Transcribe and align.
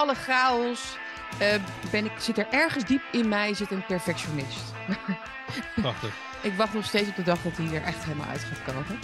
alle 0.00 0.14
chaos 0.14 0.96
eh, 1.38 1.46
ben 1.90 2.04
ik, 2.04 2.12
zit 2.18 2.38
er 2.38 2.46
ergens 2.50 2.84
diep 2.84 3.02
in 3.12 3.28
mij 3.28 3.54
zit 3.54 3.70
een 3.70 3.84
perfectionist. 3.86 4.72
Prachtig. 5.82 6.14
ik 6.40 6.52
wacht 6.56 6.74
nog 6.74 6.84
steeds 6.84 7.08
op 7.08 7.16
de 7.16 7.22
dag 7.22 7.38
dat 7.42 7.56
hij 7.56 7.76
er 7.80 7.82
echt 7.86 8.04
helemaal 8.04 8.28
uit 8.28 8.44
gaat 8.44 8.74
komen. 8.74 8.98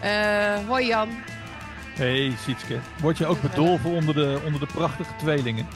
Eh, 0.00 0.66
hoi 0.68 0.86
Jan. 0.86 1.08
Hey 1.94 2.32
Sietske, 2.44 2.78
word 3.00 3.18
je 3.18 3.26
ook 3.26 3.40
bedolven 3.40 3.90
onder 3.90 4.14
de, 4.14 4.40
onder 4.44 4.60
de 4.60 4.66
prachtige 4.66 5.16
tweelingen? 5.16 5.66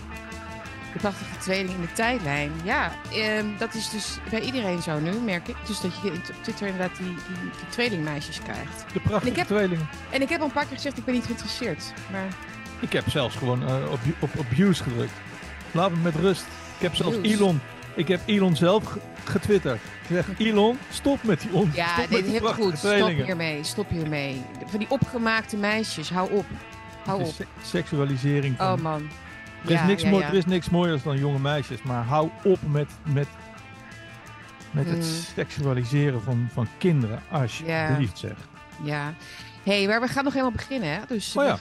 De 0.93 0.99
prachtige 0.99 1.39
tweeling 1.39 1.71
in 1.75 1.81
de 1.81 1.93
tijdlijn. 1.93 2.53
Ja, 2.64 2.93
ehm, 3.13 3.46
dat 3.59 3.75
is 3.75 3.90
dus 3.90 4.18
bij 4.31 4.40
iedereen 4.40 4.82
zo 4.82 4.99
nu, 4.99 5.13
merk 5.13 5.49
ik. 5.49 5.57
Dus 5.67 5.81
dat 5.81 5.93
je 6.03 6.11
op 6.11 6.43
Twitter 6.43 6.67
inderdaad 6.67 6.96
die, 6.96 7.07
die, 7.07 7.14
die 7.40 7.68
tweelingmeisjes 7.68 8.40
krijgt. 8.43 8.85
De 8.93 9.00
prachtige 9.00 9.39
heb- 9.39 9.46
tweelingen. 9.46 9.89
En 10.11 10.22
ik 10.22 10.29
heb 10.29 10.40
al 10.40 10.46
een 10.46 10.53
paar 10.53 10.64
keer 10.67 10.77
gezegd, 10.77 10.99
ik 10.99 11.04
ben 11.04 11.14
niet 11.14 11.25
geïnteresseerd. 11.25 11.93
Maar 12.11 12.27
Ik 12.82 12.93
heb 12.93 13.09
zelfs 13.11 13.36
gewoon 13.36 13.68
eh, 13.68 13.75
op, 13.91 13.99
op 14.18 14.31
abuse 14.39 14.82
gedrukt. 14.82 15.13
Laat 15.71 15.91
me 15.91 15.96
met 15.96 16.14
rust. 16.14 16.43
Ik 16.77 16.82
heb 16.82 16.95
zelfs 16.95 17.17
Abuse. 17.17 17.35
Elon, 17.35 17.61
ik 17.96 18.08
heb 18.08 18.21
Elon 18.27 18.57
zelf 18.57 18.85
ge- 18.85 19.00
getwitterd. 19.25 19.81
Ik 20.08 20.08
zeg, 20.08 20.27
Elon, 20.39 20.79
stop 20.91 21.22
met 21.22 21.41
die 21.41 21.53
on, 21.53 21.71
ja, 21.75 21.86
stop 21.96 22.08
dit 22.11 22.27
heel 22.27 22.53
goed. 22.53 22.79
Stop 22.79 23.08
hiermee, 23.08 23.64
stop 23.64 23.89
hiermee. 23.91 24.43
Van 24.67 24.79
die 24.79 24.91
opgemaakte 24.91 25.57
meisjes, 25.57 26.11
hou 26.11 26.31
op. 26.31 26.45
Hou 27.05 27.21
op. 27.21 27.27
is 27.27 27.36
se- 27.36 27.46
seksualisering 27.63 28.57
van... 28.57 28.72
Oh 28.72 28.79
man. 28.83 29.08
er, 29.64 29.71
is 29.71 29.79
Ja, 29.79 29.86
niks 29.86 30.03
ja, 30.03 30.11
er 30.22 30.35
is 30.35 30.46
niks 30.46 30.71
mooiers 30.71 31.03
dan 31.03 31.19
jonge 31.19 31.39
meisjes, 31.39 31.83
maar 31.83 32.05
hou 32.05 32.30
op 32.44 32.58
met, 32.67 32.89
met, 33.03 33.28
met 34.70 34.86
het 34.86 34.94
Hmm. 35.05 35.22
seksualiseren 35.34 36.22
van, 36.22 36.48
van 36.53 36.67
kinderen. 36.78 37.22
Alsjeblieft 37.30 38.19
zeg. 38.19 38.34
Ja. 38.83 39.14
hey, 39.62 39.86
maar 39.86 40.00
we 40.00 40.08
gaan 40.08 40.25
nog 40.25 40.33
helemaal 40.33 40.56
beginnen, 40.56 40.89
hè? 40.92 40.98
Dus, 41.08 41.36
Oh 41.36 41.44
ja, 41.44 41.58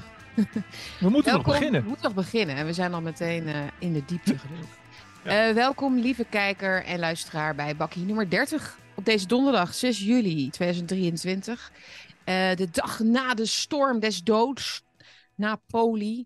we 1.00 1.10
moeten 1.10 1.34
nog 1.34 1.44
beginnen. 1.44 1.82
We 1.82 1.88
moeten 1.88 2.06
nog 2.06 2.24
beginnen 2.24 2.56
en 2.56 2.66
we 2.66 2.74
zijn 2.74 2.94
al 2.94 3.02
meteen 3.02 3.48
eh, 3.48 3.60
in 3.80 3.94
de 3.94 4.06
diepte 4.06 4.38
gedoken. 4.38 4.80
Ja. 5.24 5.48
Eh, 5.48 5.54
welkom, 5.54 6.00
lieve 6.00 6.26
kijker 6.30 6.84
en 6.84 7.00
luisteraar 7.00 7.56
bij 7.56 7.76
Bakkie 7.76 8.06
nummer 8.06 8.30
30 8.30 8.78
op 8.96 9.06
deze 9.06 9.28
donderdag 9.28 9.74
6 9.74 10.00
juli 10.00 10.50
2023. 10.50 11.72
Eh, 12.24 12.56
de 12.56 12.70
dag 12.72 13.00
na 13.00 13.34
de 13.34 13.46
storm 13.46 14.00
des 14.00 14.24
doods, 14.24 14.84
na 15.36 15.62
Poli. 15.68 16.26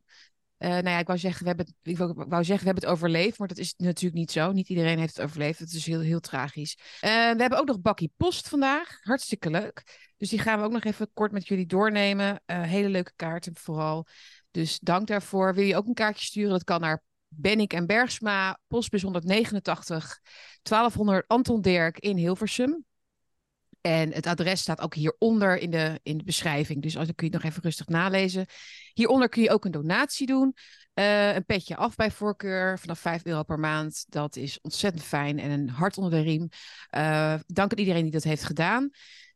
Eh, 0.57 0.69
nou 0.69 0.89
ja, 0.89 0.97
ik 0.97 1.07
wou, 1.07 1.19
zeggen, 1.19 1.41
we 1.41 1.47
hebben 1.47 1.65
het, 1.65 1.75
ik 1.83 1.97
wou, 1.97 2.13
wou 2.13 2.43
zeggen, 2.43 2.65
we 2.65 2.71
hebben 2.71 2.83
het 2.83 2.93
overleefd, 2.93 3.39
maar 3.39 3.47
dat 3.47 3.57
is 3.57 3.73
natuurlijk 3.77 4.15
niet 4.15 4.31
zo. 4.31 4.51
Niet 4.51 4.69
iedereen 4.69 4.99
heeft 4.99 5.15
het 5.15 5.25
overleefd. 5.25 5.59
Het 5.59 5.73
is 5.73 5.85
heel, 5.85 5.99
heel 5.99 6.19
tragisch. 6.19 6.77
We 6.99 7.35
hebben 7.37 7.59
ook 7.59 7.67
nog 7.67 7.81
Bakkie 7.81 8.11
Post 8.17 8.49
vandaag. 8.49 8.99
Hartstikke 9.01 9.49
leuk. 9.49 10.04
Dus 10.17 10.29
die 10.29 10.39
gaan 10.39 10.59
we 10.59 10.65
ook 10.65 10.71
nog 10.71 10.83
even 10.83 11.09
kort 11.13 11.31
met 11.31 11.47
jullie 11.47 11.65
doornemen. 11.65 12.41
Eh, 12.45 12.61
hele 12.61 12.89
leuke 12.89 13.13
kaarten 13.15 13.55
vooral. 13.55 14.07
Dus 14.51 14.79
dank 14.79 15.07
daarvoor. 15.07 15.53
Wil 15.53 15.63
je 15.63 15.75
ook 15.75 15.87
een 15.87 15.93
kaartje 15.93 16.25
sturen? 16.25 16.51
Dat 16.51 16.63
kan 16.63 16.81
naar 16.81 17.03
Bennik 17.27 17.73
en 17.73 17.85
Bergsma, 17.85 18.59
postbus 18.67 19.01
189, 19.01 20.19
1200 20.61 21.27
Anton 21.27 21.61
Dirk 21.61 21.99
in 21.99 22.17
Hilversum. 22.17 22.85
En 23.81 24.13
het 24.13 24.27
adres 24.27 24.61
staat 24.61 24.81
ook 24.81 24.95
hieronder 24.95 25.57
in 25.57 25.69
de, 25.69 25.99
in 26.03 26.17
de 26.17 26.23
beschrijving. 26.23 26.81
Dus 26.81 26.97
als, 26.97 27.05
dan 27.05 27.15
kun 27.15 27.27
je 27.27 27.33
het 27.33 27.41
nog 27.43 27.51
even 27.51 27.63
rustig 27.63 27.87
nalezen. 27.87 28.45
Hieronder 28.93 29.29
kun 29.29 29.43
je 29.43 29.49
ook 29.49 29.65
een 29.65 29.71
donatie 29.71 30.27
doen. 30.27 30.55
Eh, 30.93 31.35
een 31.35 31.45
petje 31.45 31.75
af 31.75 31.95
bij 31.95 32.11
voorkeur 32.11 32.79
vanaf 32.79 32.99
5 32.99 33.25
euro 33.25 33.43
per 33.43 33.59
maand. 33.59 34.05
Dat 34.09 34.35
is 34.35 34.59
ontzettend 34.61 35.03
fijn 35.03 35.39
en 35.39 35.51
een 35.51 35.69
hart 35.69 35.97
onder 35.97 36.11
de 36.11 36.21
riem. 36.21 36.49
Eh, 36.89 37.35
dank 37.47 37.71
aan 37.71 37.77
iedereen 37.77 38.03
die 38.03 38.11
dat 38.11 38.23
heeft 38.23 38.43
gedaan 38.43 38.89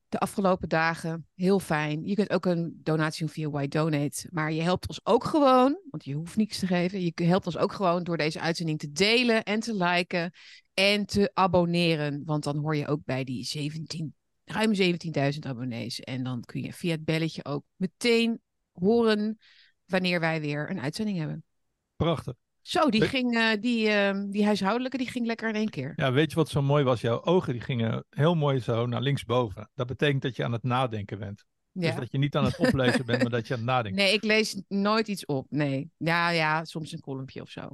de 0.10 0.20
afgelopen 0.20 0.70
dagen. 0.70 1.28
Heel 1.36 1.60
fijn. 1.60 2.04
Je 2.04 2.16
kunt 2.16 2.30
ook 2.30 2.46
een 2.46 2.80
donatie 2.84 3.26
doen 3.26 3.34
via 3.34 3.50
Why 3.50 3.68
Donate. 3.68 4.28
Maar 4.32 4.52
je 4.52 4.62
helpt 4.62 4.88
ons 4.88 5.00
ook 5.04 5.24
gewoon, 5.24 5.80
want 5.90 6.06
je 6.06 6.14
hoeft 6.14 6.36
niets 6.36 6.60
te 6.60 6.68
geven. 6.68 7.02
Je 7.02 7.14
helpt 7.16 7.46
ons 7.46 7.58
ook 7.58 7.72
gewoon 7.72 8.04
door 8.04 8.18
deze 8.18 8.40
uitzending 8.40 8.80
te 8.80 8.92
delen 8.92 9.44
en 9.44 9.60
te 9.60 9.76
liken 9.76 10.32
en 10.74 11.06
te 11.06 11.32
abonneren. 11.34 12.22
Want 12.26 12.44
dan 12.44 12.58
hoor 12.58 12.76
je 12.76 12.88
ook 12.88 13.06
bij 13.06 13.24
die 13.24 13.44
17, 13.44 14.16
ruim 14.44 14.74
17.000 14.76 15.40
abonnees. 15.40 16.00
En 16.00 16.24
dan 16.24 16.42
kun 16.42 16.62
je 16.62 16.74
via 16.74 16.92
het 16.92 17.06
belletje 17.06 17.46
ook 17.46 17.64
meteen 17.76 18.42
horen 18.72 19.38
wanneer 19.86 20.20
wij 20.20 20.42
weer 20.42 20.70
een 20.70 20.82
uitzending 20.82 21.18
hebben. 21.18 21.44
Prachtig. 21.96 22.34
Zo, 22.70 22.90
die, 22.90 23.00
We- 23.00 23.08
ging, 23.08 23.36
eh, 23.36 23.62
die, 23.62 23.88
eh, 23.90 24.24
die 24.30 24.46
huishoudelijke 24.46 24.98
die 24.98 25.10
ging 25.10 25.26
lekker 25.26 25.50
in 25.50 25.56
één 25.56 25.70
keer. 25.70 25.94
Ja, 25.96 26.12
weet 26.12 26.30
je 26.30 26.36
wat 26.36 26.50
zo 26.50 26.62
mooi 26.62 26.84
was? 26.84 27.02
Jouw 27.02 27.24
ogen 27.24 27.54
die 27.54 27.62
gingen 27.62 28.06
heel 28.10 28.36
mooi 28.36 28.60
zo 28.60 28.86
naar 28.86 29.02
linksboven. 29.02 29.70
Dat 29.74 29.88
betekent 29.88 30.22
dat 30.22 30.36
je 30.36 30.44
aan 30.44 30.52
het 30.52 30.64
nadenken 30.64 31.20
bent. 31.20 31.46
Dus 31.72 31.96
dat 31.96 32.12
je 32.12 32.18
niet 32.18 32.36
aan 32.36 32.44
het 32.46 32.58
oplezen 32.58 33.06
bent, 33.06 33.22
maar 33.22 33.32
dat 33.32 33.48
je 33.48 33.54
aan 33.54 33.60
het 33.60 33.70
nadenken 33.76 34.02
Nee, 34.04 34.14
ik 34.14 34.24
lees 34.24 34.62
nooit 34.68 35.08
iets 35.08 35.26
op. 35.26 35.46
Nee. 35.50 35.92
Ja, 35.98 36.30
ja, 36.30 36.66
soms 36.66 36.92
een 36.92 37.00
kolompje 37.00 37.42
of 37.42 37.50
zo. 37.50 37.70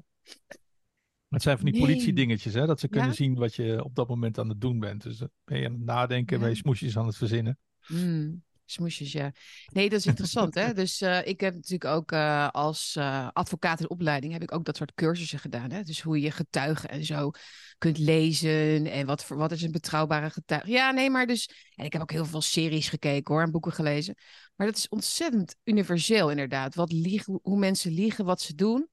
Het 1.30 1.42
zijn 1.42 1.58
van 1.58 1.66
die 1.66 1.74
Nee. 1.76 1.84
politiedingetjes, 1.84 2.54
hè? 2.54 2.66
Dat 2.66 2.80
ze 2.80 2.88
kunnen 2.88 3.10
Ja? 3.10 3.16
zien 3.16 3.36
wat 3.36 3.56
je 3.56 3.84
op 3.84 3.96
dat 3.96 4.08
moment 4.08 4.40
aan 4.40 4.50
het 4.50 4.62
doen 4.62 4.80
bent. 4.80 5.04
Dus 5.04 5.18
dan 5.18 5.30
ben 5.44 5.60
je 5.60 5.66
aan 5.66 5.72
het 5.74 5.86
nadenken, 5.86 6.36
Ja. 6.36 6.42
ben 6.42 6.52
je 6.52 6.58
smoesjes 6.58 6.98
aan 6.98 7.06
het 7.06 7.18
verzinnen. 7.18 7.58
Mm, 7.88 8.44
smoesjes, 8.66 9.12
ja. 9.12 9.32
Nee, 9.66 9.90
dat 9.90 10.00
is 10.00 10.06
interessant, 10.14 10.54
hè. 10.54 10.74
Dus 10.74 11.02
eh, 11.02 11.28
ik 11.28 11.40
heb 11.40 11.54
natuurlijk 11.54 11.86
ook 11.86 12.12
eh, 12.12 12.48
als 12.50 12.96
eh, 12.96 13.28
advocaat 13.34 13.80
in 13.80 13.90
opleiding... 13.90 14.34
heb 14.34 14.42
ik 14.42 14.54
ook 14.54 14.66
dat 14.66 14.78
soort 14.78 14.94
cursussen 14.94 15.40
gedaan, 15.40 15.72
hè. 15.72 15.84
Dus 15.84 16.02
hoe 16.02 16.20
je 16.20 16.32
getuigen 16.32 16.90
en 16.90 17.06
zo 17.06 17.32
kunt 17.78 17.98
lezen... 17.98 18.86
en 18.86 19.06
wat, 19.06 19.26
voor, 19.26 19.38
wat 19.38 19.52
is 19.52 19.62
een 19.62 19.72
betrouwbare 19.72 20.30
getuige. 20.30 20.70
Ja, 20.72 20.92
nee, 20.92 21.10
maar 21.10 21.28
dus... 21.28 21.50
En 21.76 21.86
ik 21.86 21.94
heb 21.94 22.02
ook 22.02 22.12
heel 22.12 22.26
veel 22.26 22.42
series 22.42 22.90
gekeken, 22.90 23.34
hoor, 23.34 23.44
en 23.44 23.52
boeken 23.52 23.72
gelezen. 23.72 24.16
Maar 24.56 24.68
dat 24.68 24.76
is 24.76 24.88
ontzettend 24.88 25.56
universeel, 25.64 26.30
inderdaad. 26.30 26.76
Wat 26.76 26.92
liegen, 26.92 27.40
hoe- 27.44 27.58
mensen 27.60 27.92
liegen, 27.92 28.26
wat 28.26 28.42
ze 28.42 28.56
doen. 28.56 28.90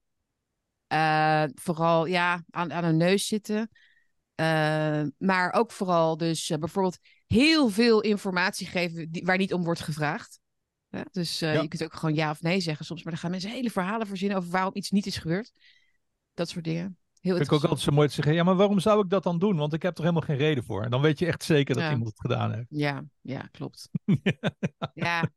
Vooral, 1.53 2.05
ja, 2.05 2.43
aan, 2.49 2.73
aan 2.73 2.83
hun 2.83 2.97
neus 2.97 3.27
zitten... 3.27 3.69
Maar 5.17 5.53
ook 5.53 5.71
vooral 5.71 6.17
dus 6.17 6.47
bijvoorbeeld 6.59 6.97
heel 7.33 7.69
veel 7.69 8.01
informatie 8.01 8.67
geven 8.67 9.11
die, 9.11 9.23
waar 9.25 9.37
niet 9.37 9.53
om 9.53 9.63
wordt 9.63 9.79
gevraagd. 9.81 10.39
Ja, 10.89 11.05
dus 11.11 11.41
eh, 11.41 11.53
Ja. 11.53 11.61
je 11.61 11.67
kunt 11.67 11.83
ook 11.83 11.93
gewoon 11.93 12.15
ja 12.15 12.29
of 12.29 12.41
nee 12.41 12.59
zeggen 12.59 12.85
soms. 12.85 13.03
Maar 13.03 13.11
dan 13.11 13.21
gaan 13.21 13.31
mensen 13.31 13.49
hele 13.49 13.69
verhalen 13.69 14.07
verzinnen 14.07 14.37
over 14.37 14.49
waarom 14.49 14.71
iets 14.75 14.91
niet 14.91 15.05
is 15.05 15.17
gebeurd. 15.17 15.51
Dat 16.33 16.49
soort 16.49 16.63
dingen. 16.63 16.97
Heel 17.21 17.35
Vind 17.35 17.47
ik 17.47 17.53
ook 17.53 17.61
altijd 17.61 17.79
zo 17.79 17.91
mooi 17.91 18.07
te 18.07 18.13
zeggen, 18.13 18.33
ja, 18.33 18.43
maar 18.43 18.55
waarom 18.55 18.79
zou 18.79 19.03
ik 19.03 19.09
dat 19.09 19.23
dan 19.23 19.39
doen? 19.39 19.57
Want 19.57 19.73
ik 19.73 19.81
heb 19.81 19.93
er 19.97 20.01
helemaal 20.03 20.21
geen 20.27 20.37
reden 20.37 20.63
voor. 20.63 20.83
En 20.83 20.91
dan 20.91 21.01
weet 21.01 21.19
je 21.19 21.25
echt 21.25 21.43
zeker 21.43 21.75
dat 21.75 21.83
Ja. 21.83 21.91
iemand 21.91 22.09
het 22.09 22.19
gedaan 22.19 22.53
heeft. 22.53 22.65
Ja, 22.69 23.03
ja, 23.21 23.47
klopt. 23.51 23.89
ja. 24.93 25.29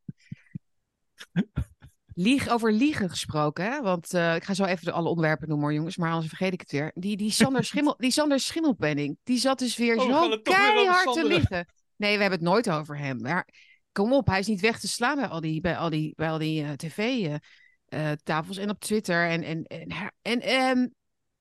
Lieg 2.13 2.49
over 2.49 2.73
liegen 2.73 3.09
gesproken, 3.09 3.65
hè? 3.65 3.81
Want 3.81 4.13
eh, 4.13 4.35
ik 4.35 4.43
ga 4.43 4.53
zo 4.53 4.63
even 4.63 4.85
de 4.85 4.91
alle 4.91 5.09
onderwerpen 5.09 5.47
noemen, 5.47 5.65
hoor, 5.65 5.75
jongens. 5.75 5.97
Maar 5.97 6.09
anders 6.11 6.27
vergeet 6.27 6.53
ik 6.53 6.59
het 6.59 6.71
weer. 6.71 6.91
Die, 6.93 7.17
die 7.17 7.31
Sander, 7.31 7.63
Schimmel, 7.71 7.95
die 7.97 8.11
Sander 8.11 8.39
Schimmelpenning, 8.39 9.17
die 9.23 9.37
zat 9.37 9.59
dus 9.59 9.77
weer 9.77 9.97
Oh, 9.97 10.21
zo 10.21 10.37
keihard 10.41 11.13
te 11.13 11.27
liegen. 11.27 11.67
Nee, 11.97 12.15
we 12.15 12.21
hebben 12.21 12.39
het 12.39 12.47
nooit 12.49 12.69
over 12.69 12.97
hem. 12.97 13.21
Maar 13.21 13.47
kom 13.91 14.13
op, 14.13 14.27
hij 14.27 14.39
is 14.39 14.47
niet 14.47 14.61
weg 14.61 14.79
te 14.79 14.87
slaan 14.87 15.15
bij 15.15 15.27
al 15.27 15.41
die, 15.41 15.61
bij 15.61 15.77
al 15.77 15.89
die, 15.89 16.13
bij 16.15 16.29
al 16.29 16.37
die 16.37 16.63
eh, 16.63 16.71
tv-tafels 16.71 18.57
en 18.57 18.69
op 18.69 18.79
Twitter. 18.79 19.29
En, 19.29 19.43
en, 19.43 19.63
en, 19.63 20.11
en, 20.21 20.41
ehm, 20.41 20.87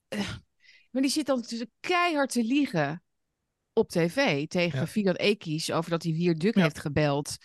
eh, 0.09 0.29
maar 0.91 1.03
die 1.03 1.11
zit 1.11 1.27
dan 1.27 1.45
dus 1.49 1.65
keihard 1.81 2.31
te 2.31 2.45
liegen 2.45 3.03
op 3.73 3.89
tv 3.89 4.47
tegen 4.47 4.79
Ja. 4.79 4.87
Fiat 4.87 5.17
Ekies 5.17 5.73
over 5.73 5.91
dat 5.91 6.03
hij 6.03 6.13
Wierduk 6.13 6.55
Ja. 6.55 6.63
heeft 6.63 6.79
gebeld. 6.79 7.37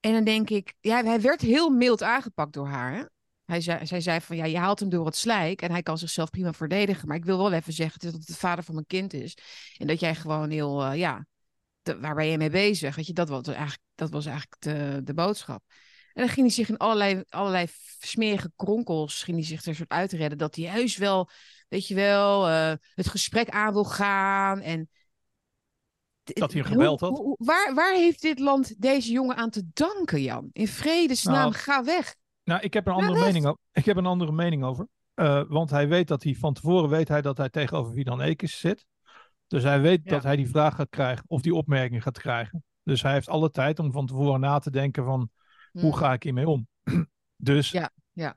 En 0.00 0.12
dan 0.12 0.24
denk 0.24 0.50
ik, 0.50 0.74
ja, 0.80 1.04
hij 1.04 1.20
werd 1.20 1.40
heel 1.40 1.70
mild 1.70 2.02
aangepakt 2.02 2.52
door 2.52 2.66
haar. 2.66 2.94
Hè? 2.94 3.04
Hij 3.44 3.60
zei, 3.60 3.86
zij 3.86 4.00
zei 4.00 4.20
van, 4.20 4.36
ja, 4.36 4.44
je 4.44 4.58
haalt 4.58 4.80
hem 4.80 4.88
door 4.88 5.06
het 5.06 5.16
slijk 5.16 5.62
en 5.62 5.70
hij 5.70 5.82
kan 5.82 5.98
zichzelf 5.98 6.30
prima 6.30 6.52
verdedigen. 6.52 7.08
Maar 7.08 7.16
ik 7.16 7.24
wil 7.24 7.38
wel 7.38 7.52
even 7.52 7.72
zeggen 7.72 8.00
dat 8.00 8.12
het 8.12 8.26
de 8.26 8.34
vader 8.34 8.64
van 8.64 8.74
mijn 8.74 8.86
kind 8.86 9.12
is. 9.12 9.36
En 9.76 9.86
dat 9.86 10.00
jij 10.00 10.14
gewoon 10.14 10.50
heel, 10.50 10.84
eh, 10.84 10.98
ja, 10.98 11.26
de- 11.84 12.00
waar 12.00 12.14
ben 12.14 12.26
je 12.26 12.38
mee 12.38 12.50
bezig? 12.50 12.96
Weet 12.96 13.06
je, 13.06 13.12
dat 13.12 13.28
was 13.28 13.46
eigenlijk, 13.46 13.82
dat 13.94 14.10
was 14.10 14.26
eigenlijk 14.26 14.56
de, 14.62 15.00
de 15.04 15.14
boodschap. 15.14 15.62
En 16.12 16.22
dan 16.22 16.28
ging 16.32 16.46
hij 16.46 16.54
zich 16.54 16.68
in 16.68 16.76
allerlei, 16.76 17.22
allerlei 17.28 17.66
smerige 17.98 18.52
kronkels, 18.56 19.22
ging 19.22 19.36
hij 19.36 19.46
zich 19.46 19.64
er 19.64 19.74
soort 19.74 19.88
uitredden 19.90 20.38
dat 20.38 20.54
hij 20.54 20.64
juist 20.64 20.98
wel, 20.98 21.28
weet 21.68 21.86
je 21.88 21.94
wel, 21.94 22.48
eh, 22.48 22.72
het 22.94 23.08
gesprek 23.08 23.48
aan 23.48 23.72
wil 23.72 23.84
gaan. 23.84 24.60
En 24.60 24.88
Dat 26.22 26.52
hij 26.52 26.62
gebeld 26.62 27.00
had. 27.00 27.10
hoe- 27.18 27.36
waar, 27.38 27.74
waar 27.74 27.94
heeft 27.94 28.22
dit 28.22 28.38
land 28.38 28.80
deze 28.82 29.12
jongen 29.12 29.36
aan 29.36 29.50
te 29.50 29.62
danken, 29.72 30.22
Jan? 30.22 30.48
In 30.52 30.68
vredesnaam, 30.68 31.34
Nou, 31.34 31.52
ga 31.52 31.84
weg. 31.84 32.14
Nou, 32.44 32.60
ik 32.60 32.74
heb 32.74 32.86
een 32.86 32.92
andere 32.92 33.12
weg. 33.18 33.24
mening, 33.24 33.46
o- 33.46 33.56
ik 33.72 33.84
heb 33.84 33.96
een 33.96 34.06
andere 34.06 34.32
mening 34.32 34.64
over. 34.64 34.88
Want 35.48 35.70
hij 35.70 35.88
weet 35.88 36.08
dat 36.08 36.22
hij 36.22 36.34
van 36.34 36.54
tevoren 36.54 36.88
weet 36.88 37.08
hij 37.08 37.22
dat 37.22 37.36
hij 37.36 37.48
tegenover 37.50 37.92
Vidan 37.94 38.20
Ekes 38.20 38.58
zit. 38.60 38.86
Dus 39.54 39.62
hij 39.62 39.80
weet 39.80 40.00
Ja. 40.04 40.10
dat 40.10 40.22
hij 40.22 40.36
die 40.36 40.48
vraag 40.48 40.74
gaat 40.74 40.88
krijgen 40.88 41.24
of 41.26 41.40
die 41.42 41.54
opmerking 41.54 42.02
gaat 42.02 42.18
krijgen. 42.18 42.64
Dus 42.82 43.02
hij 43.02 43.12
heeft 43.12 43.28
alle 43.28 43.50
tijd 43.50 43.78
om 43.78 43.92
van 43.92 44.06
tevoren 44.06 44.40
na 44.40 44.58
te 44.58 44.70
denken 44.70 45.04
van 45.04 45.30
hoe 45.72 45.96
ga 45.96 46.12
ik 46.12 46.22
hiermee 46.22 46.48
om. 46.48 46.68
dus 47.36 47.70
Hmm. 47.70 47.80
Ja, 47.80 47.90
ja. 48.12 48.36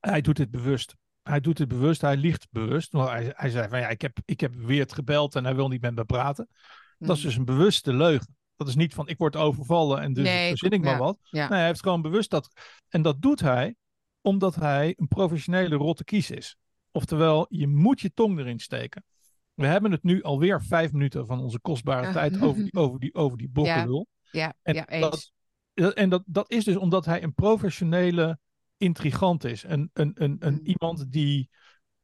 hij 0.00 0.20
doet 0.20 0.36
dit 0.36 0.50
bewust. 0.50 0.94
Hij 1.22 1.40
doet 1.40 1.58
het 1.58 1.68
bewust, 1.68 2.00
hij 2.00 2.16
liegt 2.16 2.46
bewust. 2.50 2.92
Hij, 2.92 3.32
hij 3.36 3.50
zei 3.50 3.68
van 3.68 3.78
ja, 3.78 3.88
ik 3.88 4.00
heb, 4.02 4.18
ik 4.24 4.40
heb 4.40 4.54
Weert 4.54 4.92
gebeld 4.92 5.34
en 5.34 5.44
hij 5.44 5.54
wil 5.54 5.68
niet 5.68 5.80
met 5.80 5.94
me 5.94 6.04
praten. 6.04 6.48
Dat 6.98 7.16
is 7.16 7.22
Hmm. 7.22 7.28
dus 7.30 7.36
een 7.38 7.44
bewuste 7.44 7.92
leugen. 7.92 8.36
Dat 8.56 8.68
is 8.68 8.74
niet 8.74 8.94
van 8.94 9.08
ik 9.08 9.18
word 9.18 9.36
overvallen 9.36 10.00
en 10.00 10.12
dus 10.12 10.24
Nee, 10.24 10.48
verzin 10.48 10.70
ik 10.70 10.82
maar 10.84 10.92
ja, 10.92 10.98
wat. 10.98 11.18
ja. 11.22 11.48
Nee, 11.48 11.58
hij 11.58 11.66
heeft 11.66 11.82
gewoon 11.82 12.02
bewust 12.02 12.30
dat. 12.30 12.48
En 12.88 13.02
dat 13.02 13.22
doet 13.22 13.40
hij 13.40 13.74
Omdat 14.20 14.54
hij 14.54 14.94
een 14.96 15.08
professionele 15.08 15.74
rotte 15.76 16.04
kies 16.04 16.30
is. 16.30 16.56
Oftewel, 16.90 17.46
je 17.48 17.66
moet 17.68 18.00
je 18.00 18.12
tong 18.14 18.38
erin 18.38 18.58
steken. 18.58 19.04
We 19.56 19.66
hebben 19.66 19.90
het 19.92 20.02
nu 20.02 20.22
alweer 20.22 20.62
vijf 20.62 20.92
minuten 20.92 21.26
van 21.26 21.40
onze 21.40 21.60
kostbare 21.60 22.12
tijd 22.12 22.42
over 22.42 22.62
die, 22.62 22.74
over 22.74 23.00
die, 23.00 23.14
over 23.14 23.38
die 23.38 23.48
bokkenlul. 23.48 24.06
Ja, 24.30 24.54
En 24.62 24.74
ja 24.74 24.88
eens. 24.88 25.32
dat- 25.74 25.94
En 25.94 26.08
dat, 26.08 26.22
dat 26.26 26.50
is 26.50 26.64
dus 26.64 26.76
omdat 26.76 27.04
hij 27.04 27.22
een 27.22 27.34
professionele 27.34 28.38
intrigant 28.76 29.44
is. 29.44 29.62
Een, 29.62 29.90
een, 29.92 30.10
een, 30.14 30.36
een 30.38 30.52
Mm. 30.54 30.60
iemand 30.64 31.12
die. 31.12 31.48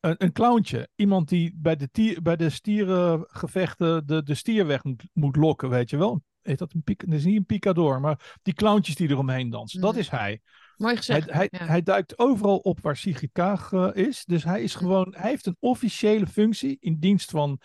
Een, 0.01 0.15
een 0.19 0.33
clowntje. 0.33 0.89
Iemand 0.95 1.29
die 1.29 1.53
bij 1.57 1.77
de, 1.77 1.91
tier, 1.91 2.23
bij 2.23 2.37
de 2.37 2.51
stierengevechten 2.51 4.07
de, 4.07 4.23
de 4.23 4.35
stier 4.35 4.67
weg 4.67 4.85
moet, 4.85 5.05
moet 5.13 5.37
lokken, 5.37 5.69
weet 5.69 5.91
je 5.91 5.97
wel. 5.97 6.23
Heet 6.43 6.59
dat 6.59 6.73
een? 6.73 6.83
Dat 6.85 7.13
is 7.19 7.25
niet 7.25 7.37
een 7.37 7.47
picador, 7.47 8.01
maar 8.01 8.39
die 8.43 8.55
clowntjes 8.55 8.95
die 8.97 9.09
eromheen 9.09 9.51
dansen. 9.51 9.81
Dat 9.81 9.93
Mm. 9.93 9.99
is 9.99 10.09
hij. 10.09 10.41
Mooi 10.77 10.93
Hij, 10.95 10.97
gezegd. 11.03 11.31
hij, 11.33 11.49
ja. 11.51 11.65
hij 11.67 11.83
duikt 11.83 12.19
overal 12.19 12.57
op 12.59 12.81
waar 12.81 12.97
Sigrid 12.97 13.31
Kaag 13.33 13.73
eh, 13.73 13.89
is. 13.93 14.25
Dus 14.25 14.45
hij 14.45 14.63
is 14.63 14.75
gewoon, 14.75 15.15
hij 15.17 15.31
heeft 15.31 15.47
een 15.47 15.57
officiële 15.59 16.27
functie 16.27 16.77
in 16.81 16.97
dienst 16.99 17.31
van 17.31 17.61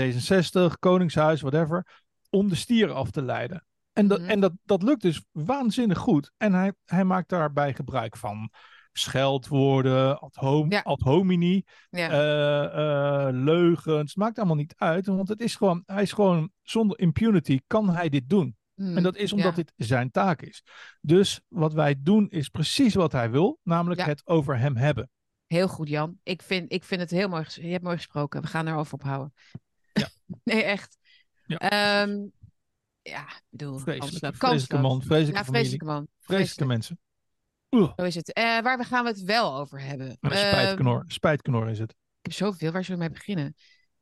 D66, 0.00 0.78
Koningshuis, 0.78 1.40
whatever, 1.40 1.86
om 2.30 2.48
de 2.48 2.54
stieren 2.54 2.94
af 2.94 3.10
te 3.10 3.22
leiden. 3.22 3.66
En, 3.92 4.06
dat, 4.08 4.20
Mhm. 4.20 4.28
en 4.30 4.40
dat, 4.40 4.52
dat 4.64 4.82
lukt 4.82 5.02
dus 5.02 5.24
waanzinnig 5.32 5.98
goed. 5.98 6.30
En 6.36 6.52
hij, 6.54 6.72
hij 6.84 7.04
maakt 7.04 7.28
daarbij 7.28 7.74
gebruik 7.74 8.16
van 8.16 8.50
scheldwoorden, 8.92 10.20
ad, 10.20 10.34
hom, 10.34 10.70
Ja. 10.70 10.80
ad 10.80 11.00
homini, 11.00 11.62
ja. 11.90 12.08
eh, 12.10 13.32
leugens. 13.32 14.14
Maakt 14.14 14.38
allemaal 14.38 14.56
niet 14.56 14.74
uit, 14.76 15.06
want 15.06 15.28
het 15.28 15.40
is 15.40 15.54
gewoon, 15.56 15.82
hij 15.86 16.02
is 16.02 16.12
gewoon 16.12 16.50
zonder 16.62 16.98
impunity 16.98 17.60
kan 17.66 17.88
hij 17.90 18.08
dit 18.08 18.28
doen. 18.28 18.56
Mm, 18.76 18.96
En 18.96 19.02
dat 19.02 19.16
is 19.16 19.32
omdat 19.32 19.56
ja. 19.56 19.62
dit 19.62 19.72
zijn 19.76 20.10
taak 20.10 20.42
is. 20.42 20.62
Dus 21.00 21.40
wat 21.48 21.72
wij 21.72 21.94
doen 21.98 22.28
is 22.30 22.48
precies 22.48 22.94
wat 22.94 23.12
hij 23.12 23.30
wil, 23.30 23.58
namelijk 23.62 24.00
Ja. 24.00 24.06
het 24.06 24.26
over 24.26 24.58
hem 24.58 24.76
hebben. 24.76 25.10
Heel 25.46 25.68
goed, 25.68 25.88
Jan. 25.88 26.18
Ik 26.22 26.42
vind, 26.42 26.72
ik 26.72 26.84
vind 26.84 27.00
het 27.00 27.10
heel 27.10 27.28
mooi. 27.28 27.44
Je 27.48 27.66
hebt 27.66 27.84
mooi 27.84 27.96
gesproken. 27.96 28.40
We 28.42 28.46
gaan 28.46 28.66
erover 28.68 28.94
ophouden. 28.94 29.32
Ja. 29.92 30.08
nee, 30.44 30.62
echt. 30.62 30.98
Ja, 31.46 31.56
Ehm, 31.58 32.26
ja, 33.02 33.22
ik 33.28 33.42
bedoel, 33.50 33.78
Vreselijke, 33.78 34.36
vreselijke 34.38 34.78
man, 34.78 35.02
vreselijke 35.02 35.38
Ja, 35.38 35.44
familie, 35.44 35.52
vreselijke 35.68 35.84
man. 35.84 36.06
vreselijke 36.18 36.34
Vreselijk. 36.54 36.70
mensen. 36.70 36.98
Oeh, 37.70 37.92
Zo 37.96 38.02
is 38.04 38.14
het. 38.14 38.32
Eh, 38.32 38.42
waar 38.60 38.78
we 38.78 38.84
gaan 38.84 39.04
we 39.04 39.10
het 39.10 39.22
wel 39.22 39.56
over 39.56 39.80
hebben? 39.80 40.16
een 40.20 40.30
Ehm, 40.30 40.48
spijtknor, 40.48 41.04
spijtknor 41.06 41.68
is 41.68 41.78
het. 41.78 41.90
ik 41.90 41.96
heb 42.20 42.32
zoveel. 42.32 42.72
Waar 42.72 42.84
zullen 42.84 43.00
we 43.00 43.06
mee 43.06 43.14
beginnen? 43.16 43.54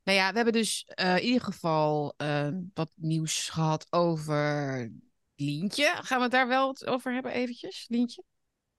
Nou 0.05 0.19
ja, 0.19 0.29
we 0.31 0.35
hebben 0.37 0.53
dus 0.53 0.85
eh, 0.85 1.17
in 1.17 1.23
ieder 1.23 1.43
geval 1.43 2.15
eh, 2.17 2.49
wat 2.75 2.93
nieuws 2.97 3.49
gehad 3.49 3.87
over 3.91 4.91
Lientje. 5.35 5.93
Gaan 5.95 6.17
we 6.17 6.23
het 6.23 6.33
daar 6.33 6.49
wel 6.49 6.77
over 6.85 7.13
hebben 7.13 7.33
eventjes? 7.33 7.85
Lientje? 7.89 8.23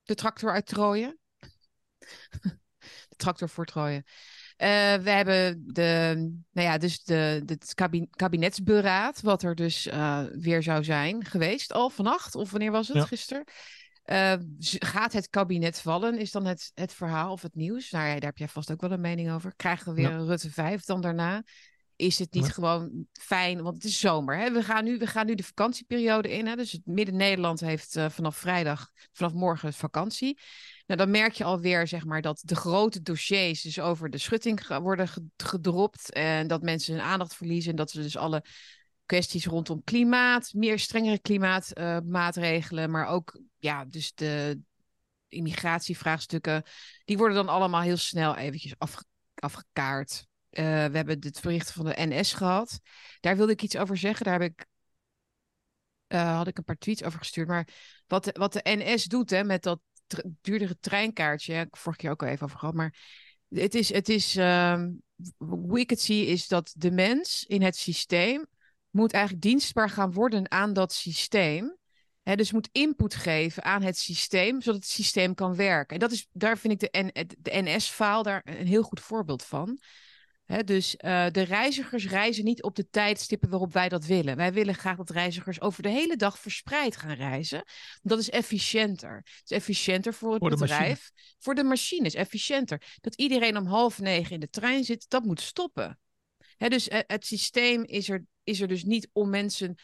De 0.04 0.16
tractor 0.16 0.52
uit 0.52 0.66
Trooien. 0.66 1.20
de 3.10 3.16
tractor 3.16 3.50
voor 3.50 3.66
Trooien. 3.66 4.04
Eh, 4.58 4.68
we 4.96 5.10
hebben 5.10 5.64
de, 5.74 6.14
nou 6.52 6.68
ja, 6.68 6.78
dus 6.78 7.04
de, 7.04 7.42
de, 7.46 7.54
het 7.54 7.74
kabi- 7.74 8.08
kabinetsberaad, 8.10 9.22
wat 9.22 9.44
er 9.44 9.56
dus 9.56 9.88
eh, 9.88 10.24
weer 10.32 10.64
zou 10.64 10.84
zijn 10.84 11.26
geweest, 11.26 11.74
al 11.74 11.90
vannacht, 11.90 12.36
of 12.36 12.52
wanneer 12.52 12.72
was 12.72 12.88
het, 12.88 12.98
Ja. 12.98 13.06
gisteren? 13.06 13.44
Eh, 14.06 14.34
z- 14.60 14.76
gaat 14.80 15.14
het 15.14 15.30
kabinet 15.30 15.82
vallen, 15.82 16.20
is 16.20 16.32
dan 16.32 16.46
het, 16.46 16.72
het 16.74 16.94
verhaal 16.94 17.32
of 17.32 17.42
het 17.42 17.56
nieuws? 17.56 17.92
Nou 17.92 18.06
ja, 18.06 18.14
daar 18.14 18.24
heb 18.30 18.38
jij 18.38 18.48
vast 18.48 18.72
ook 18.72 18.82
wel 18.82 18.92
een 18.92 19.02
mening 19.02 19.32
over. 19.32 19.54
Krijgen 19.56 19.88
we 19.88 20.02
weer 20.02 20.10
Ja. 20.10 20.16
een 20.16 20.26
Rutte 20.26 20.52
5 20.52 20.84
dan 20.84 21.02
daarna? 21.02 21.44
Is 21.96 22.20
het 22.20 22.34
niet 22.34 22.46
Ja. 22.46 22.52
gewoon 22.52 23.06
fijn, 23.20 23.62
want 23.62 23.76
het 23.76 23.84
is 23.84 24.00
zomer. 24.00 24.38
Hè? 24.38 24.52
We, 24.52 24.64
gaan 24.64 24.84
nu, 24.84 24.98
we 24.98 25.08
gaan 25.08 25.26
nu 25.26 25.36
de 25.36 25.44
vakantieperiode 25.44 26.32
in. 26.32 26.48
Hè? 26.48 26.56
Dus 26.56 26.72
het 26.72 26.86
Midden-Nederland 26.86 27.60
heeft 27.60 27.96
eh, 27.96 28.10
vanaf 28.10 28.38
vrijdag, 28.38 28.90
vanaf 29.12 29.34
morgen 29.34 29.74
vakantie. 29.74 30.40
Nou, 30.86 31.00
dan 31.00 31.12
merk 31.12 31.34
je 31.34 31.44
alweer 31.44 31.88
zeg 31.88 32.06
maar, 32.06 32.22
dat 32.22 32.42
de 32.46 32.56
grote 32.56 33.02
dossiers 33.02 33.62
dus 33.62 33.80
over 33.80 34.10
de 34.10 34.18
schutting 34.18 34.68
worden 34.68 35.08
ge- 35.08 35.24
gedropt. 35.38 36.12
En 36.14 36.48
dat 36.48 36.62
mensen 36.62 36.94
hun 36.94 37.04
aandacht 37.04 37.36
verliezen. 37.36 37.70
En 37.72 37.76
dat 37.78 37.92
ze 37.92 38.02
dus 38.02 38.18
alle 38.18 38.44
kwesties 39.06 39.46
rondom 39.46 39.84
klimaat, 39.84 40.54
meer 40.54 40.80
strengere 40.80 41.20
klimaatmaatregelen, 41.20 42.92
maar 42.92 43.08
ook 43.08 43.40
ja, 43.58 43.86
dus 43.86 44.14
de 44.14 44.60
immigratievraagstukken, 45.28 46.64
die 47.06 47.18
worden 47.18 47.36
dan 47.38 47.50
allemaal 47.50 47.82
heel 47.82 47.98
snel 47.98 48.36
eventjes 48.36 48.76
afge- 48.78 49.06
afgekaart. 49.36 50.28
Eh, 50.50 50.64
we 50.64 50.98
hebben 50.98 51.18
het 51.20 51.42
bericht 51.42 51.72
van 51.72 51.86
de 51.86 51.96
NS 51.98 52.34
gehad. 52.34 52.80
Daar 53.20 53.38
wilde 53.38 53.52
ik 53.52 53.62
iets 53.62 53.78
over 53.78 53.98
zeggen. 53.98 54.26
Daar 54.26 54.42
heb 54.42 54.52
ik, 54.52 54.66
eh, 56.08 56.36
had 56.36 56.48
ik 56.48 56.58
een 56.58 56.64
paar 56.64 56.78
tweets 56.78 57.04
over 57.04 57.20
gestuurd. 57.20 57.48
Maar 57.48 57.68
wat 58.08 58.24
de, 58.24 58.36
wat 58.38 58.54
de 58.54 58.62
NS 58.64 59.04
doet 59.04 59.30
hè, 59.30 59.44
met 59.44 59.64
dat 59.64 59.80
duurdere 60.42 60.78
treinkaartje, 60.80 61.54
heb 61.54 61.68
ik 61.68 61.78
vorige 61.78 62.02
keer 62.02 62.12
ook 62.12 62.22
al 62.24 62.28
even 62.28 62.46
over 62.46 62.60
gehad. 62.60 62.76
Maar 62.76 62.96
het 63.50 63.76
is, 63.76 63.94
het 63.94 64.10
is 64.10 64.36
hoe 65.38 65.80
ik 65.80 65.90
het 65.90 66.02
zie, 66.02 66.26
is 66.26 66.48
dat 66.48 66.74
de 66.78 66.92
mens 66.92 67.44
in 67.48 67.62
het 67.62 67.76
systeem 67.76 68.46
moet 68.96 69.14
eigenlijk 69.14 69.44
dienstbaar 69.44 69.90
gaan 69.90 70.12
worden 70.12 70.52
aan 70.52 70.74
dat 70.74 70.94
systeem. 70.94 71.78
Dus 72.24 72.52
moet 72.52 72.70
input 72.72 73.16
geven 73.16 73.64
aan 73.64 73.82
het 73.82 73.98
systeem, 73.98 74.62
zodat 74.62 74.82
het 74.82 74.90
systeem 74.90 75.34
kan 75.34 75.56
werken. 75.56 75.94
En 75.94 76.00
dat 76.00 76.12
is, 76.12 76.28
daar 76.32 76.58
vind 76.58 76.74
ik 76.74 76.92
de, 76.92 77.14
de 77.40 77.62
NS-faal 77.62 78.24
daar 78.24 78.42
een 78.44 78.68
heel 78.68 78.84
goed 78.84 79.00
voorbeeld 79.00 79.44
van. 79.44 79.80
Dus 80.66 80.96
eh, 80.96 81.26
de 81.32 81.42
reizigers 81.42 82.08
reizen 82.08 82.44
niet 82.44 82.64
op 82.64 82.76
de 82.76 82.90
tijdstippen 82.90 83.50
waarop 83.50 83.74
wij 83.74 83.90
dat 83.90 84.06
willen. 84.06 84.36
Wij 84.36 84.54
willen 84.54 84.76
graag 84.76 84.98
dat 84.98 85.10
reizigers 85.10 85.62
over 85.62 85.84
de 85.84 85.90
hele 85.90 86.16
dag 86.16 86.40
verspreid 86.40 86.98
gaan 86.98 87.16
reizen. 87.16 87.64
Dat 88.02 88.20
is 88.20 88.30
efficiënter. 88.30 89.16
Het 89.16 89.52
is 89.52 89.58
efficiënter 89.58 90.14
voor 90.14 90.34
het 90.34 90.40
Voor 90.40 90.50
machine. 90.50 90.78
bedrijf. 90.78 91.12
Voor 91.40 91.56
de 91.56 91.64
machine 91.64 92.06
is 92.06 92.14
efficiënter. 92.14 92.98
Dat 93.02 93.16
iedereen 93.16 93.58
om 93.58 93.66
half 93.66 94.00
negen 94.00 94.32
in 94.32 94.40
de 94.40 94.50
trein 94.50 94.84
zit, 94.84 95.06
dat 95.10 95.24
moet 95.24 95.42
stoppen. 95.42 96.00
Dus 96.58 96.88
eh, 96.88 97.00
het 97.08 97.26
systeem 97.26 97.84
is 97.84 98.10
er, 98.10 98.26
is 98.46 98.62
er 98.62 98.68
dus 98.68 98.84
niet 98.84 99.10
om 99.14 99.30
mensen 99.30 99.76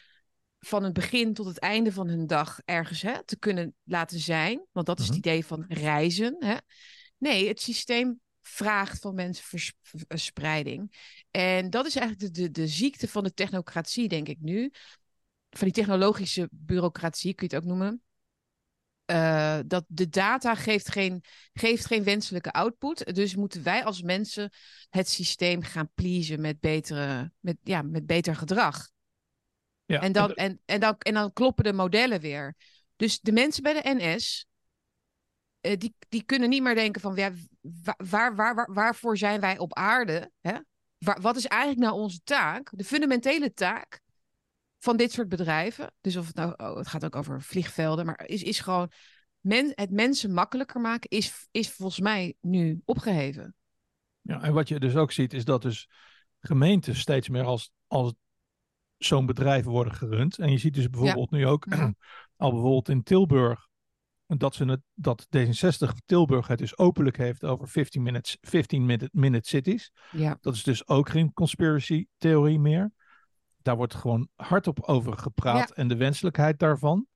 van 0.58 0.82
het 0.84 0.92
begin 0.92 1.34
tot 1.34 1.46
het 1.46 1.58
einde 1.58 1.92
van 1.92 2.08
hun 2.08 2.26
dag 2.26 2.60
ergens 2.64 3.02
hè, 3.02 3.24
te 3.24 3.38
kunnen 3.38 3.74
laten 3.82 4.18
zijn. 4.18 4.66
Want 4.72 4.86
dat 4.86 4.98
is 4.98 5.06
Mhm. 5.06 5.16
het 5.16 5.26
idee 5.26 5.46
van 5.46 5.64
reizen. 5.68 6.36
Hè. 6.38 6.56
Nee, 7.18 7.48
het 7.48 7.60
systeem 7.60 8.20
vraagt 8.40 9.00
van 9.00 9.14
mensen 9.14 9.44
vers- 9.44 9.72
v- 9.82 10.02
verspreiding. 10.08 10.92
En 11.30 11.70
dat 11.70 11.86
is 11.86 11.96
eigenlijk 11.96 12.34
de, 12.34 12.42
de, 12.42 12.50
de 12.50 12.66
ziekte 12.66 13.08
van 13.08 13.22
de 13.24 13.34
technocratie, 13.34 14.08
denk 14.08 14.28
ik 14.28 14.38
nu. 14.40 14.70
Van 15.50 15.64
die 15.66 15.72
technologische 15.72 16.48
bureaucratie, 16.50 17.34
kun 17.34 17.46
je 17.48 17.54
het 17.54 17.64
ook 17.64 17.68
noemen. 17.70 18.02
Eh, 19.12 19.58
dat 19.66 19.84
de 19.88 20.08
data 20.08 20.54
geeft 20.54 20.90
geen, 20.90 21.24
geeft 21.52 21.86
geen 21.86 22.04
wenselijke 22.04 22.52
output. 22.52 23.14
Dus 23.14 23.36
moeten 23.36 23.62
wij 23.62 23.84
als 23.84 24.02
mensen 24.02 24.50
het 24.90 25.08
systeem 25.08 25.62
gaan 25.62 25.90
pleasen 25.94 26.40
met, 26.40 26.60
betere, 26.60 27.32
met, 27.40 27.56
ja, 27.62 27.82
met 27.82 28.06
beter 28.06 28.36
gedrag. 28.36 28.90
Ja, 29.84 30.00
En 30.00 30.12
dan, 30.12 30.34
en, 30.34 30.60
en, 30.64 30.80
dan, 30.80 30.94
en 30.98 31.14
dan 31.14 31.32
kloppen 31.32 31.64
de 31.64 31.72
modellen 31.72 32.20
weer. 32.20 32.56
Dus 32.96 33.20
de 33.20 33.32
mensen 33.32 33.62
bij 33.62 33.82
de 33.82 33.94
NS, 33.94 34.46
eh, 35.60 35.76
die, 35.76 35.94
die 36.08 36.22
kunnen 36.22 36.48
niet 36.48 36.62
meer 36.62 36.74
denken 36.74 37.00
van 37.00 37.14
ja, 37.16 37.32
wa- 37.60 37.98
waar, 38.10 38.36
waar, 38.36 38.54
waar, 38.54 38.72
waarvoor 38.72 39.18
zijn 39.18 39.40
wij 39.40 39.58
op 39.58 39.74
aarde? 39.74 40.30
Hè? 40.40 40.58
Waar, 40.98 41.20
wat 41.20 41.36
is 41.36 41.46
eigenlijk 41.46 41.80
nou 41.82 42.00
onze 42.00 42.20
taak? 42.24 42.70
De 42.72 42.84
fundamentele 42.84 43.52
taak 43.52 44.00
van 44.82 44.96
dit 44.96 45.12
soort 45.12 45.28
bedrijven. 45.28 45.92
Dus 46.00 46.16
of 46.16 46.26
het 46.26 46.36
nou, 46.36 46.54
oh, 46.56 46.76
het 46.76 46.86
gaat 46.86 47.04
ook 47.04 47.16
over 47.16 47.42
vliegvelden, 47.42 48.06
maar 48.06 48.26
is, 48.26 48.42
is 48.42 48.60
gewoon 48.60 48.90
men, 49.40 49.72
het 49.74 49.90
mensen 49.90 50.32
makkelijker 50.32 50.80
maken, 50.80 51.10
is, 51.10 51.48
is 51.50 51.70
volgens 51.70 52.00
mij 52.00 52.34
nu 52.40 52.82
opgeheven. 52.84 53.54
Ja, 54.20 54.42
en 54.42 54.52
wat 54.52 54.68
je 54.68 54.80
dus 54.80 54.96
ook 54.96 55.12
ziet, 55.12 55.32
is 55.32 55.44
dat 55.44 55.62
dus 55.62 55.88
gemeenten 56.40 56.96
steeds 56.96 57.28
meer 57.28 57.44
als, 57.44 57.72
als 57.86 58.12
zo'n 58.96 59.26
bedrijf 59.26 59.64
worden 59.64 59.94
gerund. 59.94 60.38
En 60.38 60.50
je 60.50 60.58
ziet 60.58 60.74
dus 60.74 60.90
bijvoorbeeld 60.90 61.30
nu 61.30 61.46
ook 61.46 61.66
al 62.36 62.50
bijvoorbeeld 62.50 62.88
in 62.88 63.02
Tilburg, 63.02 63.68
dat, 64.26 64.54
ze 64.54 64.64
het, 64.64 64.80
dat 64.94 65.26
D66 65.36 65.88
Tilburg 66.06 66.46
het 66.46 66.58
dus 66.58 66.78
openlijk 66.78 67.16
heeft 67.16 67.44
over 67.44 67.68
15 67.68 68.02
minutes, 68.02 68.36
15 68.40 68.86
minute, 68.86 69.08
minute 69.12 69.48
cities. 69.48 69.92
Ja, 70.10 70.38
Dat 70.40 70.54
is 70.54 70.62
dus 70.62 70.88
ook 70.88 71.08
geen 71.08 71.32
conspiracy 71.32 72.06
theorie 72.16 72.58
meer. 72.58 72.92
Daar 73.62 73.76
wordt 73.76 73.94
gewoon 73.94 74.28
hardop 74.36 74.82
over 74.82 75.18
gepraat 75.18 75.70
en 75.70 75.88
de 75.88 75.96
wenselijkheid 75.96 76.58
daarvan. 76.58 77.06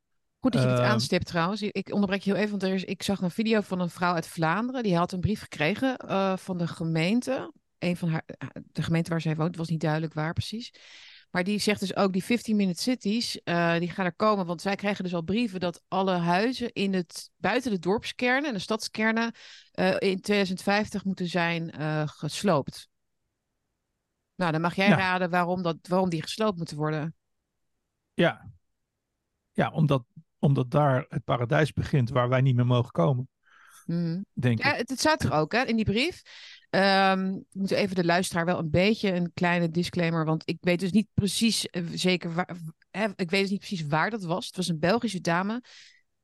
Goed 0.41 0.53
dat 0.53 0.62
je 0.62 0.69
dit 0.69 0.79
Ehm, 0.79 0.91
aanstipt 0.91 1.26
trouwens. 1.26 1.62
Ik 1.62 1.93
onderbrek 1.93 2.23
je 2.23 2.31
heel 2.31 2.38
even, 2.38 2.50
want 2.50 2.62
er 2.62 2.75
is, 2.75 2.85
ik 2.85 3.03
zag 3.03 3.21
een 3.21 3.31
video 3.31 3.61
van 3.61 3.81
een 3.81 3.91
vrouw 3.91 4.15
uit 4.15 4.26
Vlaanderen. 4.26 4.83
Die 4.83 4.97
had 4.97 5.12
een 5.12 5.21
brief 5.21 5.41
gekregen 5.41 5.97
eh, 5.97 6.37
van 6.37 6.59
de 6.59 6.67
gemeente. 6.67 7.53
Een 7.79 7.97
van 7.97 8.09
haar, 8.09 8.23
eh, 8.26 8.49
de 8.73 8.83
gemeente 8.83 9.11
waar 9.11 9.21
zij 9.21 9.37
woont, 9.37 9.49
het 9.49 9.57
was 9.57 9.69
niet 9.69 9.81
duidelijk 9.81 10.15
waar 10.15 10.33
precies. 10.33 10.73
Maar 11.31 11.45
die 11.45 11.59
zegt 11.59 11.81
dus 11.81 11.97
ook, 11.97 12.12
die 12.12 12.25
15-minute 12.25 12.83
cities, 12.83 13.43
eh, 13.43 13.79
die 13.79 13.91
gaan 13.91 14.05
er 14.05 14.15
komen. 14.15 14.47
Want 14.47 14.61
zij 14.61 14.75
krijgen 14.75 15.05
dus 15.05 15.15
al 15.15 15.23
brieven 15.23 15.61
dat 15.61 15.83
alle 15.88 16.17
huizen 16.17 16.73
in 16.73 16.95
het, 16.95 17.31
buiten 17.37 17.71
de 17.71 17.79
dorpskernen 17.79 18.49
en 18.49 18.55
de 18.55 18.61
stadskernen 18.61 19.35
in 19.99 20.21
2050 20.21 21.05
moeten 21.05 21.29
zijn 21.29 21.75
gesloopt. 22.09 22.88
Nou, 24.37 24.52
dan 24.52 24.61
mag 24.61 24.75
jij 24.75 24.88
Ja. 24.88 24.97
raden 24.97 25.31
waarom, 25.31 25.62
dat, 25.62 25.76
waarom 25.88 26.09
die 26.09 26.23
gesloopt 26.23 26.57
moeten 26.57 26.76
worden. 26.76 27.14
Ja, 28.14 28.50
ja 29.52 29.71
omdat, 29.71 30.05
omdat 30.38 30.71
daar 30.71 31.07
het 31.09 31.25
paradijs 31.25 31.73
begint 31.73 32.11
waar 32.11 32.28
wij 32.28 32.40
niet 32.40 32.57
meer 32.57 32.66
mogen 32.66 32.90
komen. 32.93 33.28
Mhm. 33.87 34.21
denk 34.33 34.62
Ja, 34.62 34.73
ik. 34.73 34.78
het, 34.78 34.88
het 34.88 34.99
staat 34.99 35.23
er 35.23 35.33
ook 35.33 35.52
hè, 35.52 35.62
in 35.64 35.76
die 35.76 35.85
brief. 35.85 36.23
Ehm 36.71 37.35
ik 37.35 37.45
moet 37.52 37.71
even 37.71 37.95
de 37.97 38.05
luisteraar 38.05 38.45
wel 38.45 38.59
een 38.59 38.71
beetje 38.71 39.12
een 39.12 39.31
kleine 39.35 39.71
disclaimer, 39.71 40.25
want 40.25 40.43
ik 40.49 40.59
weet 40.61 40.81
dus 40.81 40.90
niet 40.93 41.09
precies 41.14 41.66
eh, 41.66 41.83
zeker 41.95 42.35
waar, 42.35 42.57
hè, 42.90 43.07
ik 43.16 43.31
weet 43.31 43.40
dus 43.40 43.50
niet 43.50 43.59
precies 43.59 43.87
waar 43.87 44.11
dat 44.11 44.25
was. 44.25 44.47
Het 44.47 44.57
was 44.57 44.69
een 44.69 44.78
Belgische 44.78 45.21
dame. 45.21 45.62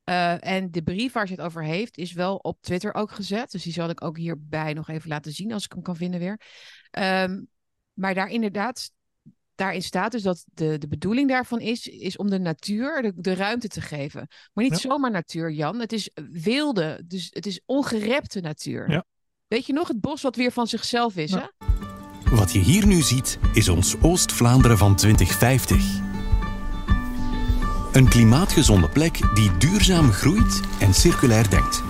Eh, 0.03 0.47
en 0.47 0.71
de 0.71 0.83
brief 0.83 1.13
waar 1.13 1.27
ze 1.27 1.33
het 1.33 1.41
over 1.41 1.63
heeft, 1.63 1.97
is 1.97 2.13
wel 2.13 2.35
op 2.35 2.61
Twitter 2.61 2.93
ook 2.93 3.11
gezet. 3.11 3.51
Dus 3.51 3.63
die 3.63 3.73
zal 3.73 3.89
ik 3.89 4.03
ook 4.03 4.17
hierbij 4.17 4.73
nog 4.73 4.89
even 4.89 5.09
laten 5.09 5.31
zien 5.31 5.51
als 5.51 5.65
ik 5.65 5.71
hem 5.71 5.81
kan 5.81 5.95
vinden 5.95 6.19
weer. 6.19 6.39
Ehm, 6.91 7.41
maar 7.93 8.13
daar 8.13 8.29
inderdaad, 8.29 8.91
daarin 9.55 9.81
staat 9.81 10.11
dus 10.11 10.21
dat 10.21 10.43
de, 10.53 10.77
de 10.77 10.87
bedoeling 10.87 11.29
daarvan 11.29 11.59
is, 11.59 11.87
is 11.87 12.17
om 12.17 12.29
de 12.29 12.39
natuur 12.39 13.01
de, 13.01 13.13
de 13.15 13.33
ruimte 13.33 13.67
te 13.67 13.81
geven. 13.81 14.27
Maar 14.53 14.63
niet 14.63 14.81
Ja. 14.81 14.89
zomaar 14.89 15.11
natuur, 15.11 15.51
Jan. 15.51 15.79
Het 15.79 15.93
is 15.93 16.09
wilde, 16.31 17.03
dus 17.07 17.27
het 17.29 17.45
is 17.45 17.61
ongerepte 17.65 18.39
natuur. 18.39 18.91
Ja. 18.91 19.05
Weet 19.47 19.65
je 19.65 19.73
nog, 19.73 19.87
het 19.87 20.01
bos 20.01 20.21
wat 20.21 20.35
weer 20.35 20.51
van 20.51 20.67
zichzelf 20.67 21.15
is, 21.15 21.31
Ja. 21.31 21.51
hè? 21.57 22.35
Wat 22.35 22.51
je 22.53 22.59
hier 22.59 22.85
nu 22.87 23.01
ziet, 23.01 23.39
is 23.53 23.69
ons 23.69 23.95
Oost-Vlaanderen 24.01 24.77
van 24.77 24.95
2050. 24.95 25.99
Een 27.91 28.09
klimaatgezonde 28.09 28.89
plek 28.89 29.35
die 29.35 29.57
duurzaam 29.57 30.11
groeit 30.11 30.61
en 30.79 30.93
circulair 30.93 31.49
denkt. 31.49 31.83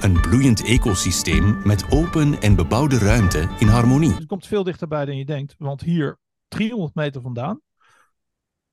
Een 0.00 0.20
bloeiend 0.20 0.64
ecosysteem 0.64 1.66
met 1.66 1.90
open 1.90 2.40
en 2.40 2.56
bebouwde 2.56 2.98
ruimte 2.98 3.48
in 3.58 3.66
harmonie. 3.66 4.14
Het 4.14 4.26
komt 4.26 4.46
veel 4.46 4.62
dichterbij 4.64 5.04
dan 5.04 5.16
je 5.16 5.24
denkt. 5.24 5.54
Want 5.58 5.80
hier, 5.80 6.18
300 6.48 6.94
meter 6.94 7.22
vandaan, 7.22 7.60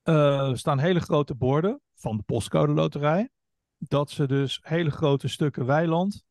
eh, 0.01 0.53
staan 0.53 0.79
hele 0.79 1.00
grote 1.00 1.36
borden 1.36 1.82
van 1.96 2.17
de 2.17 2.24
postcode 2.24 2.74
loterij. 2.74 3.29
Dat 3.77 4.12
ze 4.12 4.27
dus 4.27 4.60
hele 4.62 4.89
grote 4.89 5.27
stukken 5.27 5.65
weiland 5.65 6.24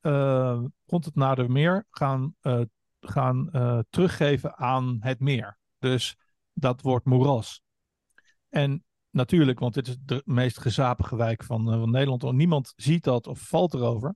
eh, 0.00 0.62
rond 0.86 1.04
het 1.04 1.14
Nadermeer 1.14 1.86
gaan, 1.90 2.34
eh, 2.40 2.60
gaan 3.00 3.50
teruggeven 3.90 4.56
aan 4.56 4.96
het 5.00 5.20
meer. 5.20 5.58
Dus 5.78 6.16
dat 6.52 6.82
wordt 6.82 7.04
moeras. 7.04 7.62
En 8.48 8.84
natuurlijk, 9.10 9.58
want 9.58 9.74
dit 9.74 9.88
is 9.88 9.96
de 10.04 10.22
meest 10.24 10.58
gezapige 10.58 11.16
wijk 11.16 11.44
van, 11.44 11.64
van 11.64 11.90
Nederland. 11.90 12.32
Niemand 12.32 12.72
ziet 12.76 13.04
dat 13.04 13.26
of 13.26 13.38
valt 13.38 13.74
erover. 13.74 14.14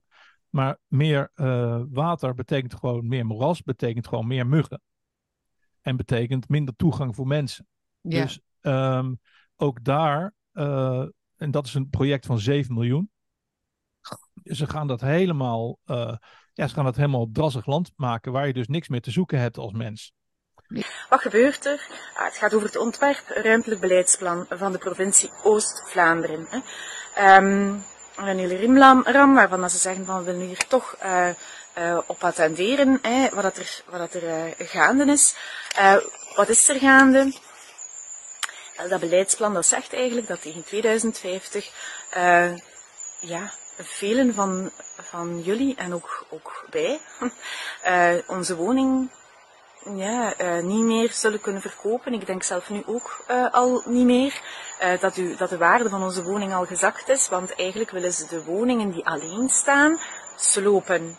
Maar 0.55 0.77
meer 0.87 1.31
eh, 1.33 1.81
water 1.89 2.33
betekent 2.33 2.75
gewoon 2.75 3.07
meer 3.07 3.25
moeras, 3.25 3.61
betekent 3.61 4.07
gewoon 4.07 4.27
meer 4.27 4.47
muggen. 4.47 4.81
En 5.81 5.95
betekent 5.95 6.49
minder 6.49 6.75
toegang 6.75 7.15
voor 7.15 7.27
mensen. 7.27 7.67
Ja. 8.01 8.21
Dus 8.21 8.39
ehm, 8.61 9.13
ook 9.55 9.83
daar, 9.83 10.33
eh, 10.51 11.05
en 11.35 11.51
dat 11.51 11.65
is 11.65 11.73
een 11.73 11.89
project 11.89 12.25
van 12.25 12.39
7 12.39 12.73
miljoen. 12.73 13.11
Ze 14.43 14.67
gaan 14.67 14.87
dat 14.87 15.01
helemaal, 15.01 15.79
eh, 15.85 16.17
ja, 16.53 16.67
ze 16.67 16.73
gaan 16.73 16.85
dat 16.85 16.95
helemaal 16.95 17.29
drassig 17.31 17.65
land 17.65 17.91
maken, 17.95 18.31
waar 18.31 18.47
je 18.47 18.53
dus 18.53 18.67
niks 18.67 18.87
meer 18.87 19.01
te 19.01 19.11
zoeken 19.11 19.39
hebt 19.39 19.57
als 19.57 19.71
mens. 19.71 20.13
Wat 21.09 21.21
gebeurt 21.21 21.65
er? 21.65 21.87
Ah, 22.13 22.25
het 22.25 22.37
gaat 22.37 22.53
over 22.53 22.67
het 22.67 22.77
ontwerp 22.77 23.27
ruimtelijk 23.27 23.81
beleidsplan 23.81 24.45
van 24.49 24.71
de 24.71 24.77
provincie 24.77 25.31
Oost-Vlaanderen. 25.43 26.47
hè. 26.49 26.59
Hele 28.15 28.55
rimram, 28.55 29.03
ram, 29.05 29.33
waarvan 29.33 29.61
dat 29.61 29.71
ze 29.71 29.77
zeggen 29.77 30.05
van 30.05 30.17
we 30.17 30.23
willen 30.23 30.47
hier 30.47 30.67
toch 30.67 30.95
eh, 30.99 31.29
eh, 31.75 31.97
op 32.07 32.23
attenderen, 32.23 32.99
hè, 33.01 33.29
wat, 33.29 33.43
dat 33.43 33.57
er, 33.57 33.81
wat 33.85 33.99
dat 33.99 34.13
er 34.13 34.29
eh, 34.29 34.67
gaande 34.67 35.05
is. 35.11 35.35
Wat 36.35 36.49
is 36.49 36.69
er 36.69 36.79
gaande? 36.79 37.33
Dat 38.89 38.99
beleidsplan 38.99 39.53
dat 39.53 39.65
zegt 39.65 39.93
eigenlijk 39.93 40.27
dat 40.27 40.41
tegen 40.41 40.63
2050 40.63 41.71
eh, 42.09 42.51
ja, 43.19 43.51
velen 43.77 44.33
van, 44.33 44.71
van 45.09 45.41
jullie 45.41 45.75
en 45.75 45.93
ook, 45.93 46.25
ook 46.29 46.65
wij 46.69 46.99
onze 48.37 48.55
woning 48.55 49.09
ja, 49.93 50.35
eh, 50.37 50.63
niet 50.63 50.83
meer 50.83 51.11
zullen 51.11 51.41
kunnen 51.41 51.61
verkopen. 51.61 52.13
Ik 52.13 52.25
denk 52.25 52.43
zelf 52.43 52.69
nu 52.69 52.83
ook 52.85 53.23
eh, 53.27 53.51
al 53.51 53.81
niet 53.85 54.05
meer. 54.05 54.41
Eh, 54.79 54.99
dat, 54.99 55.17
u, 55.17 55.35
dat 55.35 55.49
de 55.49 55.57
waarde 55.57 55.89
van 55.89 56.03
onze 56.03 56.23
woning 56.23 56.53
al 56.53 56.65
gezakt 56.65 57.09
is. 57.09 57.29
Want 57.29 57.55
eigenlijk 57.55 57.91
willen 57.91 58.13
ze 58.13 58.27
de 58.27 58.43
woningen 58.43 58.91
die 58.91 59.05
alleen 59.05 59.49
staan 59.49 59.99
slopen. 60.35 61.15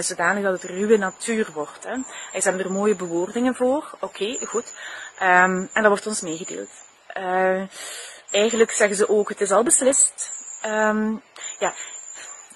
Zodanig 0.00 0.42
dat 0.42 0.62
het 0.62 0.70
ruwe 0.70 0.96
natuur 0.96 1.48
wordt. 1.54 1.84
Hè. 1.84 1.94
Ze 2.40 2.48
hebben 2.48 2.64
er 2.64 2.72
mooie 2.72 2.96
bewoordingen 2.96 3.54
voor. 3.54 3.90
Oké, 4.00 4.46
goed. 4.46 4.72
Ehm, 5.18 5.66
en 5.72 5.82
dat 5.82 5.86
wordt 5.86 6.06
ons 6.06 6.20
meegedeeld. 6.20 6.68
Eigenlijk 8.30 8.70
zeggen 8.70 8.96
ze 8.96 9.08
ook, 9.08 9.28
het 9.28 9.40
is 9.40 9.50
al 9.50 9.62
beslist. 9.62 10.32
Ehm, 10.62 11.16
ja, 11.58 11.74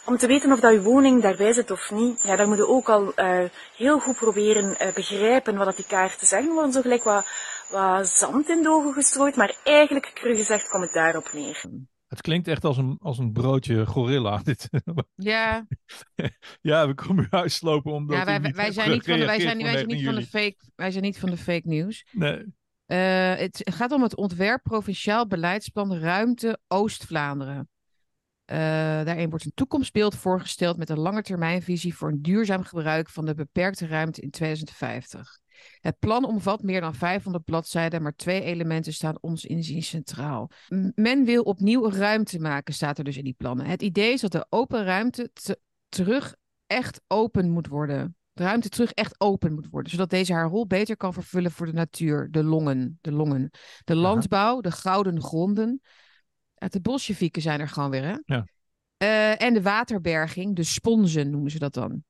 om 0.05 0.17
te 0.17 0.27
weten 0.27 0.53
of 0.53 0.61
dat 0.61 0.73
je 0.73 0.83
woning 0.83 1.23
daarbij 1.23 1.53
zit 1.53 1.71
of 1.71 1.91
niet, 1.91 2.23
ja, 2.23 2.37
daar 2.37 2.49
moet 2.49 2.57
je 2.57 2.69
ook 2.69 2.89
al 2.89 3.15
eh, 3.15 3.45
heel 3.77 4.01
goed 4.01 4.17
proberen 4.17 4.79
eh, 4.79 4.95
begrijpen 4.95 5.57
wat 5.57 5.67
dat 5.67 5.77
die 5.77 5.87
kaarten 5.87 6.27
zeggen. 6.27 6.49
Er 6.49 6.55
worden 6.55 6.73
zo 6.73 6.81
gelijk 6.81 7.05
wat, 7.05 7.27
wat 7.71 8.09
zand 8.09 8.49
in 8.49 8.63
de 8.63 8.69
ogen 8.69 8.93
gestrooid, 8.93 9.37
maar 9.37 9.57
eigenlijk, 9.65 10.11
cru 10.15 10.37
gezegd, 10.37 10.69
komt 10.69 10.85
het 10.85 10.93
daarop 10.93 11.33
neer. 11.33 11.65
Het 12.09 12.21
klinkt 12.21 12.49
echt 12.49 12.65
als 12.65 12.77
een, 12.77 12.99
als 13.01 13.19
een 13.19 13.33
broodje 13.33 13.87
gorilla. 13.87 14.41
Dit. 14.45 14.69
Ja, 15.15 15.67
ja, 16.61 16.87
we 16.87 16.95
komen 16.95 17.25
u 17.25 17.27
huislopen 17.31 17.93
omdat 17.93 18.17
ja 18.17 18.25
wij, 18.25 18.39
niet 18.39 18.57
wij, 18.57 18.73
zijn 18.73 18.91
niet 18.91 19.05
van 19.05 19.19
de, 19.19 19.25
wij, 19.25 19.41
zijn, 19.41 19.63
wij, 19.63 19.73
zijn 19.73 19.87
niet 19.87 20.05
van 20.05 20.15
de 20.15 20.21
19 20.21 20.39
juli. 20.39 20.55
fake, 20.55 20.73
wij 20.77 20.91
zijn 20.91 21.05
niet 21.05 21.19
van 21.19 21.31
de 21.31 21.37
fake 21.37 21.69
news. 21.69 22.07
Nee. 22.11 22.45
Eh, 22.87 23.35
het 23.35 23.61
gaat 23.65 23.93
om 23.93 24.03
het 24.03 24.17
ontwerp 24.17 24.63
provinciaal 24.63 25.27
beleidsplan 25.27 25.95
Ruimte 25.95 26.59
Oost-Vlaanderen. 26.69 27.69
Eh, 28.45 28.57
daarin 29.05 29.31
wordt 29.31 29.45
een 29.45 29.55
toekomstbeeld 29.55 30.15
voorgesteld 30.15 30.77
met 30.77 30.91
een 30.91 30.99
langetermijnvisie 30.99 31.95
voor 31.95 32.09
een 32.09 32.23
duurzaam 32.23 32.63
gebruik 32.63 33.09
van 33.09 33.25
de 33.25 33.35
beperkte 33.35 33.87
ruimte 33.87 34.21
in 34.21 34.31
2050. 34.31 35.39
Het 35.81 35.99
plan 35.99 36.25
omvat 36.25 36.63
meer 36.63 36.81
dan 36.81 36.95
500 36.95 37.45
bladzijden, 37.45 38.03
maar 38.03 38.17
twee 38.17 38.43
elementen 38.43 38.93
staan 38.93 39.19
ons 39.21 39.45
inziens 39.45 39.89
centraal. 39.89 40.51
Men 40.95 41.25
wil 41.25 41.43
opnieuw 41.43 41.91
ruimte 41.91 42.39
maken, 42.39 42.75
staat 42.75 42.99
er 42.99 43.05
dus 43.05 43.17
in 43.17 43.25
die 43.25 43.35
plannen. 43.39 43.67
Het 43.67 43.83
idee 43.83 44.13
is 44.13 44.21
dat 44.21 44.33
de 44.33 44.47
open 44.49 44.85
ruimte 44.85 45.31
te- 45.33 45.61
terug 45.89 46.35
echt 46.67 47.01
open 47.07 47.51
moet 47.51 47.67
worden. 47.67 48.17
De 48.33 48.43
ruimte 48.43 48.69
terug 48.69 48.93
echt 48.93 49.15
open 49.21 49.55
moet 49.55 49.69
worden, 49.71 49.91
zodat 49.91 50.11
deze 50.11 50.33
haar 50.33 50.49
rol 50.49 50.67
beter 50.67 50.97
kan 50.97 51.13
vervullen 51.13 51.51
voor 51.51 51.67
de 51.67 51.73
natuur, 51.73 52.29
de 52.31 52.45
longen, 52.45 52.99
de 53.01 53.13
longen, 53.13 53.51
de 53.85 53.95
landbouw, 53.95 54.61
de 54.61 54.71
gouden 54.71 55.23
gronden. 55.23 55.81
Uit 56.55 56.73
de 56.73 56.81
Bolsjewieken 56.81 57.43
zijn 57.43 57.61
er 57.61 57.69
gewoon 57.69 57.91
weer, 57.91 58.05
hè? 58.05 58.17
Ja. 58.25 58.47
Eh, 58.97 59.43
en 59.43 59.55
de 59.55 59.63
waterberging, 59.63 60.57
de 60.57 60.63
sponsen 60.63 61.31
noemen 61.31 61.51
ze 61.51 61.59
dat 61.59 61.75
dan. 61.75 62.05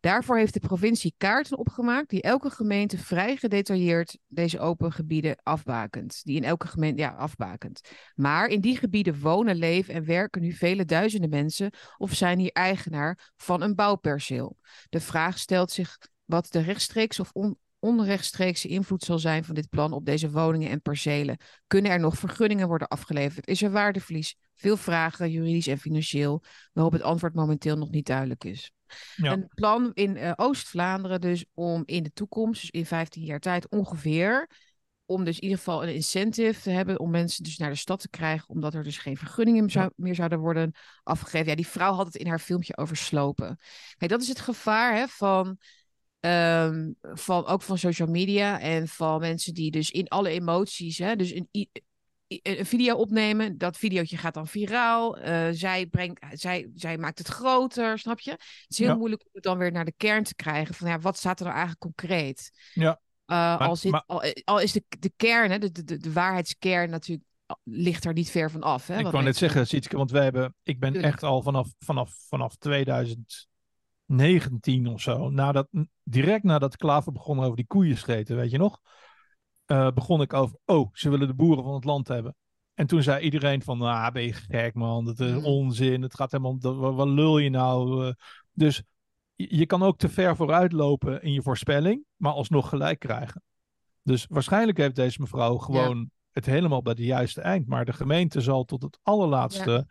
Daarvoor 0.00 0.36
heeft 0.36 0.52
de 0.52 0.60
provincie 0.60 1.14
kaarten 1.16 1.58
opgemaakt 1.58 2.10
die 2.10 2.22
elke 2.22 2.50
gemeente 2.50 2.98
vrij 2.98 3.36
gedetailleerd 3.36 4.18
deze 4.26 4.60
open 4.60 4.92
gebieden 4.92 5.36
afbakent. 5.42 6.20
Die 6.24 6.36
in 6.36 6.44
elke 6.44 6.66
gemeente, 6.66 7.02
ja, 7.02 7.08
afbakent. 7.10 7.80
Maar 8.14 8.48
in 8.48 8.60
die 8.60 8.76
gebieden 8.76 9.20
wonen, 9.20 9.56
leven 9.56 9.94
en 9.94 10.04
werken 10.04 10.40
nu 10.40 10.52
vele 10.52 10.84
duizenden 10.84 11.30
mensen 11.30 11.70
of 11.96 12.12
zijn 12.12 12.38
hier 12.38 12.52
eigenaar 12.52 13.32
van 13.36 13.62
een 13.62 13.74
bouwperceel. 13.74 14.56
De 14.88 15.00
vraag 15.00 15.38
stelt 15.38 15.70
zich 15.70 15.98
wat 16.24 16.46
de 16.50 16.60
rechtstreeks 16.60 17.20
of 17.20 17.30
on- 17.32 17.58
onrechtstreekse 17.86 18.68
invloed 18.68 19.02
zal 19.02 19.18
zijn 19.18 19.44
van 19.44 19.54
dit 19.54 19.68
plan 19.68 19.92
op 19.92 20.04
deze 20.04 20.30
woningen 20.30 20.70
en 20.70 20.82
percelen. 20.82 21.36
Kunnen 21.66 21.90
er 21.90 22.00
nog 22.00 22.18
vergunningen 22.18 22.68
worden 22.68 22.88
afgeleverd? 22.88 23.46
Is 23.46 23.62
er 23.62 23.70
waardeverlies? 23.70 24.36
Veel 24.54 24.76
vragen, 24.76 25.30
juridisch 25.30 25.66
en 25.66 25.78
financieel, 25.78 26.42
waarop 26.72 26.92
het 26.92 27.02
antwoord 27.02 27.34
momenteel 27.34 27.76
nog 27.76 27.90
niet 27.90 28.06
duidelijk 28.06 28.44
is. 28.44 28.72
Ja. 29.16 29.32
Een 29.32 29.48
plan 29.54 29.90
in 29.94 30.16
eh, 30.16 30.32
Oost-Vlaanderen 30.36 31.20
dus 31.20 31.44
om 31.54 31.82
in 31.84 32.02
de 32.02 32.12
toekomst, 32.12 32.60
dus 32.60 32.70
in 32.70 32.86
15 32.86 33.22
jaar 33.22 33.40
tijd 33.40 33.68
ongeveer, 33.68 34.50
om 35.04 35.24
dus 35.24 35.36
in 35.36 35.42
ieder 35.42 35.58
geval 35.58 35.82
een 35.82 35.94
incentive 35.94 36.60
te 36.60 36.70
hebben 36.70 37.00
om 37.00 37.10
mensen 37.10 37.44
dus 37.44 37.56
naar 37.56 37.70
de 37.70 37.76
stad 37.76 38.00
te 38.00 38.10
krijgen, 38.10 38.48
omdat 38.48 38.74
er 38.74 38.82
dus 38.82 38.98
geen 38.98 39.16
vergunningen 39.16 39.70
zou- 39.70 39.90
meer 39.96 40.14
zouden 40.14 40.38
worden 40.38 40.72
afgegeven. 41.02 41.48
Ja, 41.48 41.54
die 41.54 41.66
vrouw 41.66 41.92
had 41.92 42.06
het 42.06 42.16
in 42.16 42.26
haar 42.26 42.38
filmpje 42.38 42.76
over 42.76 42.96
slopen. 42.96 43.58
Kijk, 43.96 44.10
dat 44.10 44.22
is 44.22 44.28
het 44.28 44.40
gevaar 44.40 44.94
hè, 44.94 45.06
van, 45.08 45.58
ehm, 46.26 46.92
van 47.18 47.46
ook 47.46 47.62
van 47.62 47.78
social 47.78 48.08
media 48.08 48.60
en 48.60 48.88
van 48.88 49.20
mensen 49.20 49.54
die 49.54 49.70
dus 49.70 49.90
in 49.90 50.08
alle 50.08 50.28
emoties, 50.28 50.98
hè, 50.98 51.16
dus 51.16 51.32
een, 51.34 51.48
een 52.28 52.66
video 52.66 52.96
opnemen, 52.96 53.58
dat 53.58 53.76
videootje 53.76 54.16
gaat 54.16 54.34
dan 54.34 54.46
viraal, 54.46 55.16
eh, 55.18 55.48
zij, 55.50 55.86
brengt, 55.86 56.24
zij, 56.32 56.70
zij 56.74 56.98
maakt 56.98 57.18
het 57.18 57.28
groter, 57.28 57.98
snap 57.98 58.20
je? 58.20 58.30
Het 58.30 58.40
is 58.68 58.78
heel 58.78 58.88
Ja. 58.88 58.94
moeilijk 58.94 59.22
om 59.22 59.30
het 59.32 59.42
dan 59.42 59.58
weer 59.58 59.72
naar 59.72 59.84
de 59.84 59.94
kern 59.96 60.24
te 60.24 60.34
krijgen 60.34 60.74
van 60.74 60.88
ja, 60.88 60.98
wat 60.98 61.16
staat 61.16 61.38
er 61.38 61.44
nou 61.44 61.56
eigenlijk 61.56 61.80
concreet? 61.84 62.50
Ja. 62.74 63.00
Uh, 63.26 63.60
al, 63.60 63.76
zit, 63.76 63.90
maar- 63.90 64.04
al, 64.06 64.22
al 64.44 64.60
is 64.60 64.72
de, 64.72 64.84
de 64.98 65.12
kern, 65.16 65.50
hè, 65.50 65.58
de, 65.58 65.72
de, 65.84 65.96
de 65.96 66.12
waarheidskern 66.12 66.90
natuurlijk, 66.90 67.26
ligt 67.62 68.04
er 68.04 68.12
niet 68.12 68.30
ver 68.30 68.50
van 68.50 68.62
af. 68.62 68.86
Hè, 68.86 68.98
Ik 68.98 69.06
wou 69.06 69.24
net 69.24 69.36
zeggen, 69.36 69.66
Sietske, 69.66 69.96
want 69.96 70.10
wij 70.10 70.22
hebben, 70.22 70.54
ik 70.62 70.78
ben 70.80 70.92
Tuurlijk. 70.92 71.12
echt 71.14 71.22
al 71.22 71.42
vanaf, 71.42 71.68
vanaf, 71.78 72.14
vanaf 72.28 72.56
2019 74.06 74.86
of 74.86 75.00
zo, 75.00 75.30
nadat, 75.30 75.68
direct 76.02 76.42
nadat 76.44 76.76
Klaver 76.76 77.12
begon 77.12 77.40
over 77.40 77.56
die 77.56 77.66
koeien 77.66 77.96
scheten, 77.96 78.36
weet 78.36 78.50
je 78.50 78.58
nog? 78.58 78.80
eh, 79.66 79.90
begon 79.90 80.20
ik 80.20 80.32
over, 80.32 80.58
oh, 80.64 80.88
ze 80.92 81.10
willen 81.10 81.26
de 81.26 81.34
boeren 81.34 81.64
van 81.64 81.74
het 81.74 81.84
land 81.84 82.08
hebben. 82.08 82.34
En 82.74 82.86
toen 82.86 83.02
zei 83.02 83.20
iedereen 83.24 83.62
van, 83.62 83.82
ah, 83.82 84.10
ben 84.12 84.22
je 84.22 84.32
gek 84.32 84.74
man, 84.74 85.04
dat 85.04 85.20
is 85.20 85.30
Mhm. 85.30 85.44
onzin, 85.44 86.02
het 86.02 86.14
gaat 86.14 86.30
helemaal, 86.30 86.58
dat- 86.58 86.76
wat, 86.76 86.94
wat 86.94 87.08
lul 87.08 87.38
je 87.38 87.50
nou? 87.50 88.06
eh. 88.06 88.12
dus 88.52 88.82
je, 89.34 89.56
je 89.56 89.66
kan 89.66 89.82
ook 89.82 89.98
te 89.98 90.08
ver 90.08 90.36
vooruit 90.36 90.72
lopen 90.72 91.22
in 91.22 91.32
je 91.32 91.42
voorspelling, 91.42 92.04
maar 92.16 92.32
alsnog 92.32 92.68
gelijk 92.68 92.98
krijgen. 92.98 93.42
Dus 94.02 94.26
waarschijnlijk 94.28 94.78
heeft 94.78 94.94
deze 94.94 95.20
mevrouw 95.20 95.56
gewoon 95.56 96.10
het 96.30 96.46
helemaal 96.46 96.82
bij 96.82 96.94
de 96.94 97.04
juiste 97.04 97.40
eind, 97.40 97.66
maar 97.66 97.84
de 97.84 97.92
gemeente 97.92 98.40
zal 98.40 98.64
tot 98.64 98.82
het 98.82 98.98
allerlaatste, 99.02 99.86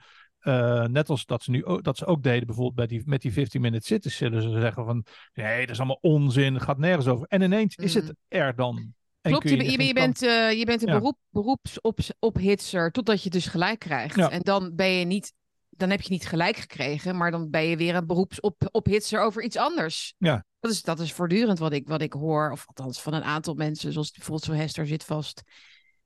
eh, 0.46 0.84
net 0.86 1.10
als 1.10 1.25
dat 1.25 1.44
ze 1.44 1.52
nu 1.52 1.66
ook, 1.66 1.84
dat 1.84 1.98
ze 1.98 2.06
ook 2.06 2.24
deden 2.24 2.46
bijvoorbeeld 2.46 2.75
bij 2.75 2.88
die, 2.88 3.02
met 3.06 3.22
die 3.22 3.34
15 3.34 3.62
minute 3.62 3.88
zitters, 3.88 4.16
zullen 4.18 4.42
ze 4.42 4.50
zeggen 4.50 4.86
van, 4.86 5.06
nee, 5.34 5.60
dat 5.62 5.70
is 5.70 5.78
allemaal 5.78 5.98
onzin, 6.02 6.62
gaat 6.62 6.78
nergens 6.78 7.08
over. 7.08 7.28
En 7.28 7.42
ineens 7.42 7.75
is 7.75 7.96
Mhm. 7.96 8.06
het 8.06 8.16
er 8.28 8.56
dan. 8.56 8.94
En 9.22 9.32
Klopt, 9.32 9.50
je, 9.50 9.84
je, 9.86 9.94
bent, 9.94 10.22
eh, 10.22 10.52
je 10.52 10.66
bent 10.66 10.82
een 10.82 10.88
Ja. 10.94 10.98
beroep, 11.00 11.18
beroepsophitser 11.30 12.92
totdat 12.92 13.24
je 13.24 13.30
dus 13.30 13.46
gelijk 13.48 13.80
krijgt. 13.80 14.16
Ja. 14.16 14.30
En 14.30 14.42
dan 14.42 14.72
ben 14.75 14.90
je 14.90 15.06
niet, 15.06 15.34
dan 15.70 15.90
heb 15.90 16.02
je 16.02 16.12
niet 16.12 16.25
gelijk 16.28 16.56
gekregen, 16.58 17.18
maar 17.18 17.32
dan 17.32 17.50
ben 17.50 17.64
je 17.64 17.78
weer 17.78 17.96
een 17.96 18.06
beroepsophitser 18.08 19.22
over 19.22 19.44
iets 19.44 19.58
anders. 19.58 20.14
Ja. 20.18 20.46
Dat 20.60 20.72
is, 20.72 20.82
dat 20.82 21.00
is 21.00 21.14
voortdurend 21.14 21.60
wat 21.60 21.74
ik, 21.74 21.88
wat 21.88 22.02
ik 22.02 22.14
hoor, 22.14 22.52
of 22.52 22.64
althans 22.68 23.02
van 23.02 23.14
een 23.14 23.24
aantal 23.24 23.54
mensen, 23.54 23.92
zoals 23.94 24.12
bijvoorbeeld 24.12 24.44
zo 24.44 24.54
Hester 24.54 24.88
zit 24.88 25.04
vast, 25.04 25.42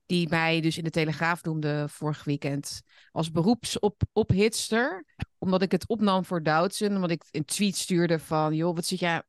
die 0.09 0.29
mij 0.29 0.61
dus 0.61 0.77
in 0.77 0.83
de 0.83 0.89
Telegraaf 0.89 1.43
noemde 1.43 1.85
vorig 1.89 2.23
weekend 2.23 2.81
als 3.11 3.31
beroepsophitster, 3.31 5.05
omdat 5.37 5.61
ik 5.61 5.71
het 5.71 5.87
opnam 5.87 6.25
voor 6.25 6.43
Doutzen, 6.43 6.95
omdat 6.95 7.11
ik 7.11 7.23
een 7.31 7.45
tweet 7.45 7.75
stuurde 7.75 8.19
van, 8.19 8.55
joh, 8.55 8.75
wat 8.75 8.85
zit 8.85 8.99
jij, 8.99 9.21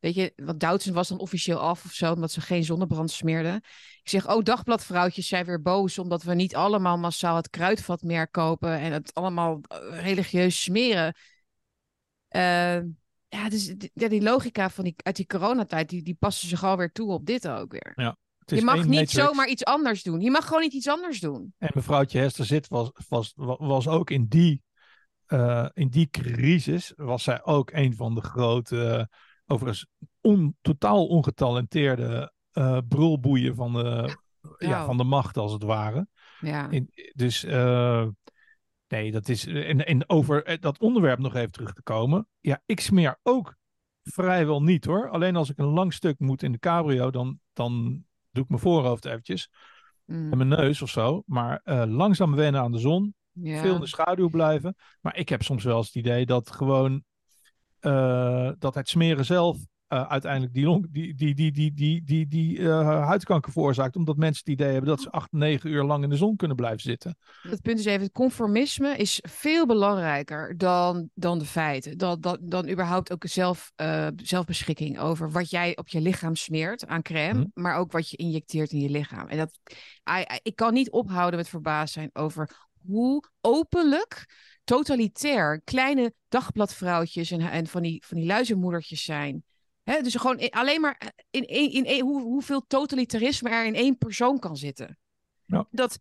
weet 0.00 0.14
je, 0.14 0.32
want 0.36 0.60
Doutzen 0.60 0.94
was 0.94 1.08
dan 1.08 1.18
officieel 1.18 1.58
af 1.58 1.84
of 1.84 1.92
zo, 1.92 2.12
omdat 2.12 2.32
ze 2.32 2.40
geen 2.40 2.64
zonnebrand 2.64 3.10
smeerden. 3.10 3.54
Ik 4.02 4.08
zeg, 4.08 4.28
oh, 4.28 4.42
dagbladvrouwtjes 4.42 5.26
zijn 5.28 5.44
weer 5.44 5.62
boos, 5.62 5.98
omdat 5.98 6.22
we 6.22 6.34
niet 6.34 6.54
allemaal 6.54 6.98
massaal 6.98 7.36
het 7.36 7.50
kruidvatmerk 7.50 8.32
kopen 8.32 8.78
en 8.78 8.92
het 8.92 9.14
allemaal 9.14 9.60
eh, 9.60 10.02
religieus 10.02 10.62
smeren. 10.62 11.14
Eh, 12.28 12.80
ja, 13.28 13.48
dus 13.48 13.74
ja, 13.92 14.08
die 14.08 14.22
logica 14.22 14.70
van 14.70 14.84
die, 14.84 14.94
uit 14.96 15.16
die 15.16 15.26
coronatijd, 15.26 15.88
die, 15.88 16.02
die 16.02 16.16
passen 16.18 16.48
zich 16.48 16.64
alweer 16.64 16.92
toe 16.92 17.12
op 17.12 17.26
dit 17.26 17.48
ook 17.48 17.72
weer. 17.72 17.92
Is 17.94 18.25
Je 18.54 18.62
mag 18.62 18.76
niet 18.76 18.86
matrix. 18.86 19.12
zomaar 19.12 19.48
iets 19.48 19.64
anders 19.64 20.02
doen. 20.02 20.20
Je 20.20 20.30
mag 20.30 20.44
gewoon 20.44 20.62
niet 20.62 20.72
iets 20.72 20.88
anders 20.88 21.20
doen. 21.20 21.54
En 21.58 21.70
mevrouwtje 21.74 22.18
Hester 22.18 22.44
Zit 22.44 22.68
was, 22.68 22.90
was, 23.08 23.32
was 23.58 23.88
ook 23.88 24.10
in 24.10 24.26
die, 24.26 24.62
eh, 25.26 25.68
in 25.72 25.88
die 25.88 26.08
crisis, 26.10 26.92
was 26.96 27.22
zij 27.22 27.44
ook 27.44 27.70
een 27.70 27.94
van 27.94 28.14
de 28.14 28.20
grote, 28.20 28.84
eh, 28.84 29.04
overigens 29.46 29.86
on, 30.20 30.56
totaal 30.60 31.06
ongetalenteerde 31.06 32.34
eh 32.52 32.78
brulboeien 32.88 33.54
van 33.54 33.72
de, 33.72 34.16
ja. 34.58 34.68
Ja. 34.68 34.84
van 34.84 34.96
de 34.96 35.04
macht, 35.04 35.36
als 35.36 35.52
het 35.52 35.62
ware. 35.62 36.08
Ja, 36.40 36.70
In, 36.70 36.90
dus 37.12 37.44
eh, 37.44 38.06
nee, 38.88 39.12
dat 39.12 39.28
is. 39.28 39.46
En, 39.46 39.86
en 39.86 40.08
over 40.08 40.60
dat 40.60 40.78
onderwerp 40.78 41.18
nog 41.18 41.34
even 41.34 41.52
terug 41.52 41.72
te 41.72 41.82
komen. 41.82 42.28
Ja, 42.40 42.62
ik 42.66 42.80
smeer 42.80 43.18
ook 43.22 43.56
vrijwel 44.02 44.62
niet 44.62 44.84
hoor. 44.84 45.08
Alleen 45.08 45.36
als 45.36 45.50
ik 45.50 45.58
een 45.58 45.66
lang 45.66 45.92
stuk 45.92 46.18
moet 46.18 46.42
in 46.42 46.52
de 46.52 46.58
cabrio, 46.58 47.10
dan, 47.10 47.40
dan 47.52 48.04
doe 48.36 48.44
ik 48.44 48.50
mijn 48.50 48.62
voorhoofd 48.62 49.04
eventjes. 49.04 49.50
Mm, 50.04 50.30
En 50.32 50.36
mijn 50.36 50.48
neus 50.60 50.82
of 50.82 50.90
zo. 50.90 51.22
Maar 51.26 51.60
eh, 51.64 51.82
langzaam 51.86 52.34
wennen 52.34 52.60
aan 52.60 52.72
de 52.72 52.78
zon. 52.78 53.14
ja. 53.32 53.60
Veel 53.60 53.74
in 53.74 53.80
de 53.80 53.86
schaduw 53.86 54.28
blijven. 54.28 54.74
Maar 55.00 55.16
ik 55.16 55.28
heb 55.28 55.42
soms 55.42 55.64
wel 55.64 55.76
eens 55.76 55.86
het 55.86 55.94
idee 55.94 56.26
dat 56.26 56.50
gewoon. 56.50 57.04
eh, 57.78 58.50
dat 58.58 58.74
het 58.74 58.88
smeren 58.88 59.24
zelf. 59.24 59.58
Eh, 59.88 60.08
uiteindelijk 60.08 60.54
die, 60.54 60.64
long, 60.64 60.86
die, 60.90 61.14
die, 61.14 61.34
die, 61.34 61.52
die, 61.52 61.72
die, 61.74 62.02
die, 62.04 62.26
die 62.26 62.58
eh, 62.58 63.04
huidkanker 63.06 63.52
veroorzaakt. 63.52 63.96
Omdat 63.96 64.16
mensen 64.16 64.42
het 64.44 64.52
idee 64.60 64.72
hebben 64.72 64.90
dat 64.90 65.00
ze 65.00 65.10
acht, 65.10 65.32
negen 65.32 65.70
uur 65.70 65.84
lang 65.84 66.04
in 66.04 66.10
de 66.10 66.16
zon 66.16 66.36
kunnen 66.36 66.56
blijven 66.56 66.80
zitten. 66.80 67.16
Het 67.42 67.62
punt 67.62 67.78
is 67.78 67.84
even, 67.84 68.02
het 68.02 68.12
conformisme 68.12 68.96
is 68.96 69.20
veel 69.28 69.66
belangrijker 69.66 70.56
dan, 70.56 71.10
dan 71.14 71.38
de 71.38 71.44
feiten. 71.44 71.98
Dan, 71.98 72.20
dan, 72.20 72.38
dan 72.40 72.68
überhaupt 72.68 73.12
ook 73.12 73.24
zelf, 73.26 73.72
eh, 73.76 74.08
zelfbeschikking 74.16 74.98
over 74.98 75.30
wat 75.30 75.50
jij 75.50 75.76
op 75.76 75.88
je 75.88 76.00
lichaam 76.00 76.36
smeert 76.36 76.86
aan 76.86 77.02
crème, 77.02 77.38
Mhm. 77.38 77.48
maar 77.54 77.76
ook 77.76 77.92
wat 77.92 78.10
je 78.10 78.16
injecteert 78.16 78.72
in 78.72 78.80
je 78.80 78.90
lichaam. 78.90 79.28
En 79.28 79.36
dat, 79.36 79.58
ik 80.42 80.56
kan 80.56 80.74
niet 80.74 80.90
ophouden 80.90 81.38
met 81.38 81.48
verbaasd 81.48 81.92
zijn 81.92 82.10
over 82.12 82.68
hoe 82.86 83.24
openlijk, 83.40 84.26
totalitair, 84.64 85.60
kleine 85.64 86.12
dagbladvrouwtjes 86.28 87.30
en, 87.30 87.40
en 87.40 87.66
van, 87.66 87.82
die, 87.82 88.02
van 88.06 88.16
die 88.16 88.26
luizenmoedertjes 88.26 89.04
zijn. 89.04 89.44
Hè, 89.86 90.00
dus 90.02 90.14
gewoon 90.14 90.38
in- 90.38 90.50
alleen 90.50 90.80
maar 90.80 91.12
in, 91.30 91.46
één- 91.46 91.70
in, 91.72 91.84
één- 91.84 92.04
hoe, 92.04 92.22
hoeveel 92.22 92.64
totalitarisme 92.66 93.50
er 93.50 93.64
in 93.64 93.74
één 93.74 93.98
persoon 93.98 94.38
kan 94.38 94.56
zitten. 94.56 94.98
Ja. 95.44 95.66
Dat 95.70 95.98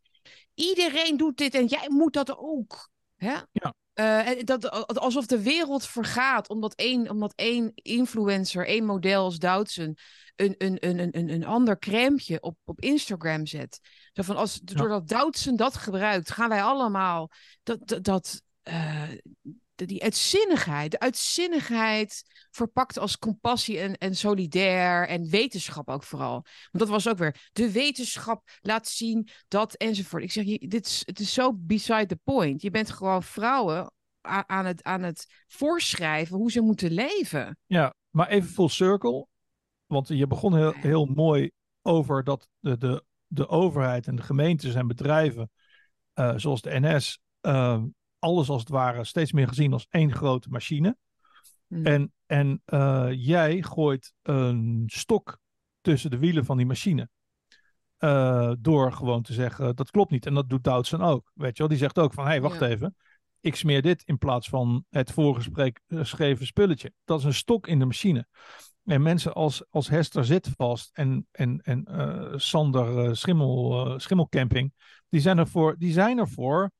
iedereen 0.53 1.17
doet 1.17 1.37
dit 1.37 1.53
en 1.53 1.65
jij 1.65 1.85
moet 1.89 2.13
dat 2.13 2.37
ook. 2.37 2.89
Hè? 3.15 3.35
Ja. 3.51 3.73
Eh, 3.93 4.43
dat, 4.43 4.69
alsof 4.99 5.25
de 5.25 5.41
wereld 5.41 5.85
vergaat 5.85 6.49
omdat 6.49 6.73
één, 6.75 7.09
omdat 7.09 7.33
één 7.35 7.71
influencer, 7.75 8.67
één 8.67 8.85
model 8.85 9.23
als 9.23 9.39
Doutzen 9.39 9.95
een, 10.35 10.55
een, 10.57 10.77
een, 10.87 10.99
een, 10.99 11.17
een, 11.17 11.29
een 11.29 11.45
ander 11.45 11.79
crèmeje 11.79 12.41
op, 12.41 12.57
op 12.63 12.81
Instagram 12.81 13.45
zet. 13.45 13.79
Zo 14.13 14.21
van 14.21 14.35
als, 14.35 14.59
doordat 14.59 15.07
Doutzen 15.07 15.55
dat 15.55 15.75
gebruikt, 15.75 16.31
gaan 16.31 16.49
wij 16.49 16.63
allemaal 16.63 17.31
dat, 17.63 17.87
dat, 17.87 18.03
dat 18.03 18.41
eh, 18.61 19.09
die 19.75 20.03
uitzinnigheid, 20.03 20.91
de 20.91 20.99
uitzinnigheid 20.99 22.23
verpakt 22.51 22.97
als 22.97 23.17
compassie 23.17 23.79
en, 23.79 23.97
en 23.97 24.15
solidair 24.15 25.07
en 25.07 25.29
wetenschap 25.29 25.89
ook 25.89 26.03
vooral. 26.03 26.31
Want 26.71 26.71
dat 26.71 26.89
was 26.89 27.09
ook 27.09 27.17
weer, 27.17 27.49
de 27.53 27.71
wetenschap 27.71 28.49
laat 28.61 28.87
zien 28.87 29.29
dat 29.47 29.73
enzovoort. 29.73 30.23
Ik 30.23 30.31
zeg, 30.31 30.45
je, 30.45 30.67
dit 30.67 30.85
is, 30.85 31.01
het 31.05 31.19
is 31.19 31.33
zo 31.33 31.53
beside 31.53 32.05
the 32.05 32.19
point. 32.23 32.61
Je 32.61 32.71
bent 32.71 32.91
gewoon 32.91 33.23
vrouwen 33.23 33.91
aan, 34.25 34.65
het, 34.65 34.83
aan 34.83 35.03
het 35.03 35.43
voorschrijven 35.47 36.37
hoe 36.37 36.51
ze 36.51 36.61
moeten 36.61 36.91
leven. 36.91 37.57
Ja, 37.65 37.93
maar 38.09 38.27
even 38.27 38.49
full 38.49 38.69
circle. 38.69 39.27
Want 39.85 40.07
je 40.07 40.27
begon 40.27 40.55
heel, 40.55 40.73
heel 40.73 41.05
mooi 41.05 41.51
over 41.81 42.23
dat 42.23 42.47
de, 42.59 42.77
de, 42.77 43.03
de 43.27 43.47
overheid 43.47 44.07
en 44.07 44.15
de 44.15 44.21
gemeentes 44.21 44.75
en 44.75 44.87
bedrijven, 44.87 45.49
eh, 46.13 46.33
zoals 46.35 46.61
de 46.61 46.79
NS, 46.79 47.19
eh, 47.41 47.83
alles 48.25 48.49
als 48.49 48.59
het 48.59 48.69
ware 48.69 49.03
steeds 49.03 49.31
meer 49.31 49.47
gezien 49.47 49.73
als 49.73 49.87
één 49.89 50.13
grote 50.13 50.49
machine. 50.49 50.97
Mm. 51.67 51.85
En, 51.85 52.13
en 52.25 52.61
eh, 52.65 53.07
jij 53.11 53.61
gooit 53.61 54.13
een 54.21 54.83
stok 54.85 55.39
tussen 55.81 56.09
de 56.09 56.17
wielen 56.17 56.45
van 56.45 56.57
die 56.57 56.65
machine. 56.65 57.09
Eh, 57.97 58.51
door 58.59 58.93
gewoon 58.93 59.21
te 59.21 59.33
zeggen, 59.33 59.75
dat 59.75 59.91
klopt 59.91 60.11
niet. 60.11 60.25
En 60.25 60.33
dat 60.33 60.49
doet 60.49 60.63
Doutzen 60.63 61.01
ook. 61.01 61.31
Weet 61.33 61.51
je 61.51 61.57
wel? 61.57 61.67
Die 61.67 61.77
zegt 61.77 61.99
ook 61.99 62.13
van, 62.13 62.23
hé, 62.23 62.29
hey, 62.29 62.41
wacht 62.41 62.59
Ja. 62.59 62.67
even. 62.67 62.95
Ik 63.39 63.55
smeer 63.55 63.81
dit 63.81 64.03
in 64.05 64.17
plaats 64.17 64.49
van 64.49 64.85
het 64.89 65.11
voorgeschreven 65.11 66.45
spulletje. 66.45 66.93
Dat 67.03 67.19
is 67.19 67.25
een 67.25 67.33
stok 67.33 67.67
in 67.67 67.79
de 67.79 67.85
machine. 67.85 68.27
En 68.85 69.01
mensen 69.01 69.33
als, 69.33 69.63
als 69.69 69.89
Hester 69.89 70.25
Zitvast 70.25 70.89
en, 70.93 71.27
en, 71.31 71.61
en 71.63 71.85
eh, 71.85 72.33
Sander 72.35 73.05
eh, 73.05 73.13
Schimmel, 73.13 73.85
eh, 73.85 73.99
Schimmelcamping, 73.99 74.73
die 75.09 75.21
zijn 75.21 75.37
ervoor, 75.37 75.75
die 75.77 75.91
zijn 75.91 76.17
ervoor 76.17 76.71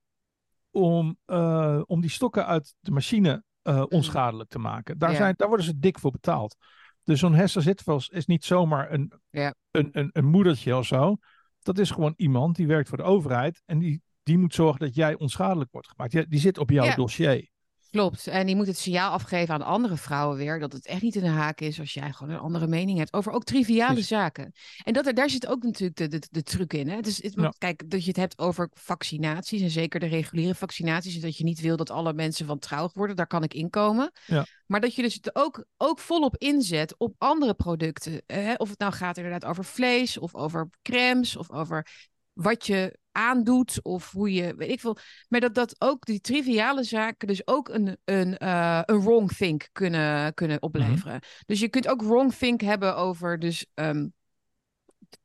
om, 0.76 1.18
eh, 1.26 1.82
om 1.86 2.02
die 2.02 2.10
stokken 2.10 2.46
uit 2.46 2.74
de 2.80 2.92
machine 2.92 3.44
eh, 3.62 3.84
onschadelijk 3.90 4.50
te 4.50 4.60
maken. 4.60 4.98
Daar, 4.98 5.12
Ja. 5.12 5.16
zijn, 5.16 5.34
daar 5.38 5.48
worden 5.48 5.66
ze 5.66 5.80
dik 5.80 6.00
voor 6.00 6.12
betaald. 6.12 6.56
Dus 7.04 7.20
zo'n 7.20 7.34
Hester 7.34 7.62
Zitvast 7.62 8.12
is 8.12 8.26
niet 8.26 8.46
zomaar 8.46 8.92
een, 8.92 9.12
Ja. 9.30 9.54
een, 9.72 9.90
een, 9.92 10.10
een 10.14 10.26
moedertje 10.26 10.78
of 10.78 10.86
zo. 10.86 11.18
Dat 11.62 11.78
is 11.78 11.92
gewoon 11.92 12.14
iemand 12.16 12.56
die 12.56 12.68
werkt 12.68 12.90
voor 12.90 12.98
de 12.98 13.04
overheid 13.04 13.62
en 13.66 13.80
die, 13.80 14.02
die 14.24 14.38
moet 14.38 14.54
zorgen 14.54 14.80
dat 14.80 14.96
jij 14.96 15.18
onschadelijk 15.18 15.72
wordt 15.72 15.88
gemaakt. 15.88 16.12
Die, 16.12 16.28
die 16.28 16.40
zit 16.40 16.58
op 16.58 16.70
jouw 16.70 16.86
Ja. 16.86 16.96
dossier. 16.96 17.50
Klopt. 17.95 18.27
En 18.27 18.45
die 18.45 18.55
moet 18.55 18.67
het 18.67 18.77
signaal 18.77 19.12
afgeven 19.12 19.53
aan 19.53 19.62
andere 19.62 19.97
vrouwen 19.97 20.38
weer. 20.38 20.60
Dat 20.60 20.71
het 20.73 20.86
echt 20.88 21.01
niet 21.01 21.15
in 21.15 21.21
de 21.21 21.27
haak 21.27 21.62
is 21.62 21.79
als 21.79 21.93
jij 21.93 22.12
gewoon 22.12 22.34
een 22.34 22.39
andere 22.39 22.67
mening 22.67 22.97
hebt. 22.97 23.13
Over 23.13 23.31
ook 23.31 23.43
triviale 23.43 24.01
zaken. 24.01 24.53
En 24.84 24.93
dat, 24.93 25.05
er- 25.08 25.13
daar 25.13 25.29
zit 25.29 25.47
ook 25.47 25.63
natuurlijk 25.63 25.97
de, 25.97 26.08
de, 26.08 26.21
de 26.31 26.43
truc 26.43 26.73
in. 26.73 26.89
Hè? 26.89 27.01
Dus 27.01 27.19
Ja. 27.21 27.53
Kijk, 27.58 27.89
dat 27.89 28.01
je 28.01 28.08
het 28.08 28.15
hebt 28.17 28.38
over 28.39 28.69
vaccinaties. 28.73 29.62
En 29.62 29.69
zeker 29.69 29.99
de 29.99 30.05
reguliere 30.05 30.55
vaccinaties. 30.55 31.15
En 31.15 31.21
dat 31.21 31.38
je 31.38 31.43
niet 31.43 31.60
wil 31.62 31.77
dat 31.77 31.89
alle 31.89 32.13
mensen 32.13 32.45
van 32.45 32.60
trouw 32.60 32.89
worden. 32.93 33.15
Daar 33.15 33.27
kan 33.27 33.43
ik 33.43 33.53
inkomen. 33.53 34.12
Ja. 34.25 34.45
Maar 34.65 34.81
dat 34.81 34.95
je 34.95 35.01
dus 35.01 35.13
het 35.13 35.36
ook, 35.36 35.65
ook 35.77 35.99
volop 35.99 36.38
inzet 36.38 36.95
op 36.97 37.13
andere 37.17 37.53
producten. 37.53 38.21
Hè? 38.27 38.53
Of 38.53 38.69
het 38.69 38.79
nou 38.79 38.93
gaat 38.93 39.17
inderdaad 39.17 39.45
over 39.45 39.65
vlees. 39.65 40.17
Of 40.17 40.36
over 40.36 40.69
crèmes. 40.81 41.36
Of 41.38 41.51
over 41.51 41.88
wat 42.36 42.65
je 42.65 42.98
aandoet. 43.12 43.80
Of 43.84 44.12
hoe 44.12 44.34
je, 44.34 44.56
weet 44.56 44.69
ik 44.69 44.80
veel. 44.80 44.98
Maar 45.30 45.39
dat, 45.39 45.54
dat 45.56 45.76
ook 45.78 46.06
die 46.06 46.21
triviale 46.21 46.84
zaken 46.84 47.28
dus 47.28 47.48
ook 47.48 47.69
een, 47.69 47.98
een, 48.06 48.38
eh, 48.38 48.82
een 48.86 49.02
wrong 49.02 49.32
think 49.32 49.67
kunnen, 49.71 50.34
kunnen 50.34 50.62
opleveren. 50.62 51.19
Dus 51.45 51.60
je 51.60 51.69
kunt 51.69 51.88
ook 51.88 52.02
wrong 52.02 52.34
think 52.34 52.62
hebben 52.62 52.95
over 52.95 53.39
dus, 53.39 53.65
ehm, 53.74 54.08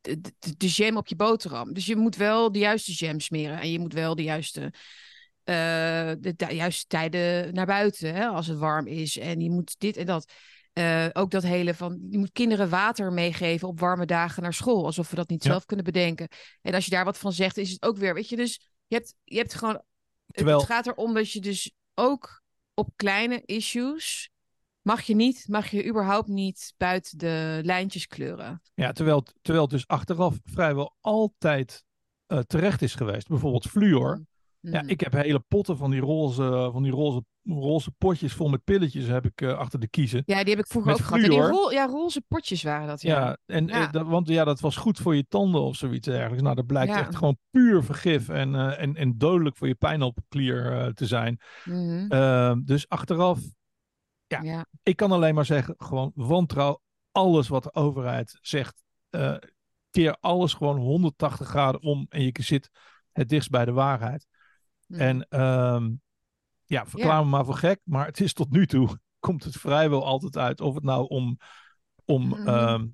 de, 0.01 0.21
de, 0.21 0.57
de 0.57 0.69
jam 0.69 0.97
op 0.97 1.07
je 1.07 1.17
boterham. 1.17 1.73
Dus 1.73 1.87
je 1.87 1.97
moet 1.97 2.17
wel 2.17 2.53
de 2.53 2.59
juiste 2.59 2.93
jam 2.93 3.21
smeren. 3.21 3.61
En 3.61 3.71
je 3.73 3.79
moet 3.79 3.93
wel 3.93 4.15
de 4.15 4.23
juiste, 4.23 4.73
eh, 5.45 6.13
de, 6.19 6.35
de 6.37 6.55
juiste 6.55 6.87
tijden 6.87 7.55
naar 7.55 7.67
buiten. 7.67 8.15
Hè, 8.15 8.27
als 8.27 8.47
het 8.47 8.59
warm 8.59 8.87
is. 8.87 9.19
En 9.19 9.41
je 9.41 9.51
moet 9.51 9.75
dit 9.79 9.97
en 9.97 10.07
dat. 10.07 10.33
Eh, 10.73 11.07
ook 11.13 11.31
dat 11.31 11.43
hele 11.43 11.75
van, 11.75 12.07
je 12.11 12.19
moet 12.19 12.33
kinderen 12.33 12.69
water 12.69 13.13
meegeven 13.13 13.69
op 13.69 13.81
warme 13.81 14.07
dagen 14.07 14.43
naar 14.43 14.55
school. 14.55 14.85
Alsof 14.85 15.11
we 15.11 15.17
dat 15.17 15.29
niet 15.29 15.45
Ja. 15.45 15.51
zelf 15.51 15.65
kunnen 15.65 15.85
bedenken. 15.85 16.29
En 16.63 16.75
als 16.75 16.85
je 16.85 16.91
daar 16.91 17.05
wat 17.05 17.19
van 17.19 17.33
zegt, 17.33 17.57
is 17.57 17.71
het 17.71 17.83
ook 17.83 17.97
weer, 17.97 18.15
weet 18.15 18.29
je, 18.29 18.37
dus 18.37 18.61
Je 18.87 18.97
hebt, 18.97 19.15
je 19.25 19.37
hebt 19.37 19.55
gewoon. 19.55 19.75
het- 19.75 19.85
Terwijl- 20.37 20.59
Het 20.59 20.67
gaat 20.67 20.87
erom 20.87 21.15
dat 21.15 21.31
je 21.33 21.41
dus 21.41 21.73
ook 21.95 22.43
op 22.75 22.89
kleine 22.97 23.43
issues. 23.45 24.31
Mag 24.83 25.03
je 25.03 25.15
niet, 25.15 25.45
mag 25.49 25.71
je 25.71 25.87
überhaupt 25.89 26.29
niet 26.29 26.75
buiten 26.77 27.19
de 27.19 27.61
lijntjes 27.63 28.07
kleuren. 28.07 28.63
Ja, 28.75 28.93
terwijl, 28.93 29.19
het- 29.19 29.35
terwijl 29.43 29.65
het 29.65 29.73
dus 29.75 29.87
achteraf 29.87 30.39
vrijwel 30.45 30.97
altijd 31.01 31.85
eh, 32.27 32.39
terecht 32.39 32.83
is 32.83 32.95
geweest. 32.95 33.29
Bijvoorbeeld 33.29 33.67
fluor. 33.67 34.25
Ja, 34.61 34.83
Mm. 34.83 34.89
ik 34.89 35.01
heb 35.01 35.13
hele 35.13 35.41
potten 35.41 35.77
van 35.77 35.91
die 35.91 36.01
roze, 36.01 36.69
van 36.73 36.83
die 36.83 36.93
roze, 36.93 37.25
roze 37.45 37.91
potjes 37.91 38.33
vol 38.33 38.49
met 38.49 38.65
pilletjes 38.65 39.07
heb 39.07 39.27
ik 39.27 39.41
eh, 39.41 39.59
achter 39.59 39.81
de 39.81 39.89
kiezen. 39.89 40.23
Ja, 40.27 40.41
die 40.45 40.55
heb 40.55 40.65
ik 40.65 40.71
vroeger 40.71 40.91
Met 40.93 41.01
ook 41.01 41.07
gehad. 41.07 41.23
En 41.23 41.31
die 41.31 41.75
ja, 41.75 41.87
roze 41.87 42.23
potjes 42.29 42.63
waren 42.63 42.87
dat. 42.87 43.03
Ja. 43.03 43.21
Ja, 43.21 43.37
en, 43.47 43.67
Ja. 43.67 43.87
eh, 43.87 43.93
dat, 43.93 44.07
want 44.07 44.29
ja, 44.29 44.45
dat 44.45 44.61
was 44.61 44.77
goed 44.77 44.99
voor 44.99 45.17
je 45.17 45.27
tanden 45.29 45.61
of 45.61 45.77
zoiets 45.77 46.07
dergelijks. 46.07 46.43
Nou, 46.43 46.55
dat 46.55 46.67
blijkt 46.67 46.93
Ja. 46.93 46.99
echt 46.99 47.17
gewoon 47.17 47.39
puur 47.51 47.85
vergif 47.85 48.29
en, 48.29 48.55
eh, 48.55 48.81
en, 48.83 48.97
en 48.97 49.19
dodelijk 49.19 49.57
voor 49.57 49.69
je 49.69 49.75
pijnappelklier 49.75 50.73
eh, 50.73 50.87
te 50.87 51.07
zijn. 51.07 51.41
Mhm. 51.65 52.07
Ehm, 52.13 52.61
dus 52.65 52.89
achteraf, 52.89 53.39
ja. 54.27 54.67
ik 54.83 54.97
kan 54.97 55.13
alleen 55.13 55.35
maar 55.35 55.45
zeggen, 55.45 55.75
gewoon 55.79 56.13
wantrouw 56.15 56.81
alles 57.13 57.49
wat 57.49 57.63
de 57.63 57.75
overheid 57.75 58.39
zegt. 58.41 58.83
keer 59.91 60.17
alles 60.21 60.55
gewoon 60.55 60.79
180 60.79 61.49
graden 61.49 61.83
om 61.83 62.07
en 62.09 62.23
je 62.23 62.33
zit 62.33 62.71
het 63.13 63.29
dichtst 63.29 63.51
bij 63.51 63.65
de 63.65 63.73
waarheid. 63.73 64.27
Mhm. 64.87 65.01
En 65.01 65.27
ehm, 65.29 65.91
ja, 66.71 66.87
verklaar 66.87 67.19
Ja. 67.19 67.23
me 67.25 67.31
maar 67.31 67.45
voor 67.45 67.55
gek, 67.55 67.81
maar 67.85 68.07
het 68.07 68.21
is 68.21 68.33
tot 68.33 68.51
nu 68.51 68.67
toe, 68.67 68.99
komt 69.27 69.45
het 69.45 69.57
vrijwel 69.57 70.05
altijd 70.05 70.37
uit. 70.37 70.61
Of 70.61 70.75
het 70.75 70.85
nou 70.85 71.07
om, 71.09 71.39
om, 72.05 72.29
Mhm. 72.29 72.49
ehm, 72.49 72.87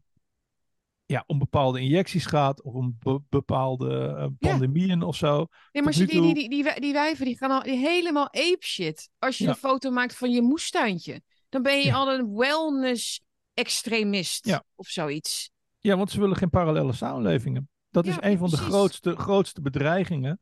ja, 1.07 1.25
om 1.27 1.39
bepaalde 1.39 1.81
injecties 1.81 2.27
gaat, 2.27 2.63
of 2.63 2.75
om 2.75 2.97
be- 2.99 3.21
bepaalde 3.29 4.15
eh, 4.19 4.27
Ja. 4.39 4.51
pandemieën 4.51 5.03
of 5.03 5.17
zo. 5.17 5.47
Nee, 5.73 5.83
maar 5.83 5.93
die, 5.93 6.07
die, 6.07 6.17
toe- 6.21 6.35
die, 6.35 6.49
die, 6.49 6.81
die 6.81 6.93
wijven 6.93 7.25
die 7.25 7.37
gaan 7.37 7.51
al 7.51 7.63
helemaal 7.63 8.27
ape 8.27 8.57
shit. 8.61 9.11
Als 9.19 9.39
je 9.39 9.45
Ja. 9.45 9.51
een 9.51 9.57
foto 9.57 9.91
maakt 9.91 10.17
van 10.17 10.31
je 10.31 10.43
moestuintje, 10.43 11.23
dan 11.49 11.63
ben 11.63 11.81
je 11.81 11.93
al 11.95 12.13
een 12.13 12.37
wellness-extremist 12.37 14.47
Ja. 14.47 14.65
of 14.75 14.87
zoiets. 14.87 15.51
Ja, 15.79 15.97
want 15.97 16.11
ze 16.11 16.21
willen 16.21 16.37
geen 16.37 16.51
parallele 16.51 16.93
samenlevingen. 16.93 17.69
Dat 17.91 18.07
is 18.07 18.17
een 18.21 18.39
van 18.39 18.51
de 18.51 18.57
grootste, 18.57 19.17
grootste 19.17 19.61
bedreigingen. 19.61 20.41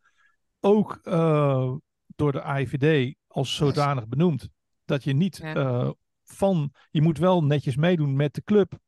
Ook 0.61 0.99
eh, 1.03 1.73
door 2.07 2.33
de 2.33 2.43
AIVD 2.43 3.15
als 3.35 3.55
zodanig 3.55 4.07
benoemd. 4.09 4.49
Dat 4.85 5.05
je 5.05 5.13
niet 5.13 5.37
Ja. 5.37 5.55
eh, 5.55 5.91
van. 6.25 6.73
Je 6.91 7.03
moet 7.03 7.19
wel 7.19 7.45
netjes 7.45 7.77
meedoen 7.77 8.17
met 8.17 8.35
de 8.35 8.43
club. 8.43 8.79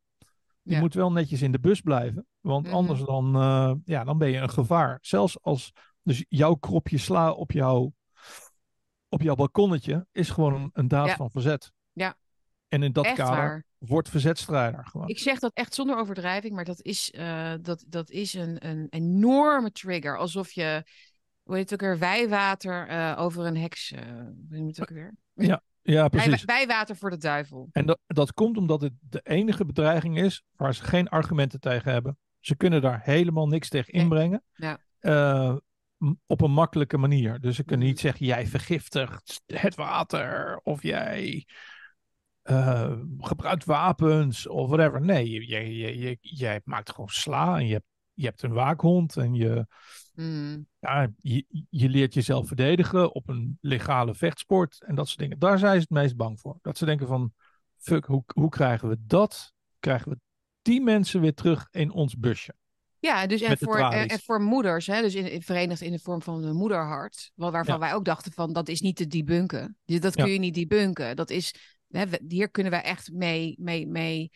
Je 0.62 0.72
Ja. 0.74 0.80
moet 0.80 0.94
wel 0.94 1.12
netjes 1.12 1.42
in 1.42 1.52
de 1.52 1.60
bus 1.60 1.80
blijven. 1.80 2.26
Want 2.40 2.66
Mhm. 2.66 2.74
anders 2.74 3.00
dan, 3.04 3.34
eh, 3.36 3.72
ja, 3.84 4.04
dan 4.04 4.18
ben 4.18 4.28
je 4.30 4.38
een 4.38 4.50
gevaar. 4.50 4.98
Zelfs 5.00 5.42
als 5.42 5.72
dus 6.02 6.24
jouw 6.28 6.54
kropje 6.54 6.98
sla 6.98 7.32
op 7.32 7.52
jouw, 7.52 7.92
op 9.08 9.22
jouw 9.22 9.34
balkonnetje 9.34 10.06
is 10.12 10.30
gewoon 10.30 10.54
een, 10.54 10.70
een 10.72 10.88
daad 10.88 11.06
Ja. 11.06 11.16
van 11.16 11.30
verzet. 11.30 11.72
Ja. 11.92 12.16
En 12.68 12.82
in 12.82 12.92
dat 12.92 13.04
Echt 13.04 13.16
kader 13.16 13.36
waar. 13.36 13.64
wordt 13.78 14.08
verzetstrijder 14.08 14.86
gewoon. 14.86 15.08
Ik 15.08 15.18
zeg 15.18 15.38
dat 15.38 15.52
echt 15.54 15.74
zonder 15.74 15.98
overdrijving, 15.98 16.54
maar 16.54 16.64
dat 16.64 16.82
is, 16.82 17.10
eh, 17.10 17.52
dat, 17.62 17.84
dat 17.88 18.10
is 18.10 18.34
een, 18.34 18.66
een 18.66 18.86
enorme 18.90 19.70
trigger. 19.72 20.18
Alsof 20.18 20.52
je, 20.52 20.84
hoe 21.46 21.56
heet 21.56 21.70
het 21.70 21.82
ook 21.82 21.88
weer, 21.88 21.98
wijwater 21.98 22.88
eh, 22.88 23.14
over 23.18 23.46
een 23.46 23.56
heks, 23.56 23.92
eh 23.92 24.00
hoe 24.04 24.34
noem 24.48 24.60
je 24.60 24.66
het 24.66 24.80
ook 24.80 24.88
weer? 24.88 25.14
Ja, 25.34 25.62
Wij, 25.82 26.08
precies. 26.08 26.44
wijwater 26.44 26.96
voor 26.96 27.10
de 27.10 27.16
duivel. 27.16 27.68
En 27.72 27.86
dat, 27.86 27.98
dat 28.06 28.32
komt 28.32 28.56
omdat 28.56 28.80
het 28.80 28.92
de 29.00 29.20
enige 29.22 29.64
bedreiging 29.64 30.18
is 30.18 30.42
waar 30.56 30.74
ze 30.74 30.84
geen 30.84 31.08
argumenten 31.08 31.60
tegen 31.60 31.92
hebben. 31.92 32.18
Ze 32.40 32.56
kunnen 32.56 32.80
daar 32.82 33.00
helemaal 33.02 33.46
niks 33.46 33.68
tegen 33.68 33.92
inbrengen. 33.92 34.42
Ja. 34.52 34.78
Eh, 34.98 35.56
op 36.26 36.40
een 36.40 36.50
makkelijke 36.50 36.98
manier. 36.98 37.40
Dus 37.40 37.56
ze 37.56 37.64
kunnen 37.64 37.86
Mhm. 37.86 37.94
niet 37.94 38.04
zeggen: 38.04 38.26
jij 38.26 38.46
vergiftigt 38.46 39.42
het 39.46 39.74
water. 39.74 40.60
Of 40.62 40.82
jij 40.82 41.46
gebruikt 43.18 43.64
wapens. 43.64 44.46
Of 44.46 44.68
whatever. 44.68 45.00
Nee, 45.00 46.18
jij 46.20 46.60
maakt 46.64 46.90
gewoon 46.90 47.08
sla. 47.08 47.58
En 47.58 47.66
je 47.66 47.72
hebt, 47.72 47.86
je 48.12 48.24
hebt 48.24 48.42
een 48.42 48.52
waakhond. 48.52 49.16
En 49.16 49.34
je, 49.34 49.66
Mm. 50.16 50.66
ja, 50.78 51.12
je, 51.18 51.44
je 51.70 51.88
leert 51.88 52.14
jezelf 52.14 52.46
verdedigen 52.46 53.14
op 53.14 53.28
een 53.28 53.58
legale 53.60 54.14
vechtsport 54.14 54.82
en 54.86 54.94
dat 54.94 55.06
soort 55.06 55.18
dingen. 55.18 55.38
Daar 55.38 55.58
zijn 55.58 55.72
ze 55.74 55.80
het 55.80 55.90
meest 55.90 56.16
bang 56.16 56.40
voor. 56.40 56.58
Dat 56.62 56.78
ze 56.78 56.84
denken 56.84 57.06
van, 57.06 57.32
fuck, 57.78 58.04
hoe, 58.04 58.22
hoe 58.34 58.48
krijgen 58.48 58.88
we 58.88 58.96
dat? 59.06 59.52
Krijgen 59.78 60.10
we 60.10 60.18
die 60.62 60.80
mensen 60.80 61.20
weer 61.20 61.34
terug 61.34 61.68
in 61.70 61.90
ons 61.92 62.16
busje? 62.18 62.54
Ja, 62.98 63.26
dus 63.26 63.40
en 63.40 63.58
voor, 63.58 63.78
en, 63.78 63.90
tralies. 63.90 64.12
en 64.12 64.20
voor 64.20 64.40
moeders, 64.40 64.86
hè, 64.86 65.00
dus 65.00 65.14
in, 65.14 65.30
in- 65.32 65.42
verenigd 65.42 65.80
in 65.80 65.92
de 65.92 65.98
vorm 65.98 66.22
van 66.22 66.44
een 66.44 66.56
moederhart, 66.56 67.30
wa- 67.34 67.50
waarvan 67.50 67.74
Ja. 67.74 67.80
wij 67.80 67.94
ook 67.94 68.04
dachten 68.04 68.32
van 68.32 68.52
dat 68.52 68.68
is 68.68 68.80
niet 68.80 68.96
te 68.96 69.06
debunken. 69.06 69.76
Dus 69.84 70.00
dat 70.00 70.14
kun 70.14 70.26
Ja. 70.26 70.32
je 70.32 70.38
niet 70.38 70.54
debunken. 70.54 71.16
Dat 71.16 71.30
is, 71.30 71.54
hè, 71.88 72.04
hier 72.28 72.50
kunnen 72.50 72.72
wij 72.72 72.82
echt 72.82 73.12
mee, 73.12 73.54
mee, 73.58 73.86
mee, 73.86 74.30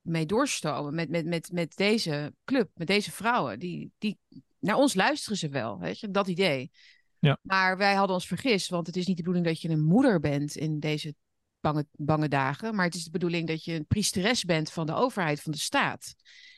mee 0.00 0.26
doorstomen 0.26 0.94
met, 0.94 1.08
met, 1.10 1.26
met, 1.26 1.50
met 1.52 1.76
deze 1.76 2.34
club, 2.44 2.70
met 2.74 2.86
deze 2.86 3.10
vrouwen. 3.12 3.58
Die, 3.58 3.92
die, 3.98 4.18
naar 4.62 4.76
ons 4.76 4.94
luisteren 4.94 5.38
ze 5.38 5.48
wel, 5.48 5.78
weet 5.78 5.98
je, 6.00 6.10
dat 6.10 6.28
idee. 6.28 6.70
Ja. 7.18 7.38
Maar 7.42 7.76
wij 7.76 7.94
hadden 7.94 8.16
ons 8.16 8.26
vergist, 8.26 8.68
want 8.68 8.86
het 8.86 8.96
is 8.96 9.06
niet 9.06 9.16
de 9.16 9.22
bedoeling 9.22 9.46
dat 9.46 9.60
je 9.60 9.68
een 9.68 9.84
moeder 9.84 10.20
bent 10.20 10.56
in 10.56 10.80
deze 10.80 11.14
bange, 11.60 11.86
bange 11.92 12.28
dagen, 12.28 12.74
maar 12.74 12.84
het 12.84 12.94
is 12.94 13.04
de 13.04 13.10
bedoeling 13.10 13.48
dat 13.48 13.64
je 13.64 13.74
een 13.74 13.86
priesteres 13.86 14.44
bent 14.44 14.70
van 14.70 14.86
de 14.86 14.94
overheid, 14.94 15.40
van 15.40 15.52
de 15.52 15.58
staat. 15.58 16.14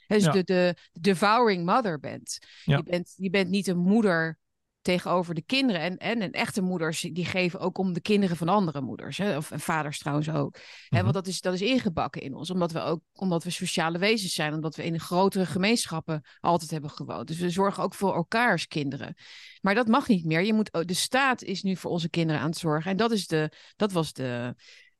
Dus 0.06 0.24
Ja. 0.24 0.32
de, 0.32 0.44
de 0.44 0.76
devouring 0.92 1.64
mother 1.64 2.00
bent. 2.00 2.38
Ja. 2.64 2.76
Je 2.76 2.82
bent. 2.82 3.14
Je 3.16 3.30
bent 3.30 3.48
niet 3.48 3.66
een 3.66 3.78
moeder 3.78 4.38
tegenover 4.84 5.34
de 5.34 5.42
kinderen. 5.42 5.80
En, 5.82 5.96
en, 5.96 6.20
en 6.20 6.30
echte 6.30 6.62
moeders 6.62 7.00
die 7.00 7.24
geven 7.24 7.60
ook 7.60 7.78
om 7.78 7.92
de 7.92 8.00
kinderen 8.00 8.36
van 8.36 8.48
andere 8.48 8.80
moeders. 8.80 9.18
Hè? 9.18 9.36
Of 9.36 9.50
en 9.50 9.60
vaders 9.60 9.98
trouwens 9.98 10.30
ook. 10.30 10.54
Hè, 10.56 10.62
Mhm. 10.88 11.02
want 11.02 11.14
dat 11.14 11.26
is, 11.26 11.40
dat 11.40 11.54
is 11.54 11.60
ingebakken 11.62 12.22
in 12.22 12.34
ons. 12.34 12.50
Omdat 12.50 12.72
we 12.72 12.80
ook 12.80 13.00
omdat 13.12 13.44
we 13.44 13.50
sociale 13.50 13.98
wezens 13.98 14.32
zijn. 14.34 14.54
Omdat 14.54 14.76
we 14.76 14.84
in 14.84 15.00
grotere 15.00 15.46
gemeenschappen 15.46 16.22
altijd 16.40 16.70
hebben 16.70 16.90
gewoond. 16.90 17.26
Dus 17.26 17.38
we 17.38 17.50
zorgen 17.50 17.82
ook 17.82 17.94
voor 17.94 18.14
elkaars 18.14 18.66
kinderen. 18.66 19.14
Maar 19.60 19.74
dat 19.74 19.86
mag 19.88 20.08
niet 20.08 20.24
meer. 20.24 20.42
Je 20.44 20.54
moet, 20.54 20.74
ook- 20.74 20.86
de 20.86 20.94
staat 20.94 21.42
is 21.42 21.62
nu 21.62 21.76
voor 21.76 21.90
onze 21.90 22.10
kinderen 22.10 22.40
aan 22.42 22.48
het 22.50 22.58
zorgen. 22.58 22.90
En 22.90 22.96
dat, 22.96 23.10
is 23.12 23.26
de, 23.26 23.50
dat 23.76 23.92
was 23.92 24.12
de, 24.12 24.54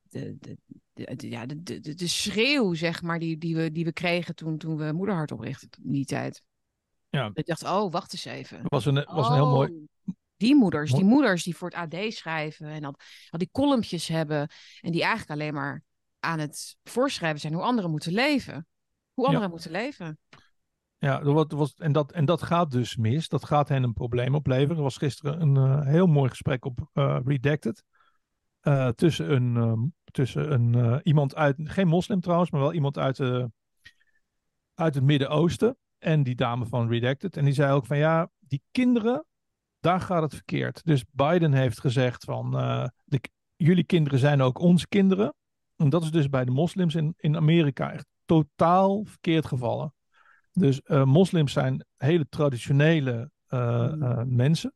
de, 0.09 0.37
de, 0.93 1.29
ja, 1.29 1.45
de, 1.45 1.63
de, 1.63 1.79
de- 1.79 1.93
de 1.93 2.07
schreeuw, 2.07 2.73
zeg 2.73 3.01
maar, 3.01 3.19
die, 3.19 3.37
die, 3.37 3.55
we, 3.55 3.71
die 3.71 3.85
we 3.85 3.93
kregen 3.93 4.35
toen, 4.35 4.57
toen 4.57 4.77
we 4.77 4.91
Moederhart 4.91 5.31
oprichtten 5.31 5.69
in 5.83 5.91
die 5.91 6.05
tijd. 6.05 6.41
Ja. 7.15 7.29
Ik 7.33 7.45
dacht, 7.45 7.63
oh, 7.63 7.91
wacht 7.91 8.13
eens 8.13 8.25
even. 8.25 8.57
Het 8.57 8.71
was 8.71 8.85
een, 8.85 9.03
was 9.05 9.27
een 9.27 9.33
heel 9.33 9.49
mooi... 9.49 9.69
Oh, 9.69 10.13
Die 10.37 10.55
moeders, 10.55 10.91
die 10.91 11.03
moeders 11.03 11.43
die 11.43 11.55
voor 11.55 11.69
het 11.69 11.93
AD 11.93 12.13
schrijven 12.13 12.67
en 12.67 12.83
al, 12.83 12.95
al 13.29 13.39
die 13.39 13.49
columnpjes 13.51 14.07
hebben. 14.07 14.49
En 14.81 14.91
die 14.91 15.01
eigenlijk 15.01 15.31
alleen 15.31 15.53
maar 15.53 15.83
aan 16.19 16.39
het 16.39 16.77
voorschrijven 16.83 17.39
zijn 17.39 17.53
hoe 17.53 17.63
anderen 17.63 17.91
moeten 17.91 18.13
leven. 18.13 18.67
Hoe 19.13 19.25
anderen 19.25 19.49
moeten 19.49 19.71
leven. 19.71 20.19
Ja, 20.97 21.19
er 21.19 21.55
was, 21.55 21.73
en, 21.73 21.91
dat, 21.91 22.11
en 22.11 22.25
dat 22.25 22.41
gaat 22.43 22.71
dus 22.71 22.95
mis. 22.95 23.27
Dat 23.27 23.45
gaat 23.45 23.69
hen 23.69 23.83
een 23.83 23.93
probleem 23.93 24.35
opleveren. 24.35 24.77
Er 24.77 24.83
was 24.83 24.97
gisteren 24.97 25.41
een 25.41 25.55
eh, 25.57 25.87
heel 25.87 26.07
mooi 26.07 26.29
gesprek 26.29 26.65
op 26.65 26.89
eh, 26.93 27.19
Redacted. 27.25 27.83
eh, 28.59 28.87
tussen 28.87 29.31
een, 29.31 29.55
ehm, 29.55 29.79
tussen 30.11 30.51
een 30.51 30.99
iemand 31.03 31.35
uit, 31.35 31.55
geen 31.57 31.87
moslim 31.87 32.19
trouwens, 32.19 32.51
maar 32.51 32.61
wel 32.61 32.73
iemand 32.73 32.97
uit, 32.97 33.19
uit 34.73 34.95
het 34.95 35.03
Midden-Oosten. 35.03 35.77
En 36.05 36.23
die 36.23 36.35
dame 36.35 36.65
van 36.65 36.89
Redacted. 36.89 37.37
En 37.37 37.45
die 37.45 37.53
zei 37.53 37.71
ook 37.73 37.85
van 37.85 37.97
ja, 37.97 38.29
die 38.39 38.61
kinderen, 38.71 39.25
daar 39.79 40.01
gaat 40.01 40.21
het 40.21 40.33
verkeerd. 40.33 40.83
Dus 40.85 41.03
Biden 41.11 41.53
heeft 41.53 41.79
gezegd 41.79 42.23
van 42.23 42.57
eh, 42.57 42.87
de, 43.03 43.19
jullie 43.55 43.83
kinderen 43.83 44.19
zijn 44.19 44.41
ook 44.41 44.59
onze 44.59 44.87
kinderen. 44.87 45.33
En 45.75 45.89
dat 45.89 46.03
is 46.03 46.11
dus 46.11 46.29
bij 46.29 46.45
de 46.45 46.51
moslims 46.51 46.95
in, 46.95 47.13
in 47.17 47.35
Amerika 47.35 47.91
echt 47.91 48.05
totaal 48.25 49.05
verkeerd 49.05 49.45
gevallen. 49.45 49.93
Dus 50.51 50.81
eh, 50.81 51.03
moslims 51.03 51.51
zijn 51.53 51.85
hele 51.97 52.25
traditionele 52.29 53.31
eh, 53.47 53.93
Mm. 53.93 54.03
eh, 54.03 54.21
mensen. 54.25 54.73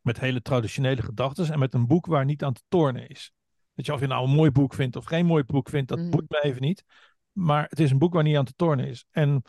Met 0.00 0.20
hele 0.20 0.42
traditionele 0.42 1.02
gedachten 1.02 1.52
en 1.52 1.58
met 1.58 1.74
een 1.74 1.86
boek 1.86 2.06
waar 2.06 2.24
niet 2.24 2.44
aan 2.44 2.52
te 2.52 2.62
tornen 2.68 3.08
is. 3.08 3.32
Weet 3.74 3.86
je, 3.86 3.92
of 3.92 4.00
je 4.00 4.06
nou 4.06 4.24
een 4.28 4.34
mooi 4.34 4.50
boek 4.50 4.74
vindt 4.74 4.96
of 4.96 5.04
geen 5.04 5.26
mooi 5.26 5.44
boek 5.44 5.68
vindt, 5.68 5.88
dat 5.88 5.98
Mhm. 5.98 6.10
boeit 6.10 6.30
me 6.30 6.42
even 6.42 6.62
niet. 6.62 6.84
Maar 7.32 7.66
het 7.68 7.80
is 7.80 7.90
een 7.90 7.98
boek 7.98 8.14
waar 8.14 8.22
niet 8.22 8.36
aan 8.36 8.44
te 8.44 8.52
tornen 8.56 8.86
is. 8.86 9.04
En 9.10 9.42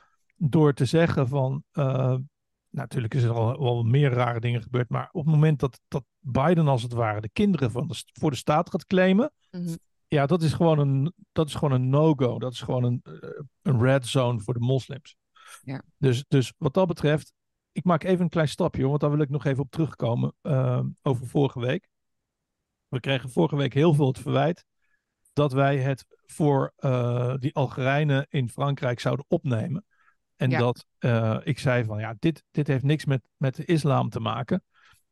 door 0.50 0.74
te 0.74 0.86
zeggen 0.86 1.28
van, 1.28 1.64
eh, 1.72 2.16
natuurlijk 2.70 3.14
is 3.14 3.24
er 3.24 3.32
al 3.32 3.60
wel 3.62 3.84
meer 3.84 4.12
rare 4.12 4.40
dingen 4.40 4.62
gebeurd, 4.62 4.90
maar 4.90 5.10
op 5.12 5.26
het 5.26 5.34
moment 5.34 5.60
dat, 5.60 5.80
dat 5.88 6.04
Biden 6.20 6.68
als 6.68 6.84
het 6.84 6.94
ware 6.94 7.22
de 7.22 7.30
kinderen 7.30 7.72
van 7.72 7.88
de, 7.88 8.04
voor 8.20 8.32
de 8.32 8.38
staat 8.38 8.70
gaat 8.70 8.86
claimen, 8.86 9.32
Mhm. 9.52 9.76
ja, 10.08 10.26
dat 10.26 10.42
is 10.42 10.54
gewoon 10.54 10.80
een, 10.80 11.14
dat 11.32 11.48
is 11.48 11.54
gewoon 11.56 11.72
een 11.72 11.90
no-go. 11.90 12.40
Dat 12.40 12.54
is 12.54 12.62
gewoon 12.62 12.84
een, 12.84 13.00
eh, 13.04 13.30
een 13.62 13.82
red 13.82 14.08
zone 14.08 14.40
voor 14.40 14.54
de 14.54 14.60
moslims. 14.60 15.16
Ja. 15.64 15.84
Dus, 15.98 16.26
dus 16.28 16.54
wat 16.58 16.74
dat 16.74 16.88
betreft, 16.88 17.34
ik 17.72 17.84
maak 17.84 18.04
even 18.04 18.22
een 18.24 18.30
klein 18.30 18.48
stapje, 18.48 18.82
hoor, 18.82 18.90
want 18.90 19.02
daar 19.02 19.12
wil 19.12 19.20
ik 19.20 19.30
nog 19.30 19.46
even 19.46 19.64
op 19.64 19.72
terugkomen 19.72 20.34
eh, 20.42 20.84
over 21.02 21.28
vorige 21.28 21.60
week. 21.60 21.90
We 22.88 23.00
kregen 23.00 23.30
vorige 23.30 23.56
week 23.56 23.74
heel 23.74 23.94
veel 23.94 24.08
het 24.08 24.20
verwijt 24.20 24.66
dat 25.34 25.52
wij 25.52 25.78
het 25.78 26.06
voor 26.26 26.74
die 27.40 27.56
Algerijnen 27.56 28.26
in 28.30 28.50
Frankrijk 28.50 29.00
zouden 29.00 29.26
opnemen. 29.28 29.86
En 30.36 30.50
Ja. 30.50 30.60
dat 30.60 30.86
eh, 30.98 31.38
ik 31.44 31.60
zei 31.60 31.84
van 31.84 32.00
ja, 32.00 32.16
dit, 32.20 32.44
dit 32.52 32.68
heeft 32.68 32.84
niks 32.84 33.06
met, 33.06 33.22
met 33.38 33.56
de 33.56 33.66
islam 33.66 34.10
te 34.10 34.20
maken. 34.20 34.64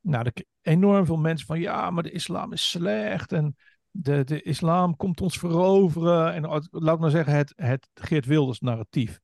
nou, 0.01 0.25
er 0.25 0.45
enorm 0.61 1.05
veel 1.05 1.17
mensen 1.17 1.47
van 1.47 1.59
ja, 1.59 1.89
maar 1.89 2.03
de 2.03 2.11
islam 2.11 2.53
is 2.53 2.69
slecht 2.69 3.31
en 3.31 3.55
de, 3.91 4.23
de 4.23 4.41
islam 4.41 4.95
komt 4.95 5.21
ons 5.21 5.37
veroveren. 5.39 6.33
En 6.33 6.67
laat 6.71 6.99
maar 6.99 7.09
zeggen, 7.09 7.33
het, 7.35 7.53
het 7.55 7.89
Geert 7.93 8.25
Wilders 8.25 8.59
narratief. 8.59 9.19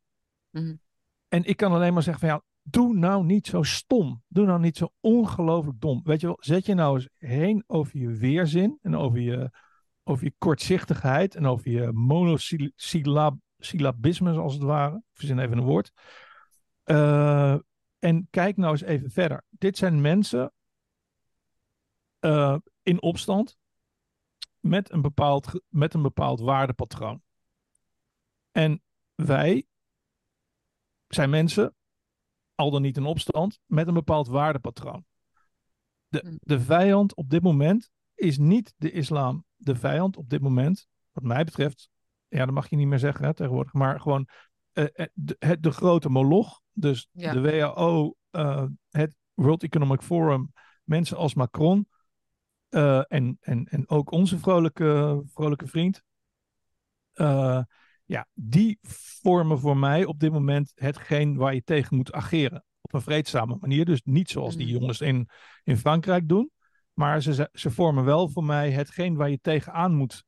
Mhm. 0.49 0.75
En 1.27 1.43
ik 1.43 1.57
kan 1.57 1.71
alleen 1.71 1.93
maar 1.93 2.03
zeggen 2.03 2.27
van 2.27 2.37
ja, 2.37 2.43
doe 2.61 2.93
nou 2.93 3.25
niet 3.25 3.47
zo 3.47 3.63
stom. 3.63 4.23
Doe 4.27 4.45
nou 4.45 4.59
niet 4.59 4.77
zo 4.77 4.89
ongelooflijk 4.99 5.79
dom. 5.79 6.01
Weet 6.03 6.19
je 6.21 6.27
wel, 6.27 6.37
zet 6.39 6.65
je 6.65 6.73
nou 6.73 6.95
eens 6.95 7.09
heen 7.17 7.63
over 7.67 7.97
je 7.99 8.09
weerzin 8.09 8.77
en 8.81 8.95
over 8.95 9.19
je, 9.19 9.49
over 10.03 10.23
je 10.23 10.33
kortzichtigheid 10.37 11.35
en 11.35 11.45
over 11.45 11.71
je 11.71 11.89
monosyllabisme 13.57 14.31
als 14.31 14.53
het 14.53 14.63
ware. 14.63 14.95
Ik 14.95 15.03
verzin 15.13 15.39
even 15.39 15.57
een 15.57 15.63
woord. 15.63 15.91
Eh, 16.83 17.57
en 17.99 18.27
kijk 18.29 18.57
nou 18.57 18.71
eens 18.71 18.81
even 18.81 19.11
verder. 19.11 19.45
Dit 19.49 19.77
zijn 19.77 20.01
mensen 20.01 20.53
eh, 22.19 22.57
in 22.81 23.01
opstand 23.01 23.57
met 24.59 24.91
een, 24.91 25.01
bepaald, 25.01 25.61
met 25.67 25.93
een 25.93 26.01
bepaald 26.01 26.39
waardepatroon. 26.39 27.21
En 28.51 28.81
wij 29.15 29.67
zijn 31.07 31.29
mensen, 31.29 31.75
al 32.55 32.71
dan 32.71 32.81
niet 32.81 32.97
in 32.97 33.05
opstand, 33.05 33.59
met 33.65 33.87
een 33.87 33.93
bepaald 33.93 34.27
waardepatroon. 34.27 35.05
De, 36.07 36.19
Hmm. 36.19 36.37
de 36.41 36.59
vijand 36.59 37.15
op 37.15 37.29
dit 37.29 37.41
moment 37.41 37.91
is 38.15 38.37
niet 38.37 38.73
de 38.77 38.91
islam. 38.91 39.45
De 39.55 39.75
vijand 39.75 40.17
op 40.17 40.29
dit 40.29 40.41
moment, 40.41 40.87
wat 41.11 41.23
mij 41.23 41.43
betreft, 41.43 41.89
ja, 42.27 42.45
dat 42.45 42.53
mag 42.53 42.69
je 42.69 42.75
niet 42.75 42.87
meer 42.87 42.99
zeggen 42.99 43.25
hè, 43.25 43.33
tegenwoordig, 43.33 43.73
maar 43.73 43.99
gewoon 43.99 44.27
eh, 44.71 44.85
eh, 44.93 45.05
de, 45.13 45.35
het, 45.39 45.63
de 45.63 45.71
grote 45.71 46.09
moloch, 46.09 46.61
dus 46.73 47.07
Ja. 47.11 47.33
de 47.33 47.41
WHO, 47.41 48.15
eh, 48.29 48.65
het 48.89 49.15
World 49.33 49.63
Economic 49.63 50.01
Forum, 50.01 50.51
mensen 50.83 51.17
als 51.17 51.33
Macron 51.33 51.87
en, 52.69 53.37
en, 53.39 53.65
en 53.65 53.89
ook 53.89 54.11
onze 54.11 54.39
vrolijke, 54.39 55.21
vrolijke 55.25 55.67
vriend, 55.67 56.03
ja, 58.05 58.27
die 58.33 58.79
vormen 59.21 59.59
voor 59.59 59.77
mij 59.77 60.05
op 60.05 60.19
dit 60.19 60.31
moment 60.31 60.71
hetgeen 60.75 61.35
waar 61.35 61.53
je 61.53 61.63
tegen 61.63 61.95
moet 61.97 62.11
ageren. 62.11 62.65
Op 62.81 62.93
een 62.93 63.01
vreedzame 63.01 63.57
manier. 63.59 63.85
Dus 63.85 64.01
niet 64.03 64.29
zoals 64.29 64.55
die 64.55 64.65
Mhm. 64.65 64.75
jongens 64.75 65.01
in, 65.01 65.29
in 65.63 65.77
Frankrijk 65.77 66.27
doen. 66.27 66.51
Maar 66.93 67.21
ze, 67.21 67.49
ze- 67.53 67.71
vormen 67.71 68.03
wel 68.03 68.29
voor 68.29 68.43
mij 68.43 68.71
hetgeen 68.71 69.15
waar 69.15 69.29
je 69.29 69.39
tegenaan 69.41 69.93
moet. 69.95 70.23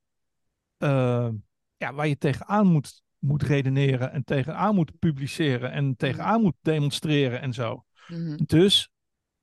Ja, 1.80 1.94
waar 1.94 2.08
je 2.08 2.18
tegenaan 2.18 2.68
moet, 2.68 3.04
moet 3.18 3.44
redeneren. 3.44 4.12
En 4.12 4.24
tegenaan 4.24 4.76
moet 4.76 5.00
publiceren. 5.00 5.72
En 5.72 5.96
tegenaan 5.96 6.42
moet 6.42 6.56
demonstreren 6.62 7.42
en 7.42 7.54
zo. 7.54 7.86
Mhm. 8.08 8.38
Dus 8.46 8.90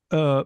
eh, 0.06 0.42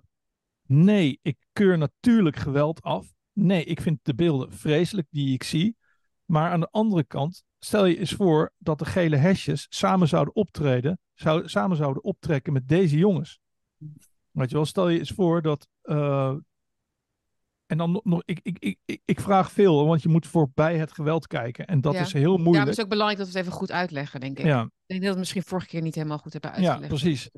nee, 0.66 1.18
ik 1.22 1.36
keur 1.52 1.78
natuurlijk 1.78 2.36
geweld 2.36 2.82
af. 2.82 3.12
Nee, 3.32 3.64
ik 3.64 3.80
vind 3.80 3.98
de 4.02 4.14
beelden 4.14 4.52
vreselijk 4.52 5.06
die 5.10 5.32
ik 5.32 5.42
zie. 5.42 5.76
Maar 6.24 6.50
aan 6.50 6.60
de 6.60 6.68
andere 6.70 7.04
kant, 7.04 7.44
stel 7.58 7.84
je 7.84 7.98
eens 7.98 8.12
voor 8.12 8.52
dat 8.58 8.78
de 8.78 8.84
gele 8.84 9.16
hesjes 9.16 9.66
samen 9.68 10.08
zouden 10.08 10.34
optreden, 10.34 10.98
zou, 11.14 11.48
samen 11.48 11.76
zouden 11.76 12.04
optrekken 12.04 12.52
met 12.52 12.68
deze 12.68 12.96
jongens. 12.96 13.40
Weet 14.30 14.50
je 14.50 14.56
wel, 14.56 14.64
stel 14.64 14.88
je 14.88 14.98
eens 14.98 15.10
voor 15.10 15.42
dat. 15.42 15.68
eh, 15.82 16.34
en 17.70 17.78
dan 17.78 18.00
nog, 18.04 18.22
ik, 18.24 18.40
ik, 18.42 18.76
ik, 18.84 19.00
ik, 19.04 19.20
vraag 19.20 19.52
veel, 19.52 19.86
want 19.86 20.02
je 20.02 20.08
moet 20.08 20.26
voorbij 20.26 20.78
het 20.78 20.92
geweld 20.92 21.26
kijken. 21.26 21.66
En 21.66 21.80
dat 21.80 21.92
Ja. 21.94 22.00
is 22.00 22.12
heel 22.12 22.22
Ja, 22.22 22.28
maar 22.28 22.38
moeilijk. 22.40 22.66
het 22.68 22.76
is 22.78 22.82
ook 22.84 22.90
belangrijk 22.90 23.20
dat 23.22 23.30
we 23.32 23.38
het 23.38 23.46
even 23.46 23.58
goed 23.58 23.72
uitleggen, 23.72 24.20
denk 24.20 24.38
ik. 24.38 24.44
Ja, 24.44 24.62
Ik 24.62 24.68
denk 24.68 24.72
dat 24.86 25.00
we 25.00 25.06
het 25.08 25.18
misschien 25.18 25.42
vorige 25.42 25.66
keer 25.66 25.82
niet 25.82 25.94
helemaal 25.94 26.18
goed 26.18 26.32
hebben 26.32 26.50
ja, 26.50 26.56
uitgelegd. 26.56 26.92
we 26.92 26.98
precies. 26.98 27.28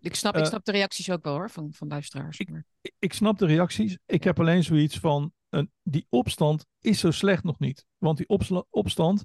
Ik 0.00 0.14
snap, 0.14 0.34
ik 0.36 0.40
Eh, 0.42 0.46
snap 0.48 0.64
de 0.64 0.72
reacties 0.72 1.10
ook 1.10 1.24
wel 1.24 1.34
hoor, 1.34 1.50
van, 1.50 1.72
van 1.72 1.88
luisteraars. 1.88 2.38
Ik- 2.38 2.62
ik- 2.80 2.94
ik 2.98 3.12
snap 3.12 3.38
de 3.38 3.46
reacties. 3.46 3.98
Ik 4.06 4.24
heb 4.24 4.40
alleen 4.40 4.64
zoiets 4.64 4.98
van, 4.98 5.32
een, 5.48 5.70
die 5.82 6.06
opstand 6.08 6.66
is 6.80 6.98
zo 7.00 7.10
slecht 7.10 7.44
nog 7.44 7.58
niet. 7.58 7.86
Want 7.98 8.16
die 8.16 8.28
opsla- 8.28 8.64
opstand 8.70 9.24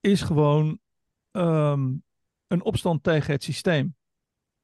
is 0.00 0.22
gewoon 0.22 0.78
ehm, 1.30 1.92
een 2.46 2.62
opstand 2.62 3.02
tegen 3.02 3.32
het 3.32 3.42
systeem. 3.44 3.96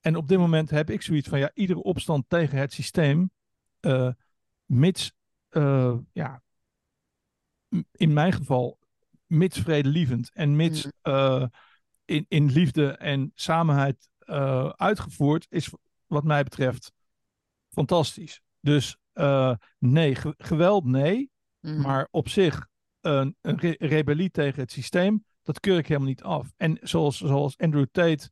En 0.00 0.16
op 0.16 0.28
dit 0.28 0.38
moment 0.38 0.70
heb 0.70 0.90
ik 0.90 1.02
zoiets 1.02 1.28
van, 1.28 1.38
ja, 1.38 1.50
iedere 1.54 1.83
opstand 1.83 2.24
tegen 2.28 2.59
het 2.59 2.72
systeem, 2.72 3.30
eh, 3.80 4.09
mits, 4.64 5.12
eh, 5.48 5.96
ja, 6.12 6.42
in 7.92 8.12
mijn 8.12 8.33
geval, 8.33 8.79
mits 9.27 9.59
vredelievend 9.61 10.31
en 10.33 10.57
mits 10.57 10.85
Mm. 10.85 10.90
eh, 11.03 11.46
in, 12.05 12.24
in 12.29 12.50
liefde 12.50 12.90
en 12.92 13.33
samenheid 13.35 14.09
eh, 14.18 14.68
uitgevoerd, 14.68 15.46
is 15.50 15.70
wat 16.07 16.24
mij 16.24 16.42
betreft 16.42 16.92
fantastisch. 17.68 18.40
Dus 18.61 18.96
nee, 19.79 20.14
ge- 20.14 20.35
geweld 20.38 20.85
nee, 20.85 21.31
Mhm. 21.61 21.81
maar 21.81 22.09
op 22.11 22.29
zich 22.29 22.66
een, 23.00 23.37
een 23.40 23.59
re- 23.59 23.77
rebellie 23.79 24.31
tegen 24.31 24.61
het 24.61 24.72
systeem, 24.72 25.24
dat 25.42 25.61
keur 25.61 25.79
ik 25.79 25.87
helemaal 25.87 26.09
niet 26.09 26.22
af. 26.22 26.53
En 26.57 26.79
zoals, 26.83 27.16
zoals 27.16 27.59
Andrew 27.59 27.87
Tate 27.90 28.31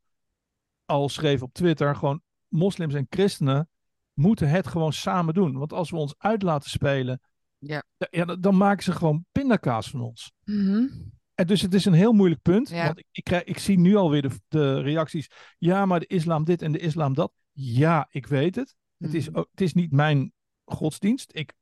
al 0.85 1.09
schreef 1.09 1.43
op 1.43 1.53
Twitter, 1.53 1.97
gewoon 1.97 2.23
moslims 2.49 2.95
en 2.95 3.07
christenen 3.11 3.69
moeten 4.13 4.49
het 4.49 4.67
gewoon 4.67 4.93
samen 4.93 5.35
doen. 5.35 5.59
Want 5.59 5.73
als 5.73 5.91
we 5.91 5.97
ons 5.97 6.15
uit 6.19 6.43
laten 6.43 6.71
spelen, 6.71 7.21
Ja. 7.59 7.83
ja, 8.11 8.25
dan, 8.25 8.41
dan 8.41 8.57
maken 8.57 8.83
ze 8.85 8.93
gewoon 8.93 9.25
pindakaas 9.33 9.91
van 9.91 10.01
ons. 10.01 10.33
Mhm. 10.45 10.87
En 11.35 11.47
dus 11.47 11.63
het 11.63 11.75
is 11.75 11.85
een 11.85 11.93
heel 11.93 12.13
moeilijk 12.13 12.43
punt. 12.43 12.69
Ja. 12.69 12.85
Want 12.87 12.99
ik, 12.99 13.07
ik, 13.13 13.25
krijg, 13.25 13.45
ik 13.45 13.59
zie 13.59 13.79
nu 13.79 13.97
alweer 13.97 14.23
de, 14.23 14.31
de 14.49 14.81
reacties. 14.81 15.31
Ja, 15.59 15.87
maar 15.87 16.01
de 16.01 16.07
islam 16.07 16.45
dit 16.45 16.63
en 16.63 16.73
de 16.73 16.79
islam 16.79 17.15
dat. 17.15 17.33
Ja, 17.53 18.07
ik 18.11 18.27
weet 18.27 18.55
het. 18.55 18.75
Het 18.99 19.15
is, 19.15 19.29
Mhm. 19.29 19.39
het 19.39 19.61
is 19.61 19.73
niet 19.75 19.93
mijn 19.93 20.33
godsdienst. 20.65 21.31
Ik 21.35 21.53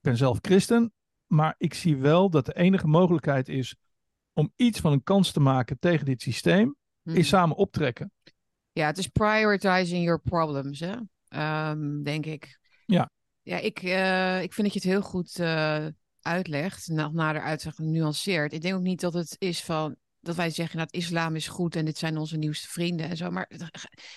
ben 0.00 0.16
zelf 0.16 0.38
christen. 0.40 0.92
Maar 1.26 1.54
ik 1.58 1.74
zie 1.74 1.96
wel 1.96 2.30
dat 2.30 2.46
de 2.46 2.56
enige 2.56 2.86
mogelijkheid 2.86 3.48
is 3.48 3.76
om 4.32 4.52
iets 4.56 4.80
van 4.80 4.92
een 4.92 5.02
kans 5.02 5.32
te 5.32 5.40
maken 5.40 5.78
tegen 5.78 6.04
dit 6.04 6.22
systeem, 6.22 6.76
Mhm. 7.02 7.16
is 7.16 7.28
samen 7.28 7.56
optrekken. 7.56 8.12
Ja, 8.72 8.86
het 8.86 8.98
is 8.98 9.06
prioritizing 9.08 10.04
your 10.04 10.20
problems, 10.20 10.80
hè? 10.80 10.94
Ehm, 11.36 12.02
denk 12.02 12.26
ik. 12.26 12.58
Ja. 12.86 13.10
Ja, 13.42 13.58
ik, 13.58 13.82
eh, 13.82 14.42
ik 14.42 14.52
vind 14.52 14.72
dat 14.72 14.82
je 14.82 14.88
het 14.88 14.98
heel 14.98 15.08
goed 15.08 15.38
eh, 15.38 15.86
uitlegt, 16.20 16.88
nog 16.88 17.12
nader 17.12 17.42
uitzegt, 17.42 17.76
genuanceerd. 17.76 18.52
Ik 18.52 18.60
denk 18.62 18.74
ook 18.74 18.82
niet 18.82 19.00
dat 19.00 19.14
het 19.14 19.36
is 19.38 19.62
van 19.62 19.96
dat 20.20 20.36
wij 20.36 20.50
zeggen 20.50 20.78
dat 20.78 20.92
islam 20.92 21.36
is 21.36 21.48
goed 21.48 21.76
en 21.76 21.84
dit 21.84 21.98
zijn 21.98 22.16
onze 22.16 22.36
nieuwste 22.36 22.68
vrienden 22.68 23.08
en 23.08 23.16
zo. 23.16 23.30
Maar 23.30 23.46
het, 23.48 23.62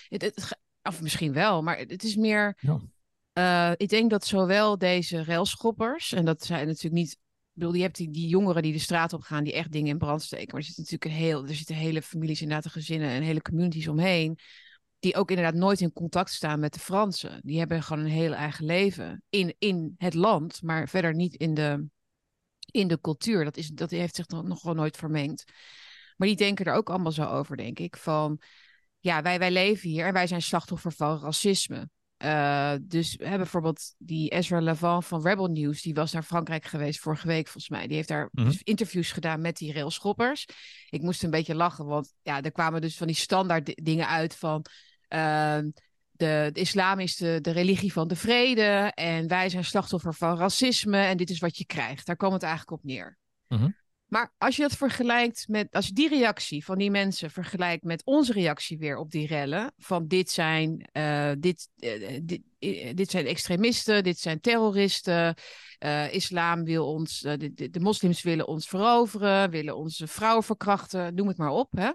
het, 0.08 0.22
het- 0.22 0.58
of 0.82 1.02
misschien 1.02 1.32
wel, 1.32 1.62
maar 1.62 1.78
het 1.78 2.04
is 2.04 2.16
meer. 2.16 2.56
Ja. 2.60 2.80
eh, 3.32 3.72
ik 3.76 3.88
denk 3.88 4.10
dat 4.10 4.26
zowel 4.26 4.78
deze 4.78 5.24
railschoppers, 5.24 6.12
en 6.12 6.24
dat 6.24 6.44
zijn 6.44 6.66
natuurlijk 6.66 6.94
niet. 6.94 7.12
Ik 7.12 7.18
bedoel, 7.66 7.74
je 7.74 7.82
hebt 7.82 7.96
die, 7.96 8.10
die 8.10 8.28
jongeren 8.28 8.62
die 8.62 8.72
de 8.72 8.78
straat 8.78 9.12
op 9.12 9.20
gaan, 9.22 9.44
die 9.44 9.52
echt 9.52 9.72
dingen 9.72 9.88
in 9.90 9.98
brand 9.98 10.22
steken. 10.22 10.46
Maar 10.50 10.60
er 10.60 10.66
zitten 10.66 10.82
natuurlijk 10.82 11.10
een 11.10 11.24
heel, 11.26 11.46
er 11.46 11.54
zitten 11.54 11.74
hele 11.74 12.02
families, 12.02 12.42
inderdaad, 12.42 12.72
gezinnen 12.72 13.08
en 13.10 13.22
hele 13.22 13.42
communities 13.42 13.88
omheen 13.88 14.38
die 15.00 15.14
ook 15.16 15.30
inderdaad 15.30 15.54
nooit 15.54 15.80
in 15.80 15.92
contact 15.92 16.30
staan 16.30 16.60
met 16.60 16.72
de 16.74 16.80
Fransen. 16.80 17.40
Die 17.42 17.58
hebben 17.58 17.82
gewoon 17.82 18.04
een 18.04 18.10
heel 18.10 18.32
eigen 18.34 18.64
leven 18.64 19.22
in, 19.28 19.54
in 19.58 19.94
het 19.98 20.14
land, 20.14 20.62
maar 20.62 20.88
verder 20.88 21.14
niet 21.14 21.34
in 21.34 21.54
de, 21.54 21.86
in 22.70 22.88
de 22.88 23.00
cultuur. 23.00 23.44
Dat, 23.44 23.56
is, 23.56 23.68
dat 23.68 23.90
heeft 23.90 24.14
zich 24.16 24.28
nog, 24.28 24.42
nog 24.42 24.60
gewoon 24.60 24.76
nooit 24.76 24.96
vermengd. 24.96 25.44
Maar 26.16 26.28
die 26.28 26.36
denken 26.36 26.64
er 26.64 26.74
ook 26.74 26.90
allemaal 26.90 27.12
zo 27.12 27.24
over, 27.24 27.56
denk 27.56 27.78
ik. 27.78 27.96
Van 27.96 28.40
ja, 28.98 29.22
wij, 29.22 29.38
wij 29.38 29.50
leven 29.50 29.88
hier 29.88 30.06
en 30.06 30.12
wij 30.12 30.26
zijn 30.26 30.42
slachtoffer 30.42 30.92
van 30.92 31.20
racisme. 31.20 31.88
Uh, 32.24 32.74
dus 32.82 33.16
we 33.16 33.22
hebben 33.22 33.40
bijvoorbeeld 33.40 33.94
die 33.98 34.28
Ezra 34.30 34.60
Levant 34.60 35.06
van 35.06 35.22
Rebel 35.22 35.46
News, 35.46 35.82
die 35.82 35.94
was 35.94 36.12
naar 36.12 36.22
Frankrijk 36.22 36.64
geweest 36.64 37.00
vorige 37.00 37.26
week 37.26 37.44
volgens 37.44 37.68
mij. 37.68 37.86
Die 37.86 37.96
heeft 37.96 38.08
daar 38.08 38.28
Mhm. 38.32 38.52
interviews 38.62 39.12
gedaan 39.12 39.40
met 39.40 39.56
die 39.56 39.72
railschoppers. 39.72 40.46
Ik 40.90 41.02
moest 41.02 41.22
een 41.22 41.30
beetje 41.30 41.54
lachen, 41.54 41.84
want 41.86 42.12
ja, 42.22 42.42
er 42.42 42.52
kwamen 42.52 42.80
dus 42.80 42.96
van 42.96 43.06
die 43.06 43.16
standaard 43.16 43.66
di- 43.66 43.74
dingen 43.74 44.08
uit 44.08 44.36
van 44.36 44.64
de, 45.10 46.50
de 46.52 46.60
islam 46.60 46.98
is 46.98 47.16
de, 47.16 47.38
de 47.40 47.50
religie 47.50 47.92
van 47.92 48.08
de 48.08 48.16
vrede 48.16 48.92
en 48.94 49.28
wij 49.28 49.48
zijn 49.48 49.64
slachtoffer 49.64 50.14
van 50.14 50.38
racisme 50.38 50.98
en 50.98 51.16
dit 51.16 51.30
is 51.30 51.38
wat 51.38 51.58
je 51.58 51.66
krijgt. 51.66 52.06
Daar 52.06 52.16
kwam 52.16 52.32
het 52.32 52.42
eigenlijk 52.42 52.72
op 52.72 52.84
neer. 52.84 53.18
Mhm. 53.48 53.70
Maar 54.06 54.32
als 54.38 54.56
je 54.56 54.62
dat 54.62 54.76
vergelijkt 54.76 55.48
met, 55.48 55.74
als 55.74 55.86
je 55.86 55.92
die 55.92 56.08
reactie 56.08 56.64
van 56.64 56.78
die 56.78 56.90
mensen 56.90 57.30
vergelijkt 57.30 57.84
met 57.84 58.04
onze 58.04 58.32
reactie 58.32 58.78
weer 58.78 58.96
op 58.96 59.10
die 59.10 59.26
rellen, 59.26 59.72
van 59.76 60.06
dit 60.06 60.30
zijn, 60.30 60.88
uh, 60.92 61.32
dit, 61.38 61.68
uh, 61.76 62.20
dit, 62.22 62.40
uh, 62.58 62.94
dit 62.94 63.10
zijn 63.10 63.26
extremisten, 63.26 64.04
dit 64.04 64.18
zijn 64.18 64.40
terroristen, 64.40 65.34
islam 66.10 66.64
wil 66.64 66.92
ons, 66.92 67.20
de, 67.20 67.52
de, 67.54 67.70
de, 67.70 67.80
moslims 67.80 68.22
willen 68.22 68.46
ons 68.46 68.68
veroveren, 68.68 69.50
willen 69.50 69.76
onze 69.76 70.06
vrouwen 70.06 70.44
verkrachten, 70.44 71.14
noem 71.14 71.28
het 71.28 71.38
maar 71.38 71.50
op. 71.50 71.72
Hè? 71.72 71.90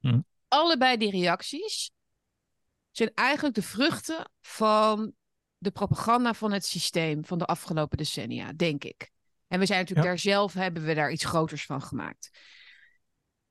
Mhm. 0.00 0.20
Allebei 0.48 0.96
die 0.96 1.10
reacties 1.10 1.90
zijn 2.96 3.10
eigenlijk 3.14 3.54
de 3.54 3.62
vruchten 3.62 4.30
van 4.40 5.12
de 5.58 5.70
propaganda 5.70 6.34
van 6.34 6.52
het 6.52 6.64
systeem 6.64 7.24
van 7.24 7.38
de 7.38 7.44
afgelopen 7.44 7.96
decennia, 7.96 8.52
denk 8.52 8.84
ik. 8.84 9.10
En 9.48 9.58
we 9.58 9.66
zijn 9.66 9.78
natuurlijk 9.78 10.06
Ja. 10.06 10.12
daar 10.12 10.22
zelf, 10.22 10.52
hebben 10.52 10.84
we 10.84 10.94
daar 10.94 11.10
iets 11.10 11.24
groters 11.24 11.66
van 11.66 11.82
gemaakt. 11.82 12.30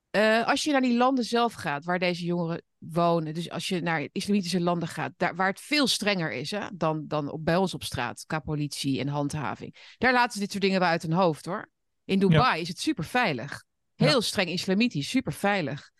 Eh, 0.09 0.47
als 0.47 0.63
je 0.63 0.71
naar 0.71 0.81
die 0.81 0.97
landen 0.97 1.23
zelf 1.23 1.53
gaat, 1.53 1.85
waar 1.85 1.99
deze 1.99 2.25
jongeren 2.25 2.63
wonen, 2.77 3.33
dus 3.33 3.49
als 3.49 3.67
je 3.67 3.81
naar 3.81 4.07
islamitische 4.11 4.61
landen 4.61 4.87
gaat, 4.87 5.11
daar, 5.17 5.35
waar 5.35 5.47
het 5.47 5.61
veel 5.61 5.87
strenger 5.87 6.31
is 6.31 6.51
hè, 6.51 6.67
dan, 6.73 7.03
dan 7.07 7.31
op, 7.31 7.45
bij 7.45 7.55
ons 7.55 7.73
op 7.73 7.83
straat, 7.83 8.23
qua 8.27 8.39
politie 8.39 8.99
en 8.99 9.07
handhaving, 9.07 9.93
daar 9.97 10.13
laten 10.13 10.33
ze 10.33 10.39
dit 10.39 10.51
soort 10.51 10.63
dingen 10.63 10.79
wel 10.79 10.89
uit 10.89 11.01
hun 11.01 11.13
hoofd 11.13 11.45
hoor. 11.45 11.69
In 12.05 12.19
Dubai 12.19 12.61
is 12.61 12.67
het 12.67 12.79
super 12.79 13.03
veilig. 13.03 13.63
Heel 13.95 14.21
streng 14.21 14.49
islamitisch, 14.49 15.09
super 15.09 15.33
veilig. 15.33 15.91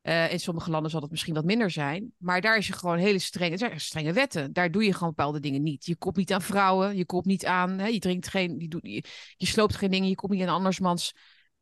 Eh, 0.00 0.32
in 0.32 0.40
sommige 0.40 0.70
landen 0.70 0.90
zal 0.90 1.00
dat 1.00 1.10
misschien 1.10 1.34
wat 1.34 1.44
minder 1.44 1.70
zijn. 1.70 2.12
Maar 2.16 2.40
daar 2.40 2.56
is 2.56 2.66
je 2.66 2.72
gewoon 2.72 2.98
hele 2.98 3.18
strenge, 3.18 3.56
zijn 3.56 3.80
strenge 3.80 4.12
wetten. 4.12 4.52
Daar 4.52 4.70
doe 4.70 4.84
je 4.84 4.92
gewoon 4.92 5.08
bepaalde 5.08 5.40
dingen 5.40 5.62
niet. 5.62 5.86
Je 5.86 5.96
komt 5.96 6.16
niet 6.16 6.32
aan 6.32 6.42
vrouwen, 6.42 6.96
je 6.96 7.04
komt 7.04 7.24
niet 7.24 7.46
aan, 7.46 7.78
hè, 7.78 7.86
je 7.86 7.98
drinkt 7.98 8.28
geen, 8.28 8.60
je, 8.60 8.68
doet, 8.68 8.86
je, 8.86 9.04
je 9.36 9.46
sloopt 9.46 9.76
geen 9.76 9.90
dingen, 9.90 10.08
je 10.08 10.14
komt 10.14 10.32
niet 10.32 10.42
aan 10.42 10.54
andermans, 10.54 11.14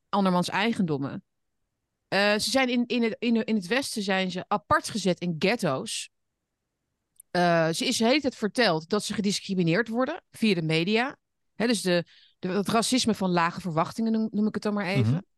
andermans 0.08 0.48
eigendommen. 0.48 1.24
Uh, 2.08 2.32
ze 2.32 2.50
zijn 2.50 2.68
in, 2.68 2.86
in, 2.86 3.02
het, 3.02 3.16
in, 3.18 3.44
in 3.44 3.54
het 3.54 3.66
Westen 3.66 4.02
zijn 4.02 4.30
ze 4.30 4.44
apart 4.48 4.88
gezet 4.88 5.20
in 5.20 5.36
ghetto's. 5.38 6.10
Uh, 7.30 7.68
ze 7.68 7.86
is 7.86 7.96
de 7.96 8.04
hele 8.04 8.20
tijd 8.20 8.34
verteld 8.34 8.88
dat 8.88 9.04
ze 9.04 9.14
gediscrimineerd 9.14 9.88
worden 9.88 10.22
via 10.30 10.54
de 10.54 10.62
media. 10.62 11.16
Hè, 11.54 11.66
dus 11.66 11.82
de, 11.82 12.04
de, 12.38 12.48
het 12.48 12.68
racisme 12.68 13.14
van 13.14 13.30
lage 13.30 13.60
verwachtingen 13.60 14.12
noem, 14.12 14.28
noem 14.30 14.46
ik 14.46 14.54
het 14.54 14.62
dan 14.62 14.74
maar 14.74 14.86
even. 14.86 15.06
Mm 15.06 15.12
-hmm. 15.12 15.35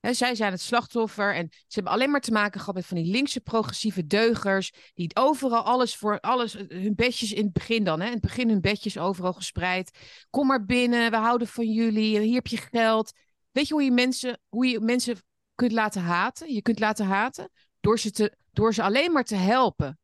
Zij 0.00 0.34
zijn 0.34 0.52
het 0.52 0.60
slachtoffer 0.60 1.34
en 1.34 1.48
ze 1.50 1.56
hebben 1.68 1.92
alleen 1.92 2.10
maar 2.10 2.20
te 2.20 2.32
maken 2.32 2.60
gehad 2.60 2.74
met 2.74 2.86
van 2.86 2.96
die 2.96 3.10
linkse 3.10 3.40
progressieve 3.40 4.06
deugers. 4.06 4.72
Die 4.94 5.16
overal 5.16 5.62
alles 5.62 5.96
voor 5.96 6.20
alles, 6.20 6.52
hun 6.68 6.94
bedjes 6.94 7.32
in 7.32 7.44
het 7.44 7.52
begin 7.52 7.84
dan. 7.84 8.00
Hè, 8.00 8.06
in 8.06 8.12
het 8.12 8.20
begin 8.20 8.48
hun 8.48 8.60
bedjes 8.60 8.98
overal 8.98 9.32
gespreid. 9.32 9.98
Kom 10.30 10.46
maar 10.46 10.64
binnen, 10.64 11.10
we 11.10 11.16
houden 11.16 11.48
van 11.48 11.72
jullie, 11.72 12.20
hier 12.20 12.34
heb 12.34 12.46
je 12.46 12.56
geld. 12.56 13.12
Weet 13.50 13.68
je 13.68 13.74
hoe 13.74 13.82
je 13.82 13.90
mensen, 13.90 14.40
hoe 14.48 14.66
je 14.66 14.80
mensen 14.80 15.16
kunt 15.54 15.72
laten 15.72 16.02
haten. 16.02 16.54
Je 16.54 16.62
kunt 16.62 16.78
laten 16.78 17.06
haten 17.06 17.50
door 17.80 17.98
ze, 17.98 18.10
te, 18.10 18.36
door 18.52 18.74
ze 18.74 18.82
alleen 18.82 19.12
maar 19.12 19.24
te 19.24 19.34
helpen 19.34 19.98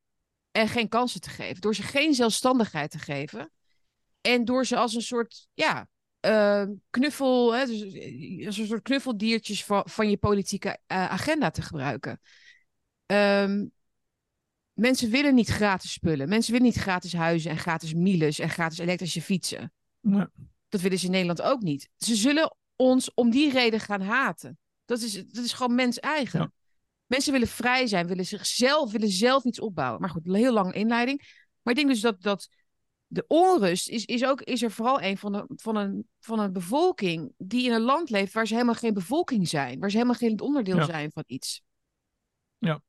en 0.51 0.69
geen 0.69 0.89
kansen 0.89 1.21
te 1.21 1.31
geven. 1.31 1.61
Door 1.61 1.75
ze 1.75 1.83
geen 1.83 2.15
zelfstandigheid 2.15 2.91
te 2.91 2.99
geven. 2.99 3.51
En 4.21 4.45
door 4.45 4.67
ze 4.67 4.77
als 4.77 4.95
een 4.95 5.03
soort, 5.03 5.49
ja, 5.55 5.89
uh, 6.27 6.65
knuffel, 6.91 7.55
hè, 7.55 7.67
dus, 7.67 7.83
als 8.47 8.59
een 8.59 8.67
soort 8.67 8.83
knuffeldiertjes 8.83 9.65
van, 9.65 9.83
van 9.89 10.11
je 10.11 10.17
politieke 10.17 10.69
uh, 10.69 11.11
agenda 11.11 11.51
te 11.51 11.63
gebruiken. 11.63 12.21
Um, 13.07 13.71
mensen 14.73 15.11
willen 15.11 15.35
niet 15.35 15.49
gratis 15.49 15.93
spullen. 15.93 16.29
Mensen 16.29 16.53
willen 16.53 16.67
niet 16.67 16.77
gratis 16.77 17.13
huizen 17.13 17.51
en 17.51 17.59
gratis 17.59 17.95
miles 17.95 18.39
en 18.39 18.51
gratis 18.51 18.79
elektrische 18.79 19.23
fietsen. 19.23 19.73
Nee. 20.01 20.27
Dat 20.69 20.81
willen 20.81 20.99
ze 20.99 21.05
in 21.05 21.11
Nederland 21.11 21.43
ook 21.43 21.63
niet. 21.63 21.89
Ze 21.97 22.15
zullen 22.15 22.57
ons 22.77 23.15
om 23.15 23.31
die 23.31 23.51
reden 23.51 23.81
gaan 23.81 24.01
haten. 24.01 24.59
Dat 24.85 25.01
is, 25.01 25.13
dat 25.13 25.45
is 25.45 25.53
gewoon 25.53 25.75
mens 25.75 26.01
eigen. 26.01 26.41
Ja. 26.41 26.53
Mensen 27.07 27.33
willen 27.33 27.49
vrij 27.49 27.87
zijn, 27.87 28.07
willen 28.07 28.27
zichzelf, 28.27 28.93
willen 28.93 29.09
zelf 29.09 29.45
iets 29.45 29.61
opbouwen. 29.61 30.01
Maar 30.01 30.11
goed, 30.11 30.25
heel 30.25 30.53
lange 30.53 30.73
inleiding. 30.73 31.19
Maar 31.63 31.75
ik 31.75 31.79
denk 31.79 31.89
dus 31.89 32.01
dat, 32.01 32.23
dat 32.23 32.49
de 33.07 33.25
onrust 33.27 33.89
is, 33.89 34.05
is, 34.05 34.25
ook, 34.25 34.41
is 34.41 34.63
er 34.63 34.71
vooral 34.71 35.03
een 35.03 35.19
van, 35.19 35.33
de, 35.33 35.45
van, 35.57 35.77
een, 35.77 36.09
van 36.21 36.39
een 36.39 36.53
bevolking 36.53 37.33
die 37.37 37.65
in 37.67 37.73
een 37.73 37.81
land 37.81 38.11
leeft 38.11 38.33
waar 38.33 38.47
ze 38.47 38.53
helemaal 38.55 38.75
geen 38.75 38.95
bevolking 38.95 39.49
zijn. 39.49 39.79
Waar 39.79 39.91
ze 39.91 39.97
helemaal 39.97 40.19
geen 40.19 40.41
onderdeel 40.41 40.77
Ja. 40.77 40.85
zijn 40.85 41.11
van 41.13 41.25
iets. 41.27 41.63
Ja. 42.59 42.83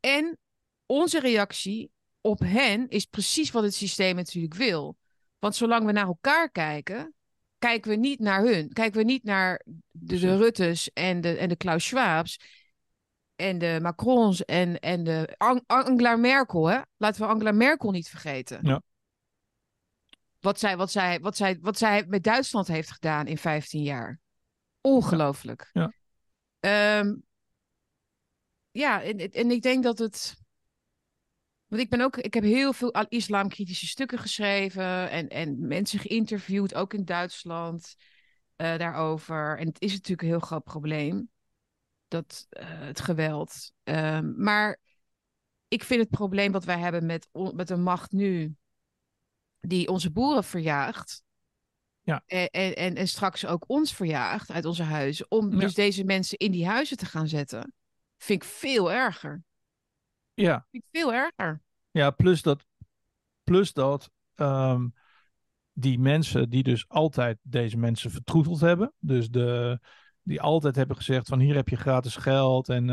En 0.00 0.38
onze 0.86 1.20
reactie 1.20 1.90
op 2.20 2.38
hen 2.38 2.88
is 2.88 3.04
precies 3.04 3.50
wat 3.50 3.62
het 3.62 3.74
systeem 3.74 4.16
natuurlijk 4.16 4.54
wil. 4.54 4.96
Want 5.38 5.56
zolang 5.56 5.86
we 5.86 5.92
naar 5.92 6.06
elkaar 6.06 6.50
kijken, 6.50 7.14
kijken 7.58 7.90
we 7.90 7.96
niet 7.96 8.18
naar 8.18 8.44
hun. 8.44 8.72
Kijken 8.72 8.98
we 8.98 9.04
niet 9.04 9.24
naar 9.24 9.62
de, 9.90 10.18
de. 10.18 10.36
Ruttes 10.36 10.92
en 10.92 11.20
de, 11.20 11.36
en 11.36 11.48
de 11.48 11.56
Klaus 11.56 11.86
Schwabs 11.86 12.40
en 13.36 13.58
de 13.58 13.78
Macrons 13.82 14.44
en, 14.44 14.80
en 14.80 15.04
de 15.04 15.34
Ang- 15.36 15.64
Angela 15.66 16.16
Merkel. 16.16 16.66
Hè? 16.66 16.80
Laten 16.96 17.20
we 17.22 17.26
Angela 17.28 17.52
Merkel 17.52 17.90
niet 17.90 18.08
vergeten. 18.08 18.58
Ja. 18.62 18.82
Wat, 20.40 20.58
zij, 20.58 20.76
wat, 20.76 20.90
zij, 20.90 21.20
wat, 21.20 21.36
zij, 21.36 21.58
wat 21.60 21.78
zij 21.78 22.04
met 22.06 22.24
Duitsland 22.24 22.66
heeft 22.66 22.90
gedaan 22.90 23.26
in 23.26 23.38
15 23.38 23.82
jaar. 23.82 24.20
Ongelooflijk. 24.80 25.70
Ja. 25.72 25.92
Ehm, 26.60 27.14
ja, 28.70 29.02
en, 29.02 29.18
en 29.18 29.50
ik 29.50 29.62
denk 29.62 29.82
dat 29.82 29.98
het. 29.98 30.38
Want 31.66 31.82
ik 31.82 31.90
ben 31.90 32.00
ook, 32.00 32.16
ik 32.16 32.34
heb 32.34 32.42
heel 32.42 32.72
veel 32.72 32.90
islamkritische 33.08 33.86
stukken 33.86 34.18
geschreven 34.18 35.10
en, 35.10 35.28
en 35.28 35.66
mensen 35.66 35.98
geïnterviewd, 35.98 36.74
ook 36.74 36.94
in 36.94 37.04
Duitsland, 37.04 37.94
eh, 38.56 38.78
daarover. 38.78 39.58
En 39.58 39.66
het 39.66 39.80
is 39.80 39.92
natuurlijk 39.92 40.22
een 40.22 40.28
heel 40.28 40.38
groot 40.38 40.64
probleem, 40.64 41.30
dat, 42.08 42.46
eh, 42.48 42.80
het 42.80 43.00
geweld. 43.00 43.72
Ehm, 43.82 44.42
maar 44.42 44.78
ik 45.68 45.84
vind 45.84 46.00
het 46.00 46.10
probleem 46.10 46.52
wat 46.52 46.64
wij 46.64 46.78
hebben 46.78 47.06
met, 47.06 47.28
met 47.32 47.68
de 47.68 47.76
macht 47.76 48.12
nu, 48.12 48.54
die 49.60 49.88
onze 49.88 50.10
boeren 50.10 50.44
verjaagt. 50.44 51.22
Ja. 52.00 52.22
En, 52.26 52.50
en, 52.50 52.94
en, 52.94 53.08
straks 53.08 53.46
ook 53.46 53.64
ons 53.66 53.94
verjaagt 53.94 54.50
uit 54.50 54.64
onze 54.64 54.82
huizen, 54.82 55.26
om 55.30 55.52
Ja. 55.52 55.58
dus 55.58 55.74
deze 55.74 56.04
mensen 56.04 56.38
in 56.38 56.50
die 56.50 56.66
huizen 56.66 56.96
te 56.96 57.06
gaan 57.06 57.28
zetten, 57.28 57.74
vind 58.16 58.42
ik 58.42 58.48
veel 58.48 58.92
erger. 58.92 59.42
Ja, 60.34 60.66
Vind 60.70 60.84
ik 60.84 61.00
veel 61.00 61.12
erger. 61.12 61.60
ja 61.90 62.10
plus 62.10 62.42
dat, 62.42 62.66
plus 63.42 63.72
dat 63.72 64.10
ehm, 64.34 64.88
die 65.72 65.98
mensen 65.98 66.50
die 66.50 66.62
dus 66.62 66.88
altijd 66.88 67.38
deze 67.42 67.76
mensen 67.76 68.10
vertroeteld 68.10 68.60
hebben. 68.60 68.92
Dus 68.98 69.28
de, 69.28 69.80
die 70.30 70.40
altijd 70.40 70.76
hebben 70.76 70.96
gezegd 70.96 71.28
van 71.28 71.38
hier 71.38 71.54
heb 71.54 71.68
je 71.68 71.76
gratis 71.76 72.16
geld 72.16 72.68
en 72.68 72.88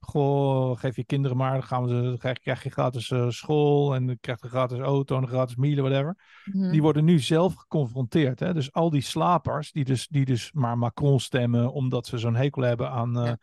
goh, 0.00 0.78
geef 0.78 0.96
je 0.96 1.04
kinderen 1.04 1.36
maar, 1.36 1.52
dan, 1.52 1.62
gaan 1.62 1.86
we, 1.86 2.18
krijg, 2.18 2.38
krijg 2.38 2.62
je 2.62 2.70
gratis 2.70 3.10
eh, 3.10 3.28
school 3.28 3.94
en 3.94 4.06
dan 4.06 4.18
krijg 4.20 4.38
je 4.38 4.44
een 4.44 4.50
gratis 4.50 4.78
auto 4.78 5.16
en 5.16 5.22
een 5.22 5.28
gratis 5.28 5.56
miele, 5.56 5.82
whatever. 5.82 6.16
Mhm. 6.44 6.70
Die 6.70 6.82
worden 6.82 7.04
nu 7.04 7.18
zelf 7.18 7.54
geconfronteerd. 7.54 8.40
Hè? 8.40 8.54
Dus 8.54 8.72
al 8.72 8.90
die 8.90 9.00
slapers 9.00 9.72
die 9.72 9.84
dus, 9.84 10.08
die 10.08 10.24
dus 10.24 10.52
maar 10.52 10.78
Macron 10.78 11.20
stemmen 11.20 11.72
omdat 11.72 12.06
ze 12.06 12.18
zo'n 12.18 12.36
hekel 12.36 12.62
hebben 12.62 12.90
aan, 12.90 13.18
eh, 13.18 13.26
Ja. 13.26 13.38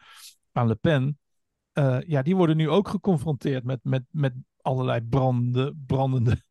aan 0.52 0.68
Le 0.68 0.76
Pen. 0.76 1.20
ja, 2.08 2.22
die 2.22 2.36
worden 2.36 2.58
nu 2.58 2.70
ook 2.70 2.88
geconfronteerd 2.88 3.63
met, 3.63 3.80
met, 3.84 4.04
met 4.10 4.34
allerlei 4.62 5.02
branden, 5.02 5.84
brandende, 5.86 6.42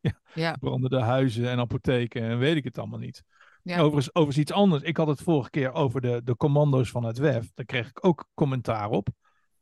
Ja, 0.34 0.56
brandende 0.60 1.00
huizen 1.00 1.50
en 1.50 1.58
apotheken 1.58 2.22
en 2.22 2.38
weet 2.38 2.56
ik 2.56 2.64
het 2.64 2.78
allemaal 2.78 2.98
niet. 2.98 3.24
Ja. 3.66 3.78
Overigens, 3.78 4.08
overigens 4.08 4.38
iets 4.38 4.52
anders. 4.52 4.82
Ik 4.82 4.96
had 4.96 5.06
het 5.06 5.22
vorige 5.22 5.50
keer 5.50 5.72
over 5.72 6.00
de, 6.00 6.20
de 6.24 6.36
commando's 6.36 6.90
van 6.90 7.04
het 7.04 7.18
WEF. 7.18 7.50
Daar 7.54 7.66
kreeg 7.66 7.88
ik 7.88 8.04
ook 8.04 8.28
commentaar 8.34 8.90
op. 8.90 9.08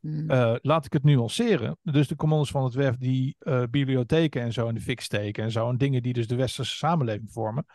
Mhm. 0.00 0.30
Eh, 0.30 0.54
laat 0.60 0.84
ik 0.84 0.92
het 0.92 1.04
nuanceren. 1.04 1.78
Dus 1.82 2.08
de 2.08 2.16
commando's 2.16 2.50
van 2.50 2.64
het 2.64 2.74
WEF 2.74 2.96
die 2.96 3.36
eh, 3.38 3.62
bibliotheken 3.70 4.42
en 4.42 4.52
zo 4.52 4.68
in 4.68 4.74
de 4.74 4.80
fik 4.80 5.00
steken 5.00 5.44
en 5.44 5.50
zo. 5.50 5.68
En 5.68 5.76
dingen 5.76 6.02
die 6.02 6.12
dus 6.12 6.26
de 6.26 6.34
westerse 6.34 6.76
samenleving 6.76 7.32
vormen. 7.32 7.66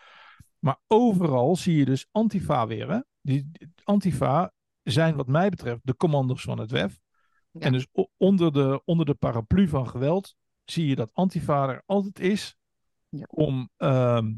Maar 0.59 0.79
overal 0.87 1.55
zie 1.55 1.75
je 1.75 1.85
dus 1.85 2.07
Antifa 2.11 2.67
weer. 2.67 2.89
Hè? 2.89 2.99
Die, 3.21 3.51
Antifa 3.83 4.53
zijn 4.83 5.15
wat 5.15 5.27
mij 5.27 5.49
betreft 5.49 5.79
de 5.83 5.95
commando's 5.95 6.41
van 6.41 6.59
het 6.59 6.71
WEF. 6.71 6.99
Ja. 7.51 7.59
En 7.59 7.71
dus 7.71 7.87
onder 8.17 8.53
de, 8.53 8.81
onder 8.85 9.05
de 9.05 9.13
paraplu 9.13 9.67
van 9.67 9.87
geweld 9.87 10.35
zie 10.63 10.87
je 10.87 10.95
dat 10.95 11.09
Antifa 11.13 11.69
er 11.69 11.83
altijd 11.85 12.19
is. 12.19 12.55
Ja. 13.09 13.25
Om 13.29 13.69
ehm, 13.77 14.31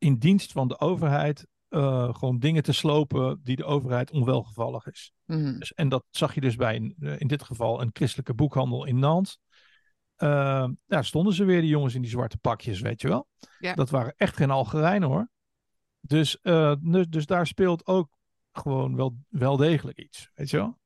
in 0.00 0.18
dienst 0.18 0.52
van 0.52 0.68
de 0.68 0.80
overheid 0.80 1.46
eh, 1.68 2.14
gewoon 2.14 2.38
dingen 2.38 2.62
te 2.62 2.72
slopen 2.72 3.40
die 3.42 3.56
de 3.56 3.64
overheid 3.64 4.10
onwelgevallig 4.10 4.86
is. 4.86 5.12
Mhm. 5.24 5.58
Dus, 5.58 5.72
en 5.74 5.88
dat 5.88 6.04
zag 6.10 6.34
je 6.34 6.40
dus 6.40 6.56
bij, 6.56 6.76
een, 6.76 6.94
eh, 7.00 7.20
in 7.20 7.26
dit 7.26 7.42
geval, 7.42 7.80
een 7.80 7.90
christelijke 7.92 8.34
boekhandel 8.34 8.84
in 8.84 8.98
Nantes. 8.98 9.38
Uh, 10.22 10.68
ja, 10.86 11.02
stonden 11.02 11.32
ze 11.34 11.44
weer, 11.44 11.60
die 11.60 11.70
jongens 11.70 11.94
in 11.94 12.00
die 12.02 12.10
zwarte 12.10 12.38
pakjes, 12.38 12.80
weet 12.80 13.00
je 13.00 13.08
wel. 13.08 13.28
Ja. 13.58 13.74
Dat 13.74 13.90
waren 13.90 14.14
echt 14.16 14.36
geen 14.36 14.50
Algerijnen 14.50 15.08
hoor. 15.08 15.30
Dus, 16.00 16.40
eh, 16.40 16.74
dus, 16.80 17.06
dus 17.08 17.26
daar 17.26 17.46
speelt 17.46 17.86
ook 17.86 18.08
gewoon 18.52 18.96
wel, 18.96 19.16
wel 19.28 19.56
degelijk 19.56 19.98
iets, 19.98 20.30
weet 20.34 20.50
je 20.50 20.56
wel. 20.56 20.78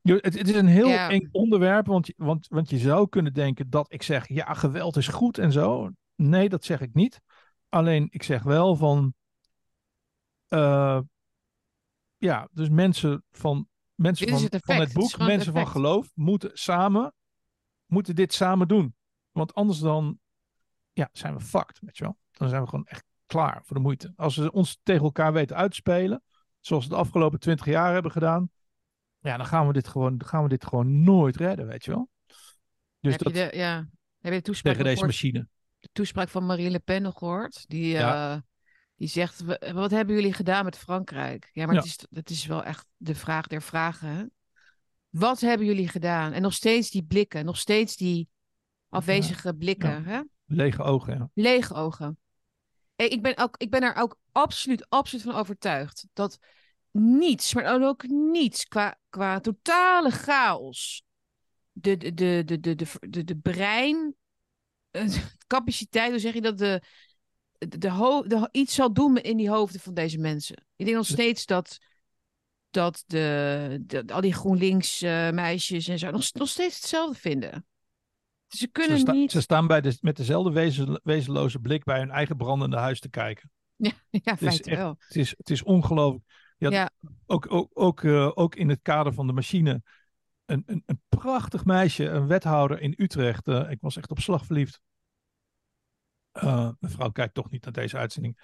Je- 0.00 0.18
Het, 0.20 0.38
het 0.38 0.48
is 0.48 0.54
een 0.54 0.66
heel 0.66 0.88
Ja. 0.88 1.10
eng 1.10 1.28
onderwerp, 1.32 1.86
want, 1.86 2.12
want, 2.16 2.46
want 2.48 2.70
je 2.70 2.78
zou 2.78 3.08
kunnen 3.08 3.32
denken 3.32 3.70
dat 3.70 3.92
ik 3.92 4.02
zeg, 4.02 4.28
ja, 4.28 4.54
geweld 4.54 4.96
is 4.96 5.08
goed 5.08 5.38
en 5.38 5.52
zo. 5.52 5.90
Nee, 6.14 6.48
dat 6.48 6.64
zeg 6.64 6.80
ik 6.80 6.94
niet. 6.94 7.20
Alleen, 7.68 8.08
ik 8.10 8.22
zeg 8.22 8.42
wel 8.42 8.76
van, 8.76 9.14
eh, 10.48 11.00
ja, 12.16 12.48
dus 12.52 12.68
mensen 12.68 13.24
van, 13.30 13.68
mensen 13.94 14.28
van, 14.28 14.42
het 14.42 14.58
van 14.64 14.76
het 14.76 14.92
boek, 14.92 15.10
het 15.10 15.26
mensen 15.26 15.52
van 15.52 15.66
geloof, 15.66 16.10
moeten 16.14 16.50
samen, 16.54 17.14
moeten 17.86 18.14
dit 18.14 18.32
samen 18.32 18.68
doen. 18.68 18.94
Want 19.30 19.54
anders 19.54 19.78
dan, 19.78 20.18
ja, 20.92 21.08
zijn 21.12 21.34
we 21.34 21.40
fucked, 21.40 21.78
weet 21.80 21.96
je 21.96 22.04
wel. 22.04 22.18
Dan 22.30 22.48
zijn 22.48 22.62
we 22.62 22.68
gewoon 22.68 22.86
echt 22.86 23.04
klaar 23.26 23.60
voor 23.64 23.76
de 23.76 23.82
moeite. 23.82 24.12
Als 24.16 24.36
we 24.36 24.52
ons 24.52 24.80
tegen 24.82 25.04
elkaar 25.04 25.32
weten 25.32 25.56
uit 25.56 25.70
te 25.70 25.76
spelen, 25.76 26.22
zoals 26.60 26.84
we 26.84 26.90
de 26.90 26.96
afgelopen 26.96 27.40
twintig 27.40 27.66
jaar 27.66 27.92
hebben 27.92 28.12
gedaan, 28.12 28.50
ja, 29.18 29.36
dan 29.36 29.46
gaan 29.46 29.66
we 29.66 29.72
dit 29.72 29.88
gewoon, 29.88 30.24
gaan 30.24 30.42
we 30.42 30.48
dit 30.48 30.64
gewoon 30.64 31.02
nooit 31.02 31.36
redden, 31.36 31.66
weet 31.66 31.84
je 31.84 31.90
wel. 31.90 32.08
Dus 33.00 33.12
heb, 33.12 33.22
dat 33.22 33.36
je 33.36 33.48
de, 33.50 33.56
ja. 33.56 33.76
heb 34.18 34.32
je 34.32 34.38
de 34.38 34.42
toespraak, 34.42 34.72
tegen 34.72 34.88
deze 34.88 35.04
machine 35.04 35.48
toespraak 35.92 36.28
van 36.28 36.46
Marine 36.46 36.70
Le 36.70 36.78
Pen 36.78 37.02
nog 37.02 37.18
gehoord. 37.18 37.64
Die, 37.68 37.98
eh, 37.98 38.36
die 38.96 39.08
zegt, 39.08 39.42
wat 39.72 39.90
hebben 39.90 40.14
jullie 40.14 40.32
gedaan 40.32 40.64
met 40.64 40.78
Frankrijk? 40.78 41.50
Ja, 41.52 41.66
maar 41.66 41.74
dat 41.74 41.84
Het, 41.84 41.92
is, 41.92 42.06
het 42.10 42.30
is 42.30 42.46
wel 42.46 42.64
echt 42.64 42.86
de 42.96 43.14
vraag 43.14 43.46
der 43.46 43.62
vragen. 43.62 44.08
Hè? 44.08 44.24
Wat 45.08 45.40
hebben 45.40 45.66
jullie 45.66 45.88
gedaan? 45.88 46.32
En 46.32 46.42
nog 46.42 46.52
steeds 46.52 46.90
die 46.90 47.04
blikken, 47.04 47.44
nog 47.44 47.58
steeds 47.58 47.96
die 47.96 48.28
afwezige 48.88 49.54
blikken. 49.54 50.04
Hè? 50.04 50.20
Lege 50.44 50.82
ogen, 50.82 51.18
ja. 51.18 51.30
Lege 51.34 51.74
ogen. 51.74 52.18
Ik 52.96 53.22
ben, 53.22 53.36
ook, 53.36 53.56
ik 53.56 53.70
ben 53.70 53.82
er 53.82 53.94
ook 53.94 54.18
absoluut, 54.32 54.88
absoluut 54.88 55.24
van 55.24 55.34
overtuigd 55.34 56.06
dat 56.12 56.38
niets, 56.90 57.54
maar 57.54 57.82
ook 57.82 58.06
niets 58.08 58.64
qua, 58.64 58.98
qua 59.08 59.40
totale 59.40 60.10
chaos. 60.10 61.04
De, 61.72 61.96
de, 61.96 62.14
de, 62.14 62.42
de, 62.44 62.60
de, 62.60 62.74
de, 63.08 63.24
de, 63.24 63.36
brein 63.36 64.14
capaciteit, 65.46 66.10
hoe 66.10 66.18
zeg 66.18 66.34
je 66.34 66.40
dat, 66.40 66.58
de, 66.58 66.82
de, 67.58 67.78
de, 67.78 68.22
de, 68.26 68.48
iets 68.52 68.74
zal 68.74 68.92
doen 68.92 69.16
in 69.16 69.36
die 69.36 69.50
hoofden 69.50 69.80
van 69.80 69.94
deze 69.94 70.18
mensen. 70.18 70.56
Ik 70.76 70.84
denk 70.84 70.96
nog 70.96 71.06
steeds 71.06 71.46
dat, 71.46 71.78
dat 72.70 73.04
de, 73.06 73.78
de, 73.86 74.04
al 74.06 74.20
die 74.20 74.32
GroenLinks 74.32 75.02
eh, 75.02 75.30
meisjes 75.30 75.88
en 75.88 75.98
zo 75.98 76.10
nog, 76.10 76.32
nog 76.32 76.48
steeds 76.48 76.74
hetzelfde 76.76 77.18
vinden. 77.18 77.66
Ze 78.48 78.56
Ze, 78.56 78.68
kunnen 78.68 78.98
sta- 78.98 79.12
niet... 79.12 79.30
ze 79.30 79.40
staan 79.40 79.66
bij 79.66 79.80
de, 79.80 79.98
met 80.00 80.16
dezelfde 80.16 80.52
wezen, 80.52 81.00
wezenloze 81.02 81.58
blik 81.58 81.84
bij 81.84 81.98
hun 81.98 82.10
eigen 82.10 82.36
brandende 82.36 82.76
huis 82.76 83.00
te 83.00 83.10
kijken. 83.10 83.50
Ja, 83.78 83.90
ja 84.10 84.20
Het 84.38 84.42
echt, 84.42 84.66
wel. 84.66 84.96
het 84.98 85.16
is, 85.16 85.34
het 85.36 85.50
is 85.50 85.62
ongelooflijk. 85.62 86.24
Ja, 86.58 86.70
Ja. 86.70 86.90
Ook, 87.26 87.52
ook, 87.52 87.70
ook, 87.74 88.02
eh, 88.04 88.30
ook 88.34 88.54
in 88.54 88.68
het 88.68 88.78
kader 88.82 89.12
van 89.12 89.26
de 89.26 89.32
machine. 89.32 89.82
Een, 90.46 90.62
een, 90.66 90.82
een 90.86 91.00
prachtig 91.08 91.64
meisje, 91.64 92.08
een 92.08 92.26
wethouder 92.26 92.80
in 92.80 92.94
Utrecht. 92.96 93.48
eh, 93.48 93.70
ik 93.70 93.80
was 93.80 93.96
echt 93.96 94.10
op 94.10 94.18
slag 94.18 94.46
verliefd. 94.46 94.80
Eh, 96.32 96.70
mevrouw 96.80 97.10
kijkt 97.10 97.34
toch 97.34 97.50
niet 97.50 97.64
naar 97.64 97.72
deze 97.72 97.96
uitzending. 97.96 98.38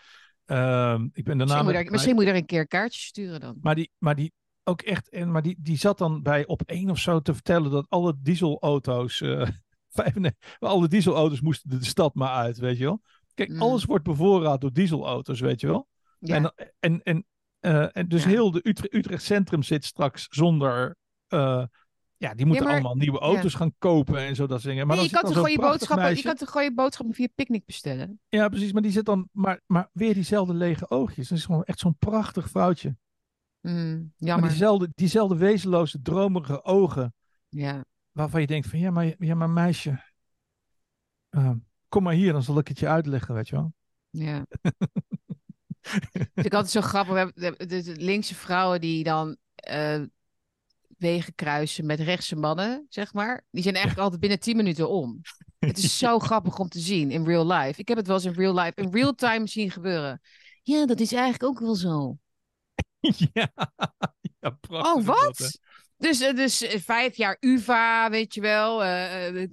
Ehm, 0.44 1.08
ik 1.12 1.24
ben 1.24 1.38
daarna 1.38 1.54
Misschien, 1.62 1.64
moet 1.74 1.84
je, 1.84 1.90
misschien 1.90 2.14
moet 2.14 2.24
je 2.24 2.30
er 2.30 2.36
een 2.36 2.46
keer 2.46 2.60
een 2.60 2.66
kaartje 2.66 3.00
sturen 3.00 3.40
dan. 3.40 3.58
Maar 3.60 3.74
die, 3.74 3.90
maar 3.98 4.14
die 4.14 4.32
ook 4.64 4.82
echt. 4.82 5.08
En, 5.08 5.30
maar 5.30 5.42
die, 5.42 5.56
die 5.58 5.76
zat 5.78 5.98
dan 5.98 6.22
bij 6.22 6.46
op 6.46 6.62
één 6.62 6.90
of 6.90 6.98
zo 6.98 7.20
te 7.20 7.34
vertellen 7.34 7.70
dat 7.70 7.86
alle 7.88 8.14
dieselauto's. 8.20 9.16
95 9.92 10.58
alle 10.58 10.88
dieselauto's 10.88 11.40
moesten 11.40 11.70
de 11.70 11.84
stad 11.84 12.14
maar 12.14 12.34
uit, 12.34 12.58
weet 12.58 12.78
je 12.78 12.84
wel. 12.84 13.02
Kijk, 13.34 13.48
Mm. 13.50 13.62
alles 13.62 13.84
wordt 13.84 14.04
bevoorraad 14.04 14.60
door 14.60 14.72
dieselauto's, 14.72 15.40
weet 15.40 15.60
je 15.60 15.66
wel. 15.66 15.88
Ja. 16.18 16.34
En, 16.34 16.72
en, 16.80 17.24
en, 17.60 17.92
en 17.92 18.08
dus 18.08 18.22
Ja. 18.22 18.28
heel 18.28 18.50
de 18.50 18.60
Utrecht, 18.62 18.94
Utrecht 18.94 19.22
Centrum 19.22 19.62
zit 19.62 19.84
straks 19.84 20.26
zonder. 20.30 20.96
Ja, 22.22 22.34
die 22.34 22.46
moeten 22.46 22.64
maar- 22.64 22.74
allemaal 22.74 22.94
nieuwe 22.94 23.18
auto's 23.18 23.54
gaan 23.54 23.74
kopen 23.78 24.18
en 24.18 24.34
zo 24.36 24.46
dat 24.46 24.60
soort 24.60 24.72
dingen. 24.72 24.86
Maar 24.86 24.96
Nee, 24.96 25.04
je, 25.04 25.10
kan 25.10 25.22
toch 25.22 25.32
gewoon 25.32 25.50
je, 25.50 25.56
prachtig 25.56 25.78
boodschappen, 25.78 26.16
je 26.16 26.22
kan 26.22 26.34
toch 26.36 26.50
gewoon 26.50 26.64
je 26.66 26.74
boodschappen 26.74 27.14
via 27.14 27.28
Picnic 27.34 27.64
bestellen? 27.64 28.20
Ja, 28.28 28.48
precies. 28.48 28.72
Maar 28.72 28.82
die 28.82 28.90
zit 28.90 29.04
dan. 29.04 29.28
Maar, 29.32 29.60
maar 29.66 29.88
weer 29.92 30.14
diezelfde 30.14 30.54
lege 30.54 30.90
oogjes. 30.90 31.28
Dat 31.28 31.38
is 31.38 31.44
gewoon 31.44 31.64
echt 31.64 31.78
zo'n 31.78 31.96
prachtig 31.98 32.50
vrouwtje. 32.50 32.96
Mm, 33.60 33.72
Maar 34.18 34.28
jammer. 34.28 34.48
diezelfde, 34.48 34.88
diezelfde 34.94 35.36
wezenloze, 35.36 36.02
dromerige 36.02 36.64
ogen. 36.64 37.14
Ja. 37.48 37.84
waarvan 38.12 38.40
je 38.40 38.46
denkt 38.46 38.66
van 38.68 38.78
ja, 38.78 38.90
maar, 38.90 39.14
ja, 39.18 39.34
maar 39.34 39.50
meisje, 39.50 40.02
eh, 41.28 41.50
kom 41.88 42.02
maar 42.02 42.14
hier, 42.14 42.32
dan 42.32 42.42
zal 42.42 42.58
ik 42.58 42.68
het 42.68 42.78
je 42.78 42.88
uitleggen, 42.88 43.34
weet 43.34 43.48
je 43.48 43.54
wel. 43.56 43.72
Ja. 44.10 44.46
Ik 46.34 46.54
altijd 46.54 46.70
zo 46.70 46.80
grappig. 46.80 47.32
We 47.34 47.44
hebben 47.44 47.68
de 47.68 47.94
linkse 47.96 48.34
vrouwen 48.34 48.80
die 48.80 49.04
dan 49.04 49.36
eh, 49.54 50.02
wegen 51.02 51.34
kruisen 51.34 51.86
met 51.86 52.00
rechtse 52.00 52.36
mannen, 52.36 52.86
zeg 52.88 53.12
maar. 53.12 53.44
Die 53.50 53.62
zijn 53.62 53.74
eigenlijk 53.74 54.04
altijd 54.04 54.20
binnen 54.20 54.40
10 54.40 54.56
minuten 54.56 54.88
om. 54.88 55.20
Het 55.58 55.78
is 55.78 55.98
zo 55.98 56.18
grappig 56.28 56.58
om 56.58 56.68
te 56.68 56.80
zien 56.80 57.10
in 57.10 57.24
real 57.24 57.46
life. 57.46 57.80
Ik 57.80 57.88
heb 57.88 57.96
het 57.96 58.06
wel 58.06 58.16
eens 58.16 58.24
in 58.24 58.32
real 58.32 58.54
life, 58.54 58.72
in 58.74 58.90
real 58.92 59.14
time 59.14 59.48
zien 59.48 59.70
gebeuren. 59.70 60.20
Ja, 60.62 60.86
dat 60.86 61.00
is 61.00 61.12
eigenlijk 61.12 61.44
ook 61.44 61.60
wel 61.60 61.74
zo. 61.74 62.16
ja, 63.32 63.52
ja, 64.40 64.50
prachtig. 64.60 64.92
Oh, 64.92 65.06
dat, 65.06 65.38
wat? 65.38 65.58
Dus, 65.96 66.20
eh, 66.20 66.34
dus 66.34 66.62
eh, 66.62 66.80
vijf 66.80 67.16
jaar 67.16 67.36
UvA, 67.40 68.10
weet 68.10 68.34
je 68.34 68.40
wel. 68.40 68.84
eh, 68.84 69.46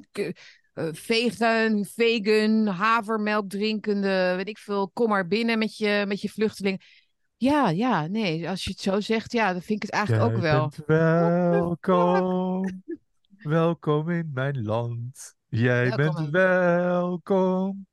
vegan, 0.92 1.86
vegan, 1.86 2.68
havermelk 2.68 3.50
drinkende, 3.50 4.34
weet 4.36 4.48
ik 4.48 4.58
veel. 4.58 4.90
Kom 4.94 5.10
maar 5.10 5.28
binnen 5.28 5.60
met 5.60 5.78
je, 5.78 6.04
met 6.08 6.22
je 6.22 6.30
vluchteling. 6.30 6.99
Ja, 7.40 7.70
ja, 7.70 8.08
nee, 8.08 8.50
als 8.50 8.64
je 8.64 8.70
het 8.70 8.80
zo 8.80 9.00
zegt, 9.00 9.32
ja, 9.32 9.52
dan 9.52 9.62
vind 9.62 9.84
ik 9.84 9.90
het 9.90 9.92
eigenlijk 9.92 10.36
ook 10.36 10.42
wel. 10.42 10.72
bent 10.86 10.86
welkom, 10.88 12.84
welkom 13.58 14.10
in 14.10 14.32
mijn 14.34 14.64
land. 14.64 15.36
Jij 15.48 15.90
Welkom 15.96 16.16
bent 16.16 16.30
welkom. 16.30 17.88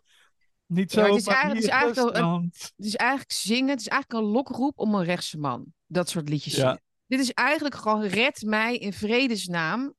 Niet 0.67 0.93
Ja, 0.93 1.01
zo, 1.01 1.01
maar 1.01 1.11
het 1.11 1.21
is 1.21 1.27
eigenlijk- 1.27 1.55
het 1.55 1.65
is 1.65 1.71
eigenlijk. 1.71 2.17
Het 2.77 2.87
is 2.87 2.95
eigenlijk 2.97 3.33
zingen, 3.33 3.69
het 3.69 3.81
is 3.81 3.89
eigenlijk 3.89 4.25
een 4.25 4.31
lokroep 4.33 4.79
om 4.79 4.95
een 4.95 5.05
rechtse 5.05 5.39
man. 5.39 5.65
Dat 5.87 6.09
soort 6.09 6.29
liedjes 6.29 6.55
Ja. 6.55 6.61
zingen. 6.61 6.81
Dit 7.07 7.21
is 7.21 7.33
eigenlijk 7.33 7.75
gewoon 7.75 8.05
red 8.05 8.43
mij 8.43 8.77
in 8.77 8.93
vredesnaam 8.93 9.95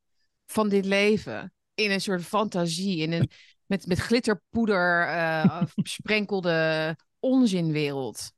van 0.46 0.70
dit 0.70 0.86
leven. 0.86 1.54
In 1.74 1.92
een 1.92 2.02
soort 2.02 2.24
fantasie, 2.24 2.98
in 2.98 3.12
een 3.12 3.30
met, 3.66 3.88
met 3.88 4.00
glitterpoeder 4.00 5.08
eh 5.08 5.62
besprenkelde 5.76 6.96
onzinwereld. 7.20 8.32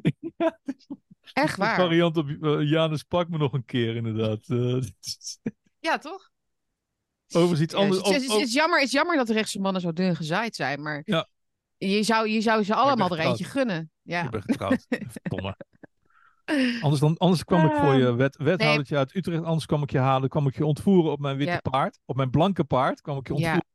Echt 1.32 1.52
Een 1.58 1.64
waar. 1.64 1.76
variant 1.76 2.16
op 2.16 2.28
eh, 2.28 2.60
Janus 2.70 3.02
pak 3.02 3.28
me 3.28 3.38
nog 3.38 3.52
een 3.52 3.64
keer, 3.64 3.96
inderdaad. 3.96 4.48
Eh, 4.48 4.82
Ja, 5.88 5.98
toch? 5.98 6.30
Overigens 7.28 7.60
iets 7.60 7.74
anders. 7.74 7.96
Het 7.96 8.06
is, 8.06 8.12
het 8.14 8.22
is- 8.22 8.30
ook- 8.30 8.38
het 8.38 8.48
is 8.48 8.54
jammer, 8.54 8.78
het 8.78 8.86
is 8.86 8.92
jammer 8.94 9.16
dat 9.16 9.26
de 9.26 9.32
rechtse 9.32 9.60
mannen 9.60 9.80
zo 9.82 9.92
dun 9.92 10.16
gezaaid 10.16 10.54
zijn, 10.56 10.82
maar 10.82 11.02
Ja. 11.04 11.28
je, 11.76 12.02
zou, 12.02 12.28
je 12.28 12.40
zou 12.40 12.62
ze 12.64 12.74
allemaal 12.74 13.10
er 13.10 13.18
eentje 13.18 13.44
gunnen. 13.44 13.90
Ja. 14.02 14.22
Ik 14.24 14.30
ben 14.30 14.42
getrouwd. 14.42 14.86
Anders, 16.80 17.00
dan, 17.00 17.16
anders 17.16 17.44
kwam 17.44 17.66
ik 17.66 17.72
voor 17.76 17.94
je 17.94 18.14
wet, 18.14 18.36
wethoudertje 18.36 18.96
uit 18.96 19.14
Utrecht. 19.14 19.42
Anders 19.44 19.66
kwam 19.66 19.82
ik 19.82 19.90
je 19.90 19.98
halen. 19.98 20.28
kwam 20.28 20.46
ik 20.46 20.56
je 20.56 20.66
ontvoeren 20.66 21.12
op 21.12 21.18
mijn 21.20 21.36
witte 21.36 21.52
Ja. 21.52 21.70
paard. 21.70 21.98
Op 22.04 22.16
mijn 22.16 22.30
blanke 22.30 22.64
paard 22.64 23.00
kwam 23.00 23.18
ik 23.18 23.26
je 23.28 23.34
Ja. 23.34 23.38
ontvoeren. 23.38 23.66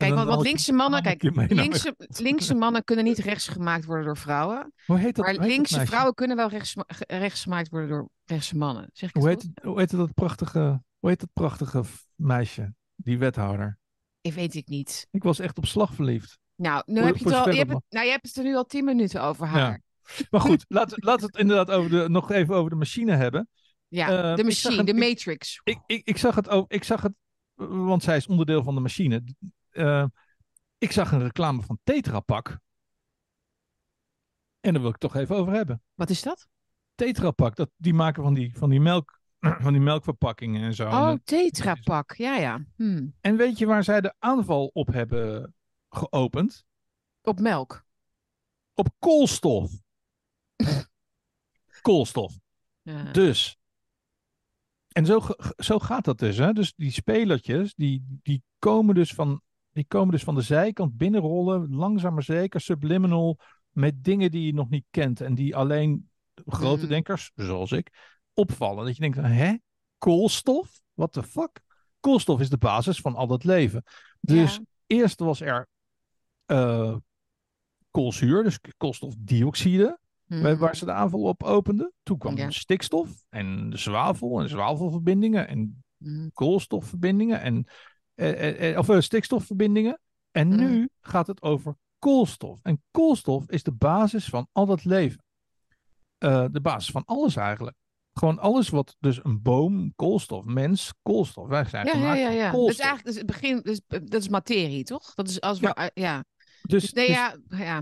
Kijk, 0.00 0.14
want, 0.14 0.28
want 0.28 0.42
linkse 0.42 0.72
mannen, 0.72 1.02
kijk, 1.02 1.22
linkse, 1.48 1.94
linkse 1.98 2.54
mannen 2.54 2.84
kunnen 2.84 3.04
niet 3.04 3.18
rechts 3.18 3.48
gemaakt 3.48 3.84
worden 3.84 4.04
door 4.04 4.16
vrouwen. 4.16 4.72
Hoe 4.86 4.98
heet 4.98 5.14
dat? 5.16 5.24
Maar 5.24 5.34
hoe 5.34 5.44
heet 5.44 5.56
dat 5.56 5.70
linkse 5.70 5.86
vrouwen 5.86 6.14
kunnen 6.14 6.36
wel 6.36 6.48
rechts, 6.48 6.74
rechts 6.96 7.42
gemaakt 7.42 7.68
worden 7.68 7.88
door 7.88 8.08
rechtse 8.24 8.56
mannen. 8.56 8.90
Zeg 8.92 9.08
ik 9.08 9.14
Hoe 9.14 9.28
het 9.28 9.42
heet, 9.42 9.50
het, 9.54 9.64
hoe 9.64 9.78
heet 9.78 9.90
dat 9.90 10.14
prachtige, 10.14 10.82
hoe 10.98 11.10
heet 11.10 11.20
dat 11.20 11.28
prachtige 11.32 11.82
meisje? 12.14 12.74
Die 12.96 13.18
wethouder. 13.18 13.78
Ik 14.20 14.32
weet 14.32 14.54
ik 14.54 14.68
niet. 14.68 15.06
Ik 15.10 15.22
was 15.22 15.38
echt 15.38 15.58
op 15.58 15.66
slag 15.66 15.94
verliefd. 15.94 16.38
Nou, 16.56 16.82
nu 16.86 16.96
Voor- 16.96 17.06
heb 17.06 17.16
je 17.16 17.24
het 17.24 17.34
al. 17.34 17.50
Je 17.50 17.58
hebt 17.58 17.72
het, 17.72 17.82
nou, 17.88 18.04
je 18.04 18.10
hebt 18.10 18.26
het 18.26 18.36
er 18.36 18.44
nu 18.44 18.56
al 18.56 18.64
tien 18.64 18.84
minuten 18.84 19.22
over 19.22 19.46
haar. 19.46 19.82
Ja. 20.16 20.24
Maar 20.30 20.40
goed, 20.40 20.64
laten 20.78 20.96
laat 21.00 21.20
het 21.20 21.36
inderdaad 21.36 21.70
over 21.70 21.90
de, 21.90 22.08
nog 22.08 22.30
even 22.30 22.54
over 22.54 22.70
de 22.70 22.76
machine 22.76 23.16
hebben. 23.16 23.48
Ja, 23.88 24.30
Eh, 24.30 24.36
de 24.36 24.44
machine, 24.44 24.84
de 24.84 24.94
Matrix. 24.94 25.60
Ik, 25.64 25.78
ik, 25.86 26.06
ik 26.08 26.16
zag 26.16 26.34
het 26.34 26.48
ook, 26.48 26.72
ik 26.72 26.84
zag 26.84 27.02
het, 27.02 27.12
eh, 27.54 27.66
want 27.66 28.02
zij 28.02 28.16
is 28.16 28.26
onderdeel 28.26 28.62
van 28.62 28.74
de 28.74 28.80
machine. 28.80 29.22
Eh, 29.70 30.04
ik 30.78 30.92
zag 30.92 31.12
een 31.12 31.22
reclame 31.22 31.62
van 31.62 31.78
Tetra 31.82 32.20
Pak. 32.20 32.58
En 34.60 34.72
daar 34.72 34.82
wil 34.82 34.90
ik 34.90 35.00
het 35.00 35.10
toch 35.10 35.20
even 35.20 35.36
over 35.36 35.52
hebben. 35.52 35.82
Wat 35.94 36.10
is 36.10 36.22
dat? 36.22 36.48
Tetra 36.94 37.30
Pak, 37.30 37.56
dat, 37.56 37.70
die 37.76 37.94
maken 37.94 38.22
van 38.22 38.34
die, 38.34 38.56
van 38.56 38.70
die, 38.70 38.80
melk, 38.80 39.20
van 39.64 39.72
die 39.72 39.82
melkverpakkingen 39.82 40.62
en 40.62 40.74
zo. 40.74 40.86
Oh, 40.86 41.06
dat- 41.06 41.26
Tetra 41.26 41.74
Pak. 41.84 42.14
Ja, 42.14 42.36
ja. 42.36 42.64
Hm. 42.76 43.08
en 43.20 43.36
weet 43.36 43.58
je 43.58 43.66
waar 43.66 43.84
zij 43.84 44.00
de 44.00 44.14
aanval 44.18 44.66
op 44.66 44.86
hebben 44.86 45.54
geopend? 45.88 46.64
Op 47.22 47.40
melk. 47.40 47.84
Op 48.74 48.88
koolstof. 48.98 49.72
koolstof. 51.82 52.38
Ja. 52.82 53.12
Dus. 53.12 53.58
En 54.88 55.06
zo, 55.06 55.20
zo 55.56 55.78
gaat 55.78 56.04
dat 56.04 56.18
dus. 56.18 56.36
Hè? 56.36 56.52
Dus 56.52 56.74
die 56.74 56.90
spelertjes, 56.90 57.74
die, 57.74 58.18
die, 58.22 58.42
komen 58.58 58.94
dus 58.94 59.14
van, 59.14 59.42
die 59.72 59.84
komen 59.88 60.10
dus 60.12 60.22
van 60.24 60.34
de 60.34 60.40
zijkant 60.40 60.96
binnenrollen. 60.96 61.74
Langzaam 61.74 62.14
maar 62.14 62.22
zeker, 62.22 62.60
subliminal. 62.60 63.38
Met 63.70 64.04
dingen 64.04 64.30
die 64.30 64.46
je 64.46 64.54
nog 64.54 64.68
niet 64.68 64.84
kent. 64.90 65.20
En 65.20 65.34
die 65.34 65.56
alleen 65.56 66.10
grote 66.46 66.82
Mm. 66.82 66.88
denkers, 66.88 67.30
zoals 67.34 67.72
ik, 67.72 68.16
opvallen. 68.34 68.84
Dat 68.84 68.94
je 68.96 69.00
denkt, 69.02 69.16
hè? 69.20 69.54
Koolstof? 69.98 70.80
What 70.94 71.12
the 71.12 71.22
fuck? 71.22 71.60
Koolstof 72.00 72.40
is 72.40 72.48
de 72.50 72.58
basis 72.58 73.00
van 73.00 73.14
al 73.14 73.26
dat 73.26 73.44
leven. 73.44 73.82
Dus 74.20 74.54
Ja. 74.54 74.60
eerst 74.86 75.20
was 75.20 75.40
er 75.40 75.68
eh, 76.46 76.96
koolzuur, 77.90 78.42
dus 78.42 78.58
koolstofdioxide. 78.76 79.98
Mhm. 80.26 80.56
Waar- 80.58 80.76
ze 80.76 80.84
de 80.84 80.92
aanval 80.92 81.22
op 81.22 81.42
openden. 81.42 81.92
Toen 82.02 82.18
kwam 82.18 82.36
Ja. 82.36 82.50
stikstof 82.50 83.10
en 83.28 83.70
zwavel 83.74 84.40
en 84.40 84.48
zwavelverbindingen 84.48 85.48
en 85.48 85.82
Mhm. 85.96 86.28
koolstofverbindingen 86.32 87.40
en 87.40 87.66
eh, 88.20 88.48
eh, 88.48 88.70
eh, 88.72 88.78
of 88.78 88.88
eh, 88.88 89.00
stikstofverbindingen. 89.00 90.00
En 90.30 90.48
Mhm. 90.48 90.58
nu 90.58 90.88
gaat 91.00 91.26
het 91.26 91.42
over 91.42 91.74
koolstof. 91.98 92.58
En 92.62 92.82
koolstof 92.90 93.48
is 93.50 93.62
de 93.62 93.72
basis 93.72 94.24
van 94.28 94.48
al 94.52 94.66
dat 94.66 94.84
leven. 94.84 95.24
Eh, 96.18 96.44
de 96.50 96.60
basis 96.60 96.90
van 96.90 97.04
alles 97.04 97.36
eigenlijk. 97.36 97.76
Gewoon 98.12 98.38
alles 98.38 98.68
wat 98.68 98.96
dus 98.98 99.24
een 99.24 99.42
boom, 99.42 99.92
koolstof, 99.96 100.44
mens, 100.44 100.92
koolstof. 101.02 101.48
Wij 101.48 101.64
zijn 101.64 101.86
Ja, 101.86 101.92
ja, 101.92 101.98
gemaakt 101.98 102.18
ja, 102.20 102.26
van 102.26 102.34
ja. 102.34 102.42
Dat 102.50 102.52
is 102.52 102.58
koolstof. 102.60 102.84
eigenlijk 102.86 103.06
dus 103.06 103.16
het 103.16 103.26
begin, 103.26 103.60
dus, 103.62 103.80
dat 104.10 104.20
is 104.20 104.28
materie, 104.28 104.84
toch? 104.84 105.14
Dat 105.14 105.28
is 105.28 105.40
als 105.40 105.60
we, 105.60 105.66
Ja. 105.66 105.82
ja. 105.82 105.90
ja. 105.94 106.24
Dus, 106.62 106.82
Dus 106.82 106.92
nee, 106.92 107.06
dus- 107.06 107.14
ja, 107.16 107.36
ja. 107.48 107.80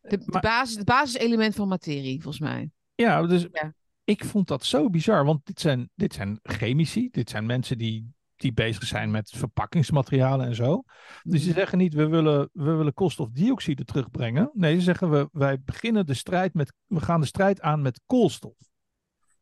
De, 0.00 0.16
de 0.18 0.22
Maar- 0.26 0.40
basis, 0.42 0.76
het 0.76 0.84
basiselement 0.84 1.54
van 1.54 1.68
materie, 1.68 2.22
volgens 2.22 2.42
mij. 2.42 2.70
Ja, 2.94 3.26
dus 3.26 3.46
Ja. 3.52 3.74
ik 4.04 4.24
vond 4.24 4.48
dat 4.48 4.64
zo 4.64 4.90
bizar. 4.90 5.24
Want 5.24 5.46
dit 5.46 5.60
zijn, 5.60 5.90
dit 5.94 6.14
zijn 6.14 6.38
chemici. 6.42 7.08
Dit 7.10 7.30
zijn 7.30 7.46
mensen 7.46 7.78
die, 7.78 8.14
die 8.40 8.52
bezig 8.52 8.84
zijn 8.84 9.10
met 9.10 9.30
verpakkingsmaterialen 9.30 10.46
en 10.46 10.54
zo. 10.54 10.82
Dus 11.22 11.42
ze 11.42 11.48
Mhm. 11.48 11.58
zeggen 11.58 11.78
niet, 11.78 11.94
we 11.94 12.06
willen, 12.08 12.50
we 12.52 12.72
willen 12.72 12.94
koolstofdioxide 12.94 13.84
terugbrengen. 13.84 14.50
Nee, 14.54 14.74
ze 14.74 14.80
zeggen, 14.80 15.10
we, 15.10 15.28
wij 15.32 15.60
beginnen 15.64 16.06
de 16.06 16.14
strijd 16.14 16.54
met, 16.54 16.72
we 16.86 17.00
gaan 17.00 17.20
de 17.20 17.26
strijd 17.26 17.60
aan 17.60 17.82
met 17.82 18.00
koolstof. 18.06 18.56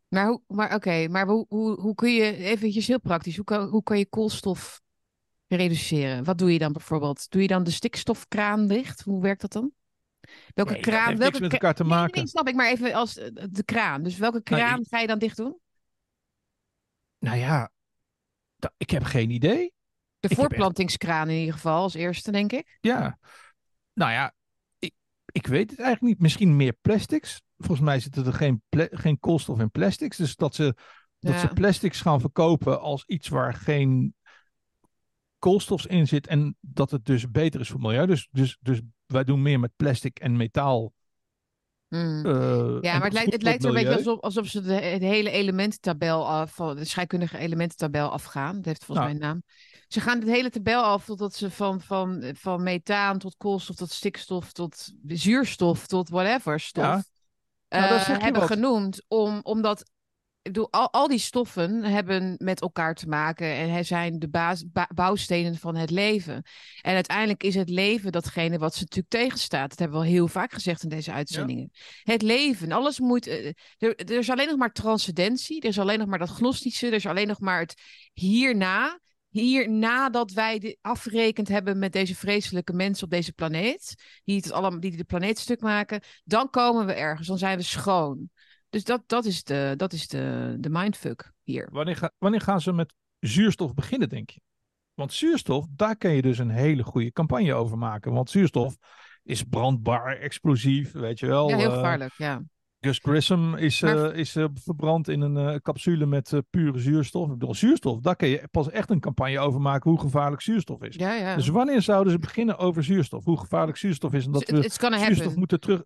Maar, 0.08 0.26
hoe, 0.26 0.42
maar 0.46 0.74
oké, 0.74 1.08
maar 1.08 1.26
hoe, 1.26 1.44
hoe, 1.48 1.80
hoe 1.80 1.94
kun 1.94 2.12
je, 2.12 2.36
eventjes 2.36 2.86
heel 2.86 3.00
praktisch, 3.00 3.36
hoe 3.36 3.44
kan, 3.44 3.68
hoe 3.68 3.82
kan 3.82 3.98
je 3.98 4.06
koolstof 4.06 4.80
reduceren? 5.46 6.24
Wat 6.24 6.38
doe 6.38 6.52
je 6.52 6.58
dan 6.58 6.72
bijvoorbeeld? 6.72 7.30
Doe 7.30 7.42
je 7.42 7.48
dan 7.48 7.64
de 7.64 7.70
stikstofkraan 7.70 8.66
dicht? 8.66 9.00
Hoe 9.02 9.22
werkt 9.22 9.40
dat 9.40 9.52
dan? 9.52 9.70
Welke 10.54 10.72
Nee, 10.72 10.80
kraan? 10.80 11.06
heeft 11.06 11.18
welke 11.18 11.32
niks 11.32 11.40
met 11.40 11.52
elkaar 11.52 11.74
te 11.74 11.82
nee, 11.82 11.92
maken. 11.92 12.18
Nee, 12.18 12.26
snap 12.28 12.48
ik, 12.48 12.54
maar 12.54 12.70
even 12.70 12.92
als 12.92 13.16
eh, 13.16 13.30
de 13.50 13.64
kraan. 13.64 14.02
Dus 14.02 14.16
welke 14.18 14.40
Nou, 14.44 14.60
kraan 14.62 14.84
ga 14.88 14.98
je 14.98 15.06
dan 15.06 15.18
dicht 15.18 15.36
doen? 15.36 15.58
Nou 17.18 17.36
ja, 17.36 17.70
ik 18.76 18.90
heb 18.90 19.02
geen 19.02 19.30
idee. 19.30 19.72
De 20.20 20.34
voorplantingskraan 20.34 21.28
in 21.28 21.38
ieder 21.38 21.54
geval, 21.54 21.82
als 21.82 21.94
eerste, 21.94 22.30
denk 22.32 22.52
ik. 22.52 22.78
Ja, 22.80 23.18
nou 23.92 24.12
ja, 24.12 24.34
ik, 24.78 24.94
ik 25.26 25.46
weet 25.46 25.70
het 25.70 25.80
eigenlijk 25.80 26.12
niet. 26.12 26.22
Misschien 26.22 26.56
meer 26.56 26.76
plastics. 26.80 27.42
Volgens 27.58 27.86
mij 27.86 28.00
zitten 28.00 28.26
er 28.26 28.32
geen, 28.32 28.62
geen 28.90 29.18
koolstof 29.18 29.58
in 29.58 29.70
plastics. 29.70 30.16
Dus 30.16 30.36
dat 30.36 30.54
ze, 30.54 30.74
dat 31.18 31.34
Ja. 31.34 31.38
ze 31.40 31.48
plastics 31.48 32.00
gaan 32.00 32.20
verkopen 32.20 32.80
als 32.80 33.04
iets 33.06 33.28
waar 33.28 33.54
geen 33.54 34.14
koolstof 35.38 35.86
in 35.86 36.06
zit. 36.06 36.26
En 36.26 36.56
dat 36.60 36.90
het 36.90 37.04
dus 37.04 37.30
beter 37.30 37.60
is 37.60 37.68
voor 37.68 37.80
het 37.80 37.86
milieu. 37.88 38.06
Dus, 38.06 38.28
dus, 38.30 38.58
dus 38.60 38.80
wij 39.06 39.24
doen 39.24 39.42
meer 39.42 39.60
met 39.60 39.72
plastic 39.76 40.18
en 40.18 40.36
metaal. 40.36 40.92
Hmm. 41.88 42.26
eh, 42.26 42.78
Ja, 42.80 42.92
maar 42.92 43.04
het 43.04 43.12
lijkt, 43.12 43.32
het 43.32 43.42
lijkt 43.42 43.62
er 43.62 43.68
een 43.68 43.74
beetje 43.74 43.96
alsof, 43.96 44.20
alsof 44.20 44.46
ze 44.46 44.60
de, 44.60 44.96
de 44.98 45.06
hele 45.06 45.30
elemententabel 45.30 46.28
af, 46.28 46.54
van 46.54 46.76
de 46.76 46.84
scheikundige 46.84 47.38
elemententabel 47.38 48.10
afgaan. 48.10 48.56
Dat 48.56 48.64
heeft 48.64 48.84
volgens 48.84 49.06
Nou. 49.06 49.18
mij 49.18 49.28
een 49.28 49.32
naam. 49.32 49.42
Ze 49.88 50.00
gaan 50.00 50.20
de 50.20 50.30
hele 50.30 50.50
tabel 50.50 50.82
af 50.82 51.04
totdat 51.04 51.34
ze 51.34 51.50
van, 51.50 51.80
van, 51.80 52.24
van 52.34 52.62
methaan 52.62 53.18
tot 53.18 53.34
koolstof 53.36 53.76
tot 53.76 53.90
stikstof 53.90 54.52
tot 54.52 54.92
zuurstof 55.06 55.86
tot 55.86 56.08
whatever 56.08 56.60
stof 56.60 56.84
Ja. 56.84 57.02
Nou, 57.68 57.94
je 57.94 58.12
hebben 58.22 58.40
wat. 58.40 58.50
genoemd. 58.50 59.04
Om, 59.08 59.40
omdat 59.42 59.90
bedoel, 60.52 60.72
al, 60.72 60.92
al 60.92 61.08
die 61.08 61.18
stoffen 61.18 61.84
hebben 61.84 62.34
met 62.38 62.60
elkaar 62.60 62.94
te 62.94 63.08
maken 63.08 63.46
en 63.46 63.84
zijn 63.84 64.18
de 64.18 64.28
baas, 64.28 64.64
bouwstenen 64.94 65.56
van 65.56 65.76
het 65.76 65.90
leven. 65.90 66.42
En 66.80 66.94
uiteindelijk 66.94 67.42
is 67.42 67.54
het 67.54 67.68
leven 67.68 68.12
datgene 68.12 68.58
wat 68.58 68.74
ze 68.74 68.80
natuurlijk 68.80 69.08
tegenstaat. 69.08 69.68
Dat 69.68 69.78
hebben 69.78 69.98
we 69.98 70.04
al 70.04 70.10
heel 70.10 70.28
vaak 70.28 70.52
gezegd 70.52 70.82
in 70.82 70.88
deze 70.88 71.12
uitzendingen. 71.12 71.70
Het 72.02 72.22
leven, 72.22 72.72
alles 72.72 72.98
moet. 72.98 73.26
eh, 73.26 73.46
er, 73.78 73.96
er 73.96 74.18
is 74.18 74.30
alleen 74.30 74.46
nog 74.46 74.56
maar 74.56 74.72
transcendentie, 74.72 75.60
er 75.60 75.68
is 75.68 75.78
alleen 75.78 75.98
nog 75.98 76.08
maar 76.08 76.18
dat 76.18 76.28
gnostische, 76.28 76.86
er 76.86 76.92
is 76.92 77.06
alleen 77.06 77.26
nog 77.28 77.40
maar 77.40 77.60
het 77.60 77.82
hierna. 78.12 79.00
Hier 79.28 79.70
nadat 79.70 80.32
wij 80.32 80.58
de, 80.58 80.78
afgerekend 80.80 81.48
hebben 81.48 81.78
met 81.78 81.92
deze 81.92 82.14
vreselijke 82.14 82.72
mensen 82.72 83.04
op 83.04 83.10
deze 83.10 83.32
planeet, 83.32 83.94
die, 84.24 84.36
het 84.36 84.52
allemaal, 84.52 84.80
die 84.80 84.96
de 84.96 85.04
planeet 85.04 85.38
stuk 85.38 85.60
maken, 85.60 86.00
dan 86.24 86.50
komen 86.50 86.86
we 86.86 86.92
ergens, 86.92 87.28
dan 87.28 87.38
zijn 87.38 87.56
we 87.56 87.62
schoon. 87.62 88.30
Dus 88.70 88.84
dat, 88.84 89.02
dat 89.06 89.24
is, 89.24 89.44
de, 89.44 89.74
dat 89.76 89.92
is 89.92 90.08
de, 90.08 90.56
de 90.60 90.70
mindfuck 90.70 91.32
hier. 91.42 91.68
Wanneer, 91.72 91.96
ga- 91.96 92.12
wanneer 92.18 92.40
gaan 92.40 92.60
ze 92.60 92.72
met 92.72 92.94
zuurstof 93.18 93.74
beginnen, 93.74 94.08
denk 94.08 94.30
je? 94.30 94.40
Want 94.94 95.12
zuurstof, 95.12 95.66
daar 95.70 95.96
kun 95.96 96.10
je 96.10 96.22
dus 96.22 96.38
een 96.38 96.50
hele 96.50 96.82
goede 96.82 97.12
campagne 97.12 97.54
over 97.54 97.78
maken. 97.78 98.12
Want 98.12 98.30
zuurstof 98.30 98.76
is 99.22 99.42
brandbaar, 99.42 100.16
explosief, 100.16 100.92
weet 100.92 101.18
je 101.18 101.26
wel. 101.26 101.48
Ja, 101.48 101.56
heel 101.56 101.68
eh, 101.70 101.74
gevaarlijk, 101.74 102.12
ja. 102.16 102.42
Gus 102.80 102.98
Grissom 103.02 103.54
is, 103.54 103.80
Maar- 103.80 104.10
eh, 104.10 104.18
is 104.18 104.36
eh, 104.36 104.44
verbrand 104.54 105.08
in 105.08 105.20
een 105.20 105.62
capsule 105.62 106.06
met 106.06 106.42
pure 106.50 106.78
zuurstof. 106.78 107.26
Ik 107.30 107.38
bedoel, 107.38 107.54
zuurstof, 107.54 108.00
daar 108.00 108.16
kun 108.16 108.28
je 108.28 108.48
pas 108.50 108.70
echt 108.70 108.90
een 108.90 109.00
campagne 109.00 109.38
over 109.38 109.60
maken 109.60 109.90
hoe 109.90 110.00
gevaarlijk 110.00 110.42
zuurstof 110.42 110.82
is. 110.82 110.94
Ja, 110.96 111.12
ja. 111.12 111.36
Dus 111.36 111.48
wanneer 111.48 111.82
zouden 111.82 112.12
ze 112.12 112.18
beginnen 112.18 112.58
over 112.58 112.84
zuurstof? 112.84 113.24
Hoe 113.24 113.38
gevaarlijk 113.38 113.76
zuurstof 113.78 114.12
is 114.12 114.26
en 114.26 114.32
dat 114.32 114.50
we 114.50 114.62
it's 114.64 114.78
gonna 114.78 114.96
zuurstof 114.98 115.18
happen. 115.18 115.38
moeten 115.38 115.60
terug, 115.60 115.82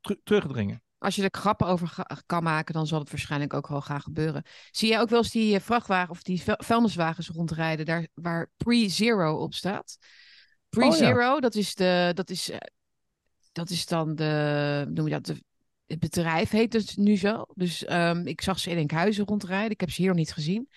ter- 0.00 0.20
terugdringen. 0.24 0.82
Als 0.98 1.16
je 1.16 1.22
er 1.22 1.28
grappen 1.38 1.66
over 1.66 2.04
kan 2.26 2.42
maken, 2.42 2.74
dan 2.74 2.86
zal 2.86 2.98
het 2.98 3.10
waarschijnlijk 3.10 3.54
ook 3.54 3.68
wel 3.68 3.80
gaan 3.80 4.00
gebeuren. 4.00 4.42
Zie 4.70 4.88
jij 4.88 5.00
ook 5.00 5.08
wel 5.08 5.18
eens 5.18 5.30
die 5.30 5.54
eh, 5.54 5.60
vrachtwagen 5.60 6.10
of 6.10 6.22
die 6.22 6.42
vuil- 6.42 6.62
vuilniswagens 6.64 7.28
rondrijden 7.28 7.86
daar 7.86 8.06
waar 8.14 8.50
pre-zero 8.56 9.36
op 9.36 9.54
staat? 9.54 9.98
Pre-zero, 10.68 11.40
dat, 11.40 11.54
is 11.54 11.74
de, 11.74 12.10
dat, 12.14 12.30
is, 12.30 12.50
eh, 12.50 12.58
dat 13.52 13.70
is 13.70 13.86
dan 13.86 14.14
de, 14.14 14.84
noem 14.88 15.06
je 15.06 15.12
dat, 15.12 15.26
de, 15.26 15.44
het 15.86 15.98
bedrijf 15.98 16.50
heet 16.50 16.72
het 16.72 16.96
nu 16.96 17.16
zo. 17.16 17.44
Dus 17.54 17.84
ehm, 17.84 18.26
ik 18.26 18.40
zag 18.40 18.58
ze 18.58 18.70
in 18.70 18.76
Enkhuizen 18.76 19.24
rondrijden. 19.24 19.70
Ik 19.70 19.80
heb 19.80 19.90
ze 19.90 19.96
hier 20.00 20.10
nog 20.10 20.18
niet 20.18 20.32
gezien. 20.32 20.68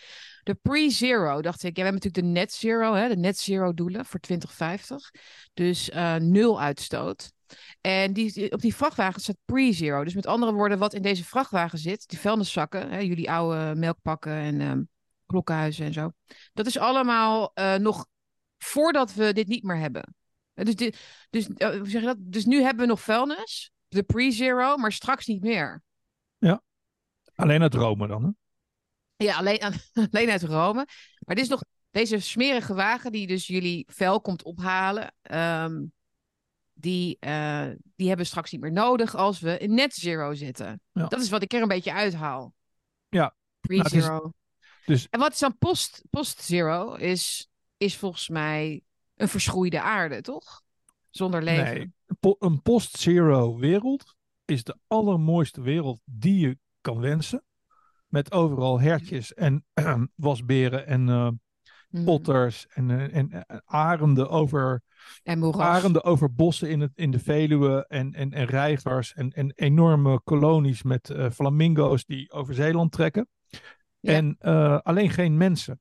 De 0.44 0.56
pre-zero, 0.62 1.42
dacht 1.42 1.64
ik. 1.64 1.78
Ja, 1.78 1.84
we 1.84 1.90
hebben 1.90 2.02
natuurlijk 2.02 2.34
de 2.34 2.40
net 2.40 2.54
zero, 2.54 2.94
hè, 2.94 3.08
de 3.08 3.18
net 3.18 3.38
zero 3.38 3.74
doelen 3.74 4.06
voor 4.06 4.20
2050. 4.20 5.12
Dus 5.54 5.90
eh, 5.90 6.16
nul 6.16 6.62
uitstoot. 6.62 7.32
En 7.82 8.14
die, 8.14 8.52
op 8.52 8.62
die 8.62 8.76
vrachtwagen 8.76 9.22
staat 9.22 9.38
pre-zero. 9.46 10.04
Dus 10.04 10.14
met 10.14 10.26
andere 10.26 10.54
woorden, 10.54 10.78
wat 10.78 10.94
in 10.94 11.02
deze 11.02 11.24
vrachtwagen 11.26 11.78
zit, 11.78 12.08
die 12.10 12.20
vuilniszakken, 12.20 12.90
hè, 12.90 13.00
jullie 13.00 13.32
oude 13.32 13.76
melkpakken 13.76 14.32
en 14.34 14.62
ehm, 14.62 14.82
klokkenhuizen 15.26 15.86
en 15.86 15.94
zo. 15.94 16.12
Dat 16.54 16.66
is 16.66 16.78
allemaal 16.78 17.52
eh, 17.54 17.76
nog 17.76 18.08
voordat 18.58 19.14
we 19.14 19.34
dit 19.34 19.48
niet 19.48 19.64
meer 19.64 19.78
hebben. 19.78 20.16
Eh, 20.54 20.66
Dus, 20.66 20.76
dit, 20.76 20.98
dus, 21.30 21.48
eh, 21.48 21.70
zeg 21.70 22.02
je 22.02 22.08
dat? 22.08 22.18
dus 22.20 22.46
nu 22.46 22.62
hebben 22.62 22.84
we 22.84 22.90
nog 22.90 23.02
vuilnis, 23.02 23.72
de 23.88 24.04
pre-zero, 24.04 24.78
maar 24.78 24.92
straks 24.92 25.26
niet 25.26 25.42
meer. 25.42 25.82
Alleen 27.36 27.62
uit 27.62 27.74
Rome 27.74 28.08
dan, 28.08 28.24
hè? 28.24 28.30
Ja, 29.26 29.38
alleen, 29.38 29.60
alleen 30.12 30.30
uit 30.30 30.44
Rome. 30.44 30.88
Maar 31.20 31.36
dit 31.36 31.44
is 31.44 31.50
nog 31.50 31.64
deze 31.92 32.20
smerige 32.20 32.74
wagen 32.74 33.12
die 33.12 33.28
dus 33.28 33.48
jullie 33.48 33.86
vuil 33.92 34.22
komt 34.22 34.44
ophalen. 34.44 35.14
ehm, 35.22 35.84
die, 36.80 37.18
eh, 37.20 37.66
die 37.96 38.08
hebben 38.08 38.26
we 38.26 38.32
straks 38.32 38.52
niet 38.52 38.62
meer 38.62 38.72
nodig 38.72 39.16
als 39.16 39.40
we 39.40 39.58
in 39.58 39.74
net 39.74 39.94
zero 39.94 40.34
zitten. 40.34 40.82
Ja. 40.92 41.08
Dat 41.08 41.22
is 41.22 41.30
wat 41.30 41.42
ik 41.44 41.54
er 41.54 41.62
een 41.62 41.68
beetje 41.68 41.94
uithaal. 41.94 42.54
Ja. 43.10 43.20
Nou, 43.62 43.82
Pre-zero. 43.82 44.34
dus- 44.86 45.08
En 45.10 45.20
wat 45.20 45.32
is 45.32 45.40
dan 45.40 45.58
post- 45.58 46.04
post-zero? 46.10 46.94
is, 46.94 47.50
is 47.78 47.98
volgens 47.98 48.30
mij 48.30 48.82
een 49.16 49.28
verschroeide 49.28 49.82
aarde, 49.82 50.22
toch? 50.22 50.62
Zonder 51.10 51.44
leven. 51.44 51.74
Nee, 51.74 51.94
een 52.06 52.18
po- 52.20 52.36
een 52.40 52.62
post-zero 52.62 53.58
wereld 53.58 54.16
is 54.46 54.64
de 54.64 54.78
allermooiste 54.88 55.62
wereld 55.62 56.02
die 56.06 56.40
je 56.40 56.58
kan 56.82 57.00
wensen. 57.00 57.44
Met 58.08 58.32
overal 58.32 58.80
hertjes 58.80 59.34
en 59.34 59.66
wasberen 60.16 60.88
en 60.88 61.10
eh, 61.92 62.00
Mhm. 62.00 62.10
otters 62.10 62.68
en, 62.68 62.90
eh, 62.90 63.16
en, 63.18 63.32
en 63.32 63.62
arenden 63.66 64.30
over 64.30 64.82
En 65.24 65.40
moeras. 65.40 65.62
arenden 65.78 66.04
over 66.04 66.34
bossen 66.34 66.70
in, 66.70 66.80
het, 66.80 66.92
in 66.96 67.12
de 67.12 67.20
Veluwe 67.20 67.86
en, 67.88 68.14
en, 68.14 68.32
en 68.34 68.46
reigers 68.46 69.14
en, 69.14 69.30
en 69.32 69.52
enorme 69.56 70.22
kolonies 70.24 70.84
met 70.84 71.10
eh, 71.10 71.30
flamingo's 71.30 72.06
die 72.06 72.32
over 72.32 72.54
Zeeland 72.54 72.92
trekken. 72.92 73.28
Ja. 74.00 74.14
En 74.14 74.36
eh, 74.40 74.78
alleen 74.80 75.10
geen 75.10 75.38
mensen. 75.38 75.80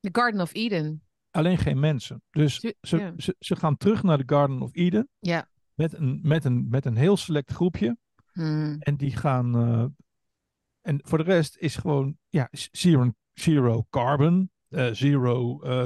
The 0.00 0.08
Garden 0.12 0.40
of 0.40 0.54
Eden. 0.54 1.00
Alleen 1.30 1.58
geen 1.58 1.80
mensen. 1.80 2.22
Dus 2.30 2.60
Ze- 2.60 2.76
ze, 2.80 2.96
ja. 2.98 3.12
ze, 3.16 3.36
ze 3.38 3.56
gaan 3.56 3.76
terug 3.76 4.02
naar 4.02 4.18
de 4.18 4.34
Garden 4.34 4.60
of 4.60 4.70
Eden 4.74 5.08
Ja. 5.18 5.48
met 5.74 5.92
een, 5.94 6.18
met 6.22 6.44
een, 6.44 6.66
met 6.68 6.84
een 6.84 6.96
heel 6.96 7.16
select 7.16 7.50
groepje. 7.52 7.96
Hmm. 8.32 8.76
En 8.78 8.96
die 8.96 9.16
gaan. 9.16 9.54
eh, 9.56 9.84
en 10.80 11.00
voor 11.04 11.18
de 11.18 11.24
rest 11.24 11.56
is 11.56 11.76
gewoon 11.76 12.16
ja, 12.28 12.48
zero, 12.70 13.12
zero 13.32 13.86
carbon, 13.90 14.40
eh, 14.40 14.46
zero 14.92 15.60
eh, 15.62 15.84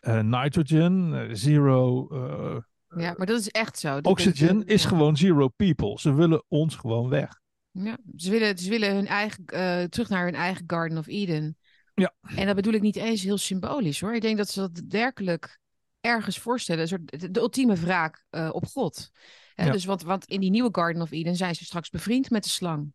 eh, 0.00 0.22
nitrogen, 0.22 1.14
eh, 1.28 1.34
zero 1.34 2.08
eh, 2.08 2.56
Ja, 3.00 3.14
maar 3.16 3.26
dat 3.26 3.40
is 3.40 3.48
echt 3.48 3.78
zo. 3.78 3.94
Dat- 3.94 4.06
oxygen. 4.06 4.64
Is 4.66 4.82
ja. 4.82 4.88
gewoon 4.88 5.16
zero 5.16 5.48
people. 5.48 5.98
Ze 6.00 6.14
willen 6.14 6.44
ons 6.48 6.76
gewoon 6.76 7.08
weg. 7.08 7.40
Ja, 7.70 7.98
ze 8.16 8.30
willen, 8.30 8.58
ze 8.58 8.70
willen 8.70 8.94
hun 8.94 9.06
eigen, 9.06 9.44
eh, 9.46 9.82
terug 9.82 10.08
naar 10.08 10.24
hun 10.24 10.34
eigen 10.34 10.64
Garden 10.66 10.98
of 10.98 11.06
Eden. 11.06 11.56
Ja. 11.94 12.12
En 12.36 12.46
dat 12.46 12.54
bedoel 12.54 12.72
ik 12.72 12.82
niet 12.82 12.96
eens 12.96 13.22
heel 13.22 13.38
symbolisch 13.38 14.00
hoor. 14.00 14.14
Ik 14.14 14.20
denk 14.22 14.36
dat 14.36 14.48
ze 14.48 14.60
dat 14.60 14.82
werkelijk 14.88 15.58
ergens 16.00 16.38
voorstellen. 16.38 16.82
Een 16.82 16.88
soort, 16.88 17.20
de, 17.20 17.30
de 17.30 17.40
ultieme 17.40 17.76
wraak 17.76 18.24
eh, 18.30 18.48
op 18.52 18.66
God. 18.66 19.10
Hè, 19.54 19.64
Ja. 19.64 19.72
Dus 19.72 19.84
want, 19.84 20.02
want 20.02 20.24
in 20.24 20.40
die 20.40 20.50
nieuwe 20.50 20.68
Garden 20.72 21.02
of 21.02 21.10
Eden 21.10 21.36
zijn 21.36 21.54
ze 21.54 21.64
straks 21.64 21.90
bevriend 21.90 22.30
met 22.30 22.42
de 22.44 22.48
slang. 22.50 22.92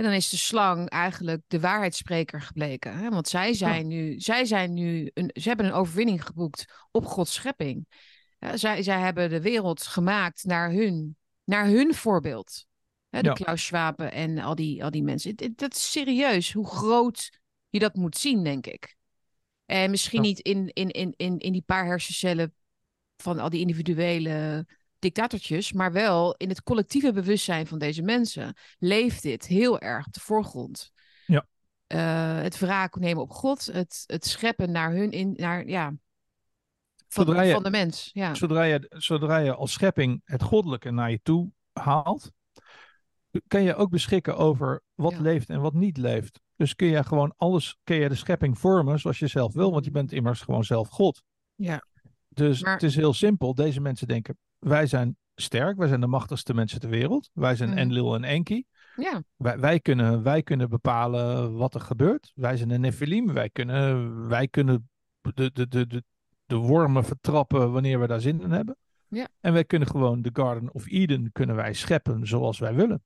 En 0.00 0.06
dan 0.06 0.14
is 0.14 0.28
de 0.28 0.36
slang 0.36 0.88
eigenlijk 0.88 1.42
de 1.46 1.60
waarheidsspreker 1.60 2.40
gebleken. 2.40 2.98
Hè? 2.98 3.08
Want 3.08 3.28
zij 3.28 3.52
zijn 3.54 3.86
nu, 3.86 4.20
zij 4.20 4.44
zijn 4.44 4.74
nu 4.74 5.10
een, 5.14 5.30
ze 5.34 5.48
hebben 5.48 5.66
een 5.66 5.72
overwinning 5.72 6.26
geboekt 6.26 6.86
op 6.90 7.06
Gods 7.06 7.32
schepping. 7.32 7.86
Ja, 8.38 8.56
zij, 8.56 8.82
zij 8.82 9.00
hebben 9.00 9.30
de 9.30 9.40
wereld 9.40 9.82
gemaakt 9.82 10.44
naar 10.44 10.70
hun, 10.70 11.16
naar 11.44 11.66
hun 11.66 11.94
voorbeeld. 11.94 12.66
Hè, 13.08 13.20
de 13.20 13.28
Ja. 13.28 13.34
Klaus 13.34 13.64
Schwab 13.66 14.00
en 14.00 14.38
al 14.38 14.54
die, 14.54 14.84
al 14.84 14.90
die 14.90 15.02
mensen. 15.02 15.34
Dat 15.54 15.74
is 15.74 15.90
serieus 15.90 16.52
hoe 16.52 16.66
groot 16.66 17.38
je 17.68 17.78
dat 17.78 17.94
moet 17.94 18.16
zien, 18.16 18.44
denk 18.44 18.66
ik. 18.66 18.96
En 19.66 19.90
misschien 19.90 20.22
Ja. 20.22 20.28
niet 20.28 20.38
in, 20.40 20.70
in, 20.72 20.90
in, 20.90 21.14
in, 21.16 21.38
in 21.38 21.52
die 21.52 21.64
paar 21.66 21.86
hersencellen 21.86 22.54
van 23.16 23.38
al 23.38 23.50
die 23.50 23.60
individuele 23.60 24.66
dictatortjes, 25.00 25.72
maar 25.72 25.92
wel 25.92 26.34
in 26.36 26.48
het 26.48 26.62
collectieve 26.62 27.12
bewustzijn 27.12 27.66
van 27.66 27.78
deze 27.78 28.02
mensen 28.02 28.54
leeft 28.78 29.22
dit 29.22 29.46
heel 29.46 29.80
erg 29.80 30.06
op 30.06 30.12
de 30.12 30.20
voorgrond. 30.20 30.92
Ja. 31.26 31.46
Eh, 31.86 32.42
het 32.42 32.58
wraak 32.58 32.96
nemen 32.98 33.22
op 33.22 33.30
God, 33.30 33.66
het, 33.66 34.02
het 34.06 34.26
scheppen 34.26 34.70
naar 34.70 34.92
hun 34.92 35.10
in, 35.10 35.32
naar, 35.36 35.66
ja, 35.68 35.86
van, 37.08 37.24
Zodra 37.26 37.42
je- 37.42 37.52
van 37.52 37.62
de 37.62 37.70
mens. 37.70 38.10
Ja. 38.12 38.34
Zodra 38.34 38.62
je, 38.62 38.86
zodra 38.88 39.36
je 39.36 39.54
als 39.54 39.72
schepping 39.72 40.20
het 40.24 40.42
goddelijke 40.42 40.90
naar 40.90 41.10
je 41.10 41.20
toe 41.22 41.50
haalt, 41.72 42.30
kan 43.46 43.62
je 43.62 43.74
ook 43.74 43.90
beschikken 43.90 44.36
over 44.36 44.82
wat 44.94 45.12
Ja. 45.12 45.20
leeft 45.20 45.50
en 45.50 45.60
wat 45.60 45.74
niet 45.74 45.96
leeft. 45.96 46.40
Dus 46.56 46.76
kun 46.76 46.86
je 46.88 47.04
gewoon 47.04 47.34
alles, 47.36 47.78
kun 47.84 47.96
je 47.96 48.08
de 48.08 48.14
schepping 48.14 48.58
vormen 48.58 48.98
zoals 48.98 49.18
je 49.18 49.26
zelf 49.26 49.52
wil, 49.54 49.72
want 49.72 49.84
je 49.84 49.90
bent 49.90 50.12
immers 50.12 50.40
gewoon 50.40 50.64
zelf 50.64 50.88
God. 50.88 51.22
Ja. 51.54 51.84
Dus 52.28 52.62
Maar- 52.62 52.72
het 52.72 52.82
is 52.82 52.94
heel 52.96 53.12
simpel. 53.14 53.54
Deze 53.54 53.80
mensen 53.80 54.06
denken, 54.08 54.38
wij 54.60 54.86
zijn 54.86 55.16
sterk, 55.34 55.76
wij 55.76 55.88
zijn 55.88 56.00
de 56.00 56.06
machtigste 56.06 56.54
mensen 56.54 56.80
ter 56.80 56.88
wereld. 56.90 57.30
Wij 57.32 57.56
zijn 57.56 57.68
Mhm. 57.68 57.78
Enlil 57.78 58.14
en 58.14 58.24
Enki. 58.24 58.64
ja, 58.96 59.22
Wij, 59.36 59.58
wij, 59.58 59.80
kunnen, 59.80 60.22
wij 60.22 60.42
kunnen 60.42 60.68
bepalen 60.68 61.54
wat 61.56 61.74
er 61.74 61.80
gebeurt. 61.80 62.32
Wij 62.34 62.56
zijn 62.56 62.70
een 62.70 62.80
Nephilim. 62.80 63.32
Wij 63.32 63.50
kunnen, 63.50 64.28
wij 64.28 64.48
kunnen 64.48 64.90
de, 65.20 65.50
de, 65.52 65.68
de, 65.68 65.86
de, 65.86 66.04
de 66.46 66.56
wormen 66.56 67.04
vertrappen 67.04 67.72
wanneer 67.72 68.00
we 68.00 68.06
daar 68.06 68.20
zin 68.20 68.40
in 68.40 68.50
hebben. 68.50 68.76
Ja. 69.08 69.28
En 69.40 69.52
wij 69.52 69.64
kunnen 69.64 69.88
gewoon 69.88 70.22
de 70.22 70.30
Garden 70.32 70.74
of 70.74 70.86
Eden 70.86 71.32
kunnen 71.32 71.56
wij 71.56 71.72
scheppen 71.74 72.26
zoals 72.26 72.58
wij 72.58 72.74
willen. 72.74 73.02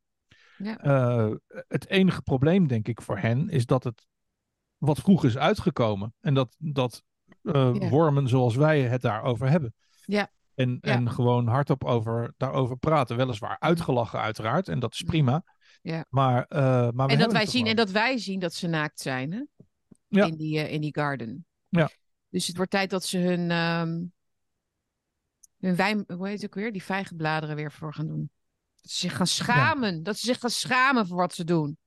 Ja. 0.59 0.79
Eh, 0.79 1.31
het 1.69 1.89
enige 1.89 2.23
probleem, 2.23 2.67
denk 2.69 2.89
ik, 2.89 3.01
voor 3.03 3.19
hen 3.19 3.49
is 3.49 3.67
dat 3.67 3.85
het 3.85 4.07
wat 4.77 4.99
vroeg 4.99 5.25
is 5.25 5.37
uitgekomen. 5.39 6.15
En 6.21 6.35
dat, 6.35 6.57
dat 6.59 7.03
eh, 7.43 7.75
Ja. 7.75 7.89
wormen 7.89 8.29
zoals 8.29 8.57
wij 8.57 8.83
het 8.83 9.01
daarover 9.01 9.49
hebben. 9.51 9.75
Ja. 10.05 10.31
En, 10.55 10.79
Ja. 10.81 10.93
en 10.93 11.11
gewoon 11.11 11.47
hardop 11.47 11.85
over, 11.85 12.35
daarover 12.37 12.77
praten. 12.77 13.17
Weliswaar 13.17 13.57
uitgelachen, 13.59 14.21
uiteraard. 14.21 14.69
En 14.69 14.79
dat 14.79 14.93
is 14.93 15.03
prima. 15.03 15.43
Ja. 15.83 16.05
Maar, 16.09 16.45
eh, 16.45 16.61
maar 16.91 17.07
we 17.07 17.13
en 17.13 17.19
dat 17.19 17.33
wij 17.33 17.47
zien 17.47 17.67
en 17.67 17.77
dat 17.77 17.91
wij 17.91 18.19
zien 18.19 18.41
dat 18.41 18.55
ze 18.55 18.67
naakt 18.67 19.01
zijn, 19.01 19.33
hè? 19.33 19.43
Ja. 20.09 20.27
In 20.27 20.37
die, 20.37 20.59
eh, 20.59 20.73
in 20.73 20.81
die 20.81 20.95
garden. 20.95 21.47
Ja. 21.69 21.91
Dus 22.29 22.47
het 22.47 22.57
wordt 22.57 22.71
tijd 22.71 22.91
dat 22.91 23.05
ze 23.05 23.19
hun, 23.19 23.51
ehm 23.51 24.03
hun 25.59 25.77
wijn, 25.77 26.05
hoe 26.07 26.27
heet 26.27 26.37
het 26.43 26.45
ook 26.45 26.55
weer? 26.55 26.73
Die 26.73 26.83
vijgenbladeren 26.83 27.57
weer 27.57 27.73
voor 27.73 27.95
gaan 27.95 28.07
doen. 28.07 28.31
Dat 28.83 28.91
ze 28.91 28.99
zich 28.99 29.17
gaan 29.17 29.27
schamen. 29.27 30.03
Dat 30.03 30.19
ze 30.19 30.27
zich 30.27 30.39
gaan 30.39 30.51
schamen 30.51 31.07
voor 31.07 31.17
wat 31.17 31.35
ze 31.35 31.45
doen. 31.45 31.79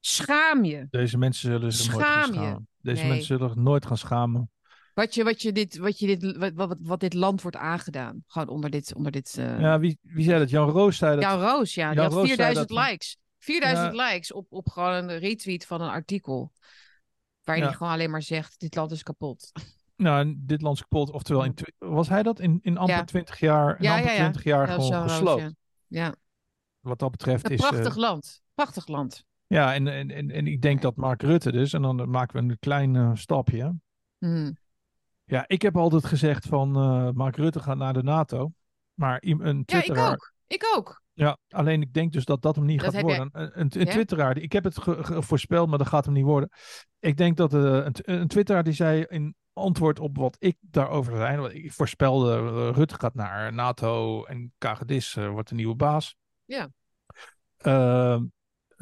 Schaam 0.00 0.64
je. 0.64 0.86
Deze 0.90 1.18
mensen 1.18 1.50
zullen 1.50 1.72
zich 1.72 1.92
nooit 1.92 2.04
gaan 2.04 2.32
schamen. 2.32 2.68
Deze 2.80 3.00
Nee. 3.00 3.08
mensen 3.10 3.26
zullen 3.26 3.48
zich 3.48 3.58
nooit 3.62 3.86
gaan 3.86 3.98
schamen. 3.98 4.50
Wat, 4.94 5.14
je, 5.14 5.24
wat, 5.24 5.42
je 5.42 5.52
dit, 5.52 5.76
wat, 5.76 5.98
je 5.98 6.06
dit, 6.16 6.36
wat, 6.36 6.52
wat, 6.54 6.76
wat 6.80 7.00
dit 7.00 7.14
land 7.14 7.42
wordt 7.42 7.56
aangedaan. 7.56 8.24
Gewoon 8.26 8.48
onder 8.48 8.70
dit. 8.70 8.94
Onder 8.94 9.12
dit 9.12 9.36
eh, 9.38 9.60
Ja, 9.60 9.78
wie, 9.78 9.98
wie 10.02 10.24
zei 10.24 10.38
dat? 10.38 10.50
Jan 10.50 10.68
Roos 10.70 10.96
zei 10.96 11.14
dat. 11.14 11.24
Jan 11.24 11.40
Roos, 11.40 11.74
ja. 11.74 11.90
Die 11.90 12.00
had 12.00 12.12
Roos 12.12 12.26
zei 12.26 12.36
4000 12.36 12.68
dat 12.68 12.78
van- 12.78 12.86
likes. 12.88 13.16
4000 13.38 13.92
likes 13.94 14.32
op, 14.32 14.46
op 14.52 14.68
gewoon 14.68 14.92
een 15.08 15.18
retweet 15.18 15.66
van 15.66 15.80
een 15.80 15.88
artikel. 15.90 16.52
Waarin 17.42 17.64
Ja. 17.64 17.68
hij 17.70 17.78
gewoon 17.78 17.92
alleen 17.92 18.10
maar 18.10 18.22
zegt: 18.22 18.60
dit 18.60 18.74
land 18.74 18.90
is 18.90 19.02
kapot. 19.02 19.52
Nou, 19.96 20.20
en 20.20 20.42
dit 20.46 20.62
land 20.62 20.74
is 20.76 20.80
kapot. 20.82 21.10
Oftewel, 21.10 21.44
in 21.44 21.54
was 21.78 22.08
hij 22.08 22.22
dat? 22.22 22.40
In, 22.40 22.58
in 22.62 22.76
amper 22.76 22.96
Ja. 22.96 23.04
20 23.04 23.38
jaar, 23.40 23.76
in 23.76 23.82
Ja, 23.82 23.94
amper 23.94 24.06
ja, 24.10 24.16
ja. 24.16 24.20
20 24.20 24.44
jaar 24.44 24.68
gewoon 24.68 25.08
gesloopt. 25.08 25.52
ja. 25.86 26.14
Wat 26.80 26.98
dat 26.98 27.10
betreft 27.10 27.44
een 27.46 27.50
is... 27.50 27.60
eh, 27.62 27.68
prachtig 27.68 27.96
land. 27.96 28.42
Prachtig 28.54 28.86
land. 28.86 29.24
ja, 29.46 29.74
en, 29.74 29.88
en, 29.88 30.10
en, 30.10 30.30
en 30.30 30.46
ik 30.46 30.62
denk 30.62 30.82
dat 30.82 30.96
Mark 30.96 31.22
Rutte 31.22 31.52
dus, 31.52 31.72
en 31.72 31.82
dan 31.82 32.10
maken 32.10 32.36
we 32.46 32.50
een 32.52 32.58
klein 32.58 32.96
eh, 32.96 33.10
stapje. 33.14 33.74
Hmm. 34.18 34.56
Ja, 35.24 35.44
ik 35.46 35.62
heb 35.62 35.76
altijd 35.76 36.04
gezegd 36.04 36.46
van 36.46 36.76
eh, 36.76 37.10
Mark 37.10 37.36
Rutte 37.36 37.60
gaat 37.60 37.76
naar 37.76 37.92
de 37.92 38.02
NATO. 38.02 38.52
Maar 38.94 39.18
een 39.20 39.38
Ja, 39.44 39.50
ik 39.58 39.66
twitteraar... 39.66 40.12
ook. 40.12 40.32
Ik 40.46 40.72
ook. 40.76 41.02
Ja, 41.12 41.36
alleen 41.48 41.82
ik 41.82 41.92
denk 41.92 42.12
dus 42.12 42.24
dat 42.24 42.42
dat 42.42 42.56
hem 42.56 42.64
niet 42.64 42.80
Dat 42.80 42.94
gaat 42.94 42.94
jij- 42.94 43.16
worden. 43.16 43.28
Een, 43.32 43.60
een, 43.60 43.70
een 43.80 43.86
Ja? 43.86 43.92
twitteraar, 43.92 44.38
ik 44.38 44.52
heb 44.52 44.64
het 44.64 44.78
voorspeld, 45.26 45.68
maar 45.68 45.78
dat 45.78 45.86
gaat 45.86 46.04
hem 46.04 46.14
niet 46.14 46.24
worden. 46.24 46.48
Ik 46.98 47.16
denk 47.16 47.36
dat 47.36 47.54
eh, 47.54 47.60
een, 47.62 47.94
een 48.02 48.28
twitteraar 48.28 48.64
die 48.64 48.72
zei 48.72 49.04
in 49.08 49.34
antwoord 49.52 49.98
op 49.98 50.16
wat 50.16 50.36
ik 50.38 50.56
daarover 50.60 51.16
zei, 51.16 51.36
want 51.36 51.52
ik 51.54 51.72
voorspelde 51.72 52.36
eh, 52.36 52.76
Rutte 52.76 52.94
gaat 52.98 53.14
naar 53.14 53.52
NATO 53.52 54.24
en 54.24 54.52
Kagedis 54.58 55.16
eh, 55.16 55.28
wordt 55.28 55.48
de 55.48 55.54
nieuwe 55.54 55.74
baas. 55.74 56.16
Ja. 56.44 56.68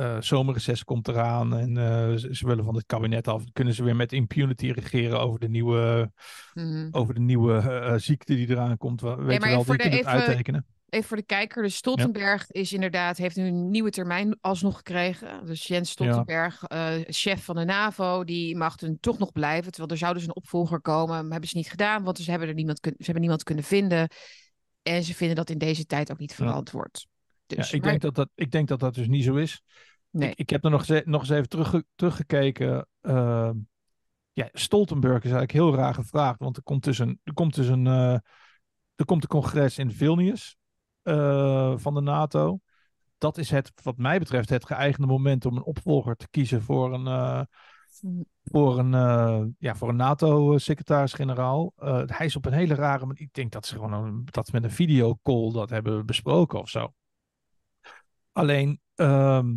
Eh, 0.02 0.20
zomerreces 0.20 0.84
komt 0.84 1.08
eraan 1.08 1.56
en 1.56 1.76
eh, 1.76 2.16
ze, 2.16 2.28
ze 2.34 2.46
willen 2.46 2.64
van 2.64 2.74
het 2.74 2.86
kabinet 2.86 3.28
af. 3.28 3.44
Kunnen 3.52 3.74
ze 3.74 3.84
weer 3.84 3.96
met 3.96 4.12
impunity 4.12 4.70
regeren 4.70 5.20
over 5.20 5.40
de 5.40 5.48
nieuwe, 5.48 6.12
Mhm. 6.54 6.88
over 6.90 7.14
de 7.14 7.20
nieuwe 7.20 7.56
eh, 7.58 7.94
ziekte 7.96 8.34
die 8.34 8.48
eraan 8.50 8.76
komt. 8.76 9.00
Weet 9.00 9.16
maar 9.16 9.32
je 9.32 9.38
wel, 9.38 9.48
even 9.50 9.64
voor 9.64 9.76
de- 9.76 10.04
uittekenen. 10.06 10.66
Even 10.88 11.08
voor 11.08 11.16
de 11.16 11.22
kijker. 11.22 11.62
Dus 11.62 11.76
Stoltenberg 11.76 12.50
is 12.50 12.72
inderdaad, 12.72 13.16
heeft 13.16 13.36
nu 13.36 13.46
een 13.46 13.70
nieuwe 13.70 13.90
termijn 13.90 14.38
alsnog 14.40 14.76
gekregen. 14.76 15.46
Dus 15.46 15.66
Jens 15.66 15.90
Stoltenberg, 15.90 16.62
chef 17.06 17.44
van 17.44 17.54
de 17.56 17.64
NAVO, 17.64 18.24
die 18.24 18.56
mag 18.56 18.76
dan 18.76 18.96
toch 19.00 19.18
nog 19.18 19.32
blijven. 19.32 19.70
Terwijl 19.70 19.92
er 19.92 19.98
zou 19.98 20.14
dus 20.14 20.24
een 20.24 20.34
opvolger 20.36 20.80
komen. 20.80 21.22
Maar 21.22 21.30
hebben 21.30 21.48
ze 21.48 21.56
niet 21.56 21.70
gedaan, 21.70 22.02
want 22.02 22.18
ze 22.18 22.30
hebben 22.30 22.48
er 22.48 22.54
niemand, 22.54 22.78
ze 22.82 22.92
hebben 22.96 23.20
niemand 23.20 23.42
kunnen 23.42 23.64
vinden. 23.64 24.08
En 24.82 25.02
ze 25.04 25.14
vinden 25.14 25.36
dat 25.36 25.50
in 25.50 25.58
deze 25.58 25.86
tijd 25.86 26.10
ook 26.12 26.18
niet 26.18 26.34
verantwoord. 26.34 27.06
Dus, 27.46 27.70
ja, 27.70 27.76
ik, 27.76 27.82
maar- 27.82 27.90
denk 27.90 28.02
dat 28.02 28.14
dat, 28.14 28.28
ik 28.34 28.50
denk 28.50 28.68
dat 28.68 28.80
dat 28.80 28.94
dus 28.94 29.08
niet 29.08 29.24
zo 29.24 29.34
is. 29.34 29.62
Nee. 30.12 30.30
Ik, 30.30 30.38
ik 30.38 30.50
heb 30.50 30.64
er 30.64 30.70
nog, 30.70 30.86
eens- 30.86 31.04
nog 31.04 31.20
eens 31.20 31.30
even 31.30 31.48
terugge- 31.48 31.84
teruggekeken. 31.94 32.88
Ehm, 33.00 33.56
ja, 34.32 34.48
Stoltenberg 34.52 35.16
is 35.16 35.30
eigenlijk 35.30 35.52
heel 35.52 35.74
raar 35.74 35.94
gevraagd. 35.94 36.38
Want 36.38 36.56
er 36.56 36.62
komt 36.62 36.84
dus 36.84 36.98
een, 36.98 37.20
er 37.24 37.32
komt 37.34 37.54
dus 37.54 37.66
een, 37.66 37.86
eh, 37.86 38.12
er 38.94 39.04
komt 39.04 39.22
een 39.22 39.28
congres 39.28 39.78
in 39.78 39.92
Vilnius 39.92 40.56
eh, 41.02 41.72
van 41.76 41.94
de 41.94 42.00
NATO. 42.00 42.58
Dat 43.18 43.38
is 43.38 43.50
het, 43.50 43.72
wat 43.82 43.96
mij 43.96 44.18
betreft, 44.18 44.48
het 44.48 44.66
geëigende 44.66 45.06
moment 45.06 45.46
om 45.46 45.56
een 45.56 45.64
opvolger 45.64 46.16
te 46.16 46.28
kiezen 46.30 46.62
voor 46.62 46.94
een, 46.94 47.06
eh, 47.06 47.42
voor 48.44 48.78
een, 48.78 49.54
ja, 49.58 49.74
voor 49.74 49.88
een 49.88 49.96
NATO-secretaris-generaal. 49.96 51.72
Hij 52.06 52.26
is 52.26 52.36
op 52.36 52.46
een 52.46 52.52
hele 52.52 52.74
rare 52.74 53.06
manier. 53.06 53.22
Ik 53.22 53.32
denk 53.32 53.52
dat 53.52 53.66
ze 53.66 53.74
gewoon 53.74 53.92
een, 53.92 54.22
dat 54.24 54.52
met 54.52 54.64
een 54.64 54.70
videocall 54.70 55.52
dat 55.52 55.70
hebben 55.70 56.06
besproken 56.06 56.60
of 56.60 56.68
zo. 56.68 56.92
Alleen, 58.32 58.80
ehm, 58.94 59.54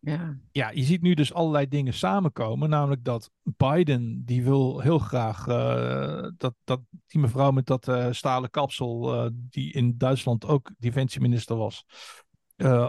ja. 0.00 0.38
ja, 0.52 0.70
je 0.70 0.82
ziet 0.82 1.02
nu 1.02 1.14
dus 1.14 1.32
allerlei 1.32 1.68
dingen 1.68 1.94
samenkomen. 1.94 2.68
Namelijk 2.68 3.04
dat 3.04 3.30
Biden, 3.42 4.24
die 4.24 4.44
wil 4.44 4.80
heel 4.80 4.98
graag 4.98 5.46
eh, 5.46 6.28
dat, 6.36 6.54
dat 6.64 6.80
die 7.06 7.20
mevrouw 7.20 7.50
met 7.50 7.66
dat 7.66 7.88
eh, 7.88 8.06
stalen 8.10 8.50
kapsel, 8.50 9.14
eh, 9.14 9.30
die 9.32 9.72
in 9.72 9.98
Duitsland 9.98 10.46
ook 10.46 10.70
defensieminister 10.78 11.56
was, 11.56 11.84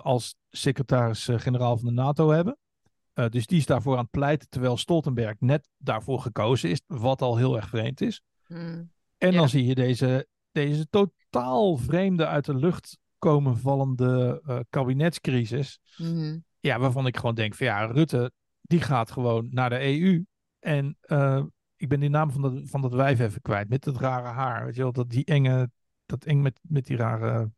als 0.02 0.36
secretaris-generaal 0.50 1.78
van 1.78 1.88
de 1.88 1.94
NATO 1.94 2.30
hebben. 2.30 2.58
Dus 3.30 3.48
die 3.48 3.58
is 3.58 3.66
daarvoor 3.66 3.94
aan 3.94 4.02
het 4.02 4.12
pleiten, 4.12 4.50
terwijl 4.50 4.78
Stoltenberg 4.78 5.36
net 5.40 5.68
daarvoor 5.78 6.20
gekozen 6.22 6.70
is, 6.70 6.82
wat 6.88 7.22
al 7.22 7.38
heel 7.38 7.56
erg 7.56 7.70
vreemd 7.70 8.02
is. 8.02 8.22
Mm. 8.48 8.92
En 9.18 9.32
Ja. 9.32 9.38
dan 9.38 9.50
zie 9.50 9.66
je 9.66 9.76
deze, 9.76 10.28
deze 10.52 10.88
totaal 10.90 11.78
vreemde 11.78 12.28
uit 12.28 12.46
de 12.46 12.56
lucht 12.56 12.98
komen 13.18 13.58
vallende 13.58 14.42
kabinetscrisis. 14.70 15.80
Mhm. 15.98 16.38
Ja, 16.62 16.80
waarvan 16.80 17.08
ik 17.08 17.18
gewoon 17.18 17.36
denk 17.36 17.56
van 17.56 17.68
ja, 17.68 17.86
Rutte, 17.86 18.32
die 18.62 18.82
gaat 18.82 19.12
gewoon 19.12 19.48
naar 19.52 19.70
de 19.70 20.02
EU. 20.02 20.26
En 20.60 20.98
eh, 21.02 21.44
ik 21.76 21.90
ben 21.90 22.00
die 22.00 22.10
naam 22.10 22.32
van 22.32 22.42
dat, 22.42 22.62
van 22.64 22.82
dat 22.82 22.94
wijf 22.94 23.20
even 23.20 23.42
kwijt, 23.42 23.70
met 23.70 23.84
dat 23.84 23.98
rare 23.98 24.28
haar. 24.28 24.66
Weet 24.66 24.76
je 24.76 24.82
wel, 24.82 24.92
dat 24.92 25.10
die 25.10 25.26
enge, 25.26 25.72
dat 26.06 26.26
eng 26.26 26.42
met, 26.42 26.60
met 26.62 26.86
die 26.86 26.98
rare... 26.98 27.52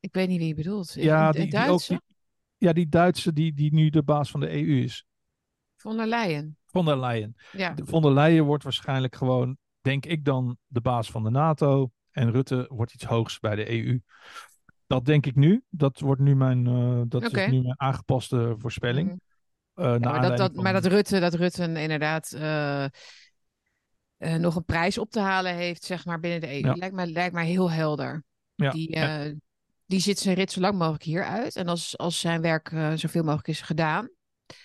Ik 0.00 0.14
weet 0.14 0.28
niet 0.28 0.38
wie 0.38 0.48
je 0.48 0.54
bedoelt. 0.54 0.92
ja, 0.92 1.32
die, 1.32 1.40
in 1.40 1.50
die 1.50 1.58
ook, 1.58 1.66
Duitse? 1.66 1.92
die, 1.92 2.16
ja, 2.56 2.72
die 2.72 2.88
Duitse 2.88 3.32
die, 3.32 3.54
die 3.54 3.74
nu 3.74 3.90
de 3.90 4.02
baas 4.02 4.30
van 4.30 4.40
de 4.40 4.50
EU 4.50 4.82
is. 4.82 5.06
Von 5.76 5.96
der 5.96 6.06
Leyen. 6.06 6.56
Von 6.66 6.84
der 6.84 6.96
Leyen. 6.96 7.36
Ja. 7.52 7.74
De 7.74 7.84
Von 7.84 8.02
der 8.02 8.12
Leyen 8.12 8.44
wordt 8.44 8.64
waarschijnlijk 8.64 9.14
gewoon, 9.14 9.58
denk 9.80 10.06
ik 10.06 10.24
dan, 10.24 10.58
de 10.66 10.80
baas 10.80 11.10
van 11.10 11.22
de 11.22 11.30
NATO. 11.30 11.90
En 12.10 12.30
Rutte 12.30 12.66
wordt 12.68 12.94
iets 12.94 13.04
hoogs 13.04 13.38
bij 13.38 13.54
de 13.54 13.70
EU. 13.70 14.00
Dat 14.90 15.04
denk 15.04 15.26
ik 15.26 15.34
nu. 15.34 15.62
Dat 15.68 16.00
wordt 16.00 16.20
nu 16.20 16.36
mijn, 16.36 16.66
eh, 16.66 17.00
dat 17.08 17.22
is 17.22 17.32
nu 17.46 17.62
mijn 17.62 17.80
aangepaste 17.80 18.54
voorspelling. 18.58 19.08
Mhm. 19.08 19.18
Eh, 19.86 19.92
Ja, 20.00 20.10
maar, 20.10 20.20
dat, 20.22 20.36
dat, 20.36 20.52
van- 20.54 20.62
maar 20.62 20.72
dat 20.72 20.86
Rutte, 20.86 21.20
dat 21.20 21.34
Rutte 21.34 21.62
inderdaad 21.62 22.32
eh, 22.32 22.84
nog 24.18 24.56
een 24.56 24.64
prijs 24.64 24.98
op 24.98 25.10
te 25.10 25.20
halen 25.20 25.54
heeft, 25.54 25.84
zeg 25.84 26.04
maar, 26.04 26.20
binnen 26.20 26.40
de 26.40 26.46
EU, 26.52 26.58
Ja. 26.58 26.72
lijkt, 26.72 26.94
mij, 26.94 27.06
lijkt 27.06 27.34
mij 27.34 27.46
heel 27.46 27.70
helder. 27.70 28.24
Ja, 28.54 28.70
Die, 28.70 28.90
ja. 28.96 29.32
die 29.86 30.00
zit 30.00 30.18
zijn 30.18 30.34
rit 30.34 30.52
zo 30.52 30.60
lang 30.60 30.78
mogelijk 30.78 31.02
hier 31.02 31.24
uit. 31.24 31.56
En 31.56 31.68
als, 31.68 31.98
als 31.98 32.20
zijn 32.20 32.40
werk 32.40 32.68
zoveel 32.94 33.22
mogelijk 33.22 33.48
is 33.48 33.60
gedaan, 33.60 34.08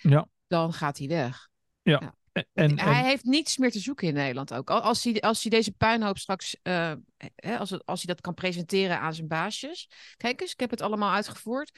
Ja. 0.00 0.26
dan 0.46 0.72
gaat 0.72 0.98
hij 0.98 1.08
weg. 1.08 1.48
En, 1.82 2.14
en, 2.52 2.78
hij 2.80 3.02
heeft 3.04 3.24
niets 3.24 3.56
meer 3.56 3.70
te 3.70 3.78
zoeken 3.78 4.08
in 4.08 4.14
Nederland 4.14 4.54
ook. 4.54 4.70
Al- 4.70 4.80
Als 4.80 5.04
hij, 5.04 5.20
als 5.20 5.42
hij 5.42 5.50
deze 5.50 5.72
puinhoop 5.72 6.18
straks, 6.18 6.56
eh, 6.62 6.92
hè, 7.36 7.58
als, 7.58 7.70
het- 7.70 7.86
als 7.86 8.02
hij 8.02 8.14
dat 8.14 8.22
kan 8.22 8.34
presenteren 8.34 9.00
aan 9.00 9.14
zijn 9.14 9.26
baasjes. 9.28 9.90
Kijk 10.16 10.40
eens, 10.40 10.52
ik 10.52 10.60
heb 10.60 10.70
het 10.70 10.80
allemaal 10.82 11.12
uitgevoerd. 11.12 11.70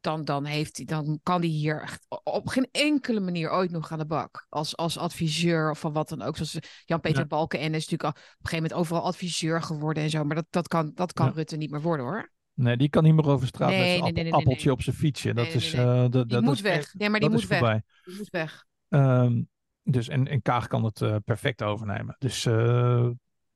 dan, 0.00 0.24
dan, 0.24 0.44
heeft, 0.44 0.76
hij- 0.76 0.86
dan 0.86 1.20
kan 1.22 1.40
hij 1.40 1.48
hier 1.48 1.82
echt 1.82 2.06
op 2.24 2.48
geen 2.48 2.68
enkele 2.72 3.20
manier 3.20 3.50
ooit 3.50 3.70
nog 3.70 3.92
aan 3.92 3.98
de 3.98 4.06
bak. 4.06 4.46
Als, 4.48 4.76
als 4.76 4.98
adviseur 4.98 5.70
of 5.70 5.78
van 5.78 5.92
wat 5.92 6.08
dan 6.08 6.22
ook. 6.22 6.36
Zoals 6.36 6.58
Jan-Peter 6.84 7.20
Ja. 7.20 7.26
Balkenende 7.26 7.76
is 7.76 7.88
natuurlijk 7.88 8.02
al 8.02 8.08
op 8.10 8.16
een 8.16 8.48
gegeven 8.48 8.62
moment 8.62 8.80
overal 8.80 9.02
adviseur 9.04 9.62
geworden 9.62 10.02
en 10.02 10.10
zo. 10.10 10.24
Maar 10.24 10.36
dat, 10.36 10.46
dat 10.50 10.68
kan, 10.68 10.92
dat 10.94 11.12
kan 11.12 11.26
Ja. 11.26 11.32
Rutte 11.32 11.56
niet 11.56 11.70
meer 11.70 11.80
worden 11.82 12.06
hoor. 12.06 12.32
Nee, 12.54 12.76
die 12.76 12.88
kan 12.88 13.02
niet 13.04 13.14
meer 13.14 13.26
over 13.26 13.46
straat 13.46 13.68
Nee, 13.68 13.78
met 13.78 13.86
zijn 13.88 13.98
nee, 14.00 14.06
app- 14.08 14.14
nee, 14.14 14.22
nee, 14.24 14.32
nee, 14.32 14.40
appeltje 14.40 14.70
op 14.72 14.82
zijn 14.82 14.96
fietsje. 14.96 15.34
Dat 15.34 15.46
is, 15.46 15.72
eh, 15.72 15.84
dat, 16.00 16.12
Die 16.12 16.26
dat 16.26 16.42
moet 16.42 16.54
is 16.54 16.60
weg. 16.60 16.76
echt- 16.76 16.94
Nee, 16.94 17.08
maar 17.10 17.20
die 17.20 17.28
moet 17.30 17.46
weg. 17.46 17.58
voorbij. 17.58 17.82
Die 18.04 18.16
moet 18.16 18.30
weg. 18.30 18.64
Dus, 19.84 20.08
en, 20.08 20.28
en 20.28 20.42
Kaag 20.42 20.66
kan 20.66 20.84
het 20.84 21.00
eh, 21.00 21.16
perfect 21.24 21.62
overnemen. 21.62 22.16
Dus 22.18 22.46
eh, 22.46 23.08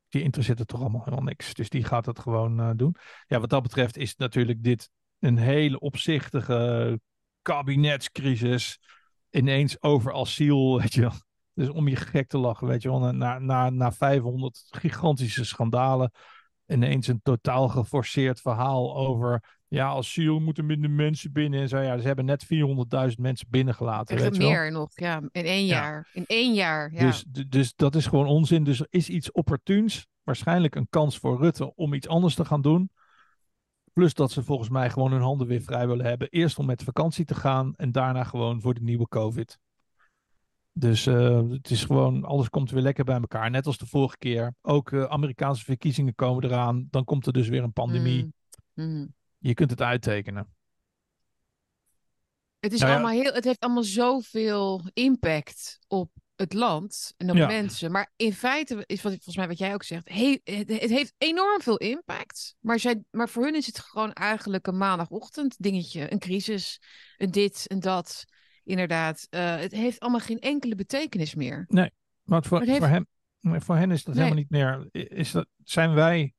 die 0.09 0.22
interesseert 0.22 0.59
het 0.59 0.68
toch 0.68 0.81
allemaal 0.81 1.05
helemaal 1.05 1.24
niks. 1.24 1.55
Dus 1.55 1.68
die 1.68 1.85
gaat 1.85 2.07
het 2.07 2.18
gewoon 2.18 2.61
eh, 2.61 2.70
doen. 2.76 2.97
Ja, 3.26 3.41
wat 3.41 3.51
dat 3.51 3.62
betreft 3.62 3.97
is 3.97 4.16
natuurlijk 4.16 4.62
dit 4.62 4.91
een 5.18 5.39
hele 5.39 5.79
opzichtige 5.79 7.01
kabinetscrisis. 7.43 8.79
Ineens 9.31 9.83
over 9.83 10.14
asiel, 10.14 10.76
weet 10.81 10.95
je 10.95 11.01
wel. 11.01 11.12
Dus 11.55 11.68
om 11.68 11.89
je 11.89 11.97
gek 11.97 12.29
te 12.29 12.39
lachen, 12.39 12.66
weet 12.66 12.83
je 12.83 12.89
wel. 12.89 13.12
Na, 13.12 13.39
na, 13.39 13.70
na 13.70 13.93
500 13.93 14.66
gigantische 14.70 15.45
schandalen. 15.45 16.11
Ineens 16.69 17.07
een 17.07 17.21
totaal 17.23 17.69
geforceerd 17.69 18.41
verhaal 18.41 18.97
over... 18.97 19.57
Ja, 19.69 19.87
asiel 19.89 20.39
moeten 20.41 20.66
minder 20.66 20.91
mensen 20.91 21.33
binnen. 21.33 21.61
En 21.61 21.69
zo, 21.69 21.79
ja, 21.79 21.99
ze 21.99 22.07
hebben 22.07 22.25
net 22.25 22.45
400.000 22.45 23.14
mensen 23.21 23.47
binnengelaten, 23.51 24.14
Echt 24.16 24.25
weet 24.25 24.37
wel. 24.37 24.51
meer 24.51 24.73
nog, 24.73 24.91
ja. 24.95 25.16
In 25.33 25.45
één 25.45 25.66
Ja. 25.66 25.75
jaar. 25.81 26.09
In 26.12 26.25
één 26.27 26.55
jaar, 26.55 26.93
ja. 26.93 27.01
Dus, 27.01 27.25
dus 27.49 27.75
dat 27.75 27.95
is 27.95 28.07
gewoon 28.07 28.27
onzin. 28.27 28.64
Dus 28.64 28.81
er 28.81 28.87
is 28.91 29.09
iets 29.09 29.33
opportuns. 29.33 30.07
Waarschijnlijk 30.23 30.75
een 30.75 30.87
kans 30.91 31.19
voor 31.19 31.39
Rutte 31.41 31.75
om 31.75 31.95
iets 31.95 32.09
anders 32.09 32.35
te 32.35 32.45
gaan 32.45 32.62
doen. 32.62 32.91
Plus 33.93 34.14
dat 34.14 34.31
ze 34.31 34.43
volgens 34.43 34.69
mij 34.69 34.91
gewoon 34.91 35.12
hun 35.12 35.21
handen 35.21 35.47
weer 35.47 35.61
vrij 35.62 35.87
willen 35.87 36.07
hebben. 36.07 36.29
Eerst 36.29 36.59
om 36.59 36.66
met 36.66 36.83
vakantie 36.83 37.25
te 37.25 37.35
gaan 37.35 37.75
en 37.77 37.93
daarna 37.93 38.25
gewoon 38.25 38.61
voor 38.61 38.75
de 38.75 38.83
nieuwe 38.83 39.09
COVID. 39.09 39.59
Dus 40.79 41.07
eh, 41.07 41.49
het 41.51 41.70
is 41.70 41.85
gewoon, 41.85 42.24
alles 42.24 42.49
komt 42.49 42.70
weer 42.70 42.83
lekker 42.83 43.05
bij 43.05 43.16
elkaar. 43.20 43.51
Net 43.51 43.66
als 43.66 43.79
de 43.79 43.87
vorige 43.87 44.18
keer. 44.18 44.55
Ook 44.62 44.93
eh, 44.93 45.05
Amerikaanse 45.05 45.64
verkiezingen 45.64 46.14
komen 46.14 46.45
eraan. 46.45 46.87
Dan 46.91 47.05
komt 47.05 47.26
er 47.26 47.33
dus 47.33 47.49
weer 47.49 47.62
een 47.62 47.72
pandemie. 47.72 48.33
Mm, 48.74 48.85
mm. 48.85 49.14
Je 49.39 49.55
kunt 49.55 49.70
het 49.70 49.83
uittekenen. 49.83 50.53
Het, 52.61 52.72
is 52.72 52.79
Nou 52.81 52.93
ja. 52.93 52.99
allemaal 52.99 53.20
heel, 53.22 53.33
het 53.33 53.45
heeft 53.45 53.61
allemaal 53.61 53.83
zoveel 53.83 54.91
impact 54.93 55.79
op 55.89 56.11
het 56.37 56.53
land 56.53 57.14
en 57.16 57.31
op 57.31 57.37
Ja. 57.37 57.47
mensen. 57.47 57.91
Maar 57.93 58.12
in 58.16 58.33
feite 58.33 58.85
is 58.87 59.03
wat 59.03 59.12
volgens 59.12 59.37
mij 59.37 59.49
wat 59.49 59.59
jij 59.59 59.74
ook 59.74 59.83
zegt, 59.83 60.09
he- 60.09 60.41
het, 60.45 60.68
het 60.81 60.91
heeft 60.91 61.14
enorm 61.18 61.61
veel 61.61 61.76
impact. 61.76 62.57
Maar, 62.61 62.79
zij, 62.79 63.03
maar 63.11 63.29
voor 63.29 63.45
hun 63.45 63.55
is 63.55 63.66
het 63.66 63.79
gewoon 63.79 64.12
eigenlijk 64.12 64.66
een 64.66 64.76
maandagochtend 64.76 65.55
dingetje, 65.59 66.12
een 66.12 66.18
crisis, 66.18 66.81
een 67.16 67.31
dit, 67.31 67.64
een 67.66 67.81
dat. 67.81 68.24
Inderdaad, 68.69 69.27
Eh, 69.31 69.57
het 69.57 69.73
heeft 69.73 70.01
allemaal 70.01 70.21
geen 70.21 70.39
enkele 70.39 70.75
betekenis 70.75 71.35
meer. 71.35 71.66
Maar 72.25 72.45
voor, 72.45 72.59
Het 72.59 72.69
heeft- 72.69 72.79
voor, 72.81 72.89
hem, 72.89 73.07
voor 73.41 73.77
hen 73.77 73.91
is 73.91 74.05
dat 74.05 74.14
Nee. 74.14 74.25
helemaal 74.25 74.45
niet 74.45 74.51
meer. 74.51 74.89
Is 75.19 75.31
dat, 75.31 75.47
zijn 75.64 75.95
wij, 75.95 76.35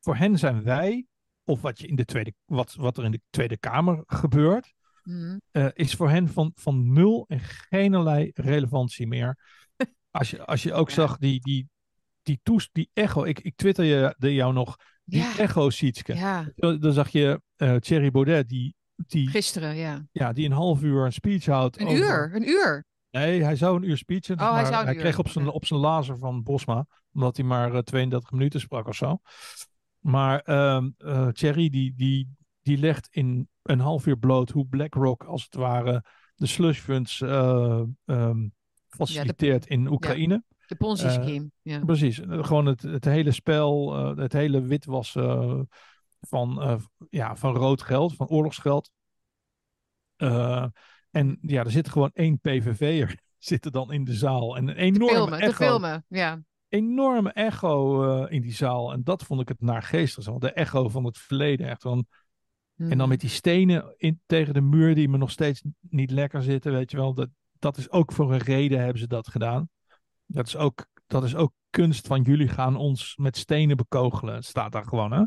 voor 0.00 0.16
hen 0.16 0.38
zijn 0.38 0.62
wij, 0.62 1.06
of 1.44 1.60
wat, 1.60 1.78
je 1.78 1.86
in 1.86 1.96
de 1.96 2.04
tweede, 2.04 2.34
wat, 2.44 2.74
wat 2.74 2.98
er 2.98 3.04
in 3.04 3.10
de 3.10 3.20
Tweede 3.30 3.58
Kamer 3.58 4.02
gebeurt, 4.06 4.72
Mhm. 5.02 5.38
eh, 5.50 5.66
is 5.72 5.94
voor 5.94 6.10
hen 6.10 6.28
van, 6.28 6.52
van 6.54 6.92
nul 6.92 7.24
en 7.28 7.40
geenerlei 7.40 8.30
relevantie 8.34 9.06
meer. 9.06 9.38
Als 10.10 10.30
je, 10.30 10.44
als 10.46 10.62
je 10.62 10.72
ook 10.72 10.88
Ja. 10.88 10.94
zag 10.94 11.18
die, 11.18 11.40
die, 11.40 11.68
die, 12.22 12.40
toes, 12.42 12.68
die 12.72 12.90
echo, 12.92 13.24
ik, 13.24 13.40
ik 13.40 13.56
twitter 13.56 13.84
je, 13.84 14.14
de, 14.18 14.34
jou 14.34 14.52
nog, 14.52 14.76
die 15.04 15.20
Ja. 15.20 15.38
echo 15.38 15.70
sietske. 15.70 16.14
Ja, 16.14 16.52
Dan 16.54 16.92
zag 16.92 17.08
je 17.08 17.40
eh 17.56 17.76
Thierry 17.76 18.10
Baudet, 18.10 18.48
die, 18.48 18.74
die, 19.06 19.28
gisteren, 19.28 19.76
ja. 19.76 20.06
ja, 20.12 20.32
die 20.32 20.46
een 20.46 20.52
half 20.52 20.82
uur 20.82 21.04
een 21.04 21.12
speech 21.12 21.46
houdt. 21.46 21.80
Een 21.80 21.86
over- 21.86 21.98
uur, 21.98 22.30
een 22.34 22.48
uur. 22.48 22.86
Nee, 23.10 23.42
hij 23.42 23.56
zou 23.56 23.76
een 23.76 23.88
uur 23.88 23.96
speechen. 23.96 24.40
Oh, 24.40 24.54
hij 24.54 24.64
zou 24.64 24.78
een 24.78 24.84
hij 24.84 24.94
uur, 24.94 25.00
kreeg 25.00 25.18
op 25.18 25.28
zijn, 25.28 25.48
op 25.48 25.66
zijn 25.66 25.80
lazer 25.80 26.18
van 26.18 26.42
Bosma. 26.42 26.86
Omdat 27.12 27.36
hij 27.36 27.46
maar 27.46 27.74
eh, 27.74 27.78
32 27.80 28.30
minuten 28.30 28.60
sprak 28.60 28.86
of 28.88 28.94
zo. 28.96 29.18
Maar 29.98 30.40
eh, 30.40 30.84
Thierry 31.32 31.68
die, 31.68 31.94
die, 31.96 32.28
die 32.62 32.78
legt 32.78 33.08
in 33.10 33.48
een 33.62 33.80
half 33.80 34.06
uur 34.06 34.18
bloot 34.18 34.50
hoe 34.50 34.66
BlackRock 34.66 35.24
als 35.24 35.42
het 35.44 35.54
ware 35.54 36.04
de 36.34 36.46
slush 36.46 36.78
funds 36.78 37.20
eh, 37.20 37.82
ehm, 38.04 38.48
faciliteert 38.88 39.66
in 39.66 39.86
Oekraïne. 39.90 40.44
De 40.66 40.76
Ponzi 40.76 41.06
Eh, 41.06 41.12
scheme. 41.12 41.50
ja. 41.62 41.84
Precies, 41.84 42.20
eh, 42.20 42.44
gewoon 42.44 42.66
het, 42.66 42.82
het 42.82 43.04
hele 43.04 43.30
spel, 43.32 43.96
eh, 43.96 44.16
het 44.16 44.32
hele 44.32 44.62
witwassen 44.62 45.40
eh, 45.40 45.60
van, 46.20 46.62
eh, 46.62 46.76
ja, 47.10 47.36
van 47.36 47.54
rood 47.54 47.82
geld, 47.82 48.14
van 48.14 48.28
oorlogsgeld. 48.28 48.90
Eh, 50.16 50.66
en 51.10 51.38
ja, 51.40 51.64
er 51.64 51.70
zit 51.70 51.88
gewoon 51.88 52.10
één 52.12 52.40
PVV'er 52.40 53.20
zit 53.38 53.64
er 53.64 53.70
dan 53.80 53.92
in 53.92 54.04
de 54.04 54.14
zaal. 54.14 54.56
En 54.56 54.68
een 54.68 54.76
enorme 54.76 55.14
filmen, 55.14 55.40
echo, 55.40 55.52
filmen, 55.52 56.04
ja. 56.08 56.42
enorme 56.68 57.32
echo 57.32 58.04
eh, 58.04 58.32
in 58.32 58.42
die 58.42 58.54
zaal. 58.54 58.92
En 58.92 59.02
dat 59.04 59.22
vond 59.22 59.40
ik 59.40 59.48
het 59.48 59.60
naargeestig. 59.60 60.24
De 60.24 60.52
echo 60.52 60.88
van 60.88 61.04
het 61.04 61.18
verleden. 61.18 61.68
Echt 61.68 61.82
van, 61.82 62.06
En 62.76 62.98
dan 62.98 63.08
met 63.08 63.20
die 63.20 63.30
stenen 63.30 63.94
in, 63.96 64.20
tegen 64.26 64.54
de 64.54 64.60
muur 64.60 64.94
die 64.94 65.08
me 65.08 65.16
nog 65.16 65.30
steeds 65.30 65.62
niet 65.80 66.10
lekker 66.10 66.42
zitten, 66.42 66.72
weet 66.72 66.90
je 66.90 66.96
wel. 66.96 67.14
Dat, 67.14 67.28
dat 67.58 67.76
is 67.76 67.90
ook 67.90 68.12
voor 68.12 68.32
een 68.32 68.38
reden 68.38 68.78
hebben 68.78 68.98
ze 68.98 69.06
dat 69.06 69.28
gedaan. 69.28 69.68
Dat 70.26 70.46
is 70.46 70.56
ook, 70.56 70.86
dat 71.06 71.24
is 71.24 71.34
ook 71.34 71.52
kunst 71.70 72.06
van 72.06 72.22
jullie 72.22 72.48
gaan 72.48 72.76
ons 72.76 73.16
met 73.16 73.36
stenen 73.36 73.76
bekogelen. 73.76 74.34
Het 74.34 74.44
staat 74.44 74.72
daar 74.72 74.84
gewoon, 74.84 75.12
hè? 75.12 75.24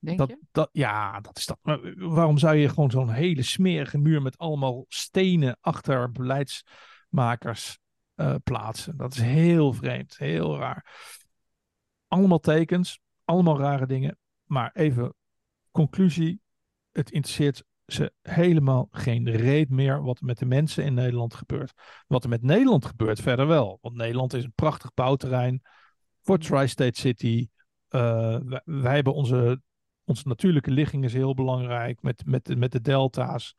Denk 0.00 0.18
Dat, 0.18 0.28
je? 0.28 0.38
dat, 0.50 0.68
ja, 0.72 1.20
dat 1.20 1.38
is 1.38 1.46
dat. 1.46 1.58
Maar 1.62 1.94
waarom 1.96 2.38
zou 2.38 2.56
je 2.56 2.68
gewoon 2.68 2.90
zo'n 2.90 3.10
hele 3.10 3.42
smerige 3.42 3.98
muur 3.98 4.22
met 4.22 4.38
allemaal 4.38 4.84
stenen 4.88 5.56
achter 5.60 6.12
beleidsmakers 6.12 7.78
eh, 8.14 8.34
plaatsen? 8.44 8.96
Dat 8.96 9.12
is 9.12 9.20
heel 9.20 9.72
vreemd, 9.72 10.18
heel 10.18 10.58
raar. 10.58 10.86
Allemaal 12.08 12.40
tekens, 12.40 13.00
allemaal 13.24 13.58
rare 13.58 13.86
dingen. 13.86 14.18
Maar 14.44 14.70
even 14.74 15.14
conclusie: 15.70 16.40
het 16.92 17.10
interesseert 17.10 17.64
ze 17.86 18.12
helemaal 18.22 18.88
geen 18.90 19.30
reet 19.30 19.70
meer 19.70 20.02
wat 20.02 20.18
er 20.18 20.24
met 20.24 20.38
de 20.38 20.46
mensen 20.46 20.84
in 20.84 20.94
Nederland 20.94 21.34
gebeurt. 21.34 21.72
Wat 22.06 22.22
er 22.22 22.30
met 22.30 22.42
Nederland 22.42 22.84
gebeurt, 22.84 23.20
verder 23.20 23.46
wel. 23.46 23.78
Want 23.80 23.96
Nederland 23.96 24.34
is 24.34 24.44
een 24.44 24.52
prachtig 24.54 24.94
bouwterrein 24.94 25.62
voor 26.22 26.38
Tri-State 26.38 27.00
City. 27.00 27.48
Eh, 27.88 28.36
wij, 28.44 28.60
wij 28.64 28.94
hebben 28.94 29.14
onze, 29.14 29.62
onze 30.10 30.28
natuurlijke 30.28 30.70
ligging 30.70 31.04
is 31.04 31.12
heel 31.12 31.34
belangrijk 31.34 32.02
met, 32.02 32.26
met, 32.26 32.44
de- 32.44 32.56
met 32.56 32.72
de 32.72 32.80
delta's 32.80 33.54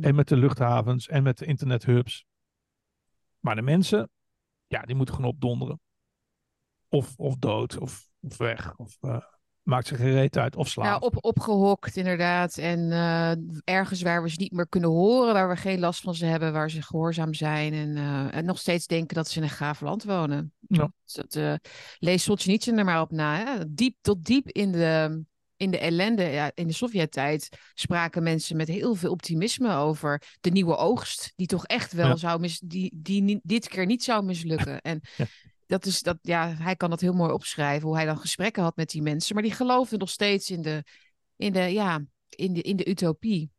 en 0.00 0.14
met 0.14 0.28
de 0.28 0.36
luchthavens 0.36 1.08
en 1.08 1.22
met 1.22 1.38
de 1.38 1.46
internethubs. 1.46 2.24
Maar 3.40 3.54
de 3.54 3.62
mensen, 3.62 4.10
ja, 4.66 4.82
die 4.82 4.96
moeten 4.96 5.14
gewoon 5.14 5.30
opdonderen. 5.30 5.80
Of, 6.88 7.14
of 7.16 7.36
dood, 7.36 7.78
of, 7.78 8.08
of 8.20 8.36
weg, 8.36 8.76
of 8.76 8.96
eh, 9.00 9.18
maakt 9.62 9.86
zich 9.86 9.96
geen 9.98 10.12
reet 10.12 10.36
uit, 10.38 10.56
of 10.56 10.68
slaap. 10.68 10.86
Ja, 10.86 10.98
op, 10.98 11.24
opgehokt 11.24 11.96
inderdaad. 11.96 12.58
En 12.58 12.92
eh, 12.92 13.32
ergens 13.64 14.02
waar 14.02 14.22
we 14.22 14.30
ze 14.30 14.36
niet 14.38 14.52
meer 14.52 14.68
kunnen 14.68 14.90
horen, 14.90 15.32
waar 15.32 15.48
we 15.48 15.56
geen 15.56 15.78
last 15.78 16.00
van 16.00 16.14
ze 16.14 16.26
hebben, 16.26 16.52
waar 16.52 16.70
ze 16.70 16.82
gehoorzaam 16.82 17.34
zijn. 17.34 17.72
En, 17.72 17.96
eh, 17.96 18.34
en 18.34 18.44
nog 18.44 18.58
steeds 18.58 18.86
denken 18.86 19.14
dat 19.16 19.28
ze 19.28 19.38
in 19.38 19.42
een 19.44 19.50
gaaf 19.50 19.80
land 19.80 20.04
wonen. 20.04 20.52
Ja. 20.60 20.92
Dus 21.04 21.12
dat 21.12 21.34
eh 21.34 21.54
lees 21.98 22.22
Solzhenitsyn 22.22 22.78
er 22.78 22.84
maar 22.84 23.00
op 23.00 23.10
na. 23.10 23.36
Hè? 23.36 23.72
Diep 23.74 23.96
tot 24.00 24.24
diep 24.24 24.48
in 24.48 24.72
de, 24.72 25.24
in 25.56 25.70
de 25.70 25.78
ellende, 25.78 26.22
ja, 26.22 26.50
in 26.54 26.66
de 26.66 26.72
Sovjet-tijd, 26.72 27.48
spraken 27.74 28.22
mensen 28.22 28.56
met 28.56 28.68
heel 28.68 28.94
veel 28.94 29.10
optimisme 29.10 29.74
over 29.76 30.22
de 30.40 30.50
nieuwe 30.50 30.76
oogst. 30.76 31.32
Die 31.36 31.46
toch 31.46 31.66
echt 31.66 31.92
wel 31.92 32.06
Ja. 32.08 32.16
zou 32.16 32.40
mis, 32.40 32.58
die, 32.64 32.90
die 32.94 33.22
niet- 33.22 33.40
dit 33.42 33.68
keer 33.68 33.86
niet 33.86 34.02
zou 34.04 34.24
mislukken. 34.24 34.80
En 34.80 35.00
Ja. 35.16 35.26
dat 35.66 35.86
is 35.86 36.02
dat, 36.02 36.18
ja, 36.22 36.48
hij 36.54 36.76
kan 36.76 36.90
dat 36.90 37.00
heel 37.00 37.12
mooi 37.14 37.32
opschrijven, 37.32 37.86
hoe 37.88 37.96
hij 37.96 38.04
dan 38.06 38.18
gesprekken 38.18 38.62
had 38.62 38.76
met 38.76 38.90
die 38.90 39.02
mensen. 39.02 39.34
Maar 39.34 39.42
die 39.42 39.52
geloofden 39.52 39.98
nog 39.98 40.10
steeds 40.10 40.50
in 40.50 40.62
de, 40.62 40.84
in 41.36 41.52
de, 41.52 41.60
ja, 41.60 42.04
in 42.28 42.52
de, 42.52 42.62
in 42.62 42.76
de 42.76 42.88
utopie 42.88 43.50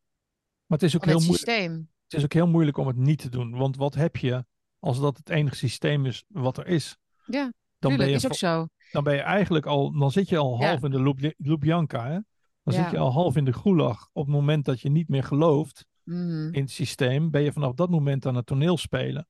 maar 0.65 0.77
het 0.77 0.87
is 0.87 0.95
ook 0.95 1.05
heel 1.05 1.19
moeilijk. 1.19 1.37
systeem. 1.37 1.89
Het 2.03 2.13
is 2.17 2.23
ook 2.23 2.33
heel 2.33 2.47
moeilijk 2.47 2.77
om 2.77 2.87
het 2.87 2.95
niet 2.95 3.19
te 3.19 3.29
doen. 3.29 3.57
Want 3.57 3.75
wat 3.77 3.95
heb 3.95 4.15
je 4.17 4.45
als 4.79 4.99
dat 4.99 5.17
het 5.17 5.29
enige 5.29 5.55
systeem 5.55 6.05
is 6.05 6.23
wat 6.27 6.57
er 6.57 6.67
is? 6.67 6.97
Ja, 7.25 7.41
Dan 7.41 7.51
ben, 7.79 7.89
Tuurlijk, 7.89 8.09
je, 8.09 8.15
is 8.15 8.25
ook 8.25 8.33
zo. 8.33 8.67
Dan 8.91 9.03
ben 9.03 9.13
je 9.15 9.21
eigenlijk 9.21 9.65
al, 9.65 9.97
dan 9.99 10.11
zit 10.11 10.29
je 10.29 10.37
al 10.37 10.59
Ja. 10.59 10.67
half 10.67 10.83
in 10.83 10.91
de 10.91 11.01
Lub- 11.01 11.33
Lubjanka. 11.37 12.03
Hè? 12.05 12.19
Dan 12.63 12.73
Ja. 12.73 12.81
zit 12.83 12.91
je 12.91 12.97
al 12.97 13.11
half 13.11 13.35
in 13.35 13.45
de 13.45 13.53
gulag. 13.53 14.09
Op 14.13 14.25
het 14.25 14.35
moment 14.35 14.65
dat 14.65 14.81
je 14.81 14.89
niet 14.89 15.09
meer 15.09 15.23
gelooft 15.23 15.85
Mhm. 16.03 16.53
in 16.53 16.61
het 16.61 16.71
systeem, 16.71 17.29
ben 17.31 17.41
je 17.41 17.51
vanaf 17.51 17.73
dat 17.73 17.89
moment 17.89 18.25
aan 18.25 18.35
het 18.35 18.45
toneel 18.45 18.77
spelen. 18.77 19.27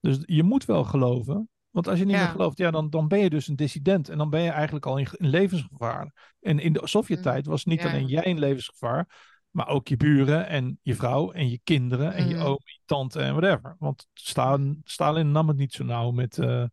Dus 0.00 0.18
je 0.20 0.42
moet 0.42 0.64
wel 0.64 0.84
geloven. 0.84 1.48
Want 1.70 1.88
als 1.88 1.98
je 1.98 2.04
niet 2.04 2.14
Ja. 2.14 2.20
meer 2.22 2.30
gelooft, 2.30 2.58
ja, 2.58 2.70
dan, 2.70 2.90
dan 2.90 3.08
ben 3.08 3.18
je 3.18 3.30
dus 3.30 3.48
een 3.48 3.56
dissident. 3.56 4.08
En 4.08 4.18
dan 4.18 4.30
ben 4.30 4.40
je 4.42 4.50
eigenlijk 4.50 4.86
al 4.86 4.96
in, 4.98 5.06
in 5.16 5.28
levensgevaar. 5.28 6.34
En 6.40 6.58
in 6.58 6.72
de 6.72 6.80
Sovjet-tijd 6.84 7.46
was 7.46 7.64
niet 7.64 7.84
alleen 7.84 8.06
jij 8.06 8.22
in 8.22 8.38
levensgevaar, 8.38 9.32
maar 9.50 9.68
ook 9.68 9.88
je 9.88 9.96
buren 9.96 10.46
en 10.48 10.78
je 10.82 10.94
vrouw 10.94 11.32
en 11.32 11.48
je 11.50 11.60
kinderen 11.64 12.12
en 12.14 12.28
je 12.28 12.34
Mhm. 12.34 12.44
oom, 12.44 12.58
je 12.64 12.78
tante 12.84 13.20
en 13.20 13.34
whatever. 13.34 13.76
Want 13.78 14.06
Stalin, 14.12 14.80
Stalin 14.84 15.30
nam 15.32 15.48
het 15.48 15.56
niet 15.56 15.72
zo 15.72 15.84
nauw 15.84 16.10
met, 16.10 16.38
eh, 16.38 16.64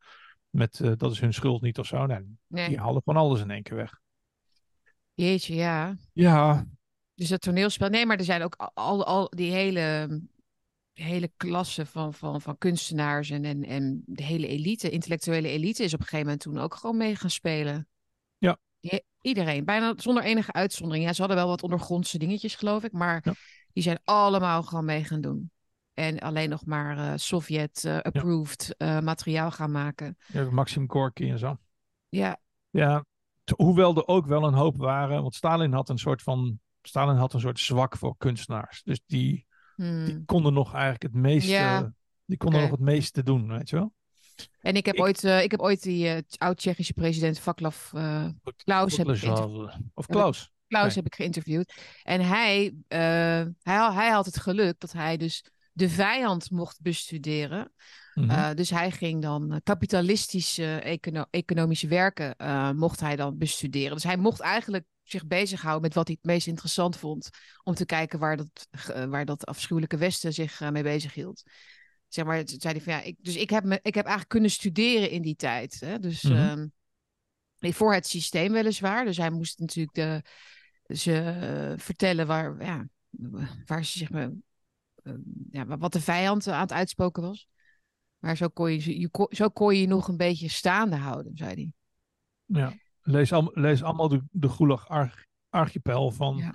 met 0.52 0.80
eh, 0.80 0.92
dat 0.98 1.12
is 1.12 1.20
hun 1.20 1.34
schuld 1.34 1.62
niet 1.62 1.80
of 1.80 1.86
zo. 1.86 2.06
Nee, 2.06 2.38
Nee, 2.48 2.68
die 2.70 2.78
haalden 2.80 3.02
gewoon 3.06 3.24
alles 3.24 3.42
in 3.42 3.52
één 3.52 3.64
keer 3.64 3.76
weg. 3.76 4.00
jeetje, 5.14 5.56
ja. 5.56 5.96
Ja, 6.14 6.66
Dus 7.14 7.30
dat 7.30 7.42
toneelspel. 7.42 7.90
Nee, 7.90 8.06
maar 8.06 8.18
er 8.18 8.24
zijn 8.24 8.44
ook 8.44 8.56
al, 8.74 9.06
al, 9.06 9.30
die 9.30 9.52
hele, 9.52 10.20
hele 10.94 11.32
klasse 11.38 11.86
van, 11.86 12.14
van, 12.14 12.42
van 12.42 12.58
kunstenaars 12.58 13.30
en, 13.30 13.46
en, 13.46 13.64
en 13.64 14.04
de 14.06 14.24
hele 14.24 14.48
elite, 14.48 14.90
intellectuele 14.90 15.48
elite, 15.48 15.84
is 15.84 15.94
op 15.94 16.00
een 16.00 16.06
gegeven 16.06 16.26
moment 16.26 16.42
toen 16.44 16.58
ook 16.58 16.76
gewoon 16.76 16.98
mee 16.98 17.16
gaan 17.16 17.30
spelen. 17.30 17.88
Ja. 18.38 18.58
Die- 18.80 19.04
iedereen, 19.22 19.66
bijna 19.66 19.94
zonder 19.98 20.24
enige 20.24 20.54
uitzondering. 20.54 21.06
Ja, 21.06 21.14
ze 21.14 21.20
hadden 21.20 21.38
wel 21.40 21.48
wat 21.48 21.64
ondergrondse 21.64 22.18
dingetjes, 22.18 22.56
geloof 22.56 22.84
ik, 22.84 22.92
maar 22.92 23.22
Ja. 23.24 23.34
die 23.74 23.84
zijn 23.84 24.00
allemaal 24.04 24.64
gewoon 24.64 24.86
mee 24.86 25.04
gaan 25.04 25.22
doen. 25.22 25.52
En 25.94 26.20
alleen 26.20 26.50
nog 26.50 26.66
maar 26.66 26.98
eh, 26.98 27.14
Sovjet-approved 27.16 28.76
materiaal 28.80 29.52
gaan 29.52 29.72
maken. 29.72 30.18
Ja, 30.28 30.52
Maxim 30.52 30.90
Gorky 30.92 31.30
en 31.30 31.40
zo. 31.40 31.58
Ja, 32.10 32.40
Ja, 32.70 33.06
hoewel 33.56 33.96
er 33.96 34.08
ook 34.08 34.26
wel 34.26 34.44
een 34.44 34.54
hoop 34.54 34.78
waren, 34.78 35.22
want 35.22 35.36
Stalin 35.36 35.74
had 35.74 35.90
een 35.90 35.98
soort 35.98 36.22
van, 36.22 36.60
Stalin 36.82 37.16
had 37.16 37.34
een 37.34 37.40
soort 37.40 37.60
zwak 37.60 37.98
voor 37.98 38.16
kunstenaars. 38.18 38.84
Dus 38.84 39.00
die, 39.06 39.46
hmm. 39.76 40.06
die 40.06 40.26
konden 40.26 40.54
nog 40.54 40.72
eigenlijk 40.74 41.04
het 41.04 41.14
meeste, 41.14 41.52
Ja. 41.52 41.94
die 42.26 42.38
konden 42.38 42.62
nog 42.62 42.72
het 42.72 42.80
meeste 42.80 43.24
doen, 43.24 43.48
weet 43.48 43.70
je 43.70 43.76
wel? 43.76 43.94
En 44.60 44.76
ik 44.76 44.86
heb, 44.86 44.96
Ik- 44.96 45.02
ooit, 45.02 45.24
eh, 45.24 45.44
ik 45.44 45.52
heb 45.52 45.60
ooit 45.60 45.84
die 45.84 46.08
eh, 46.08 46.22
oud-Tsjechische 46.38 46.94
president 46.94 47.40
Vaclav 47.40 47.94
eh, 47.94 48.26
Klaus, 48.56 48.98
heb 48.98 49.08
ik 49.10 49.24
Of 49.94 50.06
Klaus. 50.06 50.52
Klaus 50.68 50.86
Nee. 50.86 50.96
heb 50.96 51.06
ik 51.06 51.16
geïnterviewd. 51.16 51.74
En 52.04 52.22
hij, 52.22 52.76
eh, 52.88 53.00
hij, 53.62 53.94
hij 53.94 54.10
had 54.10 54.26
het 54.26 54.38
geluk 54.40 54.80
dat 54.80 54.92
hij 54.92 55.18
dus 55.18 55.46
de 55.72 55.90
vijand 55.90 56.52
mocht 56.52 56.82
bestuderen. 56.82 57.74
Mhm. 58.14 58.30
Eh, 58.30 58.54
dus 58.54 58.70
hij 58.70 58.92
ging 58.92 59.22
dan 59.22 59.52
eh, 59.52 59.58
kapitalistische 59.64 60.80
econo- 60.80 61.26
economische 61.30 61.88
werken 61.88 62.36
eh, 62.36 62.72
mocht 62.72 63.00
hij 63.00 63.16
dan 63.16 63.38
bestuderen. 63.38 63.94
Dus 63.94 64.04
hij 64.04 64.18
mocht 64.18 64.40
eigenlijk 64.40 64.86
zich 65.04 65.28
bezighouden 65.28 65.82
met 65.82 65.94
wat 65.94 66.08
hij 66.08 66.18
het 66.22 66.32
meest 66.32 66.48
interessant 66.48 66.98
vond. 66.98 67.30
Om 67.64 67.74
te 67.74 67.86
kijken 67.86 68.20
waar 68.20 68.38
dat, 68.38 68.68
waar 69.10 69.26
dat 69.26 69.46
afschuwelijke 69.46 69.98
Westen 69.98 70.34
zich 70.34 70.60
mee 70.72 70.84
bezig 70.84 71.14
hield. 71.14 71.44
Zeg 72.08 72.26
maar, 72.26 72.42
zei 72.46 72.74
hij 72.74 72.82
van 72.82 72.94
ja, 72.94 73.02
ik, 73.02 73.16
dus 73.20 73.36
ik 73.36 73.50
heb, 73.50 73.64
me, 73.64 73.76
ik 73.82 73.94
heb 73.94 74.06
eigenlijk 74.06 74.30
kunnen 74.30 74.50
studeren 74.50 75.10
in 75.10 75.22
die 75.22 75.36
tijd. 75.36 75.80
Hè? 75.80 76.00
Dus 76.00 76.22
Mhm. 76.24 76.36
ehm, 76.36 76.68
voor 77.74 77.94
het 77.94 78.08
systeem 78.08 78.52
weliswaar. 78.52 79.06
Dus 79.06 79.18
hij 79.18 79.30
moest 79.30 79.60
natuurlijk 79.60 79.96
de, 79.96 80.24
ze 80.96 81.74
vertellen 81.78 82.28
waar, 82.28 82.64
ja, 82.64 82.88
waar 83.66 83.86
ze 83.86 83.98
zich 83.98 84.10
eh, 84.10 84.28
ja, 85.50 85.66
wa- 85.66 85.78
wat 85.78 85.94
de 85.94 86.02
vijand 86.02 86.48
aan 86.48 86.60
het 86.62 86.72
uitspoken 86.72 87.24
was. 87.24 87.48
Maar 88.20 88.38
zo 88.38 88.48
kon 88.48 88.72
je, 88.72 89.00
je, 89.00 89.10
kon- 89.10 89.28
zo 89.30 89.50
kon 89.50 89.76
je 89.76 89.88
nog 89.88 90.08
een 90.08 90.18
beetje 90.18 90.50
staande 90.50 90.96
houden, 90.96 91.38
zei 91.38 91.54
hij. 91.54 91.74
Ja. 92.46 92.74
Lees, 93.02 93.34
al, 93.34 93.52
lees 93.54 93.84
allemaal 93.84 94.08
de, 94.08 94.24
de 94.32 94.50
Gulag 94.50 94.88
Arch- 94.88 95.26
Archipel 95.50 96.12
van 96.12 96.38
Ja. 96.38 96.54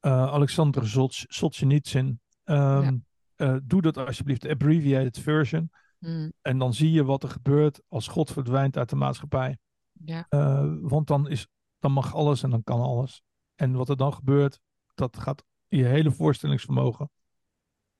eh, 0.00 0.12
Alexander 0.32 0.88
Solz- 0.88 1.24
Solzhenitsyn. 1.28 2.20
Ehm, 2.44 2.82
Ja. 2.82 2.98
eh, 3.34 3.56
doe 3.64 3.82
dat 3.82 3.96
alsjeblieft, 3.96 4.42
de 4.42 4.48
abbreviated 4.50 5.18
version. 5.18 5.70
Mm, 5.98 6.32
En 6.42 6.58
dan 6.58 6.74
zie 6.74 6.90
je 6.92 7.04
wat 7.04 7.22
er 7.22 7.28
gebeurt 7.28 7.80
als 7.88 8.08
God 8.08 8.30
verdwijnt 8.32 8.76
uit 8.76 8.88
de 8.88 8.96
maatschappij. 8.96 9.58
ja. 10.04 10.26
Eh, 10.28 10.72
want 10.80 11.06
dan, 11.06 11.28
is, 11.28 11.46
dan 11.78 11.92
mag 11.92 12.14
alles 12.14 12.42
en 12.42 12.50
dan 12.50 12.62
kan 12.64 12.80
alles. 12.80 13.22
En 13.54 13.72
wat 13.72 13.88
er 13.88 13.96
dan 13.96 14.12
gebeurt, 14.14 14.60
dat 14.94 15.16
gaat 15.18 15.44
je 15.68 15.84
hele 15.84 16.10
voorstellingsvermogen 16.10 17.10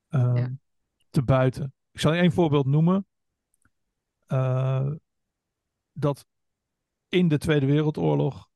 eh, 0.09 0.33
Ja. 0.35 0.51
te 1.11 1.23
buiten. 1.23 1.73
Ik 1.91 2.01
zal 2.01 2.13
je 2.13 2.21
één 2.21 2.33
voorbeeld 2.33 2.67
noemen. 2.67 3.07
Eh, 4.27 4.91
dat 5.93 6.27
in 7.09 7.29
de 7.29 7.39
Tweede 7.39 7.67
Wereldoorlog 7.67 8.49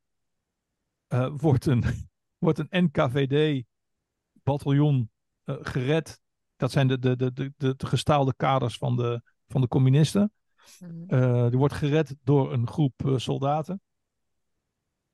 eh, 1.07 1.33
wordt 1.37 1.67
een, 1.67 1.85
wordt 2.45 2.59
een 2.59 2.69
NKVD-bataljon 2.85 5.11
eh, 5.45 5.57
gered. 5.61 6.21
Dat 6.57 6.71
zijn 6.71 6.89
de, 6.89 6.99
de, 6.99 7.17
de, 7.17 7.33
de, 7.33 7.53
de, 7.57 7.75
de 7.77 7.87
gestaalde 7.87 8.35
kaders 8.37 8.77
van 8.77 8.97
de, 8.97 9.23
van 9.49 9.61
de 9.61 9.69
communisten. 9.69 10.33
Mm, 10.79 11.05
Eh, 11.09 11.49
die 11.49 11.59
wordt 11.59 11.75
gered 11.75 12.15
door 12.23 12.53
een 12.53 12.67
groep 12.69 13.13
soldaten. 13.17 13.81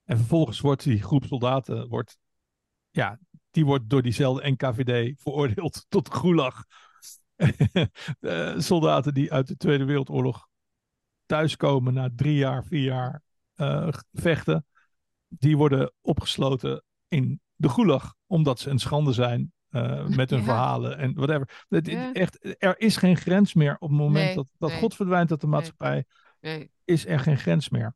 En 0.05 0.17
vervolgens 0.17 0.61
wordt 0.61 0.83
die 0.83 1.03
groep 1.03 1.25
soldaten, 1.25 1.89
wordt, 1.89 2.19
ja, 2.91 3.19
die 3.51 3.65
wordt 3.65 3.91
door 3.91 4.03
diezelfde 4.03 4.51
NKVD 4.51 5.21
veroordeeld 5.21 5.85
tot 5.89 6.15
gulag. 6.15 6.65
Eh, 8.21 8.55
soldaten 8.59 9.15
die 9.15 9.33
uit 9.33 9.47
de 9.47 9.57
Tweede 9.57 9.85
Wereldoorlog 9.85 10.49
thuiskomen 11.27 11.95
na 11.95 12.09
drie 12.17 12.35
jaar, 12.37 12.65
vier 12.65 12.83
jaar 12.83 13.23
eh, 13.55 13.89
vechten, 14.13 14.67
die 15.29 15.57
worden 15.57 15.93
opgesloten 16.01 16.83
in 17.09 17.41
de 17.55 17.69
gulag, 17.69 18.15
omdat 18.27 18.59
ze 18.61 18.71
een 18.71 18.79
schande 18.79 19.13
zijn 19.13 19.53
eh, 19.69 20.07
met 20.07 20.31
hun 20.31 20.39
Ja. 20.39 20.45
verhalen 20.45 20.99
en 20.99 21.15
whatever. 21.15 21.65
Het- 21.69 21.87
het- 21.87 21.95
Ja. 21.95 22.13
echt, 22.13 22.57
er 22.59 22.79
is 22.81 22.97
geen 22.97 23.17
grens 23.17 23.55
meer 23.55 23.77
op 23.79 23.89
het 23.89 23.99
moment 23.99 24.25
Nee, 24.27 24.35
dat, 24.35 24.49
dat 24.59 24.71
nee. 24.71 24.79
God 24.79 24.95
verdwijnt 24.95 25.31
uit 25.31 25.41
de 25.41 25.47
maatschappij 25.47 26.05
nee. 26.41 26.71
is 26.85 27.07
er 27.07 27.19
geen 27.21 27.39
grens 27.39 27.69
meer. 27.69 27.95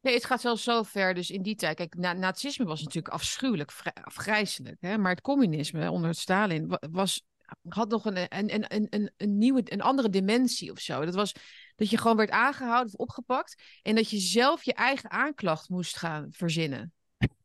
Nee, 0.00 0.14
het 0.14 0.24
gaat 0.24 0.40
zelfs 0.40 0.62
zo 0.62 0.82
ver. 0.82 1.14
Dus 1.14 1.30
in 1.30 1.42
die 1.42 1.54
tijd, 1.54 1.76
kijk, 1.76 1.94
na, 1.94 2.12
nazisme 2.12 2.64
was 2.64 2.82
natuurlijk 2.82 3.14
afschuwelijk, 3.14 3.72
afgrijzelijk. 4.02 4.76
Hè? 4.80 4.98
Maar 4.98 5.10
het 5.10 5.20
communisme 5.20 5.90
onder 5.90 6.14
Stalin 6.14 6.68
wa- 6.68 6.82
was, 6.90 7.22
had 7.68 7.88
nog 7.88 8.04
een, 8.04 8.16
een, 8.16 8.54
een, 8.54 8.64
een, 8.74 8.86
een, 8.90 9.12
een 9.16 9.38
nieuwe, 9.38 9.62
een 9.64 9.82
andere 9.82 10.10
dimensie 10.10 10.70
of 10.70 10.78
zo. 10.78 11.04
Dat 11.04 11.14
was 11.14 11.32
dat 11.76 11.90
je 11.90 11.98
gewoon 11.98 12.16
werd 12.16 12.30
aangehouden 12.30 12.92
of 12.92 13.00
opgepakt. 13.00 13.62
En 13.82 13.94
dat 13.94 14.10
je 14.10 14.18
zelf 14.18 14.64
je 14.64 14.74
eigen 14.74 15.10
aanklacht 15.10 15.68
moest 15.68 15.96
gaan 15.96 16.28
verzinnen. 16.30 16.92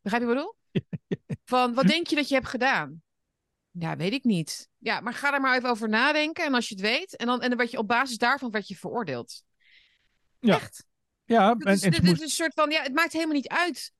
Begrijp 0.01 0.23
je 0.23 0.27
wat 0.27 0.37
ik 0.37 0.43
bedoel? 0.43 0.55
Van, 1.45 1.73
wat 1.73 1.87
denk 1.87 2.07
je 2.07 2.15
dat 2.15 2.27
je 2.27 2.35
hebt 2.35 2.47
gedaan? 2.47 3.01
Ja, 3.71 3.95
weet 3.95 4.13
ik 4.13 4.23
niet. 4.23 4.69
Ja, 4.77 4.99
maar 4.99 5.13
ga 5.13 5.33
er 5.33 5.41
maar 5.41 5.57
even 5.57 5.69
over 5.69 5.89
nadenken. 5.89 6.45
En 6.45 6.53
als 6.53 6.67
je 6.67 6.75
het 6.75 6.83
weet, 6.83 7.15
en 7.15 7.25
dan, 7.25 7.41
en 7.41 7.49
dan 7.49 7.57
werd 7.57 7.71
je 7.71 7.77
op 7.77 7.87
basis 7.87 8.17
daarvan 8.17 8.51
werd 8.51 8.67
je 8.67 8.75
veroordeeld. 8.75 9.43
Ja. 10.39 10.55
Echt. 10.55 10.85
Ja, 11.25 11.55
en, 11.59 11.71
is, 11.71 11.81
en 11.81 11.91
dit- 11.91 12.03
is 12.03 12.21
een 12.21 12.27
soort 12.29 12.53
van, 12.53 12.71
ja, 12.71 12.81
het 12.81 12.93
maakt 12.93 13.13
helemaal 13.13 13.35
niet 13.35 13.47
uit. 13.47 13.93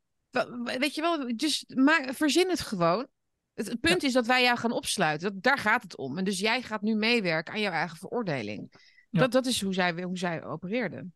Weet 0.80 0.96
je 0.96 1.02
wel, 1.02 1.36
dus 1.36 1.64
maak, 1.68 2.14
verzin 2.14 2.50
het 2.50 2.60
gewoon. 2.62 3.08
Het, 3.54 3.68
het 3.68 3.80
punt 3.80 4.04
is 4.04 4.14
dat 4.14 4.26
wij 4.26 4.44
jou 4.44 4.58
gaan 4.58 4.72
opsluiten. 4.72 5.34
Dat, 5.34 5.44
daar 5.44 5.58
gaat 5.58 5.84
het 5.84 5.98
om. 5.98 6.18
En 6.18 6.24
dus 6.24 6.40
jij 6.40 6.62
gaat 6.62 6.82
nu 6.82 6.96
meewerken 6.96 7.54
aan 7.54 7.60
jouw 7.62 7.72
eigen 7.72 7.98
veroordeling. 7.98 8.74
Ja. 9.10 9.20
Dat, 9.20 9.32
dat 9.32 9.46
is 9.46 9.62
hoe 9.62 9.74
zij, 9.74 10.04
hoe 10.04 10.18
zij 10.18 10.44
opereerden. 10.44 11.14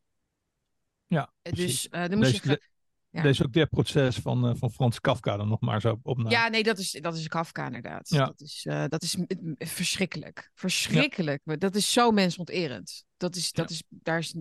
Ja, 1.07 1.33
Dus 1.41 1.51
precies. 1.53 1.87
eh, 1.89 2.07
dan 2.07 2.17
moest 2.17 2.31
Deze- 2.31 2.49
je... 2.49 2.61
ja. 3.09 3.21
Deze 3.21 3.43
ook 3.45 3.53
dit 3.53 3.69
proces 3.69 4.15
van, 4.15 4.47
eh, 4.47 4.55
van 4.55 4.71
Frans 4.71 4.99
Kafka 4.99 5.37
dan 5.37 5.47
nog 5.47 5.61
maar 5.61 5.81
zo 5.81 5.99
op 6.03 6.17
na. 6.17 6.29
Ja, 6.29 6.47
nee, 6.47 6.63
dat 6.63 6.77
is, 6.77 6.91
dat 6.91 7.15
is 7.17 7.27
Kafka 7.27 7.65
inderdaad. 7.65 8.09
Ja. 8.09 8.25
Dat 8.25 8.41
is, 8.41 8.65
eh, 8.65 8.83
dat 8.87 9.03
is 9.03 9.17
verschrikkelijk. 9.57 10.51
Verschrikkelijk. 10.53 11.41
Maar 11.43 11.59
Dat 11.59 11.75
is 11.75 11.93
zo 11.93 12.11
mensonterend. 12.11 13.03
Dat 13.17 13.35
is, 13.35 13.51
dat 13.51 13.69
is, 13.69 13.83
daar 13.89 14.17
is, 14.19 14.35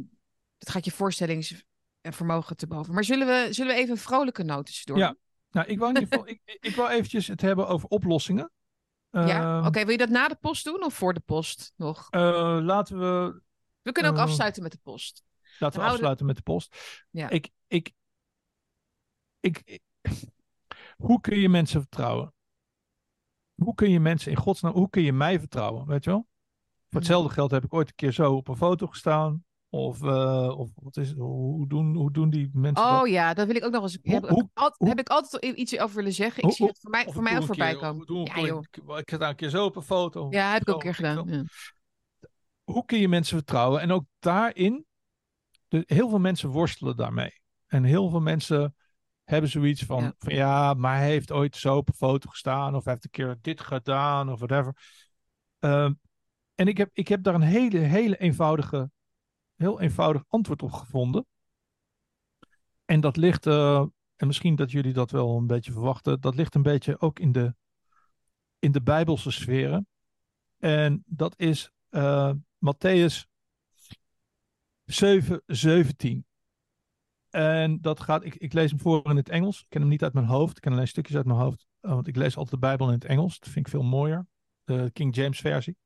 dat 0.59 0.71
gaat 0.71 0.85
je 0.85 0.91
voorstellingsvermogen 0.91 2.57
te 2.57 2.67
boven. 2.67 2.95
Maar 2.95 3.05
zullen 3.05 3.27
we, 3.27 3.53
zullen 3.53 3.75
we 3.75 3.81
even 3.81 3.91
een 3.95 4.01
vrolijke 4.01 4.43
noot 4.43 4.87
door? 4.87 4.99
Ja. 4.99 5.17
Nou, 5.51 5.67
ik 5.69 5.79
wou 5.79 5.95
in 5.95 6.01
ieder 6.01 6.13
geval, 6.19 6.29
ik, 6.33 6.59
ik 6.61 6.75
wou 6.77 6.91
eventjes 6.91 7.27
het 7.27 7.41
hebben 7.41 7.69
over 7.69 7.89
oplossingen. 7.89 8.51
Ja? 9.11 9.59
Ehm, 9.59 9.67
Oké, 9.67 9.81
wil 9.81 9.91
je 9.91 9.97
dat 9.97 10.09
na 10.09 10.29
de 10.29 10.35
post 10.37 10.65
doen 10.65 10.85
of 10.85 10.95
voor 10.95 11.15
de 11.15 11.21
post 11.21 11.73
nog? 11.77 12.07
eh, 12.11 12.59
laten 12.63 12.99
we, 12.99 13.41
We 13.83 13.93
kunnen 13.93 14.13
ook 14.13 14.19
eh, 14.19 14.25
afsluiten 14.25 14.63
met 14.63 14.73
de 14.73 14.79
post. 14.83 15.25
laten 15.59 15.81
we 15.81 15.87
afsluiten 15.87 16.27
met 16.27 16.37
de 16.37 16.43
post. 16.43 16.77
Ja. 17.11 17.29
Ik, 17.31 17.49
ik, 17.67 17.93
ik, 19.41 19.63
ik- 19.65 19.83
hoe 20.97 21.21
kun 21.21 21.39
je 21.39 21.49
mensen 21.49 21.81
vertrouwen? 21.81 22.35
Hoe 23.55 23.75
kun 23.75 23.91
je 23.91 24.01
mensen 24.01 24.31
in 24.31 24.37
godsnaam, 24.37 24.73
hoe 24.73 24.91
kun 24.91 25.03
je 25.03 25.13
mij 25.13 25.39
vertrouwen? 25.39 25.87
Weet 25.87 26.05
je 26.05 26.11
wel? 26.11 26.29
Voor 26.89 27.01
hetzelfde 27.01 27.33
geld 27.33 27.51
heb 27.51 27.65
ik 27.65 27.75
ooit 27.75 27.89
een 27.89 27.95
keer 27.95 28.13
zo 28.13 28.35
op 28.35 28.49
een 28.49 28.57
foto 28.57 28.87
gestaan. 28.87 29.45
Of, 29.77 30.03
eh, 30.03 30.59
of 30.59 30.71
wat 30.75 30.97
is? 30.97 31.13
Hoe 31.13 31.69
doen, 31.69 31.95
hoe 31.97 32.11
doen 32.13 32.31
die 32.31 32.51
mensen 32.53 32.85
dat? 32.85 33.01
Oh 33.03 33.09
ja, 33.09 33.35
dat 33.35 33.47
wil 33.47 33.57
ik 33.57 33.65
ook 33.65 33.73
nog 33.73 33.83
eens. 33.83 33.99
Hoe- 34.03 34.15
heb, 34.15 34.29
hoe- 34.29 34.49
al- 34.55 34.75
hoe- 34.77 34.89
heb 34.89 34.99
ik 34.99 35.09
altijd 35.09 35.45
iets 35.45 35.79
over 35.79 35.97
willen 35.97 36.13
zeggen. 36.13 36.43
Ik 36.43 36.53
zie 36.53 36.67
het 36.67 36.79
voor 36.81 36.91
mij, 36.91 37.05
voor 37.05 37.15
ik 37.15 37.21
mij 37.21 37.39
ook 37.39 37.45
voorbij 37.47 37.71
keer- 37.73 37.81
komen. 37.81 38.07
doe 38.07 38.27
Ja. 38.27 38.35
Ik, 38.37 38.77
ik 38.99 39.11
gedaan 39.11 39.31
een 39.31 39.37
keer 39.37 39.49
zo 39.49 39.65
op 39.65 39.77
een 39.77 39.83
foto. 39.83 40.27
Ja, 40.31 40.53
heb 40.53 40.61
ik 40.63 40.69
ook 40.69 40.75
een 40.75 40.81
keer 40.81 40.95
gedaan. 40.95 41.29
Ja. 41.29 41.43
Hoe 42.65 42.85
kun 42.85 42.99
je 42.99 43.09
mensen 43.09 43.37
vertrouwen? 43.37 43.81
En 43.81 43.91
ook 43.93 44.05
daarin, 44.19 44.85
de, 45.69 45.83
heel 45.87 46.09
veel 46.09 46.19
mensen 46.19 46.49
worstelen 46.49 46.97
daarmee. 46.97 47.41
En 47.67 47.85
heel 47.85 48.09
veel 48.09 48.21
mensen 48.21 48.75
hebben 49.25 49.51
zoiets 49.51 49.83
van 49.83 50.03
Ja. 50.03 50.15
van, 50.19 50.35
ja, 50.35 50.75
maar 50.75 50.97
hij 50.97 51.07
heeft 51.09 51.33
ooit 51.33 51.57
zo 51.57 51.77
op 51.77 51.89
een 51.89 51.95
foto 51.95 52.29
gestaan. 52.31 52.75
Of 52.75 52.85
hij 52.85 52.93
heeft 52.93 53.05
een 53.05 53.11
keer 53.11 53.37
dit 53.41 53.61
gedaan 53.61 54.33
of 54.33 54.39
whatever. 54.39 54.77
Ehm, 55.59 55.93
en 56.55 56.69
ik 56.69 56.77
heb, 56.77 56.91
ik 56.93 57.09
heb 57.09 57.23
daar 57.23 57.35
een 57.35 57.41
hele, 57.41 57.79
hele 57.79 58.17
eenvoudige, 58.17 58.91
heel 59.57 59.81
eenvoudig 59.81 60.25
antwoord 60.29 60.63
op 60.63 60.73
gevonden. 60.73 61.27
En 62.85 63.01
dat 63.01 63.17
ligt, 63.17 63.47
eh, 63.47 63.85
en 64.17 64.27
misschien 64.27 64.57
dat 64.57 64.71
jullie 64.71 64.93
dat 64.93 65.11
wel 65.11 65.37
een 65.37 65.47
beetje 65.47 65.73
verwachten, 65.73 66.21
dat 66.21 66.35
ligt 66.35 66.55
een 66.55 66.63
beetje 66.63 67.01
ook 67.01 67.19
in 67.19 67.33
de, 67.33 67.55
in 68.59 68.73
de 68.73 68.83
Bijbelse 68.83 69.31
sferen. 69.31 69.87
En 70.59 71.03
dat 71.07 71.35
is 71.39 71.71
eh 71.89 72.33
Matthäus 72.59 73.27
7, 74.85 75.43
17. 75.47 76.27
En 77.31 77.81
dat 77.81 78.01
gaat, 78.01 78.25
ik, 78.25 78.35
ik 78.35 78.53
lees 78.53 78.71
hem 78.71 78.81
voor 78.81 79.11
in 79.11 79.17
het 79.17 79.29
Engels. 79.29 79.61
Ik 79.61 79.67
ken 79.69 79.81
hem 79.81 79.91
niet 79.91 80.03
uit 80.03 80.13
mijn 80.13 80.27
hoofd. 80.27 80.57
Ik 80.57 80.63
ken 80.63 80.73
alleen 80.73 80.89
stukjes 80.89 81.17
uit 81.17 81.27
mijn 81.27 81.39
hoofd. 81.39 81.67
eh, 81.81 81.91
want 81.91 82.07
ik 82.07 82.17
lees 82.17 82.37
altijd 82.37 82.51
de 82.61 82.67
Bijbel 82.67 82.87
in 82.87 82.93
het 82.93 83.05
Engels. 83.05 83.39
Dat 83.39 83.49
vind 83.49 83.67
ik 83.67 83.73
veel 83.73 83.83
mooier. 83.83 84.27
De 84.65 84.91
King 84.93 85.15
James 85.15 85.41
versie. 85.41 85.77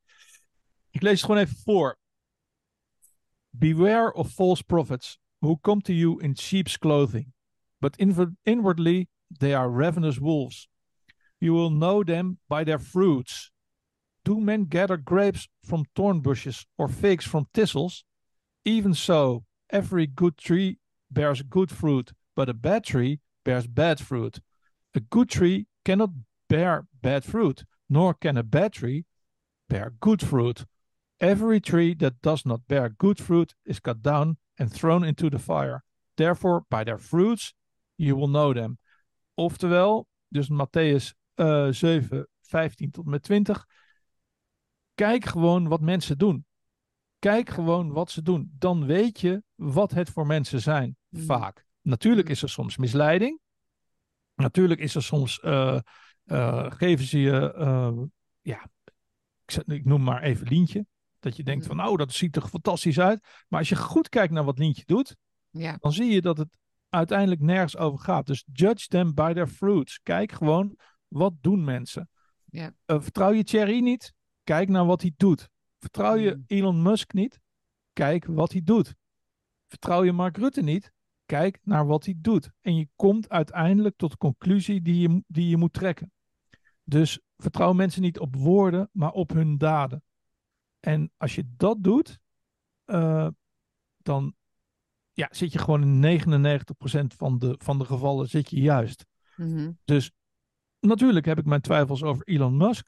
Ik 0.90 1.02
lees 1.02 1.12
het 1.12 1.20
gewoon 1.20 1.40
even 1.40 1.56
voor. 1.56 1.98
Beware 3.58 4.16
of 4.16 4.30
false 4.30 4.62
prophets 4.62 5.18
who 5.40 5.58
come 5.64 5.80
to 5.82 5.92
you 5.92 6.18
in 6.20 6.34
sheep's 6.34 6.76
clothing, 6.76 7.32
but 7.80 7.96
inwardly 7.98 9.08
they 9.40 9.54
are 9.54 9.68
ravenous 9.70 10.18
wolves. 10.18 10.68
You 11.40 11.54
will 11.54 11.70
know 11.70 12.04
them 12.04 12.38
by 12.48 12.64
their 12.64 12.78
fruits. 12.78 13.50
Do 14.24 14.40
men 14.40 14.64
gather 14.64 14.96
grapes 14.96 15.48
from 15.64 15.86
thorn 15.96 16.20
bushes 16.20 16.66
or 16.76 16.88
figs 16.88 17.24
from 17.24 17.46
thistles? 17.54 18.04
Even 18.64 18.92
so, 18.92 19.44
every 19.70 20.06
good 20.06 20.36
tree 20.36 20.78
bears 21.10 21.42
good 21.42 21.70
fruit, 21.70 22.12
but 22.36 22.48
a 22.48 22.54
bad 22.54 22.84
tree 22.84 23.20
bears 23.44 23.66
bad 23.66 23.98
fruit. 23.98 24.40
A 24.94 25.00
good 25.00 25.30
tree 25.30 25.66
cannot 25.84 26.10
bear 26.48 26.86
bad 27.00 27.24
fruit, 27.24 27.64
nor 27.88 28.12
can 28.14 28.36
a 28.36 28.42
bad 28.42 28.74
tree 28.74 29.06
bear 29.68 29.92
good 30.00 30.20
fruit. 30.20 30.66
Every 31.20 31.60
tree 31.60 31.94
that 31.96 32.22
does 32.22 32.44
not 32.44 32.66
bear 32.66 32.94
good 32.96 33.20
fruit 33.20 33.54
is 33.64 33.80
cut 33.80 34.02
down 34.02 34.38
and 34.54 34.72
thrown 34.72 35.04
into 35.04 35.28
the 35.28 35.38
fire. 35.38 35.84
Therefore, 36.14 36.64
by 36.68 36.84
their 36.84 36.98
fruits 36.98 37.54
you 37.96 38.16
will 38.16 38.28
know 38.28 38.52
them. 38.54 38.78
Oftewel, 39.34 40.06
dus 40.28 40.48
Matthäus 40.48 41.14
uh, 41.36 41.72
7, 41.72 42.26
15 42.40 42.90
tot 42.90 43.04
en 43.04 43.10
met 43.10 43.22
20. 43.22 43.66
Kijk 44.94 45.24
gewoon 45.24 45.68
wat 45.68 45.80
mensen 45.80 46.18
doen. 46.18 46.46
Kijk 47.18 47.48
gewoon 47.48 47.92
wat 47.92 48.10
ze 48.10 48.22
doen. 48.22 48.52
Dan 48.58 48.86
weet 48.86 49.20
je 49.20 49.42
wat 49.54 49.90
het 49.90 50.10
voor 50.10 50.26
mensen 50.26 50.60
zijn, 50.60 50.96
mm. 51.08 51.20
vaak. 51.20 51.66
Natuurlijk 51.82 52.26
mm. 52.26 52.32
is 52.32 52.42
er 52.42 52.48
soms 52.48 52.76
misleiding. 52.76 53.40
Natuurlijk 54.34 54.80
is 54.80 54.94
er 54.94 55.02
soms, 55.02 55.40
uh, 55.44 55.78
uh, 56.24 56.70
geven 56.70 57.04
ze 57.04 57.20
je, 57.20 57.54
uh, 57.58 58.02
ja, 58.40 58.70
ik, 59.44 59.62
ik, 59.66 59.84
noem 59.84 60.02
maar 60.02 60.22
even 60.22 60.46
Lientje. 60.46 60.86
Dat 61.20 61.36
je 61.36 61.42
denkt 61.42 61.66
van, 61.66 61.76
nou, 61.76 61.96
dat 61.96 62.12
ziet 62.12 62.36
er 62.36 62.48
fantastisch 62.48 63.00
uit. 63.00 63.26
Maar 63.48 63.58
als 63.58 63.68
je 63.68 63.76
goed 63.76 64.08
kijkt 64.08 64.32
naar 64.32 64.44
wat 64.44 64.58
Lientje 64.58 64.84
doet, 64.86 65.16
ja. 65.50 65.76
dan 65.80 65.92
zie 65.92 66.10
je 66.12 66.20
dat 66.20 66.38
het 66.38 66.48
uiteindelijk 66.88 67.40
nergens 67.40 67.76
over 67.76 67.98
gaat. 67.98 68.26
Dus 68.26 68.44
judge 68.52 68.86
them 68.86 69.14
by 69.14 69.32
their 69.32 69.48
fruits. 69.48 70.00
Kijk 70.02 70.32
gewoon, 70.32 70.76
wat 71.08 71.32
doen 71.40 71.64
mensen? 71.64 72.08
Ja. 72.44 72.74
vertrouw 72.86 73.32
je 73.32 73.44
Thierry 73.44 73.80
niet? 73.80 74.12
Kijk 74.44 74.68
naar 74.68 74.86
wat 74.86 75.00
hij 75.00 75.12
doet. 75.16 75.48
Vertrouw 75.78 76.14
je 76.14 76.34
Mm. 76.34 76.44
Elon 76.46 76.82
Musk 76.82 77.12
niet? 77.12 77.40
Kijk 77.92 78.24
wat 78.24 78.52
hij 78.52 78.60
doet. 78.64 78.94
Vertrouw 79.66 80.04
je 80.04 80.12
Mark 80.12 80.36
Rutte 80.36 80.62
niet? 80.62 80.92
Kijk 81.26 81.58
naar 81.62 81.86
wat 81.86 82.04
hij 82.04 82.14
doet. 82.18 82.50
En 82.60 82.76
je 82.76 82.88
komt 82.96 83.28
uiteindelijk 83.28 83.96
tot 83.96 84.10
de 84.10 84.16
conclusie 84.16 84.82
die 84.82 85.08
je, 85.08 85.22
die 85.26 85.48
je 85.48 85.56
moet 85.56 85.72
trekken. 85.72 86.12
Dus 86.84 87.20
vertrouw 87.36 87.72
mensen 87.72 88.02
niet 88.02 88.18
op 88.18 88.36
woorden, 88.36 88.88
maar 88.92 89.12
op 89.12 89.30
hun 89.30 89.58
daden. 89.58 90.02
En 90.80 91.12
als 91.16 91.34
je 91.34 91.44
dat 91.56 91.76
doet, 91.80 92.18
uh, 92.86 93.28
dan 93.96 94.34
ja, 95.12 95.28
zit 95.30 95.52
je 95.52 95.58
gewoon 95.58 96.02
in 96.02 96.20
99% 96.20 97.16
van 97.16 97.38
de, 97.38 97.54
van 97.58 97.78
de 97.78 97.84
gevallen 97.84 98.28
zit 98.28 98.50
je 98.50 98.60
juist. 98.60 99.06
Mm 99.36 99.56
-hmm. 99.56 99.78
Dus 99.84 100.10
natuurlijk 100.80 101.26
heb 101.26 101.38
ik 101.38 101.44
mijn 101.44 101.60
twijfels 101.60 102.02
over 102.02 102.26
Elon 102.26 102.56
Musk. 102.56 102.86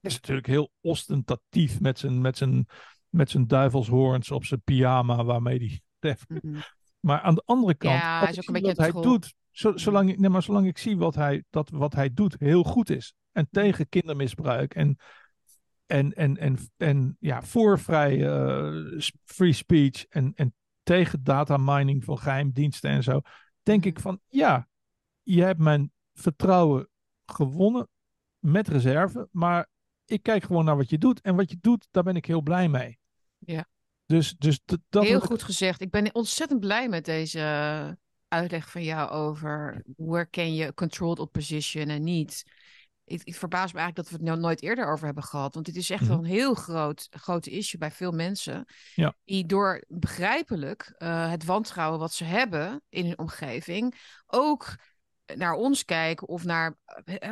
Is 0.00 0.14
natuurlijk 0.14 0.46
heel 0.46 0.70
ostentatief 0.80 1.80
met 1.80 1.98
zijn, 1.98 2.20
met 2.20 2.36
zijn, 2.36 2.66
met 3.08 3.30
zijn 3.30 3.46
duivelshoorns 3.46 4.30
op 4.30 4.44
zijn 4.44 4.62
pyjama 4.62 5.24
waarmee. 5.24 5.82
Mm 6.28 6.38
-hmm. 6.40 6.62
Maar 7.00 7.20
aan 7.20 7.34
de 7.34 7.42
andere 7.44 7.74
kant, 7.74 8.00
ja, 8.00 8.28
is 8.28 8.38
ook 8.38 8.56
een 8.56 8.62
wat 8.62 8.76
hij 8.76 8.92
doet, 8.92 9.34
zo, 9.50 9.76
zolang, 9.76 10.10
ik, 10.10 10.18
nee, 10.18 10.30
maar 10.30 10.42
zolang 10.42 10.66
ik 10.66 10.78
zie 10.78 10.96
wat 10.96 11.14
hij, 11.14 11.44
dat 11.50 11.70
wat 11.70 11.94
hij 11.94 12.14
doet 12.14 12.36
heel 12.38 12.62
goed 12.62 12.90
is. 12.90 13.14
En 13.32 13.48
tegen 13.50 13.88
kindermisbruik 13.88 14.74
en, 14.74 14.98
en, 15.88 16.12
en, 16.12 16.36
en, 16.36 16.58
en 16.76 17.16
ja, 17.20 17.42
voor 17.42 17.78
vrij 17.78 18.16
uh, 18.16 19.00
free 19.24 19.52
speech 19.52 20.06
en, 20.06 20.32
en 20.34 20.54
tegen 20.82 21.24
data 21.24 21.56
mining 21.56 22.04
van 22.04 22.18
geheimdiensten 22.18 22.90
en 22.90 23.02
zo. 23.02 23.20
Denk 23.62 23.84
ik 23.84 24.00
van 24.00 24.20
ja, 24.26 24.68
je 25.22 25.42
hebt 25.42 25.60
mijn 25.60 25.92
vertrouwen 26.12 26.88
gewonnen 27.26 27.88
met 28.38 28.68
reserve. 28.68 29.28
Maar 29.30 29.68
ik 30.04 30.22
kijk 30.22 30.44
gewoon 30.44 30.64
naar 30.64 30.76
wat 30.76 30.90
je 30.90 30.98
doet. 30.98 31.20
En 31.20 31.36
wat 31.36 31.50
je 31.50 31.58
doet, 31.60 31.88
daar 31.90 32.02
ben 32.02 32.16
ik 32.16 32.26
heel 32.26 32.42
blij 32.42 32.68
mee. 32.68 32.98
Ja. 33.38 33.68
Dus, 34.06 34.36
dus 34.36 34.60
dat 34.88 35.04
heel 35.04 35.20
goed 35.20 35.40
ik... 35.40 35.46
gezegd. 35.46 35.80
Ik 35.80 35.90
ben 35.90 36.14
ontzettend 36.14 36.60
blij 36.60 36.88
met 36.88 37.04
deze 37.04 37.98
uitleg 38.28 38.70
van 38.70 38.82
jou 38.82 39.10
over 39.10 39.82
where 39.96 40.30
can 40.30 40.54
je 40.54 40.74
controlled 40.74 41.18
opposition 41.18 41.88
en 41.88 42.02
niet. 42.02 42.42
Ik, 43.08 43.22
ik, 43.24 43.34
verbaas 43.34 43.72
me 43.72 43.78
eigenlijk 43.78 43.96
dat 43.96 44.08
we 44.08 44.24
het 44.24 44.34
nou 44.34 44.40
nooit 44.46 44.62
eerder 44.62 44.92
over 44.92 45.04
hebben 45.04 45.24
gehad. 45.24 45.54
Want 45.54 45.66
dit 45.66 45.76
is 45.76 45.90
echt 45.90 46.00
mm 46.00 46.08
-hmm. 46.08 46.16
wel 46.16 46.24
een 46.24 46.30
heel 46.30 46.54
groot, 46.54 47.06
groot 47.10 47.46
issue 47.46 47.80
bij 47.80 47.90
veel 47.90 48.12
mensen. 48.12 48.64
Ja. 48.94 49.14
Die 49.24 49.46
door 49.46 49.84
begrijpelijk 49.88 50.94
uh, 50.98 51.30
het 51.30 51.44
wantrouwen 51.44 51.98
wat 51.98 52.12
ze 52.12 52.24
hebben 52.24 52.82
in 52.88 53.04
hun 53.04 53.18
omgeving 53.18 53.94
ook 54.26 54.76
naar 55.34 55.54
ons 55.54 55.84
kijken 55.84 56.28
of 56.28 56.44
naar, 56.44 56.78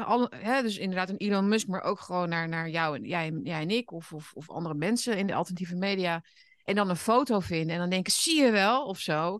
alle, 0.04 0.32
hè, 0.36 0.62
dus 0.62 0.78
inderdaad 0.78 1.08
een 1.08 1.16
Elon 1.16 1.48
Musk, 1.48 1.66
maar 1.66 1.82
ook 1.82 2.00
gewoon 2.00 2.28
naar, 2.28 2.48
naar 2.48 2.68
jou 2.68 2.96
en 2.96 3.04
jij, 3.04 3.40
jij 3.42 3.60
en 3.60 3.70
ik 3.70 3.92
of, 3.92 4.12
of, 4.12 4.32
of 4.34 4.50
andere 4.50 4.74
mensen 4.74 5.18
in 5.18 5.26
de 5.26 5.34
alternatieve 5.34 5.76
media. 5.76 6.22
En 6.64 6.74
dan 6.74 6.88
een 6.88 6.96
foto 6.96 7.40
vinden 7.40 7.74
en 7.74 7.80
dan 7.80 7.90
denken, 7.90 8.12
zie 8.12 8.42
je 8.42 8.50
wel 8.50 8.84
of 8.84 8.98
zo. 8.98 9.38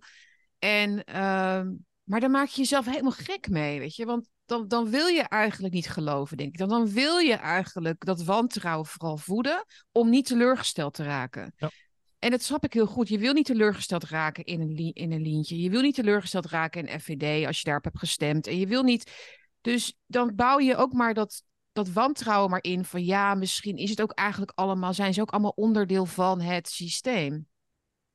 En, 0.58 0.90
uh, 1.08 1.62
maar 2.02 2.20
dan 2.20 2.30
maak 2.30 2.48
je 2.48 2.60
jezelf 2.60 2.86
helemaal 2.86 3.10
gek 3.10 3.48
mee, 3.48 3.78
weet 3.78 3.96
je. 3.96 4.04
Want 4.04 4.28
dan, 4.46 4.68
dan 4.68 4.90
wil 4.90 5.06
je 5.06 5.22
eigenlijk 5.22 5.74
niet 5.74 5.88
geloven, 5.88 6.36
denk 6.36 6.52
ik. 6.52 6.58
Dan, 6.58 6.68
dan 6.68 6.88
wil 6.90 7.18
je 7.18 7.34
eigenlijk 7.34 8.04
dat 8.04 8.24
wantrouwen 8.24 8.86
vooral 8.86 9.16
voeden 9.16 9.64
om 9.92 10.10
niet 10.10 10.26
teleurgesteld 10.26 10.94
te 10.94 11.02
raken. 11.02 11.52
Ja. 11.56 11.70
En 12.18 12.30
dat 12.30 12.42
snap 12.42 12.64
ik 12.64 12.72
heel 12.72 12.86
goed. 12.86 13.08
Je 13.08 13.18
wil 13.18 13.32
niet 13.32 13.46
teleurgesteld 13.46 14.04
raken 14.04 14.44
in 14.44 14.60
een, 14.60 14.76
in 14.94 15.12
een 15.12 15.22
lientje. 15.22 15.60
Je 15.60 15.70
wil 15.70 15.80
niet 15.80 15.94
teleurgesteld 15.94 16.46
raken 16.46 16.86
in 16.86 17.00
FVD 17.00 17.46
als 17.46 17.58
je 17.58 17.64
daarop 17.64 17.84
hebt 17.84 17.98
gestemd. 17.98 18.46
En 18.46 18.58
je 18.58 18.66
wil 18.66 18.82
niet... 18.82 19.34
Dus 19.60 19.94
dan 20.06 20.34
bouw 20.34 20.58
je 20.58 20.76
ook 20.76 20.92
maar 20.92 21.14
dat, 21.14 21.42
dat 21.72 21.88
wantrouwen 21.88 22.50
maar 22.50 22.62
in 22.62 22.84
van 22.84 23.04
ja, 23.04 23.34
misschien 23.34 23.76
is 23.76 23.90
het 23.90 24.02
ook 24.02 24.12
eigenlijk 24.12 24.52
allemaal... 24.54 24.94
zijn 24.94 25.14
ze 25.14 25.20
ook 25.20 25.30
allemaal 25.30 25.52
onderdeel 25.56 26.06
van 26.06 26.40
het 26.40 26.68
systeem. 26.68 27.46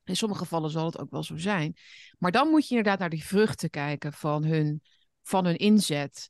In 0.04 0.16
sommige 0.16 0.42
gevallen 0.42 0.70
zal 0.70 0.86
het 0.86 1.00
ook 1.00 1.12
wel 1.12 1.24
zo 1.24 1.38
zijn. 1.38 1.76
Maar 2.18 2.32
dan 2.32 2.50
moet 2.50 2.68
je 2.68 2.76
inderdaad 2.76 3.00
naar 3.00 3.10
die 3.10 3.26
vruchten 3.26 3.70
kijken 3.70 4.14
van 4.14 4.44
hun, 4.44 4.82
van 5.24 5.46
hun 5.46 5.58
inzet. 5.58 6.30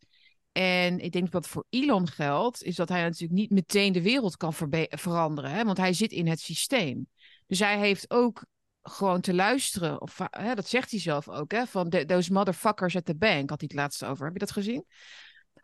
En 0.51 0.99
ik 0.99 1.11
denk 1.11 1.31
dat 1.31 1.47
voor 1.47 1.65
Elon 1.69 2.07
geldt, 2.07 2.63
is 2.63 2.75
dat 2.75 2.89
hij 2.89 3.01
natuurlijk 3.01 3.39
niet 3.39 3.51
meteen 3.51 3.93
de 3.93 4.01
wereld 4.01 4.37
kan 4.37 4.53
veranderen. 4.89 5.51
Hè? 5.51 5.63
Want 5.63 5.77
hij 5.77 5.93
zit 5.93 6.11
in 6.11 6.27
het 6.27 6.39
systeem. 6.39 7.07
Dus 7.47 7.59
hij 7.59 7.79
heeft 7.79 8.09
ook 8.09 8.45
gewoon 8.81 9.21
te 9.21 9.33
luisteren. 9.33 10.01
Of, 10.01 10.19
hè, 10.29 10.55
dat 10.55 10.67
zegt 10.67 10.91
hij 10.91 10.99
zelf 10.99 11.29
ook. 11.29 11.51
Hè, 11.51 11.65
van 11.65 11.89
those 11.89 12.33
motherfuckers 12.33 12.95
at 12.95 13.05
the 13.05 13.15
bank 13.15 13.49
had 13.49 13.59
hij 13.59 13.69
het 13.71 13.73
laatste 13.73 14.05
over. 14.05 14.23
Heb 14.23 14.33
je 14.33 14.39
dat 14.39 14.51
gezien? 14.51 14.85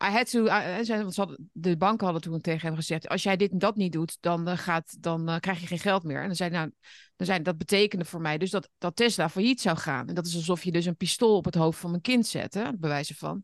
I 0.03 0.09
had 0.09 0.29
to, 0.29 0.45
uh, 0.45 1.35
de 1.51 1.77
banken 1.77 2.05
hadden 2.05 2.23
toen 2.23 2.41
tegen 2.41 2.67
hem 2.67 2.75
gezegd: 2.75 3.07
als 3.07 3.23
jij 3.23 3.35
dit 3.37 3.51
en 3.51 3.57
dat 3.57 3.75
niet 3.75 3.91
doet, 3.91 4.17
dan, 4.19 4.49
uh, 4.49 4.57
gaat, 4.57 4.97
dan 4.99 5.29
uh, 5.29 5.37
krijg 5.39 5.59
je 5.59 5.67
geen 5.67 5.79
geld 5.79 6.03
meer. 6.03 6.21
En 6.21 6.25
dan 6.25 6.35
zei 6.35 6.49
nou, 6.49 6.71
dan 7.15 7.27
zei, 7.27 7.41
dat 7.41 7.57
betekende 7.57 8.05
voor 8.05 8.21
mij 8.21 8.37
dus 8.37 8.49
dat, 8.51 8.69
dat 8.77 8.95
Tesla 8.95 9.29
failliet 9.29 9.61
zou 9.61 9.77
gaan. 9.77 10.07
En 10.07 10.15
dat 10.15 10.25
is 10.25 10.35
alsof 10.35 10.63
je 10.63 10.71
dus 10.71 10.85
een 10.85 10.95
pistool 10.95 11.35
op 11.35 11.45
het 11.45 11.55
hoofd 11.55 11.79
van 11.79 11.89
mijn 11.89 12.01
kind 12.01 12.27
zet, 12.27 12.53
hè, 12.53 12.77
bij 12.77 12.89
wijze 12.89 13.15
van. 13.15 13.43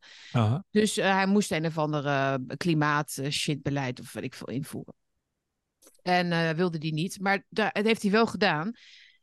Dus 0.71 0.95
hij 0.95 1.25
moest 1.25 1.51
een 1.51 1.65
of 1.65 1.77
andere 1.77 2.41
klimaat 2.57 3.21
shitbeleid 3.29 3.99
of 3.99 4.13
wat 4.13 4.23
ik 4.23 4.33
veel 4.33 4.49
invoeren. 4.49 4.93
En 6.01 6.55
wilde 6.55 6.77
die 6.77 6.93
niet. 6.93 7.19
Maar 7.19 7.45
dat 7.49 7.69
heeft 7.73 8.01
hij 8.01 8.11
wel 8.11 8.25
gedaan. 8.25 8.71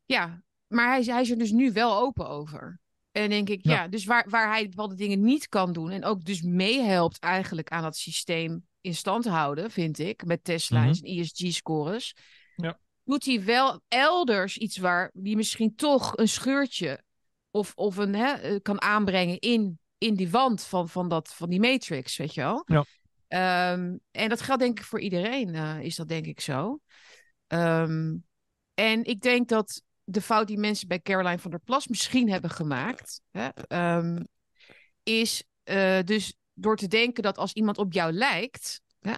Ja, 0.04 0.42
maar 0.66 0.88
hij, 0.88 1.02
hij 1.02 1.20
is 1.20 1.30
er 1.30 1.38
dus 1.38 1.50
nu 1.50 1.72
wel 1.72 1.98
open 1.98 2.28
over. 2.28 2.80
En 3.12 3.28
denk 3.28 3.48
ik, 3.48 3.64
ja, 3.64 3.72
ja 3.72 3.88
dus 3.88 4.04
waar, 4.04 4.26
waar 4.28 4.48
hij 4.50 4.68
bepaalde 4.68 4.94
dingen 4.94 5.20
niet 5.20 5.48
kan 5.48 5.72
doen. 5.72 5.90
En 5.90 6.04
ook 6.04 6.24
dus 6.24 6.42
meehelpt 6.42 7.18
eigenlijk 7.18 7.68
aan 7.68 7.82
dat 7.82 7.96
systeem 7.96 8.66
in 8.80 8.94
stand 8.94 9.24
houden, 9.24 9.70
vind 9.70 9.98
ik. 9.98 10.24
Met 10.24 10.44
Tesla 10.44 10.78
Mhm. 10.78 10.88
en 10.88 10.94
zijn 10.94 11.18
ESG-scores. 11.18 12.14
Ja. 12.56 12.78
Doet 13.04 13.24
hij 13.24 13.44
wel 13.44 13.80
elders 13.88 14.58
iets 14.58 14.76
waar 14.76 15.10
die 15.14 15.36
misschien 15.36 15.74
toch 15.74 16.16
een 16.16 16.28
scheurtje 16.28 17.02
of, 17.50 17.72
of 17.74 17.96
een, 17.96 18.14
hè, 18.14 18.32
eh, 18.32 18.56
kan 18.62 18.80
aanbrengen 18.80 19.38
in, 19.38 19.78
in 19.98 20.14
die 20.14 20.30
wand 20.30 20.62
van, 20.62 20.88
van, 20.88 21.08
dat, 21.08 21.28
van 21.34 21.50
die 21.50 21.60
matrix, 21.60 22.16
weet 22.16 22.34
je 22.34 22.40
wel. 22.40 22.62
Ja. 22.66 22.84
Ehm, 23.28 23.96
en 24.10 24.28
dat 24.28 24.40
geldt 24.40 24.62
denk 24.62 24.78
ik 24.78 24.84
voor 24.84 25.00
iedereen, 25.00 25.54
eh, 25.54 25.80
is 25.80 25.96
dat 25.96 26.08
denk 26.08 26.26
ik 26.26 26.40
zo. 26.40 26.80
Ehm, 27.46 28.16
en 28.74 29.04
ik 29.04 29.20
denk 29.20 29.48
dat 29.48 29.82
de 30.10 30.20
fout 30.20 30.46
die 30.46 30.58
mensen 30.58 30.88
bij 30.88 31.00
Caroline 31.00 31.38
van 31.38 31.50
der 31.50 31.60
Plas 31.60 31.86
misschien 31.86 32.30
hebben 32.30 32.50
gemaakt, 32.50 33.20
hè, 33.30 33.48
ehm, 33.48 34.22
is 35.02 35.44
eh, 35.62 35.98
dus 36.04 36.34
door 36.52 36.76
te 36.76 36.88
denken 36.88 37.22
dat 37.22 37.38
als 37.38 37.52
iemand 37.52 37.78
op 37.78 37.92
jou 37.92 38.12
lijkt, 38.12 38.80
hè, 39.00 39.14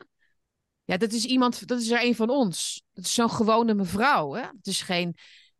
ja, 0.85 0.97
dat 0.97 1.13
is 1.13 1.25
iemand, 1.25 1.67
dat 1.67 1.81
is 1.81 1.91
er 1.91 2.05
een 2.05 2.15
van 2.15 2.31
ons. 2.31 2.83
Dat 2.93 3.05
is 3.05 3.15
zo'n 3.15 3.31
gewone 3.31 3.75
mevrouw. 3.75 4.33
Hè? 4.33 4.43
Het 4.43 4.67
is 4.67 4.83
geen 4.83 5.17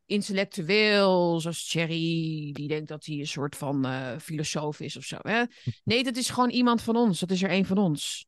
intellectueel, 0.07 1.41
zoals 1.41 1.69
Thierry, 1.69 2.53
die 2.53 2.69
denkt 2.69 2.89
dat 2.89 3.05
hij 3.05 3.19
een 3.19 3.27
soort 3.27 3.57
van 3.57 3.85
eh, 3.85 4.19
filosoof 4.19 4.81
is 4.81 4.97
of 4.97 5.05
zo. 5.05 5.17
Hè? 5.21 5.43
Nee, 5.85 6.05
dat 6.05 6.17
is 6.17 6.31
gewoon 6.31 6.51
iemand 6.51 6.83
van 6.83 6.97
ons. 6.97 7.21
Dat 7.21 7.31
is 7.31 7.43
er 7.43 7.51
een 7.51 7.67
van 7.67 7.79
ons. 7.79 8.27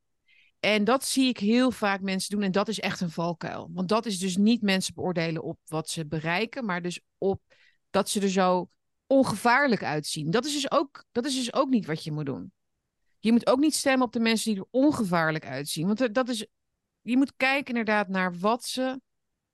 En 0.64 0.84
dat 0.84 1.04
zie 1.04 1.28
ik 1.28 1.38
heel 1.38 1.70
vaak 1.70 2.00
mensen 2.00 2.30
doen. 2.30 2.42
En 2.42 2.52
dat 2.52 2.68
is 2.68 2.80
echt 2.80 3.00
een 3.00 3.10
valkuil. 3.10 3.70
Want 3.72 3.88
dat 3.88 4.06
is 4.06 4.18
dus 4.18 4.36
niet 4.36 4.62
mensen 4.62 4.94
beoordelen 4.94 5.42
op 5.42 5.58
wat 5.64 5.88
ze 5.88 6.06
bereiken, 6.06 6.64
maar 6.64 6.82
dus 6.82 7.00
op 7.18 7.42
dat 7.90 8.08
ze 8.08 8.20
er 8.20 8.28
zo 8.30 8.70
ongevaarlijk 9.06 9.82
uitzien. 9.82 10.30
Dat 10.30 10.44
is 10.44 10.52
dus 10.52 10.70
ook, 10.70 11.04
dat 11.12 11.24
is 11.24 11.34
dus 11.34 11.54
ook 11.54 11.68
niet 11.68 11.86
wat 11.86 12.04
je 12.04 12.12
moet 12.12 12.26
doen. 12.26 12.52
Je 13.18 13.32
moet 13.32 13.46
ook 13.46 13.58
niet 13.58 13.74
stemmen 13.74 14.06
op 14.06 14.12
de 14.12 14.20
mensen 14.20 14.52
die 14.52 14.60
er 14.60 14.68
ongevaarlijk 14.70 15.46
uitzien. 15.46 15.86
Want 15.86 16.14
dat 16.14 16.28
is, 16.28 16.46
je 17.00 17.16
moet 17.16 17.36
kijken 17.36 17.68
inderdaad 17.68 18.08
naar 18.08 18.38
wat 18.38 18.64
ze 18.64 19.00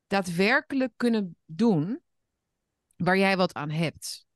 daadwerkelijk 0.07 0.93
kunnen 0.97 1.37
doen 1.45 2.01
waar 2.97 3.19
jij 3.19 3.37
wat 3.37 3.55
aan 3.55 3.71
hebt, 3.71 4.27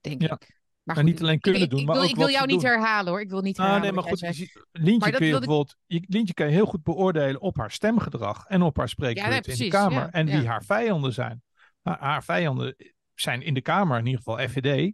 denk 0.00 0.22
Ja. 0.22 0.32
ik. 0.32 0.59
Maar 0.94 1.04
goed, 1.04 1.12
niet 1.12 1.22
alleen 1.22 1.34
ik- 1.34 1.40
kunnen 1.40 1.62
ik, 1.62 1.70
doen, 1.70 1.80
ik 1.80 1.86
maar 1.86 1.94
wil, 1.94 2.04
ook 2.04 2.10
ik 2.10 2.16
wil 2.16 2.28
jou 2.30 2.46
niet 2.46 2.60
doen. 2.60 2.70
herhalen 2.70 3.10
hoor. 3.12 3.20
Ik 3.20 3.28
wil 3.30 3.40
niet 3.40 3.58
Ah, 3.58 3.64
herhalen. 3.64 3.82
nee, 3.86 3.92
maar 3.92 4.02
goed, 4.10 4.18
jij 4.18 4.28
je 4.28 4.34
zegt. 4.34 4.50
ziet- 4.50 4.66
Lientje 4.72 4.98
Maar 4.98 5.08
dat 5.10 5.16
kun 5.18 5.26
je 5.26 5.32
wilde 5.32 5.44
ik- 5.44 5.50
bijvoorbeeld, 5.50 5.76
je, 5.86 6.04
Lientje 6.08 6.34
kan 6.34 6.46
je 6.46 6.52
heel 6.52 6.66
goed 6.66 6.82
beoordelen 6.82 7.40
op 7.40 7.56
haar 7.56 7.70
stemgedrag 7.70 8.44
en 8.46 8.62
op 8.62 8.76
haar 8.76 8.88
spreekbeurt 8.88 9.46
in 9.46 9.56
de 9.56 9.68
Kamer 9.68 9.98
ja, 9.98 10.10
en 10.10 10.26
wie 10.26 10.46
haar 10.48 10.64
vijanden 10.64 11.12
zijn. 11.12 11.42
Haar, 11.82 11.98
haar 12.00 12.24
vijanden 12.24 12.76
zijn 13.14 13.42
in 13.42 13.54
de 13.54 13.60
Kamer 13.62 13.98
in 13.98 14.06
ieder 14.06 14.22
geval 14.22 14.48
FVD 14.48 14.92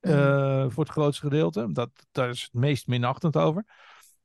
Mhm. 0.00 0.12
eh, 0.14 0.64
voor 0.68 0.84
het 0.84 0.92
grootste 0.92 1.22
gedeelte. 1.22 1.72
Dat, 1.72 1.90
daar 2.12 2.28
is 2.28 2.42
het 2.42 2.52
meest 2.52 2.86
minachtend 2.86 3.36
over. 3.36 3.64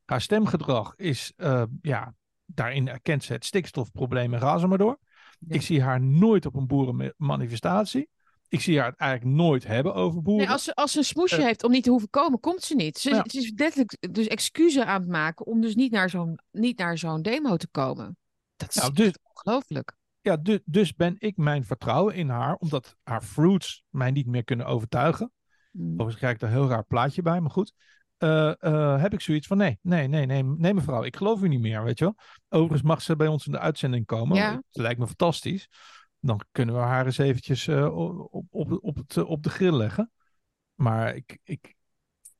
Haar 0.05 0.21
stemgedrag 0.21 0.95
is, 0.95 1.33
eh, 1.35 1.63
ja, 1.81 2.13
daarin 2.45 2.87
erkent 2.87 3.23
ze 3.23 3.33
het 3.33 3.45
stikstofprobleem 3.45 4.33
en 4.33 4.39
ga 4.39 4.57
ze 4.57 4.67
maar 4.67 4.77
door. 4.77 4.99
Ik 5.47 5.61
zie 5.61 5.81
haar 5.81 6.01
nooit 6.01 6.45
op 6.45 6.55
een 6.55 6.67
boerenmanifestatie. 6.67 8.09
Ik 8.53 8.61
zie 8.61 8.79
haar 8.79 8.89
het 8.89 8.99
eigenlijk 8.99 9.35
nooit 9.35 9.67
hebben 9.67 9.93
over 9.93 10.21
boeren. 10.21 10.43
Nee, 10.45 10.53
als, 10.53 10.63
ze, 10.63 10.73
als 10.75 10.91
ze 10.91 10.97
een 10.97 11.03
smoesje 11.03 11.37
Eh. 11.37 11.43
heeft 11.43 11.63
om 11.63 11.71
niet 11.71 11.83
te 11.83 11.89
hoeven 11.89 12.09
komen, 12.09 12.39
komt 12.39 12.61
ze 12.61 12.75
niet. 12.75 12.97
Ze, 12.97 13.09
Ja. 13.09 13.23
Is 13.23 13.51
letterlijk 13.55 13.97
dus 14.11 14.27
excuses 14.27 14.83
aan 14.83 15.01
het 15.01 15.09
maken 15.09 15.45
om 15.45 15.61
dus 15.61 15.75
niet 15.75 15.91
naar 15.91 16.09
zo'n 16.09 16.39
niet 16.51 16.77
naar 16.77 16.97
zo'n 16.97 17.21
demo 17.21 17.57
te 17.57 17.67
komen. 17.71 18.17
Dat 18.55 18.69
is 18.69 18.75
Nou, 18.75 18.93
dus- 18.93 19.17
ongelooflijk. 19.23 19.95
Ja, 20.21 20.37
du- 20.37 20.61
dus 20.65 20.93
ben 20.95 21.15
ik 21.17 21.37
mijn 21.37 21.65
vertrouwen 21.65 22.15
in 22.15 22.29
haar, 22.29 22.55
omdat 22.55 22.95
haar 23.03 23.21
fruits 23.21 23.83
mij 23.89 24.11
niet 24.11 24.27
meer 24.27 24.43
kunnen 24.43 24.65
overtuigen. 24.65 25.31
Mm. 25.71 25.91
Overigens 25.91 26.15
krijg 26.17 26.33
ik 26.33 26.39
daar 26.39 26.49
een 26.49 26.55
heel 26.55 26.69
raar 26.69 26.85
plaatje 26.85 27.21
bij, 27.21 27.41
maar 27.41 27.51
goed. 27.51 27.73
Eh, 28.17 28.63
eh, 28.63 29.01
heb 29.01 29.13
ik 29.13 29.21
zoiets 29.21 29.47
van: 29.47 29.57
nee, 29.57 29.79
nee, 29.81 30.07
nee, 30.07 30.25
nee, 30.25 30.43
nee, 30.43 30.73
mevrouw, 30.73 31.03
ik 31.03 31.15
geloof 31.15 31.41
u 31.41 31.47
niet 31.47 31.59
meer, 31.61 31.83
weet 31.83 31.99
je 31.99 32.03
wel. 32.05 32.15
Overigens 32.49 32.81
mag 32.81 33.01
ze 33.01 33.15
bij 33.15 33.27
ons 33.27 33.45
in 33.45 33.51
de 33.51 33.59
uitzending 33.59 34.05
komen. 34.05 34.37
Ja. 34.37 34.51
Dat 34.51 34.63
lijkt 34.83 34.99
me 34.99 35.05
fantastisch. 35.07 35.67
Dan 36.25 36.41
kunnen 36.51 36.75
we 36.75 36.81
haar 36.81 37.05
eens 37.05 37.17
eventjes 37.17 37.67
eh, 37.67 37.95
op, 37.95 38.47
op, 38.49 38.77
op, 38.81 38.95
het, 38.95 39.17
eh, 39.17 39.29
op 39.29 39.43
de 39.43 39.49
grill 39.49 39.73
leggen. 39.73 40.11
Maar 40.73 41.15
ik. 41.15 41.37
ik 41.43 41.75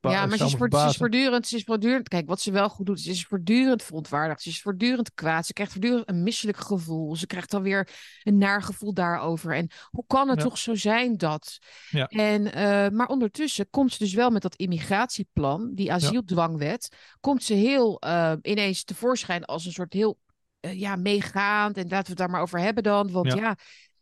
Ja, 0.00 0.26
maar 0.26 0.38
ze 0.38 0.44
is, 0.44 0.52
me 0.52 0.58
voor, 0.58 0.80
ze 0.80 0.86
is 0.86 0.96
voortdurend, 0.96 1.46
ze 1.46 1.56
is 1.56 1.64
voortdurend, 1.64 2.08
kijk, 2.08 2.26
wat 2.26 2.40
ze 2.40 2.52
wel 2.52 2.68
goed 2.68 2.86
doet, 2.86 3.00
ze 3.00 3.10
is 3.10 3.24
voortdurend 3.24 3.82
verontwaardigd, 3.82 4.42
ze 4.42 4.48
is 4.48 4.60
voortdurend 4.62 5.14
kwaad, 5.14 5.46
ze 5.46 5.52
krijgt 5.52 5.72
voortdurend 5.72 6.08
een 6.08 6.22
misselijk 6.22 6.58
gevoel, 6.58 7.16
ze 7.16 7.26
krijgt 7.26 7.50
dan 7.50 7.62
weer 7.62 7.88
een 8.22 8.38
naar 8.38 8.62
gevoel 8.62 8.94
daarover. 8.94 9.54
En 9.54 9.70
hoe 9.90 10.04
kan 10.06 10.28
het 10.28 10.38
Ja. 10.38 10.44
toch 10.44 10.58
zo 10.58 10.74
zijn 10.74 11.16
dat? 11.16 11.58
Ja. 11.90 12.06
En, 12.06 12.52
eh, 12.52 12.90
maar 12.90 13.06
ondertussen 13.06 13.70
komt 13.70 13.92
ze 13.92 13.98
dus 13.98 14.14
wel 14.14 14.30
met 14.30 14.42
dat 14.42 14.56
immigratieplan, 14.56 15.74
die 15.74 15.92
asieldwangwet, 15.92 16.96
komt 17.20 17.42
ze 17.42 17.54
heel 17.54 18.02
ineens 18.42 18.84
tevoorschijn 18.84 19.44
als 19.44 19.66
een 19.66 19.72
soort 19.72 19.92
heel, 19.92 20.18
ja, 20.72 20.96
meegaand. 20.96 21.76
En 21.76 21.82
laten 21.82 22.04
we 22.04 22.08
het 22.08 22.18
daar 22.18 22.30
maar 22.30 22.42
over 22.42 22.58
hebben 22.60 22.82
dan, 22.82 23.10
want 23.10 23.32
Ja. 23.32 23.36
ja... 23.36 23.56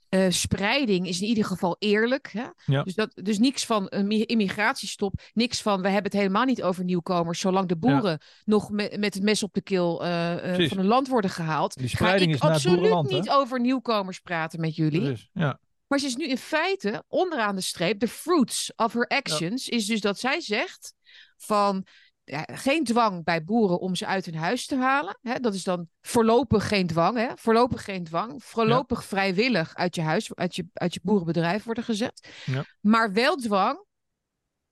eh, 0.09 0.27
spreiding 0.29 1.07
is 1.09 1.21
in 1.21 1.27
ieder 1.29 1.45
geval 1.45 1.77
eerlijk. 1.79 2.29
Hè? 2.33 2.45
Ja. 2.67 2.83
Dus, 2.83 2.95
dat, 2.95 3.11
dus 3.15 3.39
niks 3.39 3.67
van 3.67 3.87
een 3.89 4.07
mi- 4.07 4.23
immigratiestop. 4.25 5.21
Niks 5.33 5.63
van 5.63 5.83
we 5.83 5.89
hebben 5.89 6.11
het 6.11 6.21
helemaal 6.21 6.45
niet 6.45 6.63
over 6.63 6.85
nieuwkomers. 6.85 7.41
Zolang 7.41 7.69
de 7.69 7.77
boeren 7.77 8.21
nog 8.45 8.71
met, 8.71 8.97
met 8.99 9.15
het 9.15 9.23
mes 9.23 9.43
op 9.43 9.55
de 9.55 9.63
keel 9.63 10.05
eh, 10.05 10.63
eh, 10.63 10.69
van 10.69 10.79
een 10.79 10.87
land 10.87 11.09
worden 11.09 11.31
gehaald. 11.31 11.75
Die 11.75 11.89
ga 11.89 11.97
spreiding 11.97 12.29
ik 12.31 12.37
is 12.37 12.43
naar 12.43 12.53
het 12.53 12.67
absoluut 12.67 13.11
hè? 13.11 13.17
niet 13.17 13.31
over 13.31 13.61
nieuwkomers 13.61 14.21
praten 14.21 14.61
met 14.61 14.77
jullie. 14.77 15.01
Dus, 15.05 15.29
ja. 15.33 15.61
Maar 15.87 15.99
ze 15.99 16.07
is 16.07 16.17
nu 16.17 16.27
in 16.29 16.39
feite 16.39 17.05
onderaan 17.09 17.55
de 17.55 17.61
streep. 17.61 18.01
De 18.01 18.09
fruits 18.09 18.73
of 18.77 18.93
her 18.93 19.07
actions 19.07 19.69
is 19.69 19.87
dus 19.87 20.01
dat 20.01 20.19
zij 20.19 20.41
zegt 20.41 20.95
van 21.37 21.87
ja, 22.25 22.47
geen 22.53 22.85
dwang 22.85 23.25
bij 23.25 23.45
boeren 23.45 23.81
om 23.81 23.95
ze 23.95 24.07
uit 24.07 24.25
hun 24.25 24.35
huis 24.35 24.67
te 24.67 24.77
halen. 24.77 25.19
Hè? 25.21 25.41
Dat 25.41 25.55
is 25.55 25.65
dan 25.65 25.89
voorlopig 26.01 26.69
geen 26.69 26.87
dwang. 26.87 27.17
Hè? 27.17 27.29
Voorlopig 27.35 27.85
geen 27.85 28.05
dwang. 28.05 28.45
Voorlopig 28.45 29.05
vrijwillig 29.05 29.75
uit 29.75 29.95
je 29.95 30.03
huis, 30.03 30.35
uit 30.35 30.57
je, 30.57 30.67
uit 30.73 30.95
je 30.95 31.01
boerenbedrijf 31.03 31.65
worden 31.65 31.85
gezet. 31.85 32.29
Ja. 32.45 32.65
Maar 32.81 33.13
wel 33.13 33.37
dwang 33.37 33.85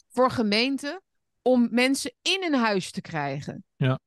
voor 0.08 0.30
gemeenten 0.30 1.02
om 1.42 1.68
mensen 1.70 2.14
in 2.22 2.44
een 2.44 2.60
huis 2.60 2.90
te 2.90 3.00
krijgen. 3.00 3.64
Ja. 3.76 3.98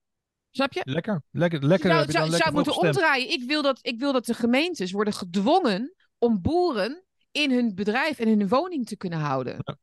Snap 0.52 0.74
je? 0.74 0.82
Lekker, 0.84 1.22
lekker, 1.32 1.66
lekker. 1.66 1.90
Je 1.90 1.96
heb 1.96 2.12
zou, 2.12 2.26
je 2.26 2.32
dan 2.32 2.40
zou, 2.40 2.54
lekker 2.54 2.54
zou 2.54 2.54
moeten 2.54 2.78
omdraaien. 2.78 3.32
Ik 3.32 3.44
wil, 3.44 3.62
dat, 3.62 3.80
ik 3.82 4.00
wil 4.00 4.14
dat 4.14 4.26
de 4.26 4.34
gemeentes 4.34 4.92
worden 4.92 5.14
gedwongen 5.14 5.96
om 6.18 6.42
boeren 6.42 7.04
in 7.32 7.52
hun 7.52 7.76
bedrijf 7.76 8.20
en 8.20 8.28
hun 8.28 8.48
woning 8.48 8.86
te 8.86 8.98
kunnen 8.98 9.20
houden. 9.20 9.56
Ja, 9.64 9.78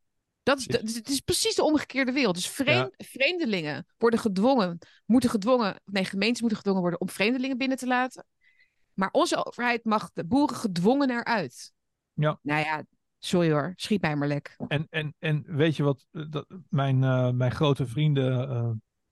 Dat 0.50 0.58
is, 0.58 0.66
precies. 0.66 0.94
dat, 0.94 0.94
het 0.94 1.08
is 1.08 1.20
precies 1.20 1.54
de 1.54 1.62
omgekeerde 1.62 2.12
wereld. 2.12 2.34
Dus 2.34 2.48
vreemd, 2.48 2.94
vreemdelingen 2.96 3.86
worden 3.98 4.20
gedwongen, 4.20 4.78
moeten 5.06 5.30
gedwongen, 5.30 5.80
nee, 5.84 6.04
gemeentes 6.04 6.40
moeten 6.40 6.58
gedwongen 6.58 6.82
worden 6.82 7.00
om 7.00 7.08
vreemdelingen 7.08 7.58
binnen 7.58 7.78
te 7.78 7.86
laten. 7.86 8.26
Maar 8.94 9.08
onze 9.10 9.44
overheid 9.46 9.84
mag 9.84 10.10
de 10.12 10.26
boeren 10.26 10.56
gedwongen 10.56 11.10
eruit. 11.10 11.72
Ja. 12.12 12.38
Nou 12.42 12.64
ja, 12.64 12.84
sorry 13.18 13.50
hoor, 13.50 13.72
schiet 13.76 14.00
mij 14.00 14.16
maar 14.16 14.28
lek. 14.28 14.54
En, 14.68 14.86
en, 14.90 15.14
en 15.18 15.44
weet 15.46 15.76
je 15.76 15.82
wat, 15.82 16.06
eh, 16.10 16.22
dat, 16.30 16.46
mijn, 16.68 17.04
eh, 17.04 17.30
mijn 17.30 17.52
grote 17.52 17.86
vrienden 17.86 18.50
eh, 18.50 18.70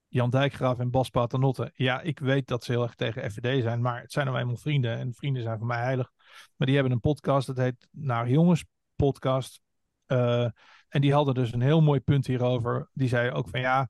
Jan 0.08 0.30
Dijkgraaf 0.30 0.78
en 0.78 0.90
Bas 0.90 1.10
Paternotte. 1.10 1.70
Ja, 1.74 2.00
ik 2.00 2.18
weet 2.18 2.46
dat 2.46 2.64
ze 2.64 2.72
heel 2.72 2.82
erg 2.82 2.94
tegen 2.94 3.30
FVD 3.30 3.62
zijn, 3.62 3.80
maar 3.80 4.00
het 4.00 4.12
zijn 4.12 4.26
nou 4.26 4.38
eenmaal 4.38 4.56
vrienden 4.56 4.98
en 4.98 5.14
vrienden 5.14 5.42
zijn 5.42 5.58
voor 5.58 5.66
mij 5.66 5.82
heilig. 5.82 6.10
Maar 6.56 6.66
die 6.66 6.76
hebben 6.76 6.94
een 6.94 7.00
podcast, 7.00 7.46
dat 7.46 7.56
heet 7.56 7.88
Naar 7.90 8.28
Jongens 8.28 8.64
Podcast. 8.96 9.60
Eh, 10.06 10.46
en 10.88 11.00
die 11.00 11.12
hadden 11.12 11.34
dus 11.34 11.52
een 11.52 11.60
heel 11.60 11.80
mooi 11.82 12.00
punt 12.00 12.26
hierover. 12.26 12.88
Die 12.92 13.08
zei 13.08 13.30
ook 13.30 13.48
van 13.48 13.60
ja, 13.60 13.88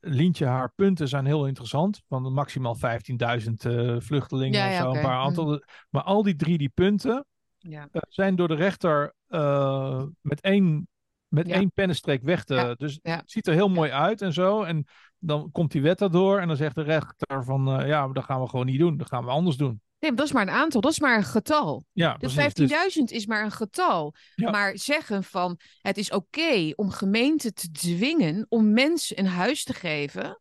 Lientje, 0.00 0.46
haar 0.46 0.72
punten 0.74 1.08
zijn 1.08 1.26
heel 1.26 1.46
interessant. 1.46 2.02
Van 2.08 2.32
maximaal 2.32 2.76
15.000 2.76 3.52
eh, 3.66 3.96
vluchtelingen 4.00 4.58
Ja, 4.60 4.66
of 4.66 4.72
ja, 4.72 4.78
zo, 4.82 4.88
oké. 4.88 4.96
een 4.98 5.02
paar 5.04 5.18
Mm. 5.18 5.24
aantal. 5.26 5.62
Maar 5.90 6.02
al 6.02 6.22
die 6.22 6.36
drie 6.36 6.58
die 6.58 6.68
punten, 6.68 7.24
Ja. 7.58 7.88
eh, 7.92 8.02
zijn 8.08 8.36
door 8.36 8.48
de 8.48 8.54
rechter 8.54 9.14
eh, 9.26 10.02
met 10.20 10.40
één, 10.40 10.88
met 11.28 11.46
Ja. 11.48 11.54
één 11.54 11.72
pennenstreek 11.72 12.22
weg 12.22 12.44
te. 12.44 12.54
Ja, 12.54 12.74
Dus 12.74 12.98
ja. 13.02 13.16
het 13.16 13.30
ziet 13.30 13.46
er 13.46 13.54
heel 13.54 13.68
mooi 13.68 13.90
uit 13.90 14.22
en 14.22 14.32
zo. 14.32 14.62
En 14.62 14.84
dan 15.18 15.50
komt 15.52 15.72
die 15.72 15.82
wet 15.82 15.98
daardoor 15.98 16.38
en 16.38 16.48
dan 16.48 16.56
zegt 16.56 16.74
de 16.74 16.82
rechter 16.82 17.44
van 17.44 17.86
ja, 17.86 18.08
dat 18.08 18.24
gaan 18.24 18.40
we 18.40 18.48
gewoon 18.48 18.66
niet 18.66 18.78
doen. 18.78 18.96
Dat 18.96 19.08
gaan 19.08 19.24
we 19.24 19.30
anders 19.30 19.56
doen. 19.56 19.80
Nee, 20.04 20.14
dat 20.14 20.26
is 20.26 20.32
maar 20.32 20.42
een 20.42 20.50
aantal, 20.54 20.80
dat 20.80 20.92
is 20.92 21.00
maar 21.00 21.16
een 21.16 21.24
getal. 21.24 21.84
Ja, 21.92 22.12
De 22.12 22.18
precies. 22.18 22.54
Dus- 22.54 22.70
15.000 22.70 23.10
is 23.10 23.26
maar 23.26 23.44
een 23.44 23.50
getal. 23.52 24.14
Ja. 24.34 24.50
Maar 24.50 24.78
zeggen 24.78 25.24
van 25.24 25.58
het 25.80 25.96
is 25.98 26.10
oké 26.10 26.72
om 26.74 26.90
gemeenten 26.90 27.54
te 27.54 27.70
dwingen 27.70 28.46
om 28.48 28.72
mensen 28.72 29.18
een 29.18 29.26
huis 29.26 29.64
te 29.64 29.74
geven. 29.74 30.40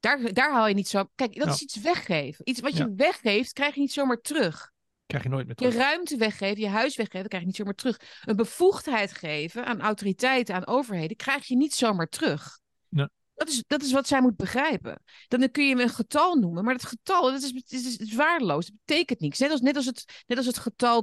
Daar, 0.00 0.32
daar 0.32 0.52
haal 0.52 0.68
je 0.68 0.74
niet 0.74 0.88
zo. 0.88 1.04
Kijk, 1.14 1.34
dat 1.34 1.46
Ja. 1.46 1.52
is 1.52 1.62
iets 1.62 1.80
weggeven. 1.80 2.48
Iets 2.48 2.60
wat 2.60 2.76
je 2.76 2.92
weggeeft, 2.96 3.52
krijg 3.52 3.74
je 3.74 3.80
niet 3.80 3.92
zomaar 3.92 4.20
terug. 4.20 4.70
krijg 5.06 5.22
je 5.24 5.30
nooit 5.30 5.46
meer 5.46 5.54
Je 5.58 5.68
terug. 5.70 5.86
ruimte 5.86 6.16
weggeven, 6.16 6.60
je 6.60 6.68
huis 6.68 6.96
weggeven, 6.96 7.28
krijg 7.28 7.42
je 7.42 7.48
niet 7.48 7.58
zomaar 7.58 7.74
terug. 7.74 8.00
Een 8.24 8.36
bevoegdheid 8.36 9.12
geven 9.12 9.66
aan 9.66 9.80
autoriteiten, 9.80 10.54
aan 10.54 10.66
overheden, 10.66 11.16
krijg 11.16 11.46
je 11.46 11.56
niet 11.56 11.74
zomaar 11.74 12.06
terug. 12.08 12.58
Nee. 12.88 13.08
Dat 13.44 13.50
is, 13.52 13.64
dat 13.66 13.82
is 13.82 13.92
wat 13.92 14.06
zij 14.06 14.20
moet 14.20 14.36
begrijpen. 14.36 15.02
Dan 15.28 15.50
kun 15.50 15.64
je 15.64 15.70
hem 15.70 15.80
een 15.80 15.88
getal 15.88 16.34
noemen, 16.34 16.64
maar 16.64 16.74
dat 16.74 16.84
getal 16.86 17.22
dat 17.22 17.42
is, 17.42 17.52
is, 17.68 17.96
is, 17.96 18.14
waardeloos. 18.14 18.66
Dat 18.66 18.76
betekent 18.84 19.20
niks. 19.20 19.38
Net 19.38 19.50
als, 19.50 19.60
net, 19.60 19.76
als 19.76 19.86
het, 19.86 20.22
net 20.26 20.36
als 20.38 20.46
het 20.46 20.58
getal 20.58 21.02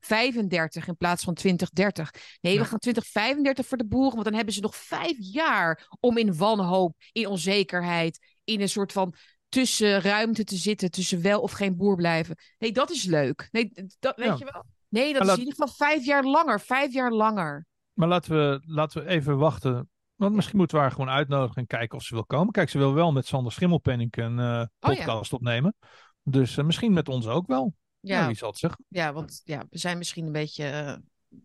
2035 0.00 0.88
in 0.88 0.96
plaats 0.96 1.24
van 1.24 1.34
2030. 1.34 2.10
Nee, 2.40 2.58
we 2.58 2.64
gaan 2.64 2.78
2035 2.78 3.66
voor 3.66 3.78
de 3.78 3.86
boeren, 3.86 4.12
want 4.12 4.24
dan 4.24 4.34
hebben 4.34 4.54
ze 4.54 4.60
nog 4.60 4.76
vijf 4.76 5.16
jaar 5.18 5.88
om 6.00 6.16
in 6.16 6.36
wanhoop, 6.36 6.94
in 7.12 7.26
onzekerheid, 7.26 8.18
in 8.44 8.60
een 8.60 8.68
soort 8.68 8.92
van 8.92 9.14
tussenruimte 9.48 10.44
te 10.44 10.56
zitten, 10.56 10.90
tussen 10.90 11.22
wel 11.22 11.40
of 11.40 11.52
geen 11.52 11.76
boer 11.76 11.96
blijven. 11.96 12.36
Nee, 12.58 12.72
dat 12.72 12.90
is 12.90 13.04
leuk. 13.04 13.48
Nee, 13.50 13.72
dat 13.98 14.16
weet 14.16 14.26
Ja. 14.26 14.36
je 14.38 14.44
wel. 14.52 14.64
Nee, 14.88 15.04
dat 15.04 15.12
Maar 15.12 15.20
is 15.22 15.26
laat- 15.28 15.38
in 15.38 15.44
ieder 15.44 15.58
geval 15.58 15.88
vijf 15.88 16.04
jaar 16.04 16.24
langer. 16.24 16.60
Vijf 16.60 16.92
jaar 16.92 17.12
langer. 17.12 17.66
Maar 17.92 18.08
laten 18.08 18.32
we, 18.32 18.62
laten 18.66 19.04
we 19.04 19.08
even 19.08 19.38
wachten. 19.38 19.90
Want 20.22 20.34
misschien 20.34 20.56
moeten 20.58 20.76
we 20.76 20.82
haar 20.82 20.92
gewoon 20.92 21.08
uitnodigen 21.08 21.56
en 21.56 21.66
kijken 21.66 21.98
of 21.98 22.04
ze 22.04 22.14
wil 22.14 22.24
komen. 22.24 22.52
Kijk, 22.52 22.68
ze 22.70 22.78
wil 22.78 22.94
wel 22.94 23.12
met 23.12 23.26
Sander 23.26 23.52
Schimmelpenninck 23.52 24.16
een 24.16 24.38
eh, 24.38 24.44
Oh, 24.44 24.48
ja. 24.58 24.66
podcast 24.80 25.32
opnemen. 25.32 25.74
Dus 26.22 26.56
eh, 26.56 26.64
misschien 26.64 26.92
met 26.92 27.08
ons 27.08 27.26
ook 27.26 27.46
wel. 27.46 27.74
Ja. 28.00 28.20
Ja, 28.20 28.26
wie 28.26 28.36
zal 28.36 28.48
het 28.48 28.58
zeggen? 28.58 28.84
ja 28.88 29.12
want 29.12 29.40
ja, 29.44 29.64
we 29.70 29.78
zijn 29.78 29.98
misschien 29.98 30.26
een 30.26 30.32
beetje... 30.32 30.64
eh, 30.64 30.96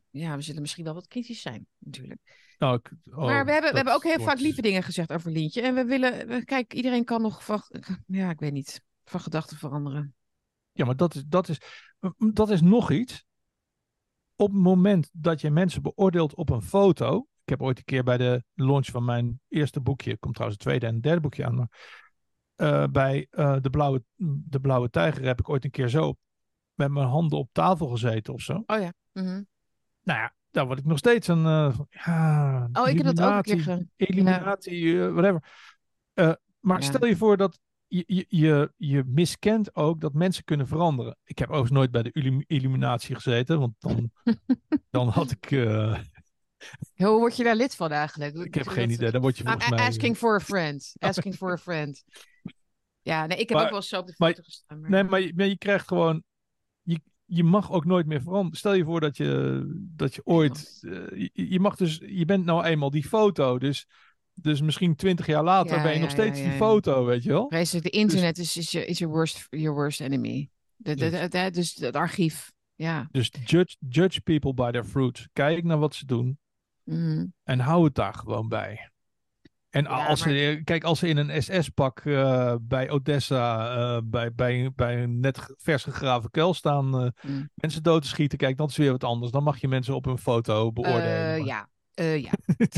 ja, 0.10 0.36
we 0.36 0.42
zullen 0.42 0.62
misschien 0.62 0.84
wel 0.84 0.94
wat 0.94 1.08
kritisch 1.08 1.42
zijn, 1.42 1.68
natuurlijk. 1.78 2.20
Nou, 2.58 2.76
ik- 2.76 2.92
oh, 3.14 3.18
maar 3.18 3.46
we 3.46 3.52
hebben, 3.52 3.70
we 3.70 3.76
hebben 3.76 3.94
ook 3.94 4.04
heel 4.04 4.16
wordt- 4.18 4.32
vaak 4.32 4.40
lieve 4.40 4.62
dingen 4.62 4.84
gezegd 4.84 5.14
over 5.14 5.32
Lientje. 5.32 5.62
En 5.62 5.74
we 5.76 5.84
willen... 5.86 6.46
Kijk, 6.46 6.74
iedereen 6.74 7.04
kan 7.04 7.22
nog 7.22 7.44
van... 7.46 7.62
Ja, 8.08 8.30
ik 8.30 8.40
weet 8.40 8.54
niet. 8.54 8.82
Van 9.06 9.20
gedachten 9.20 9.58
veranderen. 9.58 10.16
Ja, 10.72 10.86
maar 10.86 10.96
dat 10.96 11.16
is, 11.16 11.24
dat 11.28 11.50
is, 11.50 11.58
dat 12.34 12.50
is 12.50 12.62
nog 12.62 12.92
iets. 12.92 13.26
op 14.36 14.52
het 14.52 14.62
moment 14.62 15.10
dat 15.14 15.42
je 15.42 15.50
mensen 15.52 15.82
beoordeelt 15.82 16.36
op 16.36 16.50
een 16.50 16.62
foto. 16.62 17.28
Ik 17.48 17.54
heb 17.54 17.62
ooit 17.68 17.78
een 17.78 17.84
keer 17.84 18.04
bij 18.04 18.18
de 18.18 18.44
launch 18.54 18.86
van 18.86 19.06
mijn 19.06 19.40
eerste 19.48 19.82
boekje, 19.82 20.18
komt 20.18 20.34
trouwens 20.34 20.60
het 20.64 20.68
tweede 20.70 20.88
en 20.88 20.94
het 20.94 21.04
derde 21.04 21.22
boekje 21.22 21.46
aan, 21.46 21.56
maar 21.56 21.70
eh, 22.56 22.84
bij 22.92 23.28
eh, 23.30 23.56
de, 23.62 23.70
blauwe, 23.70 24.04
de 24.16 24.60
Blauwe 24.60 24.90
Tijger 24.90 25.26
heb 25.26 25.40
ik 25.40 25.50
ooit 25.50 25.64
een 25.64 25.72
keer 25.72 25.90
zo 25.90 26.16
met 26.74 26.92
mijn 26.92 27.08
handen 27.08 27.38
op 27.38 27.50
tafel 27.52 27.88
gezeten 27.88 28.34
of 28.34 28.42
zo. 28.42 28.64
Oh 28.66 28.80
ja. 28.80 28.94
Mhm. 29.14 29.44
Nou 30.04 30.20
ja, 30.20 30.34
daar 30.52 30.66
word 30.66 30.80
ik 30.80 30.86
nog 30.86 30.98
steeds 30.98 31.28
een. 31.28 31.42
ja, 31.90 32.70
Oh, 32.74 32.88
ik 32.88 32.98
heb 32.98 33.16
dat 33.16 33.22
ook 33.22 33.36
een 33.36 33.42
keer 33.42 33.54
eliminatie, 33.54 33.62
ge... 33.62 33.88
Eliminatie, 33.96 35.00
whatever. 35.00 35.44
Maar 36.60 36.80
Ja. 36.80 36.86
stel 36.86 37.06
je 37.08 37.18
voor 37.18 37.38
dat 37.38 37.60
je, 37.88 38.04
je, 38.08 38.26
je, 38.30 38.74
je 38.78 39.04
miskent 39.06 39.76
ook 39.76 40.02
dat 40.02 40.14
mensen 40.14 40.44
kunnen 40.44 40.68
veranderen. 40.68 41.18
Ik 41.24 41.38
heb 41.38 41.48
overigens 41.48 41.78
nooit 41.78 41.92
bij 41.92 42.04
de 42.04 42.44
eliminatie 42.48 43.16
gezeten, 43.16 43.60
want 43.60 43.76
dan, 43.80 44.12
dan 44.90 45.08
had 45.08 45.32
ik. 45.32 45.52
Hoe 46.96 47.08
word 47.20 47.38
je 47.38 47.44
daar 47.44 47.56
lid 47.56 47.76
van 47.76 47.92
eigenlijk? 47.92 48.36
ik 48.36 48.54
heb 48.54 48.68
geen 48.68 48.90
idee. 48.90 49.12
Dan 49.12 49.22
word 49.22 49.38
je 49.38 49.44
volgens 49.44 49.70
mij. 49.70 49.80
asking 49.80 50.18
for 50.18 50.36
a 50.36 50.40
friend. 50.40 50.94
Asking 51.00 51.36
for 51.36 51.52
a 51.52 51.58
friend. 51.58 52.04
Ja, 53.02 53.26
nee, 53.26 53.38
ik 53.38 53.50
heb 53.50 53.58
Maar- 53.58 53.66
ook 53.66 53.72
wel 53.72 53.82
zo 53.82 54.00
op 54.00 54.08
de 54.08 54.14
maar- 54.18 54.30
foto 54.30 54.42
gestaan. 54.44 54.80
Maar... 54.82 54.90
Nee, 54.90 55.04
maar 55.04 55.22
je, 55.22 55.34
maar 55.36 55.46
je 55.46 55.58
krijgt 55.58 55.88
gewoon. 55.88 56.24
Je, 56.82 57.00
je 57.26 57.44
mag 57.44 57.72
ook 57.72 57.86
nooit 57.86 58.06
meer 58.06 58.22
veranderen. 58.22 58.58
Stel 58.58 58.74
je 58.74 58.84
voor 58.84 59.00
dat 59.00 59.18
je, 59.18 59.64
dat 59.96 60.16
je 60.16 60.22
ooit. 60.26 60.78
eh, 60.82 60.92
je, 61.34 61.50
je 61.50 61.60
mag 61.60 61.76
dus. 61.76 62.02
Je 62.06 62.26
bent 62.26 62.46
nou 62.46 62.64
eenmaal 62.66 62.90
die 62.90 63.08
foto. 63.08 63.58
Dus, 63.60 63.88
dus 64.34 64.62
misschien 64.62 64.96
twintig 64.96 65.26
jaar 65.26 65.44
later 65.44 65.78
Ja, 65.78 65.84
ben 65.84 65.94
je 65.94 66.00
nog 66.00 66.10
steeds 66.10 66.40
ja, 66.40 66.46
die 66.50 66.58
foto, 66.58 67.06
weet 67.06 67.24
je 67.24 67.30
wel? 67.30 67.48
Vreselijk, 67.50 67.86
de 67.86 67.92
internet 67.92 68.38
is, 68.38 68.58
is, 68.58 68.72
je, 68.72 68.86
is 68.86 68.98
your, 68.98 69.14
worst, 69.14 69.48
your 69.50 69.76
worst 69.76 70.02
enemy. 70.02 70.50
De, 70.76 70.96
de, 70.96 71.10
Dus- 71.10 71.20
de- 71.20 71.28
de- 71.30 71.52
dus 71.52 71.76
het 71.76 71.96
archief. 71.96 72.52
Ja. 72.76 73.08
Dus 73.12 73.32
judge, 73.46 73.76
judge 73.90 74.22
people 74.22 74.54
by 74.54 74.72
their 74.72 74.86
fruit. 74.86 75.28
Kijk 75.34 75.64
naar 75.64 75.80
wat 75.80 75.96
ze 75.96 76.06
doen. 76.06 76.40
Mhm. 76.88 77.26
En 77.44 77.60
hou 77.60 77.84
het 77.84 77.96
daar 77.96 78.14
gewoon 78.14 78.48
bij. 78.48 78.92
En 79.70 79.84
Ja, 79.84 80.06
als 80.06 80.22
ze, 80.22 80.62
kijk, 80.64 80.84
als 80.84 81.00
ze 81.00 81.08
in 81.08 81.18
een 81.18 81.44
SS-pak 81.44 82.00
eh, 82.00 82.56
bij 82.62 82.90
Odessa, 82.90 83.76
eh, 83.76 84.02
bij, 84.04 84.34
bij, 84.34 84.72
bij 84.76 85.04
een 85.04 85.20
net 85.20 85.56
vers 85.58 85.84
gegraven 85.84 86.30
kuil 86.32 86.54
staan, 86.54 87.00
eh, 87.02 87.30
Mm. 87.30 87.50
mensen 87.54 87.84
dood 87.84 88.02
te 88.02 88.08
schieten, 88.08 88.38
kijk, 88.38 88.58
dat 88.58 88.70
is 88.70 88.78
weer 88.78 88.92
wat 88.92 89.04
anders. 89.04 89.32
Dan 89.32 89.44
mag 89.44 89.58
je 89.62 89.68
mensen 89.68 89.96
op 89.96 90.06
een 90.06 90.18
foto 90.18 90.72
beoordelen. 90.72 91.46
Ja. 91.46 91.70
Eh, 91.98 92.22
ja. 92.28 92.32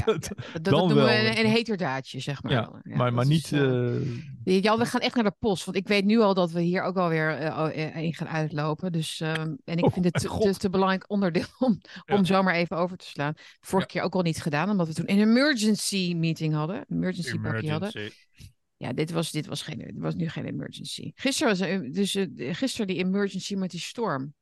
Dat, 0.05 0.29
dat 0.61 0.73
noemen 0.73 0.95
wel, 0.95 1.05
we 1.05 1.11
een, 1.29 1.39
een 1.45 1.51
heterdaadje, 1.51 2.19
zeg 2.19 2.43
maar. 2.43 2.51
Ja, 2.51 2.81
maar, 2.83 3.13
maar 3.13 3.23
is, 3.23 3.29
niet. 3.29 3.51
eh, 3.51 3.95
eh, 3.95 4.61
Ja, 4.61 4.77
we 4.77 4.85
gaan 4.85 5.01
echt 5.01 5.15
naar 5.15 5.23
de 5.23 5.35
post. 5.39 5.65
Want 5.65 5.77
ik 5.77 5.87
weet 5.87 6.05
nu 6.05 6.19
al 6.19 6.33
dat 6.33 6.51
we 6.51 6.61
hier 6.61 6.81
ook 6.83 6.97
alweer 6.97 7.37
eh 7.37 7.95
in 8.03 8.13
gaan 8.13 8.27
uitlopen. 8.27 8.91
Dus, 8.91 9.19
ehm, 9.19 9.55
en 9.65 9.77
ik 9.77 9.85
Oh, 9.85 9.93
vind 9.93 10.05
het 10.05 10.13
te, 10.13 10.55
te, 10.57 10.69
belangrijk 10.69 11.05
onderdeel 11.07 11.45
om, 11.59 11.81
Ja. 12.05 12.15
om 12.15 12.25
zomaar 12.25 12.55
even 12.55 12.77
over 12.77 12.97
te 12.97 13.05
slaan. 13.05 13.33
Vorige 13.59 13.87
keer 13.87 14.01
ook 14.01 14.15
al 14.15 14.21
niet 14.21 14.41
gedaan, 14.41 14.69
omdat 14.69 14.87
we 14.87 14.93
toen 14.93 15.11
een 15.11 15.19
emergency 15.19 16.13
meeting 16.15 16.53
hadden. 16.53 16.75
Een 16.75 16.95
emergency 16.97 17.39
pakje 17.39 17.71
hadden. 17.71 18.11
Ja, 18.77 18.93
dit 18.93 19.11
was, 19.11 19.31
dit 19.31 19.45
was, 19.45 19.61
geen, 19.61 19.77
dit 19.77 19.97
was 19.99 20.15
nu 20.15 20.29
geen 20.29 20.45
emergency. 20.45 21.11
Gisteren 21.15 21.57
was 21.57 21.91
dus, 21.93 22.17
gisteren 22.57 22.87
die 22.87 22.97
emergency 22.97 23.55
met 23.55 23.71
die 23.71 23.79
storm. 23.79 24.33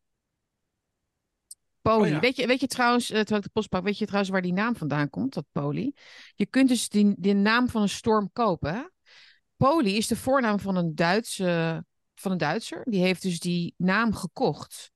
Poli. 1.88 2.08
Oh 2.08 2.14
ja. 2.14 2.20
weet, 2.20 2.36
je, 2.36 2.48
weet 2.48 2.60
je 2.60 2.68
trouwens, 2.68 3.10
eh, 3.10 3.18
terwijl 3.18 3.38
ik 3.38 3.46
de 3.46 3.50
post 3.54 3.70
pak, 3.70 3.84
weet 3.84 3.98
je 3.98 4.06
trouwens 4.06 4.32
waar 4.32 4.42
die 4.42 4.54
naam 4.54 4.76
vandaan 4.76 5.10
komt, 5.10 5.34
dat 5.34 5.46
Poli? 5.52 5.94
Je 6.36 6.46
kunt 6.46 6.70
dus 6.70 6.90
die, 6.90 7.16
die 7.18 7.34
naam 7.34 7.70
van 7.70 7.82
een 7.82 7.90
storm 7.90 8.30
kopen. 8.34 8.74
Hè? 8.74 8.82
Poli 9.58 9.98
is 9.98 10.08
de 10.08 10.16
voornaam 10.16 10.60
van 10.60 10.76
een, 10.76 10.96
Duitse, 10.96 11.86
van 12.16 12.32
een 12.32 12.38
Duitser. 12.38 12.82
Die 12.84 13.02
heeft 13.02 13.22
dus 13.22 13.40
die 13.40 13.74
naam 13.78 14.14
gekocht. 14.14 14.92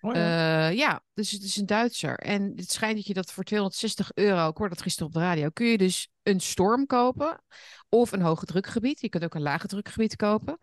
Oh 0.00 0.14
ja. 0.14 0.68
Eh, 0.68 0.76
ja, 0.76 1.02
dus 1.14 1.30
het 1.30 1.42
is 1.42 1.56
een 1.56 1.66
Duitser. 1.66 2.16
En 2.16 2.52
het 2.56 2.70
schijnt 2.70 2.96
dat 2.96 3.06
je 3.06 3.14
dat 3.14 3.32
voor 3.32 3.44
260 3.44 4.10
euro, 4.14 4.48
ik 4.48 4.56
hoorde 4.56 4.74
dat 4.74 4.82
gisteren 4.82 5.08
op 5.08 5.14
de 5.14 5.20
radio, 5.20 5.48
kun 5.48 5.66
je 5.66 5.78
dus 5.78 6.08
een 6.22 6.40
storm 6.40 6.86
kopen 6.86 7.44
of 7.88 8.12
een 8.12 8.20
hoge 8.20 8.44
drukgebied. 8.44 9.00
Je 9.00 9.08
kunt 9.08 9.24
ook 9.24 9.34
een 9.34 9.42
lage 9.42 9.66
drukgebied 9.66 10.16
kopen. 10.16 10.58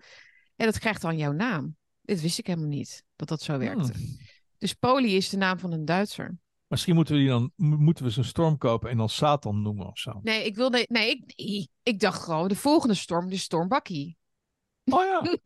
En 0.56 0.66
dat 0.66 0.80
krijgt 0.80 1.02
dan 1.02 1.18
jouw 1.18 1.32
naam. 1.32 1.78
Dit 2.02 2.22
wist 2.22 2.40
ik 2.40 2.48
helemaal 2.48 2.70
niet, 2.70 3.04
dat 3.16 3.28
dat 3.28 3.42
zo 3.42 3.58
werkte. 3.58 3.92
Hmm. 3.92 4.18
Dus 4.60 4.74
Poli 4.74 5.16
is 5.16 5.30
de 5.30 5.38
naam 5.38 5.60
van 5.60 5.72
een 5.72 5.86
Duitser. 5.86 6.38
Misschien 6.68 6.96
moeten 6.96 7.14
we 7.14 7.20
die 7.20 7.30
dan 7.30 7.52
mo- 7.56 7.78
moeten 7.78 8.04
we 8.04 8.10
zo'n 8.10 8.24
storm 8.24 8.58
kopen 8.58 8.90
en 8.90 8.98
dan 8.98 9.10
Satan 9.10 9.62
noemen 9.62 9.88
of 9.88 9.98
zo. 9.98 10.20
Nee, 10.22 10.46
ik 10.46 10.56
wilde. 10.56 10.86
Nee, 10.90 11.10
ik, 11.10 11.34
nee, 11.38 11.70
ik 11.84 12.00
dacht 12.00 12.24
gewoon 12.24 12.48
de 12.48 12.56
volgende 12.56 12.94
storm, 12.94 13.30
de 13.30 13.38
storm 13.38 13.68
Bakkie. 13.68 14.18
Oh 14.84 15.04
ja. 15.04 15.22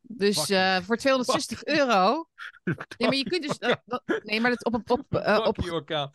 Dus 0.00 0.50
eh, 0.50 0.76
voor 0.80 0.96
260 0.96 1.64
euro. 1.64 2.28
Nee, 2.98 3.08
maar 3.08 3.14
je 3.16 3.22
kunt 3.24 3.42
dus. 3.48 3.58
dat- 3.58 4.02
nee, 4.22 4.40
maar 4.40 4.50
dat 4.50 4.64
op, 4.64 4.74
op, 4.74 4.90
op, 4.90 5.14
eh, 5.14 5.44
op, 5.46 5.58
orkaan. 5.70 6.12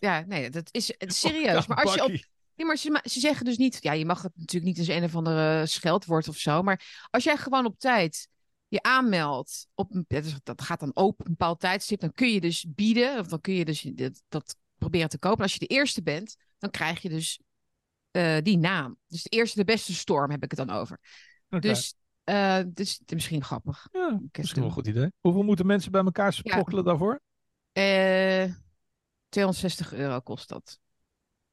Ja, 0.00 0.24
nee, 0.26 0.50
dat 0.50 0.68
is 0.70 0.94
serieus. 0.98 1.66
Maar 1.66 1.82
als 1.84 1.94
je 1.94 2.02
op. 2.04 2.08
Nee, 2.54 2.66
maar 2.66 2.76
ze, 2.76 3.00
ze 3.04 3.20
zeggen 3.20 3.44
dus 3.44 3.56
niet. 3.56 3.78
Ja, 3.82 3.92
je 3.92 4.04
mag 4.04 4.22
het 4.22 4.32
natuurlijk 4.36 4.76
niet 4.76 4.78
als 4.88 4.96
een 4.96 5.04
of 5.04 5.16
andere 5.16 5.66
scheldwoord 5.66 6.28
of 6.28 6.36
zo. 6.36 6.62
Maar 6.62 7.06
als 7.10 7.24
jij 7.24 7.36
gewoon 7.36 7.66
op 7.66 7.78
tijd 7.78 8.28
je 8.72 8.82
aanmeldt. 8.82 9.66
Op, 9.74 9.94
een- 9.94 10.04
dat 10.08 10.24
is- 10.24 10.36
dat 10.42 10.62
gaat 10.62 10.80
dan 10.80 10.90
open 10.94 11.18
op 11.20 11.26
een 11.26 11.30
bepaald 11.36 11.60
tijdstip. 11.60 12.00
Dan 12.00 12.12
kun 12.12 12.28
je 12.32 12.40
dus 12.40 12.66
bieden. 12.68 13.18
Of 13.18 13.26
dan 13.26 13.40
kun 13.40 13.54
je 13.54 13.64
dus 13.64 13.80
dat, 13.82 14.22
dat 14.28 14.56
proberen 14.78 15.08
te 15.08 15.18
kopen. 15.18 15.36
En 15.38 15.42
als 15.42 15.52
je 15.52 15.58
de 15.58 15.66
eerste 15.66 16.02
bent, 16.02 16.36
dan 16.58 16.70
krijg 16.70 17.02
je 17.02 17.08
dus 17.08 17.40
eh, 18.10 18.36
die 18.42 18.58
naam. 18.58 18.96
Dus 19.06 19.22
de 19.22 19.28
eerste, 19.28 19.58
de 19.58 19.64
beste 19.64 19.94
storm 19.94 20.30
heb 20.30 20.42
ik 20.42 20.50
het 20.50 20.66
dan 20.66 20.76
over. 20.76 20.98
Dus, 21.48 21.94
eh, 22.24 22.58
dus 22.66 22.92
het 22.98 23.08
is 23.08 23.14
misschien 23.14 23.44
grappig. 23.44 23.88
ja, 23.92 24.20
misschien 24.32 24.60
wel 24.60 24.68
een 24.68 24.74
goed 24.76 24.86
idee. 24.86 25.12
Hoeveel 25.20 25.42
moeten 25.42 25.66
mensen 25.66 25.92
bij 25.92 26.02
elkaar 26.04 26.32
sprokkelen 26.32 26.84
daarvoor? 26.84 27.20
Eh 27.72 28.50
260 29.28 29.92
euro 29.92 30.20
kost 30.20 30.48
dat. 30.48 30.78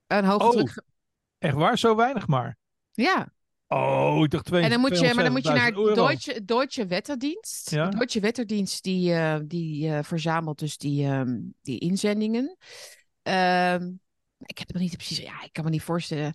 Een 0.08 0.26
hoge 0.26 0.46
Oh. 0.46 0.52
druk. 0.52 0.84
Echt 1.38 1.56
waar? 1.56 1.78
Zo 1.78 1.96
weinig 1.96 2.28
maar. 2.28 2.58
Ja, 2.92 3.34
Oh, 3.72 4.24
ik 4.24 4.30
dacht 4.30 4.46
twee. 4.46 4.64
En 4.64 4.70
dan 4.70 4.80
moet 4.80 5.00
je, 5.00 5.14
maar 5.14 5.24
dan 5.24 5.32
moet 5.32 5.44
je 5.44 5.54
naar 5.54 5.72
260.000 5.72 5.78
euro. 5.78 6.08
Deutsche, 6.08 6.46
Deutsche 6.46 6.86
Wetterdienst. 6.86 7.70
Ja. 7.70 7.90
De 7.90 7.98
Deutsche 7.98 8.20
Wetterdienst 8.20 8.84
die, 8.84 9.14
eh, 9.14 9.40
die 9.46 9.90
eh, 9.90 10.04
verzamelt 10.04 10.60
dus 10.60 10.78
die, 10.78 11.06
ehm, 11.06 11.40
die 11.62 11.80
inzendingen. 11.80 12.58
Ehm, 13.22 13.92
ik 14.38 14.58
heb 14.58 14.68
het 14.68 14.74
nog 14.74 14.82
niet 14.82 14.98
precies. 14.98 15.18
Ja, 15.18 15.44
ik 15.44 15.54
kan 15.54 15.64
me 15.64 15.70
niet 15.70 15.82
voorstellen 15.82 16.34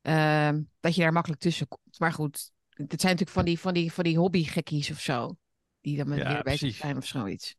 ehm, 0.00 0.62
dat 0.80 0.94
je 0.94 1.02
daar 1.02 1.12
makkelijk 1.12 1.40
tussen 1.40 1.68
komt. 1.68 1.98
Maar 1.98 2.12
goed, 2.12 2.50
het 2.68 3.00
zijn 3.00 3.16
natuurlijk 3.16 3.30
van 3.30 3.44
die, 3.44 3.58
van 3.58 3.74
die, 3.74 3.92
van 3.92 4.04
die 4.04 4.18
hobbygekkies 4.18 4.90
of 4.90 5.00
zo. 5.00 5.36
Die 5.80 5.96
dan 5.96 6.08
met 6.08 6.18
Ja, 6.18 6.42
bezig 6.42 6.74
zijn 6.74 6.96
of 6.96 7.06
zoiets. 7.06 7.56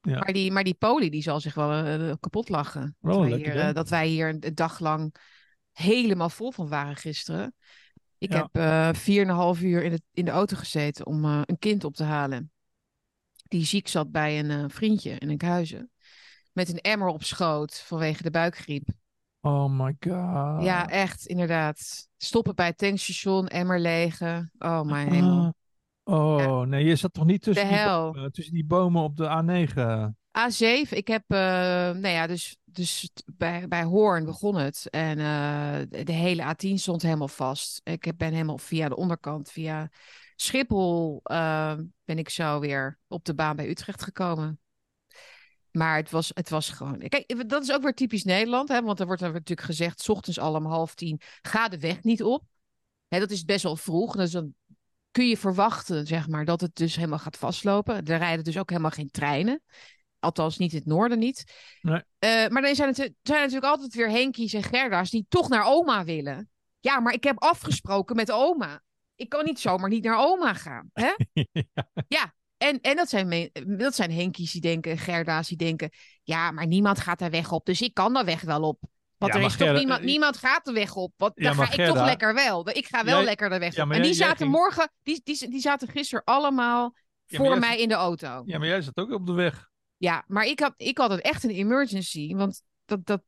Ja. 0.00 0.18
Maar, 0.18 0.32
die, 0.32 0.52
maar 0.52 0.64
die 0.64 0.74
poli 0.74 1.10
die 1.10 1.22
zal 1.22 1.40
zich 1.40 1.54
wel 1.54 1.72
eh, 1.72 2.12
kapot 2.20 2.48
lachen. 2.48 2.96
Wel 3.00 3.20
Dat, 3.20 3.28
wij 3.28 3.38
hier, 3.38 3.72
dat 3.72 3.88
wij 3.88 4.08
hier 4.08 4.28
een, 4.28 4.46
een 4.46 4.54
dag 4.54 4.78
lang 4.78 5.14
helemaal 5.72 6.30
vol 6.30 6.52
van 6.52 6.68
waren 6.68 6.96
gisteren. 6.96 7.54
Ik 8.22 8.32
Ja. 8.32 8.36
heb 8.38 8.48
eh 8.52 8.88
vier 9.00 9.22
en 9.22 9.28
een 9.28 9.34
half 9.34 9.60
uur 9.60 9.82
in 9.82 9.90
de, 9.90 10.00
in 10.12 10.24
de 10.24 10.30
auto 10.30 10.56
gezeten 10.56 11.06
om 11.06 11.24
eh, 11.24 11.40
een 11.44 11.58
kind 11.58 11.84
op 11.84 11.94
te 11.94 12.04
halen. 12.04 12.50
Die 13.42 13.64
ziek 13.64 13.88
zat 13.88 14.10
bij 14.10 14.38
een 14.38 14.50
eh, 14.50 14.64
vriendje 14.68 15.10
in 15.10 15.30
Enkhuizen. 15.30 15.90
Met 16.52 16.68
een 16.68 16.80
emmer 16.80 17.08
op 17.08 17.22
schoot 17.22 17.80
vanwege 17.80 18.22
de 18.22 18.30
buikgriep. 18.30 18.88
Oh 19.40 19.70
my 19.70 19.96
god. 20.00 20.64
Ja, 20.64 20.88
echt, 20.88 21.26
inderdaad. 21.26 22.08
Stoppen 22.16 22.54
bij 22.54 22.66
het 22.66 22.78
tankstation, 22.78 23.46
emmer 23.48 23.80
legen. 23.80 24.52
Oh 24.58 24.92
hemel. 24.92 25.44
Ah. 25.44 25.50
Oh, 26.04 26.60
nee, 26.66 26.84
je 26.84 26.96
zat 26.96 27.12
toch 27.12 27.24
niet 27.24 27.42
tussen, 27.42 27.68
die, 27.68 27.84
bomen, 27.84 28.32
tussen 28.32 28.54
die 28.54 28.64
bomen 28.64 29.02
op 29.02 29.16
de 29.16 29.26
A9? 29.26 30.14
A7, 30.38 30.88
ik 30.88 31.08
heb, 31.08 31.24
eh, 31.26 31.38
nou 31.38 32.08
ja, 32.08 32.26
dus, 32.26 32.56
dus 32.64 33.10
bij, 33.24 33.68
bij 33.68 33.82
Hoorn 33.82 34.24
begon 34.24 34.56
het. 34.56 34.90
En 34.90 35.18
eh, 35.18 36.04
de, 36.04 36.12
hele 36.12 36.54
A10 36.54 36.74
stond 36.74 37.02
helemaal 37.02 37.28
vast. 37.28 37.80
Ik 37.84 38.16
ben 38.16 38.32
helemaal 38.32 38.58
via 38.58 38.88
de 38.88 38.96
onderkant, 38.96 39.50
via 39.50 39.90
Schiphol, 40.36 41.20
eh, 41.22 41.78
ben 42.04 42.18
ik 42.18 42.28
zo 42.28 42.60
weer 42.60 42.98
op 43.08 43.24
de 43.24 43.34
baan 43.34 43.56
bij 43.56 43.68
Utrecht 43.68 44.02
gekomen. 44.02 44.60
Maar 45.70 45.96
het 45.96 46.10
was, 46.10 46.30
het 46.34 46.48
was 46.48 46.68
gewoon. 46.68 46.98
Kijk, 46.98 47.48
dat 47.48 47.62
is 47.62 47.72
ook 47.72 47.82
weer 47.82 47.94
typisch 47.94 48.24
Nederland, 48.24 48.68
hè? 48.68 48.82
Want 48.82 49.00
er 49.00 49.06
wordt 49.06 49.22
natuurlijk 49.22 49.60
gezegd: 49.60 50.00
's 50.00 50.08
ochtends 50.08 50.38
al 50.38 50.54
om 50.54 50.66
half 50.66 50.94
tien, 50.94 51.20
ga 51.42 51.68
de 51.68 51.78
weg 51.78 52.02
niet 52.02 52.22
op. 52.22 52.44
Hè, 53.08 53.18
dat 53.18 53.30
is 53.30 53.44
best 53.44 53.62
wel 53.62 53.76
vroeg. 53.76 54.16
Dus 54.16 54.30
dan 54.30 54.54
kun 55.10 55.28
je 55.28 55.36
verwachten, 55.36 56.06
zeg 56.06 56.28
maar, 56.28 56.44
dat 56.44 56.60
het 56.60 56.76
dus 56.76 56.96
helemaal 56.96 57.18
gaat 57.18 57.36
vastlopen. 57.36 57.94
Er 58.04 58.18
rijden 58.18 58.44
dus 58.44 58.58
ook 58.58 58.70
helemaal 58.70 58.90
geen 58.90 59.10
treinen. 59.10 59.62
Althans, 60.22 60.58
niet 60.58 60.72
in 60.72 60.78
het 60.78 60.86
noorden 60.86 61.18
niet. 61.18 61.44
Nee. 61.80 62.02
Eh, 62.18 62.48
maar 62.48 62.62
dan 62.62 62.74
zijn 62.74 62.88
het 62.88 62.96
zijn 63.22 63.40
natuurlijk 63.40 63.64
altijd 63.64 63.94
weer 63.94 64.10
Henkies 64.10 64.52
en 64.52 64.62
Gerda's 64.62 65.10
die 65.10 65.26
toch 65.28 65.48
naar 65.48 65.64
oma 65.64 66.04
willen. 66.04 66.50
Ja, 66.80 67.00
maar 67.00 67.12
ik 67.12 67.24
heb 67.24 67.42
afgesproken 67.42 68.16
met 68.16 68.30
oma. 68.30 68.82
Ik 69.14 69.28
kan 69.28 69.44
niet 69.44 69.60
zomaar 69.60 69.88
niet 69.88 70.04
naar 70.04 70.18
oma 70.18 70.54
gaan. 70.54 70.90
Hè? 70.92 71.12
ja, 72.16 72.34
en, 72.56 72.80
en 72.80 72.96
dat, 72.96 73.08
zijn 73.08 73.28
me- 73.28 73.50
dat 73.78 73.94
zijn 73.94 74.12
Henkies 74.12 74.52
die 74.52 74.60
denken, 74.60 74.98
Gerda's 74.98 75.48
die 75.48 75.56
denken... 75.56 75.90
Ja, 76.22 76.50
maar 76.50 76.66
niemand 76.66 77.00
gaat 77.00 77.18
daar 77.18 77.30
weg 77.30 77.52
op, 77.52 77.66
dus 77.66 77.80
ik 77.80 77.94
kan 77.94 78.12
daar 78.12 78.24
weg 78.24 78.40
wel 78.40 78.62
op. 78.62 78.80
Want 79.18 79.32
Ja, 79.34 79.38
er 79.40 79.46
is 79.46 79.56
toch 79.56 79.72
niemand, 79.72 80.00
eh, 80.00 80.06
niemand 80.06 80.36
gaat 80.36 80.66
er 80.66 80.72
weg 80.74 80.94
op. 80.94 81.12
Want 81.16 81.32
Ja, 81.34 81.42
dan 81.54 81.66
ga 81.66 81.72
ik 81.82 81.86
toch 81.88 82.04
lekker 82.04 82.34
wel. 82.34 82.68
Ik 82.68 82.86
ga 82.86 83.04
wel 83.04 83.14
Jij- 83.16 83.24
lekker 83.24 83.50
de 83.50 83.58
weg 83.58 83.74
Ja, 83.74 83.82
op. 83.82 83.88
maar 83.88 83.96
En 83.96 84.02
die 84.02 84.12
jij- 84.14 84.26
zaten 84.26 84.36
ging- 84.38 84.50
morgen, 84.50 84.92
die, 85.02 85.20
die, 85.24 85.50
die 85.50 85.60
zaten 85.60 85.88
gisteren 85.88 86.24
allemaal 86.24 86.94
voor 87.26 87.48
jij 87.48 87.58
mij 87.58 87.78
in 87.78 87.88
de 87.88 87.94
auto. 87.94 88.42
Ja, 88.46 88.58
maar 88.58 88.68
jij 88.68 88.82
zat 88.82 88.96
ook 88.96 89.10
op 89.10 89.26
de 89.26 89.32
weg. 89.32 89.70
Ja, 90.02 90.24
maar 90.26 90.44
ik 90.44 90.60
had, 90.60 90.74
ik 90.76 90.98
had 90.98 91.10
het 91.10 91.20
echt 91.20 91.44
een 91.44 91.50
emergency. 91.50 92.34
Want 92.34 92.62
dat, 92.84 93.06
dat 93.06 93.22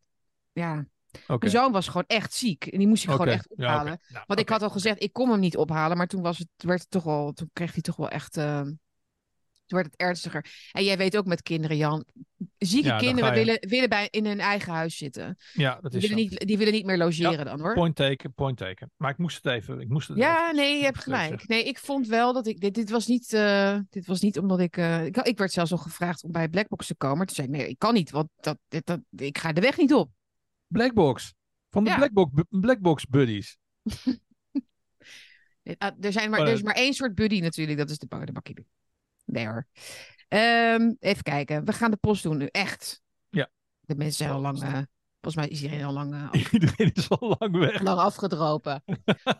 ja, 0.52 0.86
mijn 1.26 1.50
zoon 1.50 1.72
was 1.72 1.86
gewoon 1.86 2.04
echt 2.06 2.32
ziek. 2.32 2.66
En 2.66 2.78
die 2.78 2.88
moest 2.88 3.04
ik 3.04 3.10
gewoon 3.10 3.28
echt 3.28 3.48
ja, 3.56 3.64
ophalen. 3.64 4.00
Nou, 4.08 4.24
Want 4.26 4.40
ik 4.40 4.48
had 4.48 4.62
al 4.62 4.70
gezegd, 4.70 5.02
ik 5.02 5.12
kon 5.12 5.30
hem 5.30 5.40
niet 5.40 5.56
ophalen. 5.56 5.96
Maar 5.96 6.06
toen, 6.06 6.22
was 6.22 6.38
het, 6.38 6.48
werd 6.56 6.80
het 6.80 6.90
toch 6.90 7.02
wel, 7.02 7.32
toen 7.32 7.50
kreeg 7.52 7.72
hij 7.72 7.82
toch 7.82 7.96
wel 7.96 8.08
echt... 8.08 8.36
eh, 8.36 8.62
werd 9.66 9.86
het 9.86 9.96
ernstiger. 9.96 10.68
En 10.72 10.84
jij 10.84 10.96
weet 10.96 11.16
ook 11.16 11.26
met 11.26 11.42
kinderen, 11.42 11.76
Jan. 11.76 12.04
Zieke 12.58 12.88
Ja, 12.88 12.96
kinderen 12.96 13.30
je. 13.38 13.44
willen, 13.44 13.68
willen 13.68 13.88
bij, 13.88 14.08
in 14.10 14.26
hun 14.26 14.40
eigen 14.40 14.72
huis 14.72 14.96
zitten. 14.96 15.36
Ja, 15.52 15.78
dat 15.80 15.92
Die 15.92 16.00
is 16.02 16.08
willen, 16.08 16.24
zo. 16.24 16.30
niet, 16.30 16.46
die 16.46 16.58
willen 16.58 16.72
niet 16.72 16.84
meer 16.86 16.96
logeren 16.98 17.44
dan, 17.44 17.60
hoor. 17.60 17.74
Point 17.74 17.96
taken, 17.96 18.32
point 18.32 18.56
taken. 18.56 18.90
Maar 18.96 19.10
ik 19.10 19.18
moest 19.18 19.36
het 19.42 19.52
even. 19.52 19.80
Ik 19.80 19.88
moest 19.88 20.08
het 20.08 20.16
Ja, 20.16 20.42
even- 20.44 20.56
nee, 20.56 20.76
je 20.76 20.84
hebt 20.84 20.98
gelijk. 20.98 21.46
Nee, 21.48 21.64
ik 21.64 21.78
vond 21.78 22.06
wel 22.06 22.32
dat 22.32 22.46
ik. 22.46 22.60
Dit, 22.60 22.74
dit, 22.74 22.90
was, 22.90 23.06
niet, 23.06 23.32
eh, 23.32 23.78
dit 23.90 24.06
was 24.06 24.20
niet 24.20 24.38
omdat 24.38 24.60
ik, 24.60 24.76
eh, 24.76 25.04
ik. 25.04 25.16
Ik 25.16 25.38
werd 25.38 25.52
zelfs 25.52 25.72
al 25.72 25.78
gevraagd 25.78 26.24
om 26.24 26.32
bij 26.32 26.48
Blackbox 26.48 26.86
te 26.86 26.94
komen. 26.94 27.26
Toen 27.26 27.34
zei 27.36 27.48
ik: 27.48 27.52
nee, 27.54 27.68
ik 27.68 27.78
kan 27.78 27.94
niet, 27.94 28.10
want 28.10 28.28
dat, 28.36 28.58
dit, 28.68 28.86
dat, 28.86 29.00
ik 29.16 29.38
ga 29.38 29.52
de 29.52 29.60
weg 29.60 29.76
niet 29.76 29.94
op. 29.94 30.10
Blackbox. 30.66 31.34
Van 31.70 31.84
de 31.84 31.90
Ja. 31.90 31.96
Blackbox, 31.96 32.30
Blackbox 32.50 33.06
Buddies. 33.06 33.56
Eh, 35.62 35.88
Er, 36.00 36.12
zijn 36.12 36.30
maar, 36.30 36.40
Oh, 36.40 36.46
er 36.46 36.52
is 36.52 36.62
maar 36.62 36.74
één 36.74 36.94
soort 36.94 37.14
buddy 37.14 37.40
natuurlijk, 37.40 37.78
dat 37.78 37.90
is 37.90 37.98
de 37.98 38.06
bakkie. 38.32 38.66
Nee 39.24 39.46
hoor. 39.46 39.66
Ehm, 40.28 40.92
even 41.00 41.22
kijken, 41.22 41.64
we 41.64 41.72
gaan 41.72 41.90
de 41.90 41.96
post 41.96 42.22
doen 42.22 42.36
nu, 42.36 42.46
echt. 42.46 43.02
Ja. 43.28 43.50
De 43.80 43.94
mensen 43.96 44.16
zijn 44.16 44.30
al 44.30 44.40
lang. 44.40 44.62
Eh, 44.62 44.72
volgens 45.20 45.34
mij 45.36 45.48
is 45.48 45.62
iedereen 45.62 45.84
al 45.84 45.92
lang, 45.92 46.14
eh, 46.14 46.30
af- 46.30 46.52
Iedereen 46.52 46.92
is 46.92 47.08
al 47.08 47.36
lang 47.38 47.56
weg. 47.56 47.80
lang 47.82 47.98
afgedropen. 47.98 48.82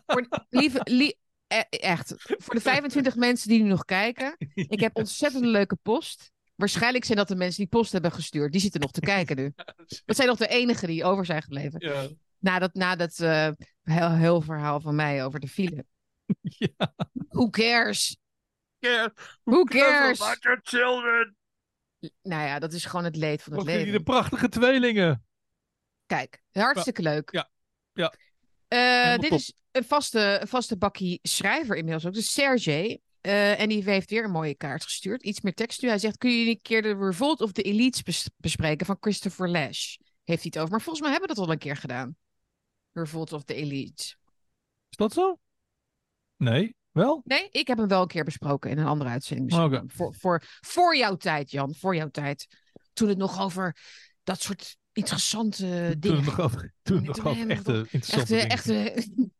voor, 0.05 0.27
lieve, 0.49 0.79
lie- 0.83 1.17
eh, 1.47 1.59
echt, 1.69 2.13
voor 2.17 2.53
de 2.55 2.61
25 2.61 3.15
mensen 3.15 3.49
die 3.49 3.61
nu 3.63 3.69
nog 3.69 3.85
kijken. 3.85 4.35
Ik 4.53 4.79
heb 4.79 4.95
ontzettend 4.97 5.45
leuke 5.45 5.75
post. 5.81 6.31
Waarschijnlijk 6.55 7.05
zijn 7.05 7.17
dat 7.17 7.27
de 7.27 7.35
mensen 7.35 7.57
die 7.57 7.67
post 7.79 7.91
hebben 7.91 8.11
gestuurd. 8.11 8.51
Die 8.51 8.61
zitten 8.61 8.81
nog 8.81 8.91
te 8.91 8.99
kijken 8.99 9.35
nu. 9.35 9.53
Dat 10.05 10.15
zijn 10.15 10.27
nog 10.27 10.37
de 10.37 10.47
enigen 10.47 10.87
die 10.87 11.03
over 11.03 11.25
zijn 11.25 11.41
gebleven. 11.41 11.79
Ja. 11.87 12.07
Na 12.39 12.59
dat, 12.59 12.73
na 12.73 12.95
dat 12.95 13.17
heel, 13.83 14.11
heel 14.11 14.41
verhaal 14.41 14.79
van 14.79 14.95
mij 14.95 15.25
over 15.25 15.39
de 15.39 15.47
file. 15.47 15.85
Ja. 16.41 16.93
Who 17.29 17.49
cares? 17.49 18.17
Who 19.43 19.63
cares? 19.63 20.21
About 20.21 20.43
your 20.43 20.59
children. 20.63 21.35
Nou 22.21 22.47
ja, 22.47 22.59
dat 22.59 22.73
is 22.73 22.85
gewoon 22.85 23.05
het 23.05 23.15
leed 23.15 23.43
van 23.43 23.53
het 23.53 23.61
je 23.61 23.67
leven. 23.67 23.91
de 23.91 24.03
prachtige 24.03 24.49
tweelingen? 24.49 25.25
Kijk, 26.05 26.41
hartstikke 26.51 27.01
leuk. 27.01 27.31
Ja, 27.31 27.49
ja. 27.93 28.13
Eh, 28.67 29.19
dit 29.19 29.29
top. 29.29 29.39
is 29.39 29.53
een 29.71 29.83
vaste, 29.83 30.37
een 30.41 30.47
vaste 30.47 30.77
bakkie 30.77 31.19
schrijver 31.21 31.75
inmiddels 31.75 32.05
ook. 32.05 32.13
Dus 32.13 32.33
Sergej. 32.33 32.99
Eh, 33.21 33.59
en 33.59 33.69
die 33.69 33.83
heeft 33.83 34.09
weer 34.09 34.23
een 34.23 34.31
mooie 34.31 34.55
kaart 34.55 34.83
gestuurd. 34.83 35.23
Iets 35.23 35.41
meer 35.41 35.53
tekst 35.53 35.81
nu. 35.81 35.87
Hij 35.87 35.97
zegt, 35.97 36.17
kun 36.17 36.31
je 36.31 36.49
een 36.49 36.61
keer 36.61 36.81
de 36.81 36.95
Revolt 36.95 37.41
of 37.41 37.51
the 37.51 37.61
Elites 37.61 38.03
bes- 38.03 38.29
bespreken 38.37 38.85
van 38.85 38.97
Christopher 38.99 39.49
Lash? 39.49 39.95
Heeft 40.23 40.41
hij 40.41 40.51
het 40.53 40.57
over. 40.57 40.71
Maar 40.71 40.81
volgens 40.81 41.01
mij 41.03 41.11
hebben 41.11 41.29
we 41.29 41.35
dat 41.35 41.45
al 41.45 41.51
een 41.51 41.59
keer 41.59 41.75
gedaan. 41.77 42.15
Revolt 42.93 43.33
of 43.33 43.43
the 43.43 43.53
Elites. 43.53 44.17
Is 44.89 44.97
dat 44.97 45.13
zo? 45.13 45.39
Nee, 46.37 46.75
wel? 46.95 47.21
Nee, 47.23 47.49
ik 47.51 47.67
heb 47.67 47.77
hem 47.77 47.87
wel 47.87 48.01
een 48.01 48.07
keer 48.07 48.23
besproken 48.23 48.69
in 48.69 48.77
een 48.77 48.85
andere 48.85 49.09
uitzending. 49.09 49.53
Voor, 49.87 50.15
voor, 50.19 50.43
voor 50.61 50.97
jouw 50.97 51.15
tijd, 51.15 51.51
Jan. 51.51 51.75
Voor 51.75 51.95
jouw 51.95 52.09
tijd. 52.09 52.47
Toen 52.93 53.07
het 53.07 53.17
nog 53.17 53.41
over 53.41 53.77
dat 54.23 54.41
soort 54.41 54.77
interessante 54.91 55.87
Toen 55.89 55.99
dingen 55.99 56.23
nog 56.23 56.39
over, 56.39 56.73
toen 56.81 57.03
nog 57.03 57.15
toen 57.15 57.25
over 57.25 57.37
hebben 57.37 57.63
we 57.65 57.71
echte 57.71 57.87
interessante 57.91 58.35
Echte, 58.35 58.71
dingen. 58.71 58.91
echte. 58.91 59.33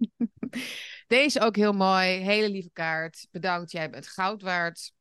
Deze 1.08 1.40
ook 1.42 1.56
heel 1.56 1.74
mooi. 1.74 2.08
Hele 2.08 2.50
lieve 2.50 2.70
kaart. 2.74 3.28
Bedankt. 3.32 3.72
Jij 3.72 3.90
bent 3.90 4.08
goud 4.08 4.42
waard. 4.42 4.92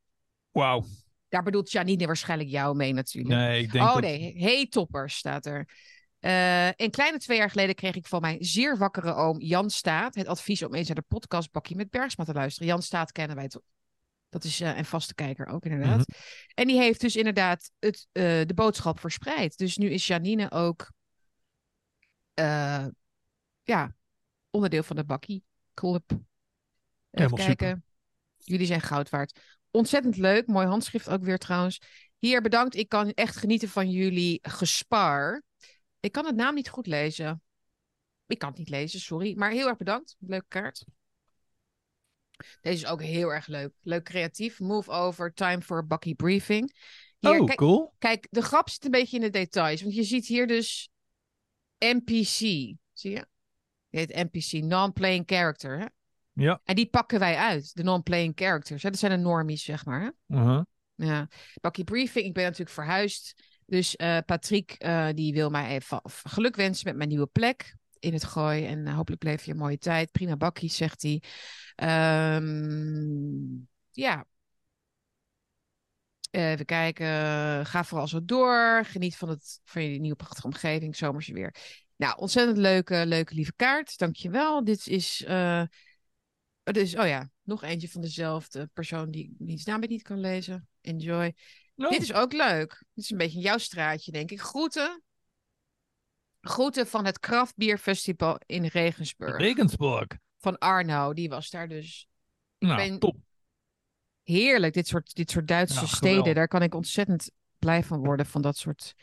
Wauw. 0.50 0.84
Daar 1.28 1.42
bedoelt 1.42 1.70
Janine 1.70 2.06
waarschijnlijk 2.06 2.50
jou 2.50 2.76
mee 2.76 2.92
natuurlijk. 2.92 3.34
Nee, 3.34 3.62
ik 3.62 3.72
denk 3.72 3.84
oh 3.84 3.92
dat... 3.92 4.02
nee. 4.02 4.34
Hey 4.38 4.66
toppers 4.66 5.16
staat 5.16 5.46
er. 5.46 5.68
Eh, 6.24 6.66
een 6.66 6.90
kleine 6.90 7.18
twee 7.18 7.38
jaar 7.38 7.50
geleden 7.50 7.74
kreeg 7.74 7.94
ik 7.94 8.06
van 8.06 8.20
mijn 8.20 8.44
zeer 8.44 8.78
wakkere 8.78 9.14
oom 9.14 9.40
Jan 9.40 9.70
Staat 9.70 10.14
het 10.14 10.26
advies 10.26 10.62
om 10.62 10.74
eens 10.74 10.86
naar 10.86 10.96
de 10.96 11.04
podcast 11.08 11.50
Bakkie 11.50 11.76
met 11.76 11.90
Bergsma 11.90 12.24
te 12.24 12.32
luisteren. 12.32 12.68
Jan 12.68 12.82
Staat 12.82 13.12
kennen 13.12 13.36
wij 13.36 13.48
toch? 13.48 13.62
Dat 14.28 14.44
is 14.44 14.60
eh, 14.60 14.76
een 14.76 14.84
vaste 14.84 15.14
kijker 15.14 15.46
ook 15.46 15.64
inderdaad. 15.64 16.08
Mhm. 16.08 16.18
En 16.54 16.66
die 16.66 16.78
heeft 16.78 17.00
dus 17.00 17.16
inderdaad 17.16 17.70
het, 17.78 18.06
eh, 18.12 18.22
de 18.22 18.54
boodschap 18.54 19.00
verspreid. 19.00 19.58
Dus 19.58 19.76
nu 19.76 19.90
is 19.90 20.06
Janine 20.06 20.50
ook 20.50 20.92
ja, 23.62 23.94
onderdeel 24.50 24.82
van 24.82 24.96
de 24.96 25.04
Bakkie 25.04 25.44
Club. 25.74 26.10
Even 26.10 26.24
Helemaal 27.10 27.38
super. 27.38 27.56
kijken. 27.56 27.84
Jullie 28.36 28.66
zijn 28.66 28.80
goud 28.80 29.08
waard. 29.08 29.40
Ontzettend 29.70 30.16
leuk. 30.16 30.46
Mooi 30.46 30.66
handschrift 30.66 31.08
ook 31.08 31.24
weer 31.24 31.38
trouwens. 31.38 31.80
Hier 32.18 32.40
bedankt. 32.40 32.76
Ik 32.76 32.88
kan 32.88 33.10
echt 33.10 33.36
genieten 33.36 33.68
van 33.68 33.90
jullie 33.90 34.38
gespaar. 34.42 35.42
Ik 36.04 36.12
kan 36.12 36.26
het 36.26 36.36
naam 36.36 36.54
niet 36.54 36.68
goed 36.68 36.86
lezen. 36.86 37.42
Ik 38.26 38.38
kan 38.38 38.48
het 38.48 38.58
niet 38.58 38.68
lezen, 38.68 39.00
sorry. 39.00 39.36
Maar 39.36 39.50
heel 39.50 39.68
erg 39.68 39.76
bedankt. 39.76 40.16
Leuke 40.18 40.46
kaart. 40.48 40.84
Deze 42.60 42.84
is 42.84 42.86
ook 42.86 43.02
heel 43.02 43.32
erg 43.32 43.46
leuk. 43.46 43.72
Leuk 43.82 44.04
creatief. 44.04 44.60
Move 44.60 44.90
over. 44.90 45.32
Time 45.32 45.62
for 45.62 45.86
Bucky 45.86 46.14
briefing. 46.14 46.76
Hier, 47.18 47.40
Oh, 47.40 47.46
kijk, 47.46 47.58
cool. 47.58 47.94
kijk, 47.98 48.26
de 48.30 48.42
grap 48.42 48.68
zit 48.68 48.84
een 48.84 48.90
beetje 48.90 49.16
in 49.16 49.22
de 49.22 49.30
details. 49.30 49.82
Want 49.82 49.94
je 49.94 50.02
ziet 50.02 50.26
hier 50.26 50.46
dus 50.46 50.88
NPC. 51.78 52.36
Zie 52.92 53.10
je? 53.10 53.26
Die 53.90 54.00
heet 54.00 54.30
NPC, 54.32 54.64
non-playing 54.64 55.22
character. 55.26 55.78
Hè? 55.78 55.86
Ja. 56.32 56.60
En 56.64 56.74
die 56.74 56.86
pakken 56.86 57.18
wij 57.18 57.36
uit, 57.36 57.74
de 57.74 57.82
non-playing 57.82 58.32
characters. 58.34 58.82
Hè? 58.82 58.90
Dat 58.90 58.98
zijn 58.98 59.12
de 59.12 59.18
normies, 59.18 59.62
zeg 59.62 59.84
maar. 59.84 60.00
Hè? 60.00 60.36
Uh-huh. 60.36 60.62
Ja. 60.94 61.28
Bakkie 61.60 61.84
briefing, 61.84 62.26
ik 62.26 62.34
ben 62.34 62.44
natuurlijk 62.44 62.70
verhuisd. 62.70 63.42
Dus 63.66 63.96
eh, 63.96 64.18
Patrick 64.26 64.70
eh, 64.72 65.08
die 65.14 65.32
wil 65.32 65.50
mij 65.50 65.68
even 65.68 66.00
geluk 66.04 66.56
wensen 66.56 66.88
met 66.88 66.96
mijn 66.96 67.08
nieuwe 67.08 67.26
plek 67.26 67.76
in 67.98 68.12
het 68.12 68.24
gooi. 68.24 68.66
En 68.66 68.86
eh, 68.86 68.94
hopelijk 68.94 69.22
bleef 69.22 69.44
je 69.44 69.50
een 69.50 69.58
mooie 69.58 69.78
tijd. 69.78 70.12
Prima 70.12 70.36
bakkie, 70.36 70.70
zegt 70.70 71.02
hij. 71.02 71.22
Ehm, 71.74 72.44
ja. 73.90 74.26
Even 76.30 76.64
kijken. 76.64 77.06
Ga 77.66 77.84
vooral 77.84 78.08
zo 78.08 78.24
door. 78.24 78.84
Geniet 78.84 79.16
van, 79.16 79.28
het, 79.28 79.60
van 79.64 79.82
je 79.82 80.00
nieuwe 80.00 80.16
prachtige 80.16 80.46
omgeving. 80.46 80.96
Zomerse 80.96 81.32
weer. 81.32 81.54
Nou, 81.96 82.18
ontzettend 82.18 82.58
leuke, 82.58 83.06
leuke 83.06 83.34
lieve 83.34 83.52
kaart. 83.56 83.98
Dankjewel. 83.98 84.64
Dit 84.64 84.86
is... 84.86 85.20
is, 86.62 86.96
oh 86.96 87.06
ja, 87.06 87.30
nog 87.42 87.62
eentje 87.62 87.88
van 87.88 88.00
dezelfde 88.00 88.70
persoon 88.72 89.10
die 89.10 89.34
wiens 89.38 89.64
naam 89.64 89.80
niet 89.80 90.02
kan 90.02 90.20
lezen. 90.20 90.68
Enjoy. 90.80 91.34
Dit 91.74 92.02
is 92.02 92.12
ook 92.12 92.32
leuk. 92.32 92.84
Dit 92.94 93.04
is 93.04 93.10
een 93.10 93.18
beetje 93.18 93.40
jouw 93.40 93.58
straatje, 93.58 94.12
denk 94.12 94.30
ik. 94.30 94.40
Groeten. 94.40 95.02
Groeten 96.40 96.86
van 96.86 97.04
het 97.04 97.18
Kraftbierfestival 97.18 98.40
in 98.46 98.64
Regensburg. 98.64 99.36
Regensburg. 99.36 100.06
Van 100.38 100.58
Arno, 100.58 101.12
die 101.12 101.28
was 101.28 101.50
daar 101.50 101.68
dus. 101.68 102.08
Nou, 102.58 102.76
ben- 102.76 102.98
top. 102.98 103.16
Heerlijk, 104.22 104.74
dit 104.74 104.86
soort, 104.86 105.14
dit 105.14 105.30
soort 105.30 105.48
Duitse 105.48 105.80
Ja, 105.80 105.86
steden. 105.86 106.34
Daar 106.34 106.48
kan 106.48 106.62
ik 106.62 106.74
ontzettend 106.74 107.30
blij 107.58 107.82
van 107.84 107.98
worden. 107.98 108.26
Van 108.26 108.42
dat 108.42 108.56
soort. 108.56 108.94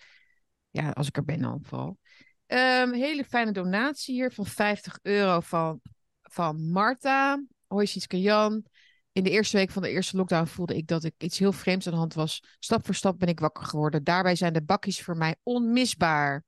Ja, 0.70 0.90
als 0.90 1.08
ik 1.08 1.18
er 1.18 1.26
ben 1.26 1.42
dan 1.42 1.60
vooral. 1.64 1.98
Ehm, 2.46 2.92
hele 2.92 3.24
fijne 3.26 3.52
donatie 3.52 4.14
hier 4.14 4.32
van 4.32 4.46
50 4.46 5.00
euro 5.02 5.40
van, 5.40 5.82
van 6.22 6.70
Marta. 6.70 7.44
Hoi 7.68 7.88
Sietske 7.88 8.22
Jan. 8.22 8.66
In 9.14 9.24
de 9.24 9.30
eerste 9.30 9.58
week 9.58 9.72
van 9.72 9.82
de 9.82 9.90
eerste 9.90 10.18
lockdown 10.18 10.46
voelde 10.46 10.76
ik 10.76 10.88
dat 10.88 11.04
ik 11.04 11.14
iets 11.18 11.40
heel 11.40 11.52
vreemds 11.52 11.86
aan 11.86 11.94
de 11.94 12.00
hand 12.00 12.14
was. 12.14 12.44
Stap 12.60 12.86
voor 12.86 12.96
stap 12.96 13.20
ben 13.20 13.28
ik 13.28 13.40
wakker 13.40 13.64
geworden. 13.64 14.04
Daarbij 14.04 14.36
zijn 14.36 14.54
de 14.54 14.64
bakkies 14.64 15.02
voor 15.02 15.18
mij 15.18 15.36
onmisbaar. 15.44 16.44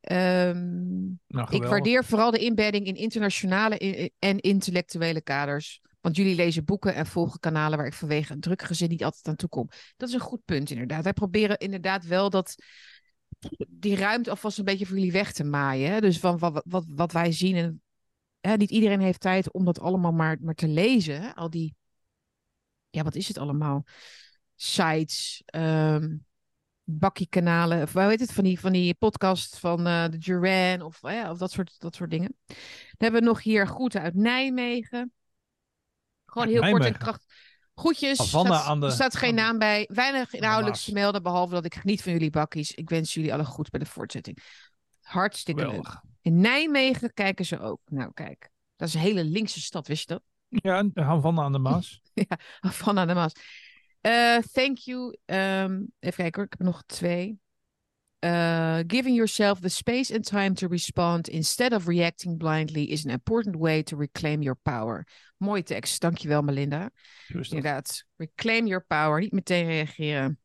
Ehm, 0.00 1.04
Nou, 1.26 1.46
ik 1.50 1.62
waardeer 1.62 2.04
vooral 2.04 2.30
de 2.30 2.38
inbedding 2.38 2.86
in 2.86 2.94
internationale 2.94 4.10
en 4.18 4.40
intellectuele 4.40 5.20
kaders. 5.20 5.80
Want 6.00 6.16
jullie 6.16 6.34
lezen 6.34 6.64
boeken 6.64 6.94
en 6.94 7.06
volgen 7.06 7.40
kanalen 7.40 7.78
waar 7.78 7.86
ik 7.86 7.92
vanwege 7.92 8.32
een 8.32 8.40
druk 8.40 8.62
gezin 8.62 8.88
niet 8.88 9.04
altijd 9.04 9.28
aan 9.28 9.36
toe 9.36 9.48
kom. 9.48 9.68
Dat 9.96 10.08
is 10.08 10.14
een 10.14 10.20
goed 10.20 10.44
punt, 10.44 10.70
inderdaad. 10.70 11.04
Wij 11.04 11.12
proberen 11.12 11.58
inderdaad 11.58 12.04
wel 12.04 12.30
dat 12.30 12.54
die 13.68 13.96
ruimte 13.96 14.30
alvast 14.30 14.58
een 14.58 14.64
beetje 14.64 14.86
voor 14.86 14.96
jullie 14.96 15.12
weg 15.12 15.32
te 15.32 15.44
maaien. 15.44 15.90
Hè? 15.90 16.00
Dus 16.00 16.18
van 16.18 16.38
wat, 16.38 16.62
wat, 16.66 16.84
wat 16.88 17.12
wij 17.12 17.32
zien. 17.32 17.56
En, 17.56 17.82
hè, 18.46 18.56
niet 18.56 18.70
iedereen 18.70 19.00
heeft 19.00 19.20
tijd 19.20 19.52
om 19.52 19.64
dat 19.64 19.80
allemaal 19.80 20.12
maar, 20.12 20.36
maar 20.40 20.54
te 20.54 20.68
lezen. 20.68 21.22
Hè? 21.22 21.34
Al 21.34 21.50
die, 21.50 21.74
ja, 22.90 23.02
wat 23.02 23.14
is 23.14 23.28
het 23.28 23.38
allemaal? 23.38 23.84
Sites, 24.54 25.42
ehm 25.46 26.16
bakkiekanalen, 26.88 27.82
of 27.82 27.92
hoe 27.92 28.02
heet 28.02 28.20
het, 28.20 28.32
van 28.32 28.44
die, 28.44 28.60
van 28.60 28.72
die 28.72 28.94
podcast 28.94 29.58
van 29.58 29.86
eh, 29.86 30.08
de 30.08 30.18
Duran 30.18 30.82
of, 30.82 31.02
of 31.02 31.38
dat, 31.38 31.50
soort, 31.50 31.74
dat 31.78 31.94
soort 31.94 32.10
dingen. 32.10 32.36
Dan 32.46 32.56
hebben 32.96 33.20
we 33.20 33.26
nog 33.26 33.42
hier 33.42 33.66
groeten 33.66 34.00
uit 34.00 34.14
Nijmegen. 34.14 35.12
Gewoon 36.26 36.48
heel 36.48 36.70
kort 36.70 36.84
en 36.84 36.98
krachtig. 36.98 37.34
Groetjes. 37.74 38.18
Havana 38.18 38.58
staat, 38.58 38.80
de- 38.80 38.86
er 38.86 38.92
staat 38.92 39.16
geen 39.16 39.34
naam 39.34 39.58
bij. 39.58 39.88
Weinig 39.92 40.32
inhoudelijks 40.32 40.84
te 40.84 40.92
melden, 40.92 41.22
behalve 41.22 41.54
dat 41.54 41.64
ik 41.64 41.74
geniet 41.74 42.02
van 42.02 42.12
jullie 42.12 42.30
bakkies. 42.30 42.72
Ik 42.72 42.88
wens 42.88 43.14
jullie 43.14 43.32
alle 43.32 43.44
goed 43.44 43.70
bij 43.70 43.80
de 43.80 43.86
voortzetting. 43.86 44.38
Hartstikke 45.00 45.66
leuk. 45.66 46.00
In 46.26 46.40
Nijmegen 46.40 47.14
kijken 47.14 47.44
ze 47.44 47.58
ook. 47.58 47.80
Nou, 47.84 48.10
kijk. 48.14 48.50
Dat 48.76 48.88
is 48.88 48.94
een 48.94 49.00
hele 49.00 49.24
linkse 49.24 49.60
stad, 49.60 49.86
wist 49.86 50.08
je 50.08 50.14
dat? 50.14 50.22
Ja, 50.48 51.20
van 51.20 51.40
aan 51.40 51.52
de 51.52 51.58
Maas. 51.58 52.00
Van 52.80 52.98
aan 52.98 53.06
de 53.06 53.14
Maas. 53.14 53.32
Eh, 54.00 54.38
thank 54.38 54.78
you. 54.78 55.16
Ehm, 55.24 55.82
even 55.98 56.16
kijken 56.16 56.34
hoor, 56.34 56.44
ik 56.44 56.54
heb 56.58 56.66
nog 56.66 56.82
twee. 56.86 57.40
Uh, 58.20 58.78
giving 58.86 59.14
yourself 59.14 59.60
the 59.60 59.68
space 59.68 60.14
and 60.14 60.24
time 60.24 60.52
to 60.52 60.68
respond 60.68 61.28
instead 61.28 61.72
of 61.72 61.86
reacting 61.86 62.38
blindly 62.38 62.82
is 62.82 63.04
an 63.04 63.10
important 63.10 63.56
way 63.56 63.82
to 63.82 63.96
reclaim 63.96 64.42
your 64.42 64.58
power. 64.62 65.06
Mooie 65.36 65.62
tekst, 65.62 66.00
dankjewel 66.00 66.42
Melinda. 66.42 66.90
Inderdaad, 67.28 68.04
reclaim 68.16 68.66
your 68.66 68.84
power, 68.86 69.20
niet 69.20 69.32
meteen 69.32 69.66
reageren. 69.66 70.40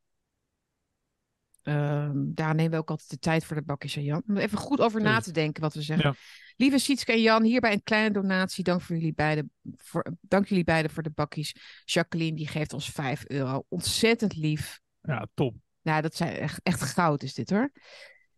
Ehm, 1.62 2.12
daar 2.16 2.56
nemen 2.56 2.72
we 2.72 2.78
ook 2.78 2.90
altijd 2.90 3.10
de 3.10 3.20
tijd 3.20 3.46
voor 3.46 3.56
de 3.56 3.62
bakjes, 3.62 3.96
hè, 3.96 4.02
Jan. 4.02 4.24
Om 4.28 4.38
er 4.38 4.44
even 4.44 4.58
goed 4.58 4.80
over 4.80 5.02
na 5.02 5.20
te 5.20 5.32
denken 5.32 5.62
wat 5.62 5.74
we 5.74 5.82
zeggen. 5.82 6.10
Ja. 6.10 6.16
Lieve 6.56 6.78
Sietske 6.78 7.12
en 7.12 7.22
Jan, 7.22 7.44
hierbij 7.44 7.72
een 7.72 7.84
kleine 7.84 8.12
donatie. 8.12 8.64
Dank, 8.64 8.82
voor 8.82 8.96
jullie 8.96 9.14
beiden 9.14 9.52
voor, 9.78 10.14
dank 10.22 10.48
jullie 10.48 10.64
beiden 10.64 10.92
voor 10.92 11.04
de 11.04 11.10
bakjes. 11.10 11.56
Jacqueline, 11.86 12.36
die 12.36 12.48
geeft 12.48 12.74
ons 12.74 12.90
5 12.90 13.24
euro. 13.28 13.66
Ontzettend 13.68 14.36
lief. 14.36 14.80
Ja, 15.02 15.28
top. 15.34 15.56
Nou, 15.82 16.02
dat 16.02 16.16
zijn 16.16 16.34
echt, 16.36 16.60
echt 16.64 16.82
goud 16.82 17.24
is 17.24 17.34
dit 17.34 17.50
hoor. 17.50 17.72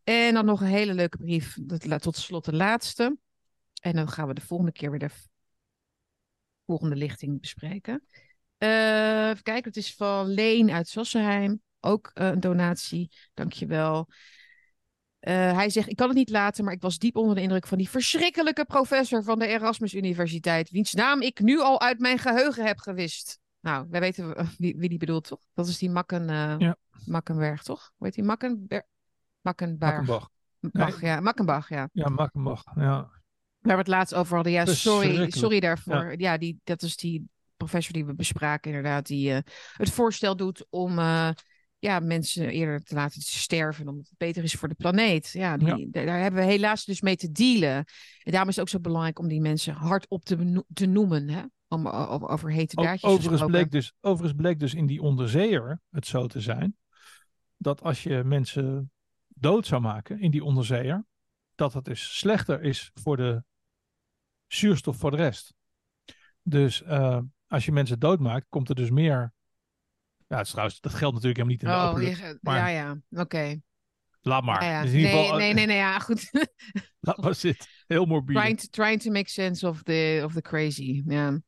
En 0.04 0.34
dan 0.34 0.46
nog 0.46 0.62
een 0.62 0.68
hele 0.68 0.94
leuke 0.94 1.18
brief. 1.18 1.58
Tot 2.00 2.18
slot 2.18 2.46
de 2.46 2.54
laatste. 2.54 3.18
En 3.82 3.96
dan 3.96 4.10
gaan 4.10 4.28
we 4.28 4.34
de 4.34 4.42
volgende 4.42 4.72
keer 4.72 4.90
weer 4.90 5.00
de 5.00 5.10
volgende 6.66 6.96
lichting 6.96 7.40
bespreken. 7.40 8.04
Eh 8.58 9.30
even 9.30 9.44
kijken, 9.44 9.64
het 9.64 9.78
is 9.78 9.96
van 9.96 10.28
Leen 10.28 10.72
uit 10.72 10.88
Sassenheim. 10.88 11.62
Ook 11.86 12.12
eh, 12.14 12.28
een 12.28 12.40
donatie. 12.40 13.12
Dankjewel. 13.34 14.08
Eh 15.20 15.56
hij 15.56 15.70
zegt, 15.70 15.90
ik 15.90 15.96
kan 15.96 16.08
het 16.08 16.18
niet 16.18 16.30
laten, 16.30 16.64
maar 16.64 16.74
ik 16.74 16.82
was 16.82 16.98
diep 16.98 17.16
onder 17.16 17.36
de 17.36 17.42
indruk 17.42 17.68
van 17.68 17.78
die 17.78 17.90
verschrikkelijke 17.90 18.66
professor 18.66 19.24
van 19.24 19.40
de 19.40 19.48
Erasmus 19.48 19.94
Universiteit, 19.94 20.70
wiens 20.70 20.94
naam 20.94 21.22
ik 21.22 21.40
nu 21.40 21.60
al 21.60 21.82
uit 21.82 22.00
mijn 22.00 22.18
geheugen 22.18 22.66
heb 22.66 22.78
gewist. 22.80 23.40
Nou, 23.60 23.88
wij 23.90 24.00
weten 24.00 24.36
eh, 24.36 24.48
wie, 24.58 24.76
wie 24.78 24.90
die 24.90 24.98
bedoelt, 24.98 25.28
toch? 25.28 25.40
Dat 25.54 25.68
is 25.68 25.78
die 25.78 25.90
Makken, 25.90 26.28
Ja. 26.60 26.76
Makkenberg, 27.06 27.64
toch? 27.64 27.92
Hoe 27.96 28.08
heet 28.08 28.16
die? 28.16 28.24
Makkenberg? 28.24 28.84
Makkenberg. 29.42 29.92
Makkenbach. 29.92 30.30
Bach, 30.60 31.02
ja. 31.02 31.20
Makkenbach, 31.20 31.70
ja. 31.70 31.90
Ja, 31.94 32.10
Makkenbach. 32.10 32.64
Ja. 32.76 33.10
Waar 33.60 33.74
we 33.76 33.82
het 33.82 33.88
laatst 33.88 34.14
over 34.14 34.36
hadden. 34.36 34.54
Ja, 34.54 34.66
sorry, 34.66 35.30
sorry 35.32 35.60
daarvoor. 35.60 36.14
Ja, 36.18 36.38
die, 36.38 36.60
dat 36.64 36.82
is 36.82 36.98
die 36.98 37.30
professor 37.58 37.94
die 37.94 38.06
we 38.06 38.14
bespraken, 38.14 38.72
inderdaad. 38.72 39.06
Die 39.06 39.32
het 39.74 39.90
voorstel 39.90 40.36
doet 40.36 40.66
om 40.70 41.00
ja, 41.84 42.00
mensen 42.00 42.50
eerder 42.50 42.84
te 42.84 42.96
laten 42.96 43.22
sterven. 43.22 43.88
Omdat 43.88 44.08
het 44.08 44.18
beter 44.18 44.44
is 44.44 44.54
voor 44.54 44.68
de 44.68 44.76
planeet. 44.76 45.30
Ja, 45.30 45.58
die, 45.58 45.90
Daar, 45.90 46.06
daar 46.06 46.22
hebben 46.22 46.40
we 46.40 46.52
helaas 46.52 46.86
dus 46.86 47.02
mee 47.02 47.16
te 47.16 47.32
dealen. 47.32 47.86
En 48.24 48.32
daarom 48.32 48.50
is 48.50 48.56
het 48.56 48.64
ook 48.64 48.72
zo 48.72 48.80
belangrijk 48.80 49.20
om 49.20 49.28
die 49.28 49.42
mensen 49.42 49.74
hardop 49.74 50.26
te, 50.26 50.64
te 50.74 50.86
noemen. 50.86 51.30
Hè? 51.30 51.42
Om 51.68 51.88
over, 51.88 52.28
over 52.28 52.52
hete 52.52 52.76
daadjes 52.76 53.12
Overigens 53.12 53.46
bleek, 53.46 53.72
dus, 53.72 53.94
overigens 54.02 54.42
bleek 54.42 54.60
dus 54.60 54.74
in 54.74 54.86
die 54.86 55.02
onderzeeër 55.02 55.82
het 55.90 56.06
zo 56.06 56.28
te 56.28 56.42
zijn. 56.42 56.78
Dat 57.58 57.82
als 57.82 58.04
je 58.04 58.24
mensen 58.24 58.92
dood 59.28 59.66
zou 59.66 59.82
maken 59.82 60.20
in 60.20 60.32
die 60.32 60.44
onderzeeër. 60.44 61.06
Dat 61.56 61.74
het 61.74 61.86
dus 61.86 62.18
slechter 62.18 62.62
is 62.62 62.92
voor 62.94 63.18
de 63.18 63.44
zuurstof 64.48 64.98
voor 64.98 65.12
de 65.12 65.18
rest. 65.18 65.54
Dus 66.42 66.84
eh, 66.84 67.20
als 67.48 67.66
je 67.66 67.72
mensen 67.72 68.00
doodmaakt, 68.00 68.46
komt 68.50 68.70
er 68.70 68.76
dus 68.76 68.90
meer. 68.90 69.34
Ja, 70.34 70.40
is 70.40 70.50
trouwens, 70.50 70.80
dat 70.82 70.94
geldt 70.94 71.16
natuurlijk 71.16 71.48
helemaal 71.48 71.88
niet 71.92 71.98
in 71.98 72.08
de 72.10 72.18
Oh, 72.20 72.28
je, 72.32 72.38
maar- 72.42 72.58
ja, 72.58 72.68
ja. 72.68 73.22
Oké. 73.22 73.60
Laat 74.22 74.44
maar. 74.44 74.64
Ja, 74.64 74.70
ja. 74.72 74.82
Dus 74.82 74.92
in 74.92 74.98
ieder 74.98 75.12
Nee, 75.12 75.22
geval, 75.22 75.38
nee, 75.38 75.54
nee, 75.54 75.66
nee, 75.66 75.78
ja, 75.78 76.00
goed. 76.00 76.30
Laat 77.00 77.18
maar 77.22 77.36
zitten. 77.36 77.68
Heel 77.88 78.06
morbide. 78.06 78.40
trying, 78.40 78.60
to, 78.60 78.68
trying 78.70 79.02
to 79.02 79.12
make 79.12 79.30
sense 79.30 79.68
of 79.68 79.84
the, 79.84 80.22
of 80.26 80.34
the 80.34 80.42
crazy. 80.42 81.04
Ja. 81.06 81.40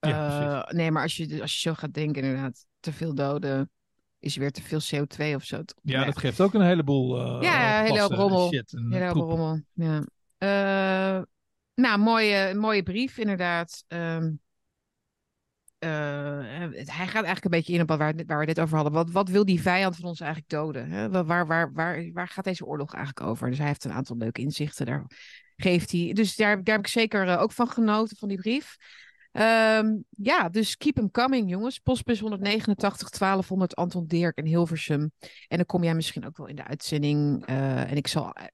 Ja, 0.00 0.64
Eh, 0.66 0.72
nee, 0.76 0.90
maar 0.90 1.02
als 1.02 1.16
je, 1.16 1.40
als 1.40 1.54
je 1.54 1.60
zo 1.60 1.74
gaat 1.74 1.92
denken, 1.94 2.22
inderdaad, 2.22 2.66
te 2.80 2.92
veel 2.92 3.14
doden, 3.14 3.70
is 4.18 4.34
er 4.34 4.40
weer 4.40 4.50
te 4.52 4.62
veel 4.62 4.80
CO2 4.80 5.34
of 5.34 5.44
zo. 5.44 5.62
Ja, 5.82 6.04
dat 6.04 6.18
geeft 6.18 6.40
ook 6.40 6.54
een 6.54 6.60
heleboel. 6.66 7.20
eh 7.20 7.42
Ja, 7.42 7.80
een 7.80 7.86
hele 7.86 8.00
rommel. 8.00 8.48
Shit 8.52 8.72
en 8.72 8.92
Hele 8.92 9.04
hoop 9.04 9.12
troep. 9.14 9.28
rommel. 9.28 9.60
Ja. 9.72 10.04
Eh, 10.38 11.22
nou, 11.74 11.98
mooie, 11.98 12.54
mooie 12.54 12.82
brief, 12.82 13.18
inderdaad. 13.18 13.84
Ehm, 13.88 14.22
eh, 14.24 14.30
hij 15.78 17.06
gaat 17.06 17.24
eigenlijk 17.24 17.44
een 17.44 17.50
beetje 17.50 17.72
in 17.72 17.80
op 17.80 17.88
waar, 17.88 18.14
waar 18.26 18.38
we 18.38 18.44
net 18.44 18.60
over 18.60 18.74
hadden. 18.74 18.92
Wat, 18.92 19.10
wat 19.10 19.28
wil 19.28 19.44
die 19.44 19.60
vijand 19.60 19.96
van 19.96 20.08
ons 20.08 20.20
eigenlijk 20.20 20.50
doden? 20.50 20.90
Hè? 20.90 21.10
Waar, 21.10 21.46
waar, 21.46 21.72
waar, 21.72 22.10
waar, 22.12 22.28
gaat 22.28 22.44
deze 22.44 22.66
oorlog 22.66 22.94
eigenlijk 22.94 23.26
over? 23.26 23.48
Dus 23.48 23.58
hij 23.58 23.66
heeft 23.66 23.84
een 23.84 23.92
aantal 23.92 24.16
leuke 24.16 24.40
inzichten. 24.40 24.86
Daar 24.86 25.06
geeft 25.56 25.92
hij. 25.92 26.12
Dus 26.12 26.36
daar, 26.36 26.64
daar 26.64 26.76
heb 26.76 26.84
ik 26.84 26.90
zeker 26.90 27.28
eh, 27.28 27.40
ook 27.40 27.52
van 27.52 27.68
genoten, 27.68 28.16
van 28.16 28.28
die 28.28 28.36
brief. 28.36 28.76
Ehm, 29.32 29.96
ja, 30.10 30.48
dus 30.48 30.76
keep 30.76 30.94
them 30.94 31.10
coming, 31.10 31.50
jongens. 31.50 31.78
Postbus 31.78 32.20
189 32.20 33.08
1200 33.08 33.74
Anton 33.74 34.06
Dirk 34.06 34.36
in 34.36 34.46
Hilversum. 34.46 35.12
En 35.48 35.56
dan 35.56 35.66
kom 35.66 35.84
jij 35.84 35.94
misschien 35.94 36.26
ook 36.26 36.36
wel 36.36 36.46
in 36.46 36.56
de 36.56 36.64
uitzending. 36.64 37.46
eh, 37.46 37.90
en 37.90 37.96
ik 37.96 38.06
zal 38.06 38.32
eh, 38.32 38.44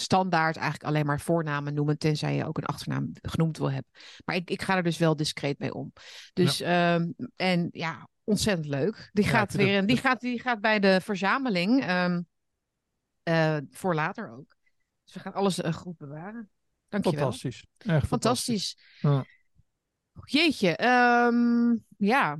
standaard 0.00 0.56
eigenlijk 0.56 0.84
alleen 0.90 1.06
maar 1.06 1.20
voornamen 1.20 1.74
noemen, 1.74 1.98
tenzij 1.98 2.34
je 2.34 2.46
ook 2.46 2.58
een 2.58 2.64
achternaam 2.64 3.10
genoemd 3.22 3.58
wil 3.58 3.70
hebben. 3.70 3.90
Maar 4.24 4.34
ik, 4.36 4.50
ik 4.50 4.62
ga 4.62 4.76
er 4.76 4.82
dus 4.82 4.98
wel 4.98 5.16
discreet 5.16 5.58
mee 5.58 5.74
om. 5.74 5.92
Dus, 6.32 6.60
ehm, 6.60 7.10
en 7.36 7.68
ja, 7.70 8.08
ontzettend 8.24 8.66
leuk. 8.68 9.10
Die, 9.12 9.24
Ja, 9.24 9.30
gaat, 9.30 9.52
weer, 9.54 9.76
het- 9.76 9.88
die, 9.88 9.96
gaat, 9.96 10.20
die 10.20 10.40
gaat 10.40 10.60
bij 10.60 10.80
de 10.80 11.00
verzameling 11.00 11.80
ehm, 11.84 12.20
eh, 13.22 13.56
voor 13.70 13.94
later 13.94 14.30
ook. 14.32 14.56
Dus 15.04 15.14
we 15.14 15.20
gaan 15.20 15.32
alles 15.34 15.60
eh, 15.60 15.72
goed 15.72 15.96
bewaren. 15.96 16.50
Dankjewel. 16.88 17.20
Fantastisch. 17.20 17.64
Echt 17.78 18.06
fantastisch. 18.06 18.08
Fantastisch. 18.08 18.76
Ja. 19.00 19.24
Jeetje, 20.24 20.76
ehm, 20.76 21.76
ja, 21.96 22.38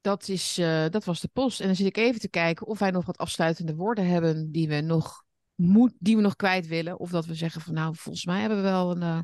dat, 0.00 0.28
is, 0.28 0.58
eh, 0.58 0.88
dat 0.88 1.04
was 1.04 1.20
de 1.20 1.28
post. 1.32 1.60
En 1.60 1.66
dan 1.66 1.76
zit 1.76 1.86
ik 1.86 1.96
even 1.96 2.20
te 2.20 2.28
kijken 2.28 2.66
of 2.66 2.78
wij 2.78 2.90
nog 2.90 3.06
wat 3.06 3.16
afsluitende 3.18 3.74
woorden 3.74 4.06
hebben 4.06 4.52
die 4.52 4.68
we 4.68 4.80
nog, 4.80 5.24
moet, 5.58 5.92
die 5.98 6.16
we 6.16 6.22
nog 6.22 6.36
kwijt 6.36 6.66
willen. 6.66 6.98
Of 6.98 7.10
dat 7.10 7.26
we 7.26 7.34
zeggen 7.34 7.60
van 7.60 7.74
nou, 7.74 7.94
volgens 7.96 8.24
mij 8.24 8.40
hebben 8.40 8.58
we 8.58 8.64
wel 8.64 8.90
een, 8.90 9.02
eh, 9.02 9.18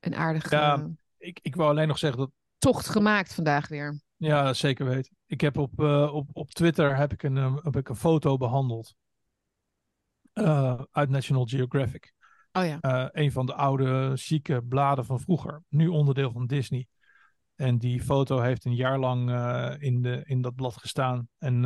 een 0.00 0.14
aardige 0.14 0.54
Ja. 0.56 0.74
eh, 0.78 0.84
Ik, 1.18 1.38
ik 1.42 1.54
wou 1.56 1.70
alleen 1.70 1.88
nog 1.88 1.98
zeggen 1.98 2.18
dat. 2.20 2.30
tocht 2.58 2.88
gemaakt 2.88 3.34
vandaag 3.34 3.68
weer. 3.68 4.00
Ja, 4.16 4.52
zeker 4.52 4.86
weten. 4.86 5.16
Ik 5.26 5.40
heb 5.40 5.58
op, 5.58 5.80
eh, 5.80 6.14
op, 6.14 6.28
op 6.32 6.50
Twitter 6.50 6.96
heb 6.96 7.12
ik 7.12 7.22
een, 7.22 7.36
heb 7.36 7.76
ik 7.76 7.88
een 7.88 7.96
foto 7.96 8.36
behandeld. 8.36 8.94
eh, 10.32 10.80
uit 10.90 11.08
National 11.08 11.46
Geographic. 11.46 12.12
Oh 12.52 12.64
ja. 12.64 13.08
Een 13.12 13.32
van 13.32 13.46
de 13.46 13.54
oude, 13.54 14.12
chique 14.16 14.62
bladen 14.62 15.04
van 15.04 15.20
vroeger. 15.20 15.62
Nu 15.68 15.88
onderdeel 15.88 16.30
van 16.32 16.46
Disney. 16.46 16.86
En 17.54 17.78
die 17.78 18.02
foto 18.02 18.40
heeft 18.40 18.64
een 18.64 18.74
jaar 18.74 18.98
lang 18.98 19.20
in, 19.80 20.02
de, 20.02 20.22
in 20.24 20.42
dat 20.42 20.54
blad 20.54 20.76
gestaan. 20.76 21.28
En 21.38 21.60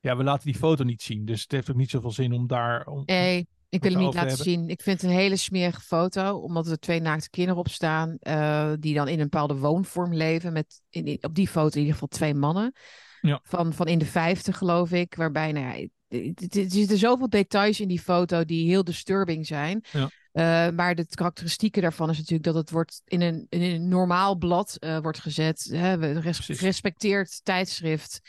ja, 0.00 0.16
we 0.16 0.22
laten 0.24 0.44
die 0.46 0.58
foto 0.60 0.84
niet 0.84 1.02
zien. 1.02 1.24
Dus 1.24 1.42
het 1.42 1.52
heeft 1.52 1.70
ook 1.70 1.76
niet 1.76 1.90
zoveel 1.90 2.10
zin 2.10 2.32
om 2.32 2.46
daar. 2.46 2.86
Om, 2.86 3.02
Nee, 3.06 3.46
ik 3.68 3.82
wil 3.82 3.92
hem 3.92 4.00
niet 4.00 4.14
laten 4.14 4.28
hebben. 4.28 4.46
zien. 4.46 4.68
Ik 4.68 4.82
vind 4.82 5.00
het 5.00 5.10
een 5.10 5.16
hele 5.16 5.36
smerige 5.36 5.80
foto, 5.80 6.36
omdat 6.36 6.66
er 6.66 6.78
twee 6.78 7.00
naakte 7.00 7.30
kinderen 7.30 7.58
op 7.60 7.68
staan, 7.68 8.16
eh, 8.18 8.72
die 8.80 8.94
dan 8.94 9.08
in 9.08 9.18
een 9.18 9.28
bepaalde 9.28 9.56
woonvorm 9.56 10.14
leven. 10.14 10.52
Met 10.52 10.80
in, 10.90 11.06
in- 11.06 11.18
op 11.24 11.34
die 11.34 11.48
foto 11.48 11.72
in 11.74 11.78
ieder 11.78 11.92
geval 11.92 12.08
twee 12.08 12.34
mannen. 12.34 12.72
Ja. 13.20 13.40
Van, 13.42 13.72
van 13.72 13.86
in 13.86 13.98
de 13.98 14.04
vijftig, 14.06 14.56
geloof 14.58 14.92
ik. 14.92 15.14
Waarbij, 15.14 15.52
nou 15.52 15.66
ja, 15.66 15.88
er 16.08 16.70
zitten 16.70 16.98
zoveel 16.98 17.28
details 17.28 17.80
in 17.80 17.88
die 17.88 18.00
foto 18.00 18.44
die 18.44 18.68
heel 18.68 18.84
disturbing 18.84 19.46
zijn. 19.46 19.84
Ja. 19.92 20.10
Eh, 20.32 20.74
maar 20.74 20.94
de 20.94 21.06
karakteristieken 21.06 21.82
daarvan 21.82 22.10
is 22.10 22.16
natuurlijk 22.16 22.44
dat 22.44 22.54
het 22.54 22.70
wordt 22.70 23.02
in 23.04 23.20
een, 23.20 23.46
in 23.48 23.62
een 23.62 23.88
normaal 23.88 24.36
blad 24.36 24.76
eh, 24.78 24.98
wordt 24.98 25.18
gezet. 25.20 25.68
Hè, 25.72 25.98
we- 25.98 26.12
res- 26.12 26.36
Precies. 26.36 26.58
gerespecteerd 26.58 27.40
tijdschrift. 27.44 28.20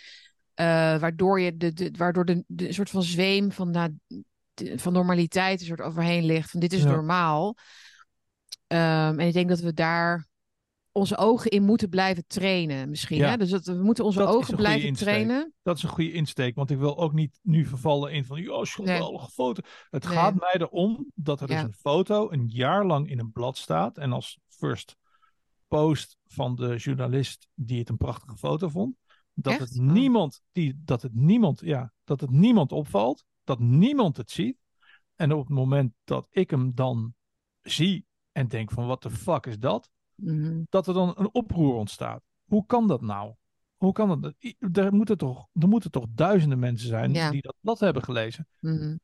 Eh, 0.59 0.65
waardoor 0.99 1.39
je 1.39 1.57
de, 1.57 1.73
de, 1.73 1.91
waardoor 1.97 2.25
de, 2.25 2.43
de 2.47 2.73
soort 2.73 2.89
van 2.89 3.03
zweem 3.03 3.51
van, 3.51 3.71
de- 3.71 3.93
van 4.77 4.93
normaliteit 4.93 5.59
er 5.59 5.65
soort 5.65 5.81
overheen 5.81 6.25
ligt. 6.25 6.49
Van 6.51 6.59
dit 6.59 6.73
is 6.73 6.83
Ja. 6.83 6.89
normaal. 6.89 7.55
Ehm, 8.67 9.19
en 9.19 9.27
ik 9.27 9.33
denk 9.33 9.49
dat 9.49 9.59
we 9.59 9.73
daar 9.73 10.27
onze 10.91 11.17
ogen 11.17 11.51
in 11.51 11.63
moeten 11.63 11.89
blijven 11.89 12.23
trainen, 12.27 12.89
misschien. 12.89 13.17
Ja. 13.17 13.29
Hè? 13.29 13.37
Dus 13.37 13.49
dat, 13.49 13.65
we 13.65 13.83
moeten 13.83 14.03
onze 14.05 14.19
Dat 14.19 14.27
ogen 14.27 14.51
een 14.51 14.57
blijven 14.59 14.87
insteek. 14.87 15.07
trainen. 15.07 15.53
Dat 15.61 15.77
is 15.77 15.83
een 15.83 15.89
goede 15.89 16.11
insteek, 16.11 16.55
want 16.55 16.69
ik 16.71 16.77
wil 16.77 16.97
ook 16.97 17.13
niet 17.13 17.39
nu 17.41 17.65
vervallen 17.65 18.11
in 18.11 18.25
van, 18.25 18.41
ja, 18.41 18.63
geweldige 18.63 19.29
foto. 19.31 19.61
Het 19.89 20.03
Nee. 20.03 20.13
gaat 20.13 20.35
mij 20.35 20.55
erom 20.57 21.11
dat 21.15 21.41
er 21.41 21.49
Ja. 21.49 21.55
dus 21.55 21.63
een 21.63 21.73
foto 21.79 22.31
een 22.31 22.47
jaar 22.47 22.85
lang 22.85 23.09
in 23.09 23.19
een 23.19 23.31
blad 23.31 23.57
staat. 23.57 23.97
En 23.97 24.11
als 24.11 24.39
first 24.47 24.95
post 25.67 26.17
van 26.27 26.55
de 26.55 26.75
journalist 26.75 27.47
die 27.53 27.79
het 27.79 27.89
een 27.89 27.97
prachtige 27.97 28.37
foto 28.37 28.67
vond, 28.69 28.95
dat 29.41 29.53
Echt? 29.53 29.69
het 29.69 29.79
Oh. 29.79 29.85
niemand, 29.85 30.41
die, 30.51 30.81
dat 30.85 31.01
het 31.01 31.15
niemand, 31.15 31.59
ja, 31.59 31.93
dat 32.03 32.21
het 32.21 32.29
niemand 32.29 32.71
opvalt, 32.71 33.25
dat 33.43 33.59
niemand 33.59 34.17
het 34.17 34.31
ziet. 34.31 34.57
En 35.15 35.33
op 35.33 35.39
het 35.39 35.49
moment 35.49 35.93
dat 36.03 36.27
ik 36.29 36.49
hem 36.49 36.75
dan 36.75 37.13
zie 37.61 38.05
en 38.31 38.47
denk 38.47 38.71
van, 38.71 38.87
wat 38.87 39.01
de 39.01 39.09
fuck 39.09 39.45
is 39.45 39.59
dat? 39.59 39.89
Mhm. 40.15 40.63
dat 40.69 40.87
er 40.87 40.93
dan 40.93 41.13
een 41.17 41.33
oproer 41.33 41.73
ontstaat. 41.75 42.23
Hoe 42.45 42.65
kan 42.65 42.87
dat 42.87 43.01
nou? 43.01 43.33
Hoe 43.77 43.91
kan 43.91 44.21
dat? 44.21 44.33
Er 44.71 44.93
moeten 44.93 45.17
toch, 45.17 45.47
er 45.53 45.67
moeten 45.67 45.91
toch 45.91 46.05
duizenden 46.09 46.59
mensen 46.59 46.87
zijn 46.87 47.13
Ja. 47.13 47.31
die 47.31 47.41
dat 47.41 47.55
blad 47.61 47.79
hebben 47.79 48.03
gelezen. 48.03 48.47
Mhm. 48.59 48.95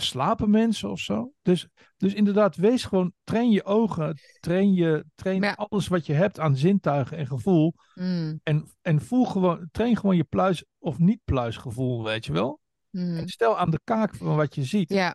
Slapen 0.00 0.50
mensen 0.50 0.90
of 0.90 1.00
zo? 1.00 1.32
Dus, 1.42 1.68
dus 1.96 2.14
inderdaad, 2.14 2.56
wees 2.56 2.84
gewoon, 2.84 3.12
train 3.24 3.50
je 3.50 3.64
ogen, 3.64 4.18
train, 4.40 4.74
je, 4.74 5.04
train 5.14 5.42
ja. 5.42 5.52
alles 5.52 5.88
wat 5.88 6.06
je 6.06 6.12
hebt 6.12 6.40
aan 6.40 6.56
zintuigen 6.56 7.16
en 7.16 7.26
gevoel. 7.26 7.74
Mm, 7.94 8.40
En, 8.42 8.66
en 8.82 9.00
voel 9.00 9.24
gewoon, 9.24 9.68
train 9.72 9.96
gewoon 9.96 10.16
je 10.16 10.24
pluis 10.24 10.64
of 10.78 10.98
niet 10.98 11.20
pluisgevoel, 11.24 12.04
weet 12.04 12.26
je 12.26 12.32
wel? 12.32 12.60
mm. 12.90 13.16
En 13.16 13.28
stel 13.28 13.58
aan 13.58 13.70
de 13.70 13.80
kaak 13.84 14.14
van 14.14 14.36
wat 14.36 14.54
je 14.54 14.64
ziet. 14.64 14.88
Ja. 14.88 15.14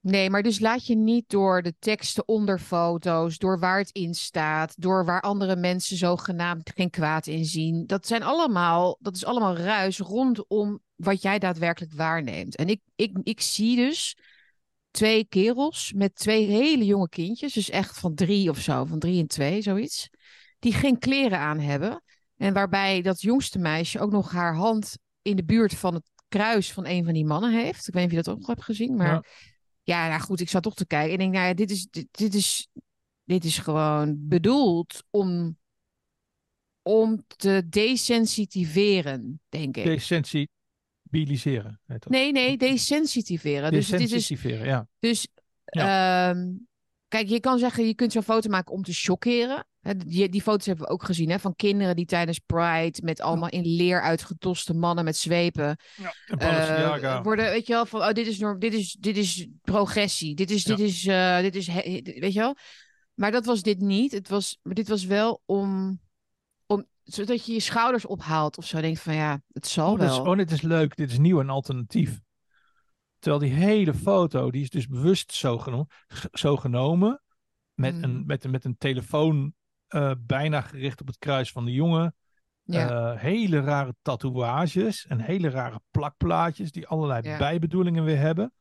Nee, 0.00 0.30
maar 0.30 0.42
dus 0.42 0.60
laat 0.60 0.86
je 0.86 0.96
niet 0.96 1.28
door 1.28 1.62
de 1.62 1.74
teksten 1.78 2.28
onder 2.28 2.58
foto's, 2.58 3.38
door 3.38 3.58
waar 3.58 3.78
het 3.78 3.90
in 3.90 4.14
staat, 4.14 4.74
door 4.76 5.04
waar 5.04 5.20
andere 5.20 5.56
mensen 5.56 5.96
zogenaamd 5.96 6.72
geen 6.74 6.90
kwaad 6.90 7.26
in 7.26 7.44
zien. 7.44 7.86
Dat 7.86 8.06
zijn 8.06 8.22
allemaal, 8.22 8.96
dat 9.00 9.14
is 9.14 9.24
allemaal 9.24 9.56
ruis 9.56 9.98
rondom 9.98 10.80
wat 10.98 11.22
jij 11.22 11.38
daadwerkelijk 11.38 11.92
waarneemt. 11.92 12.56
En 12.56 12.68
ik, 12.68 12.80
ik, 12.96 13.18
ik 13.22 13.40
zie 13.40 13.76
dus 13.76 14.16
twee 14.90 15.24
kerels 15.24 15.92
met 15.92 16.14
twee 16.14 16.46
hele 16.46 16.84
jonge 16.84 17.08
kindjes, 17.08 17.52
dus 17.52 17.70
echt 17.70 17.98
van 17.98 18.14
drie 18.14 18.50
of 18.50 18.58
zo, 18.58 18.84
van 18.84 18.98
drie 18.98 19.20
en 19.20 19.26
twee, 19.26 19.62
zoiets, 19.62 20.08
die 20.58 20.72
geen 20.72 20.98
kleren 20.98 21.38
aan 21.38 21.58
hebben. 21.58 22.02
En 22.36 22.52
waarbij 22.52 23.02
dat 23.02 23.20
jongste 23.20 23.58
meisje 23.58 24.00
ook 24.00 24.10
nog 24.10 24.30
haar 24.30 24.54
hand 24.54 24.98
in 25.22 25.36
de 25.36 25.44
buurt 25.44 25.74
van 25.74 25.94
het 25.94 26.10
kruis 26.28 26.72
van 26.72 26.86
een 26.86 27.04
van 27.04 27.12
die 27.12 27.24
mannen 27.26 27.52
heeft. 27.52 27.88
Ik 27.88 27.94
weet 27.94 28.02
niet 28.02 28.12
of 28.12 28.18
je 28.18 28.22
dat 28.24 28.34
ook 28.34 28.38
nog 28.38 28.48
hebt 28.48 28.64
gezien, 28.64 28.96
maar 28.96 29.12
Ja. 29.12 29.24
ja, 29.82 30.08
nou 30.08 30.20
goed, 30.20 30.40
ik 30.40 30.48
zat 30.48 30.62
toch 30.62 30.74
te 30.74 30.86
kijken. 30.86 31.08
En 31.08 31.14
ik 31.14 31.18
denk, 31.20 31.32
nou 31.32 31.46
ja, 31.46 31.54
dit 31.54 31.70
is, 31.70 31.86
dit, 31.90 32.06
dit 32.10 32.34
is, 32.34 32.68
dit 33.24 33.44
is 33.44 33.58
gewoon 33.58 34.16
bedoeld 34.20 35.04
om, 35.10 35.58
om 36.82 37.24
te 37.36 37.66
desensitiveren, 37.68 39.40
denk 39.48 39.76
ik. 39.76 39.84
Desensibiliseren. 41.10 41.80
Nee, 42.08 42.32
nee, 42.32 42.56
desensitiveren. 42.56 43.70
Dus 43.72 43.88
dit 43.88 44.00
is, 44.00 44.10
Desensitiveren, 44.10 44.66
ja. 44.66 44.88
dus 44.98 45.28
kijk, 47.08 47.28
je 47.28 47.40
kan 47.40 47.58
zeggen, 47.58 47.86
je 47.86 47.94
kunt 47.94 48.12
zo'n 48.12 48.22
foto 48.22 48.50
maken 48.50 48.72
om 48.74 48.82
te 48.82 48.92
chockeren. 48.92 49.66
Hè, 49.80 49.96
Die, 49.96 50.28
die 50.28 50.42
foto's 50.42 50.66
hebben 50.66 50.86
we 50.86 50.92
ook 50.92 51.04
gezien, 51.04 51.30
hè, 51.30 51.38
van 51.38 51.56
kinderen 51.56 51.96
die 51.96 52.04
tijdens 52.06 52.38
Pride 52.38 52.98
met 53.02 53.20
allemaal 53.20 53.48
in 53.48 53.66
leer 53.66 54.02
uitgedoste 54.02 54.74
mannen 54.74 55.04
met 55.04 55.16
zwepen 55.16 55.76
ja. 55.96 56.36
Balenciaga. 56.36 57.22
worden, 57.22 57.50
weet 57.50 57.66
je 57.66 57.72
wel, 57.72 57.86
van 57.86 58.00
oh, 58.00 58.12
dit 58.12 58.26
is, 58.26 58.38
norm, 58.38 58.58
dit 58.58 58.74
is, 58.74 58.96
dit 59.00 59.16
is 59.16 59.46
progressie, 59.62 60.34
dit 60.34 60.50
is, 60.50 60.62
Ja. 60.62 60.76
dit 60.76 60.86
is, 60.86 61.06
eh, 61.06 61.40
dit 61.40 61.54
is, 61.56 61.66
he- 61.66 62.00
weet 62.20 62.32
je 62.32 62.38
wel. 62.38 62.56
Maar 63.14 63.30
dat 63.30 63.44
was 63.46 63.62
dit 63.62 63.80
niet. 63.80 64.12
Het 64.12 64.28
was, 64.28 64.58
maar 64.62 64.74
dit 64.74 64.88
was 64.88 65.04
wel 65.04 65.42
om, 65.46 66.00
zodat 67.12 67.46
je 67.46 67.52
je 67.52 67.60
schouders 67.60 68.06
ophaalt 68.06 68.58
of 68.58 68.64
zo. 68.66 68.80
Denkt 68.80 69.00
van 69.00 69.14
ja, 69.14 69.40
het 69.52 69.66
zal 69.66 69.92
Oh, 69.92 69.98
is, 70.02 70.16
wel. 70.16 70.26
oh, 70.26 70.36
dit 70.36 70.50
is 70.50 70.60
leuk, 70.62 70.96
dit 70.96 71.10
is 71.10 71.18
nieuw 71.18 71.40
en 71.40 71.50
alternatief. 71.50 72.20
Terwijl 73.18 73.42
die 73.42 73.52
hele 73.52 73.94
foto, 73.94 74.50
die 74.50 74.62
is 74.62 74.70
dus 74.70 74.86
bewust 74.86 75.32
zo, 75.32 75.58
geno- 75.58 75.86
zo 76.32 76.56
genomen. 76.56 77.22
Met, 77.74 77.94
Mm. 77.96 78.02
een, 78.04 78.26
met, 78.26 78.44
een- 78.44 78.50
met 78.50 78.64
een 78.64 78.76
telefoon 78.78 79.54
eh, 79.88 80.12
bijna 80.18 80.60
gericht 80.60 81.00
op 81.00 81.06
het 81.06 81.18
kruis 81.18 81.52
van 81.52 81.64
de 81.64 81.72
jongen. 81.72 82.14
ja. 82.62 82.88
Eh, 83.12 83.20
hele 83.20 83.60
rare 83.60 83.94
tatoeages 84.02 85.06
en 85.06 85.20
hele 85.20 85.48
rare 85.50 85.80
plakplaatjes 85.90 86.72
die 86.72 86.86
allerlei 86.86 87.28
Ja. 87.28 87.38
bijbedoelingen 87.38 88.04
weer 88.04 88.18
hebben. 88.18 88.52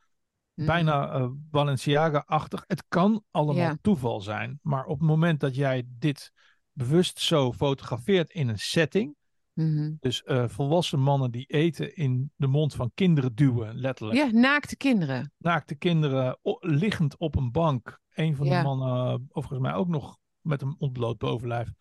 Mm. 0.54 0.66
Bijna 0.66 1.12
eh, 1.12 1.28
Balenciaga-achtig. 1.32 2.64
Het 2.68 2.84
kan 2.88 3.24
allemaal 3.32 3.64
Ja. 3.64 3.78
toeval 3.82 4.22
zijn. 4.22 4.60
Maar 4.62 4.86
op 4.86 5.00
het 5.00 5.08
moment 5.08 5.40
dat 5.40 5.56
jij 5.56 5.84
dit 5.88 6.32
bewust 6.78 7.20
zo 7.20 7.54
fotografeert 7.54 8.30
in 8.32 8.48
een 8.48 8.60
setting. 8.60 9.16
Mhm. 9.54 9.94
Dus 10.00 10.24
eh, 10.24 10.48
volwassen 10.48 11.00
mannen 11.00 11.32
die 11.32 11.46
eten 11.46 11.96
in 11.96 12.32
de 12.36 12.48
mond 12.48 12.76
van 12.76 12.92
kinderen 12.94 13.36
duwen, 13.36 13.76
letterlijk. 13.76 14.20
ja, 14.20 14.32
naakte 14.32 14.76
kinderen. 14.78 15.34
Naakte 15.38 15.76
kinderen 15.76 16.38
liggend 16.60 17.18
op 17.18 17.36
een 17.36 17.52
bank. 17.52 18.00
Een 18.14 18.36
van 18.36 18.46
Ja. 18.48 18.58
de 18.58 18.64
mannen, 18.68 19.26
volgens 19.30 19.60
mij 19.60 19.74
ook 19.74 19.88
nog 19.88 20.18
met 20.42 20.62
een 20.62 20.76
ontbloot 20.80 21.18
bovenlijf. 21.18 21.72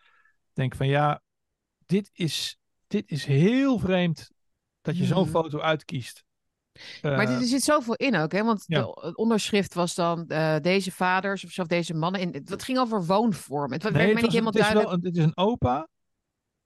Denk 0.53 0.75
van 0.75 0.87
ja, 0.87 1.23
dit 1.87 2.11
is, 2.13 2.59
dit 2.87 3.11
is 3.11 3.25
heel 3.25 3.79
vreemd 3.79 4.31
dat 4.81 4.97
je 4.97 5.05
zo'n 5.05 5.23
Mhm. 5.23 5.31
foto 5.31 5.61
uitkiest. 5.61 6.25
Maar 7.03 7.13
Eh, 7.13 7.27
dit- 7.27 7.41
er 7.41 7.45
zit 7.47 7.63
zoveel 7.63 7.95
in 7.95 8.17
ook, 8.17 8.33
hè? 8.33 8.45
Want 8.45 8.65
ja. 8.67 8.81
de, 8.83 9.01
het 9.01 9.17
onderschrift 9.17 9.75
was 9.75 9.95
dan 9.95 10.27
eh, 10.29 10.57
deze 10.61 10.93
vaders 10.93 11.59
of 11.59 11.67
deze 11.67 11.95
mannen. 11.95 12.21
In, 12.21 12.43
het 12.45 12.63
ging 12.63 12.79
over 12.79 13.05
woonvorm. 13.07 13.73
Het 13.73 13.83
werd 13.83 13.95
nee, 13.95 14.05
mij 14.05 14.13
het, 14.13 14.23
niet 14.23 14.31
helemaal 14.33 14.53
het 14.53 14.61
is 14.63 14.73
wel 14.73 14.83
duidelijk. 14.83 15.03
een- 15.05 15.09
het 15.09 15.19
is 15.19 15.25
een 15.25 15.37
opa 15.45 15.89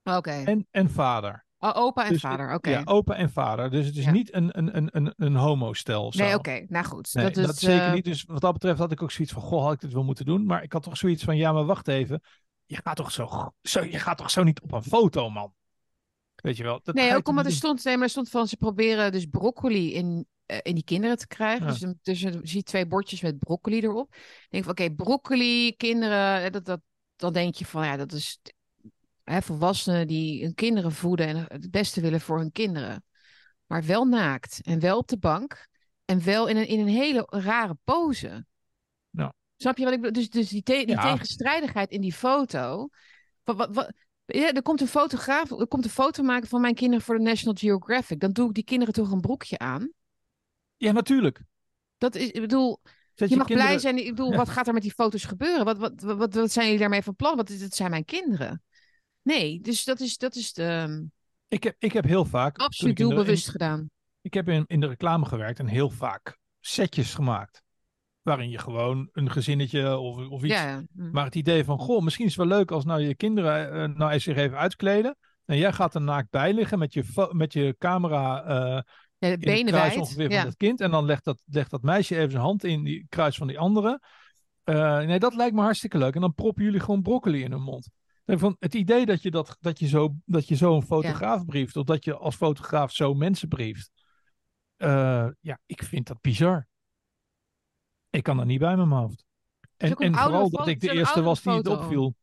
Oké. 0.03 0.31
en, 0.45 0.67
en 0.71 0.91
vader. 0.91 1.45
Oh, 1.59 1.77
opa 1.77 2.05
en 2.05 2.13
Dus- 2.13 2.21
vader, 2.21 2.55
oké. 2.55 2.71
Ja, 2.71 2.83
opa 2.85 3.15
en 3.15 3.31
vader. 3.31 3.71
Dus 3.71 3.87
het 3.87 3.97
is 3.97 4.05
Ja. 4.05 4.11
niet 4.11 4.35
een, 4.35 4.59
een, 4.59 4.77
een, 4.77 4.89
een, 4.93 5.13
een 5.17 5.37
homo-stel. 5.37 6.13
nee, 6.17 6.35
oké. 6.35 6.65
Nou 6.69 6.85
goed. 6.85 7.15
Nee, 7.15 7.25
dat 7.25 7.35
dat, 7.35 7.55
is, 7.55 7.61
zeker 7.61 7.87
eh, 7.87 7.93
niet. 7.93 8.05
Dus 8.05 8.25
wat 8.25 8.41
dat 8.41 8.53
betreft 8.53 8.79
had 8.79 8.93
ik 8.93 9.03
ook 9.03 9.11
zoiets 9.11 9.33
van: 9.35 9.43
Goh, 9.43 9.63
had 9.63 9.73
ik 9.73 9.81
dit 9.81 9.93
wel 9.93 10.05
moeten 10.05 10.25
doen? 10.25 10.45
Maar 10.47 10.63
ik 10.63 10.73
had 10.73 10.83
toch 10.83 10.97
zoiets 10.97 11.25
van: 11.25 11.37
Ja, 11.37 11.53
maar 11.53 11.65
wacht 11.65 11.89
even. 11.89 12.23
Je 12.67 12.81
gaat 12.85 12.97
toch 12.97 13.13
zo, 13.13 13.53
zo, 13.63 13.85
je 13.85 13.99
gaat 13.99 14.17
toch 14.19 14.31
zo 14.31 14.43
niet 14.43 14.61
op 14.61 14.73
een 14.73 14.83
foto, 14.83 15.31
man? 15.31 15.53
Weet 16.41 16.57
je 16.57 16.63
wel? 16.63 16.81
Dat 16.83 16.95
Nee, 16.95 17.15
ook 17.15 17.29
omdat 17.29 17.45
er 17.45 17.53
stond, 17.53 17.85
nee, 17.85 17.95
maar 17.95 18.05
er 18.05 18.11
stond 18.11 18.29
van 18.29 18.49
ze 18.49 18.57
proberen 18.57 19.13
dus 19.13 19.27
broccoli 19.27 19.95
in, 19.95 20.27
eh, 20.47 20.59
in 20.63 20.75
die 20.75 20.85
kinderen 20.85 21.19
te 21.19 21.27
krijgen. 21.27 21.67
Ja. 21.67 21.73
Dus, 21.73 21.95
dus 22.03 22.21
je 22.21 22.41
ziet 22.43 22.67
twee 22.67 22.87
bordjes 22.87 23.21
met 23.21 23.39
broccoli 23.39 23.81
erop. 23.81 24.15
Ik 24.15 24.47
denk 24.49 24.65
van 24.65 24.73
oké, 24.73 24.91
broccoli, 24.95 25.77
kinderen, 25.77 26.53
dat, 26.53 26.65
dat, 26.65 26.81
dan 27.17 27.33
denk 27.33 27.55
je 27.55 27.67
van 27.67 27.85
ja, 27.85 27.97
dat 27.97 28.13
is 28.13 28.39
hè, 29.25 29.43
volwassenen 29.43 30.07
die 30.07 30.43
hun 30.43 30.55
kinderen 30.55 30.93
voeden 30.93 31.27
en 31.27 31.45
het 31.49 31.71
beste 31.71 32.01
willen 32.01 32.21
voor 32.21 32.39
hun 32.39 32.53
kinderen. 32.53 33.05
Maar 33.67 33.85
wel 33.85 34.05
naakt 34.05 34.61
en 34.63 34.81
wel 34.81 34.99
op 34.99 35.09
de 35.09 35.19
bank 35.19 35.69
en 36.05 36.25
wel 36.25 36.47
in 36.49 36.57
een, 36.57 36.67
in 36.69 36.81
een 36.81 36.89
hele 36.89 37.27
rare 37.29 37.77
pose. 37.85 38.47
Ja. 39.11 39.35
Snap 39.57 39.79
je 39.79 39.85
wat 39.85 39.93
ik 39.93 40.01
bedoel? 40.01 40.23
Dus, 40.23 40.31
dus 40.31 40.49
die, 40.49 40.63
te- 40.63 40.73
die 40.87 40.95
Ja. 40.97 41.03
tegenstrijdigheid 41.13 41.91
in 41.91 42.01
die 42.01 42.13
foto. 42.13 42.89
Wat, 43.45 43.57
wat, 43.57 43.75
wat, 43.75 43.93
ja, 44.39 44.53
er 44.53 44.63
komt 44.63 44.81
een 44.81 44.87
fotograaf, 44.87 45.51
er 45.51 45.67
komt 45.69 45.85
een 45.85 45.91
foto 45.91 46.23
maken 46.23 46.49
van 46.49 46.61
mijn 46.61 46.75
kinderen 46.75 47.05
voor 47.05 47.17
de 47.17 47.23
National 47.23 47.55
Geographic. 47.59 48.21
Dan 48.21 48.33
doe 48.33 48.49
ik 48.49 48.55
die 48.55 48.65
kinderen 48.65 48.95
toch 48.95 49.11
een 49.11 49.21
broekje 49.21 49.59
aan. 49.59 49.91
Ja, 50.77 50.93
natuurlijk. 50.93 51.43
Dat 51.99 52.15
is, 52.15 52.31
ik 52.31 52.41
bedoel, 52.41 52.81
Zet 53.15 53.29
je 53.29 53.37
mag 53.37 53.47
blij 53.47 53.79
zijn. 53.79 53.99
Ik 53.99 54.09
bedoel, 54.09 54.31
Ja. 54.31 54.37
wat 54.37 54.49
gaat 54.49 54.67
er 54.67 54.73
met 54.73 54.83
die 54.83 54.93
foto's 54.93 55.25
gebeuren? 55.25 55.65
Wat, 55.65 55.79
wat, 55.79 56.03
wat, 56.03 56.35
wat, 56.35 56.53
zijn 56.53 56.65
jullie 56.65 56.81
daarmee 56.81 57.03
van 57.03 57.17
plan? 57.17 57.37
Want 57.37 57.49
het 57.49 57.75
zijn 57.75 57.91
mijn 57.91 58.05
kinderen. 58.05 58.63
Nee, 59.23 59.61
dus 59.61 59.85
dat 59.85 60.01
is, 60.01 60.17
dat 60.17 60.35
is 60.35 60.53
de, 60.53 60.65
ehm, 60.65 61.05
Ik 61.49 61.63
heb, 61.63 61.77
ik 61.79 61.93
heb 61.93 62.05
heel 62.05 62.25
vaak. 62.25 62.59
absoluut 62.59 62.97
doelbewust 62.97 63.47
in- 63.47 63.53
gedaan. 63.53 63.91
Ik 64.21 64.35
heb 64.35 64.49
in, 64.49 64.65
in 64.67 64.81
de 64.81 64.87
reclame 64.87 65.27
gewerkt 65.27 65.59
en 65.59 65.67
heel 65.67 65.91
vaak 65.91 66.39
setjes 66.61 67.15
gemaakt. 67.15 67.63
Waarin 68.23 68.51
je 68.51 68.59
gewoon 68.59 69.09
een 69.13 69.31
gezinnetje 69.31 69.99
of, 69.99 70.29
of 70.29 70.43
iets 70.43 70.55
Ja. 70.55 70.83
Hm. 70.95 71.11
Maar 71.11 71.25
het 71.25 71.35
idee 71.35 71.65
van, 71.65 71.79
goh, 71.79 72.03
misschien 72.03 72.27
is 72.27 72.37
het 72.37 72.49
wel 72.49 72.59
leuk 72.59 72.71
als 72.71 72.85
nou 72.85 73.01
je 73.01 73.15
kinderen 73.15 73.73
eh, 73.73 73.97
nou 73.97 74.11
eens 74.13 74.25
zich 74.25 74.37
even 74.37 74.59
uitkleden. 74.59 75.17
En 75.45 75.57
jij 75.57 75.73
gaat 75.73 75.95
er 75.95 76.01
naakt 76.03 76.31
bij 76.31 76.53
liggen 76.53 76.79
met 76.79 76.93
je, 76.93 77.29
met 77.33 77.53
je 77.53 77.75
camera 77.79 78.45
eh 78.45 78.83
Ja, 79.19 79.37
de 79.37 79.59
in 79.59 79.67
kruis 79.67 79.97
ongeveer 79.97 80.31
Ja. 80.31 80.37
van 80.37 80.45
dat 80.45 80.57
kind. 80.57 80.81
En 80.81 80.91
dan 80.91 81.05
legt 81.05 81.25
dat, 81.25 81.43
legt 81.47 81.71
dat 81.71 81.83
meisje 81.83 82.17
even 82.17 82.31
zijn 82.31 82.43
hand 82.43 82.65
in 82.65 82.85
die 82.85 83.07
kruis 83.09 83.37
van 83.37 83.47
die 83.47 83.59
andere. 83.59 84.01
Eh, 84.65 84.99
nee, 84.99 85.19
dat 85.19 85.35
lijkt 85.35 85.55
me 85.55 85.61
hartstikke 85.61 85.99
leuk. 85.99 86.15
En 86.15 86.21
dan 86.21 86.35
proppen 86.35 86.65
jullie 86.65 86.81
gewoon 86.81 87.03
broccoli 87.03 87.43
in 87.43 87.51
hun 87.51 87.63
mond. 87.63 87.89
Van 88.25 88.57
het 88.59 88.75
idee 88.75 89.07
dat 89.07 89.23
je, 89.23 89.31
dat, 89.31 89.57
dat 89.61 89.79
je, 89.79 89.87
zo, 89.89 90.15
dat 90.25 90.49
je 90.49 90.57
zo 90.57 90.75
een 90.75 90.83
fotograaf 90.83 91.45
brieft, 91.45 91.77
of 91.77 91.85
dat 91.85 92.05
je 92.05 92.17
als 92.17 92.37
fotograaf 92.37 92.93
zo 92.93 93.15
mensen 93.15 93.49
brieft. 93.49 93.91
eh, 94.77 95.29
ja, 95.41 95.59
ik 95.67 95.83
vind 95.83 96.07
dat 96.07 96.21
bizar. 96.21 96.69
Ik 98.11 98.23
kan 98.23 98.37
dat 98.37 98.47
niet 98.47 98.59
bij 98.59 98.77
mijn 98.77 98.89
hoofd. 98.91 99.25
En, 99.77 99.95
en 99.95 100.15
vooral 100.15 100.51
dat 100.51 100.67
ik 100.69 100.81
de 100.81 100.93
eerste 100.93 101.23
was 101.23 101.43
die 101.43 101.53
het 101.53 101.67
opviel. 101.67 102.15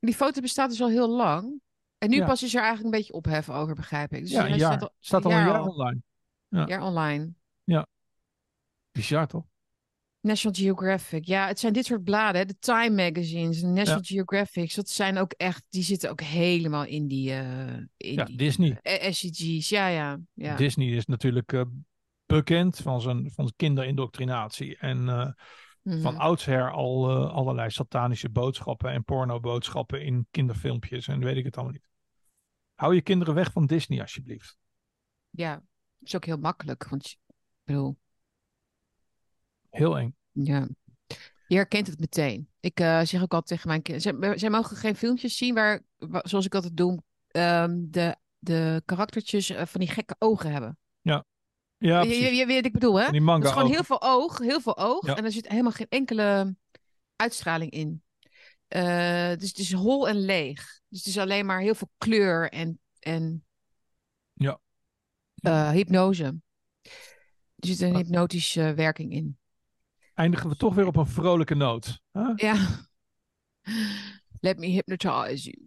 Die 0.00 0.14
foto 0.14 0.40
bestaat 0.40 0.70
dus 0.70 0.80
al 0.82 0.88
heel 0.88 1.08
lang. 1.08 1.60
En 1.98 2.10
nu 2.10 2.16
Ja. 2.16 2.26
pas 2.26 2.42
is 2.42 2.54
er 2.54 2.62
eigenlijk 2.62 2.94
een 2.94 3.00
beetje 3.00 3.12
ophef 3.12 3.50
over, 3.50 3.74
begrijp 3.74 4.12
ik. 4.12 4.20
Dus 4.20 4.30
Ja, 4.30 4.40
hij 4.40 4.50
een 4.50 4.58
jaar. 4.58 4.72
staat 4.78 4.92
Staat 4.98 5.24
al 5.24 5.30
een 5.30 5.36
een 5.38 5.46
jaar 5.46 5.62
online. 5.66 6.00
jaar 6.48 6.82
online. 6.82 7.32
Bizar 8.92 9.26
toch? 9.26 9.44
National 10.20 10.58
Geographic. 10.58 11.24
Ja, 11.26 11.46
het 11.46 11.58
zijn 11.58 11.72
dit 11.72 11.84
soort 11.86 12.04
bladen, 12.04 12.40
hè, 12.40 12.46
de 12.46 12.58
Time 12.58 13.04
magazines, 13.10 13.60
de 13.60 13.66
National 13.66 14.02
Geographics. 14.02 14.74
Dat 14.74 14.88
zijn 14.88 15.18
ook 15.18 15.32
echt, 15.32 15.64
die 15.68 15.82
zitten 15.82 16.10
ook 16.10 16.20
helemaal 16.20 16.84
in 16.84 17.06
die, 17.08 17.32
eh 17.32 17.76
in 17.96 18.14
Ja, 18.14 18.24
die 18.24 18.36
Disney. 18.36 18.78
eh, 18.82 19.12
SCG's. 19.12 19.68
Ja, 19.68 19.86
ja, 19.88 20.18
ja. 20.34 20.56
Disney 20.56 20.88
is 20.88 21.06
natuurlijk 21.06 21.52
eh, 21.52 21.62
bekend 22.34 22.76
van 22.76 23.00
zijn, 23.00 23.30
van 23.30 23.52
kinderindoctrinatie. 23.56 24.76
En 24.78 25.08
eh, 25.08 25.30
Mhm. 25.82 26.00
van 26.00 26.16
oudsher 26.16 26.70
al 26.70 27.10
eh, 27.10 27.32
allerlei 27.34 27.70
satanische 27.70 28.28
boodschappen 28.30 28.90
en 28.90 29.04
pornoboodschappen 29.04 30.02
in 30.04 30.26
kinderfilmpjes 30.30 31.08
en 31.08 31.20
weet 31.20 31.36
ik 31.36 31.44
het 31.44 31.54
allemaal 31.56 31.72
niet. 31.74 31.88
Hou 32.74 32.94
je 32.94 33.02
kinderen 33.02 33.34
weg 33.34 33.52
van 33.52 33.66
Disney 33.66 34.00
alsjeblieft. 34.00 34.56
Ja, 35.30 35.52
het 35.98 36.08
is 36.08 36.16
ook 36.16 36.24
heel 36.24 36.38
makkelijk. 36.38 36.88
Want 36.88 37.06
ik 37.06 37.18
bedoel, 37.64 37.98
Heel 39.70 39.98
eng. 39.98 40.16
ja. 40.32 40.68
Je 41.46 41.56
herkent 41.56 41.86
het 41.86 41.98
meteen. 42.00 42.48
Ik 42.60 42.80
eh, 42.80 43.00
zeg 43.00 43.22
ook 43.22 43.32
altijd 43.32 43.46
tegen 43.46 43.68
mijn 43.68 43.82
kinderen. 43.82 44.20
Zij, 44.20 44.38
zij 44.38 44.50
mogen 44.50 44.76
geen 44.76 44.96
filmpjes 44.96 45.36
zien 45.36 45.54
waar, 45.54 45.82
wa- 45.96 46.22
zoals 46.24 46.44
ik 46.46 46.54
altijd 46.54 46.76
doe, 46.76 47.02
ehm, 47.28 47.76
de, 47.80 48.16
de 48.38 48.82
karaktertjes 48.84 49.52
van 49.56 49.80
die 49.80 49.88
gekke 49.88 50.14
ogen 50.18 50.52
hebben. 50.52 50.78
Ja. 51.00 51.24
Ja, 51.82 52.02
je, 52.02 52.14
je, 52.14 52.34
je 52.34 52.46
weet 52.46 52.56
wat 52.56 52.64
ik 52.64 52.72
bedoel, 52.72 53.00
hè? 53.00 53.10
Die 53.10 53.20
manga 53.20 53.46
is 53.46 53.52
gewoon 53.52 53.70
heel 53.70 53.84
veel 53.84 54.02
oog, 54.02 54.38
heel 54.38 54.60
veel 54.60 54.78
oog. 54.78 55.06
Ja. 55.06 55.16
En 55.16 55.24
er 55.24 55.32
zit 55.32 55.48
helemaal 55.48 55.72
geen 55.72 55.86
enkele 55.88 56.56
uitstraling 57.16 57.70
in. 57.70 58.02
Eh, 58.68 59.28
dus 59.36 59.48
het 59.48 59.58
is 59.58 59.72
hol 59.72 60.08
en 60.08 60.16
leeg. 60.16 60.80
Dus 60.88 60.98
het 60.98 61.06
is 61.08 61.18
alleen 61.18 61.46
maar 61.46 61.60
heel 61.60 61.74
veel 61.74 61.90
kleur 61.98 62.50
en, 62.50 62.80
en 62.98 63.44
Ja. 64.32 64.60
eh, 65.34 65.70
hypnose. 65.70 66.24
Er 67.56 67.68
zit 67.68 67.80
een 67.80 67.90
Ah. 67.94 67.96
hypnotische 67.96 68.74
werking 68.74 69.12
in. 69.12 69.38
Eindigen 70.14 70.48
we 70.48 70.56
toch 70.56 70.74
weer 70.74 70.86
op 70.86 70.96
een 70.96 71.06
vrolijke 71.06 71.54
noot. 71.54 72.00
Ja. 72.36 72.56
Let 74.40 74.58
me 74.58 74.66
hypnotize 74.66 75.50
you. 75.50 75.66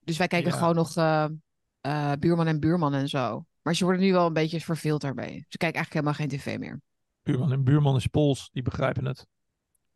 Dus 0.00 0.16
wij 0.16 0.26
kijken 0.26 0.50
Ja. 0.50 0.56
gewoon 0.58 0.74
nog 0.74 0.96
eh, 0.96 2.12
Buurman 2.18 2.46
en 2.46 2.60
Buurman 2.60 2.94
en 2.94 3.08
zo. 3.08 3.46
Maar 3.62 3.74
ze 3.74 3.84
worden 3.84 4.02
nu 4.02 4.12
wel 4.12 4.26
een 4.26 4.32
beetje 4.32 4.60
verveeld 4.60 5.00
daarbij. 5.00 5.44
Ze 5.48 5.56
kijken 5.58 5.82
eigenlijk 5.82 5.92
helemaal 5.92 6.14
geen 6.14 6.28
tv 6.28 6.58
meer. 6.58 6.80
Buurman 7.22 7.52
en 7.52 7.64
buurman 7.64 7.96
is 7.96 8.06
Pools, 8.06 8.50
die 8.52 8.62
begrijpen 8.62 9.04
het. 9.04 9.18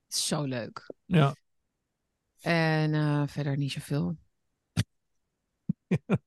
Het 0.06 0.14
zo 0.16 0.42
leuk. 0.42 0.90
Ja. 1.04 1.34
En 2.40 2.94
eh, 2.94 3.22
verder 3.26 3.56
niet 3.56 3.72
zoveel. 3.72 4.16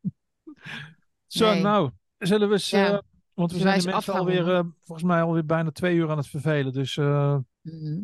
Zo, 1.27 1.51
Nee. 1.51 1.61
nou, 1.61 1.91
zullen 2.17 2.47
we 2.47 2.53
eens... 2.53 2.69
Ja. 2.69 2.91
eh, 2.91 2.99
want 3.33 3.51
we 3.51 3.57
zijn 3.57 3.79
de 3.79 3.85
mensen 3.85 4.13
alweer, 4.13 4.53
eh, 4.55 4.63
volgens 4.83 5.07
mij 5.07 5.21
alweer 5.21 5.45
bijna 5.45 5.71
twee 5.71 5.95
uur 5.95 6.09
aan 6.09 6.17
het 6.17 6.27
vervelen. 6.27 6.73
Dus 6.73 6.97
eh, 6.97 7.37
Mhm. 7.61 8.03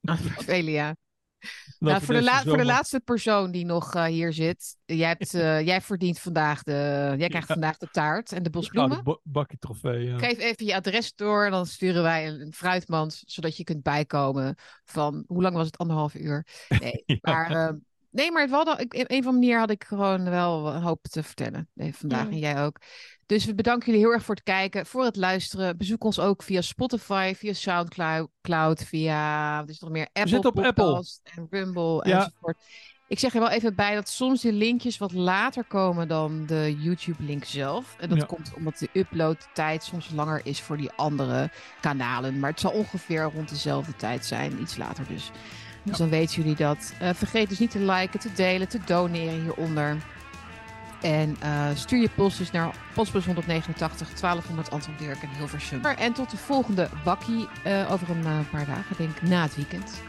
Ah, 0.00 0.18
vervelen, 0.18 0.72
ja. 0.72 0.96
Nou, 1.78 2.02
voor, 2.02 2.14
de 2.14 2.22
la- 2.22 2.42
voor 2.42 2.56
de 2.56 2.64
laatste 2.64 3.00
persoon 3.00 3.50
die 3.50 3.64
nog 3.64 3.94
eh, 3.94 4.04
hier 4.04 4.32
zit. 4.32 4.76
Jij, 4.84 5.08
hebt, 5.08 5.34
eh, 5.34 5.60
jij 5.70 5.80
verdient 5.80 6.18
vandaag 6.18 6.62
de... 6.62 7.14
Jij 7.18 7.28
krijgt 7.28 7.48
Ja. 7.48 7.54
vandaag 7.54 7.76
de 7.78 7.88
taart 7.90 8.30
en 8.32 8.36
de 8.36 8.42
de 8.42 8.50
bosbloemen. 8.50 9.04
bo- 9.04 9.20
bakkie 9.22 9.58
trofee. 9.58 10.04
ja. 10.04 10.18
Geef 10.18 10.38
even 10.38 10.66
je 10.66 10.74
adres 10.74 11.14
door 11.14 11.44
en 11.44 11.50
dan 11.50 11.66
sturen 11.66 12.02
wij 12.02 12.28
een, 12.28 12.40
een 12.40 12.52
fruitmand, 12.52 13.22
zodat 13.26 13.56
je 13.56 13.64
kunt 13.64 13.82
bijkomen 13.82 14.54
van, 14.84 15.24
hoe 15.26 15.42
lang 15.42 15.54
was 15.54 15.66
het? 15.66 15.78
Anderhalf 15.78 16.14
uur. 16.14 16.46
Nee, 16.80 17.02
Ja. 17.06 17.16
maar, 17.20 17.50
eh, 17.50 17.74
nee, 18.10 18.32
maar 18.32 18.42
het 18.42 18.50
wel, 18.50 18.80
ik, 18.80 18.94
op 18.94 18.94
een 18.94 19.04
of 19.04 19.10
andere 19.10 19.32
manier 19.32 19.58
had 19.58 19.70
ik 19.70 19.84
gewoon 19.84 20.30
wel 20.30 20.74
een 20.74 20.82
hoop 20.82 21.02
te 21.02 21.22
vertellen 21.22 21.68
eh, 21.74 21.92
vandaag 21.92 22.26
en 22.26 22.38
jij 22.38 22.62
ook. 22.64 22.78
Dus 23.30 23.44
we 23.44 23.54
bedanken 23.54 23.86
jullie 23.86 24.00
heel 24.06 24.12
erg 24.14 24.24
voor 24.24 24.34
het 24.34 24.44
kijken, 24.44 24.86
voor 24.86 25.04
het 25.04 25.16
luisteren. 25.16 25.76
Bezoek 25.76 26.04
ons 26.04 26.18
ook 26.18 26.42
via 26.42 26.60
Spotify, 26.60 27.32
via 27.36 27.52
Soundcloud, 27.52 28.28
Cloud, 28.42 28.84
via, 28.84 29.60
wat 29.60 29.68
is 29.68 29.78
er 29.78 29.84
nog 29.84 29.92
meer, 29.92 30.06
Apple 30.12 30.28
zitten 30.28 30.50
op 30.50 30.58
Apple. 30.58 31.04
En 31.34 31.46
Rumble 31.50 32.08
Ja. 32.08 32.24
enzovoort. 32.24 32.56
Ik 33.08 33.18
zeg 33.18 33.34
er 33.34 33.40
wel 33.40 33.50
even 33.50 33.74
bij 33.74 33.94
dat 33.94 34.08
soms 34.08 34.40
de 34.40 34.52
linkjes 34.52 34.98
wat 34.98 35.12
later 35.12 35.64
komen 35.64 36.08
dan 36.08 36.46
de 36.46 36.76
YouTube-link 36.78 37.44
zelf. 37.44 37.96
En 37.98 38.08
dat 38.08 38.18
Ja. 38.18 38.24
komt 38.24 38.52
omdat 38.56 38.78
de 38.78 38.88
uploadtijd 38.92 39.82
soms 39.84 40.10
langer 40.14 40.40
is 40.44 40.60
voor 40.60 40.76
die 40.76 40.90
andere 40.96 41.50
kanalen. 41.80 42.38
Maar 42.38 42.50
het 42.50 42.60
zal 42.60 42.70
ongeveer 42.72 43.22
rond 43.22 43.48
dezelfde 43.48 43.96
tijd 43.96 44.26
zijn, 44.26 44.60
iets 44.60 44.76
later 44.76 45.04
dus. 45.08 45.30
Dus 45.84 45.98
dan 45.98 46.08
weten 46.08 46.42
jullie 46.42 46.56
dat. 46.56 46.92
Eh, 47.00 47.10
vergeet 47.14 47.48
dus 47.48 47.58
niet 47.58 47.70
te 47.70 47.78
liken, 47.84 48.20
te 48.20 48.32
delen, 48.32 48.68
te 48.68 48.80
doneren 48.86 49.40
hieronder. 49.42 49.96
En 51.02 51.36
eh, 51.40 51.50
stuur 51.74 52.00
je 52.00 52.08
postjes 52.14 52.50
naar 52.50 52.70
postbus 52.94 53.24
189 53.24 54.08
1200 54.20 54.70
Antwerp 54.70 55.22
in 55.22 55.28
Hilversum. 55.36 55.84
En 55.84 56.12
tot 56.12 56.30
de 56.30 56.36
volgende 56.36 56.88
bakkie 57.04 57.48
eh, 57.62 57.92
over 57.92 58.10
een 58.10 58.26
eh, 58.26 58.32
paar 58.50 58.66
dagen, 58.66 58.96
denk 58.96 59.10
ik, 59.16 59.22
na 59.22 59.42
het 59.42 59.56
weekend. 59.56 60.00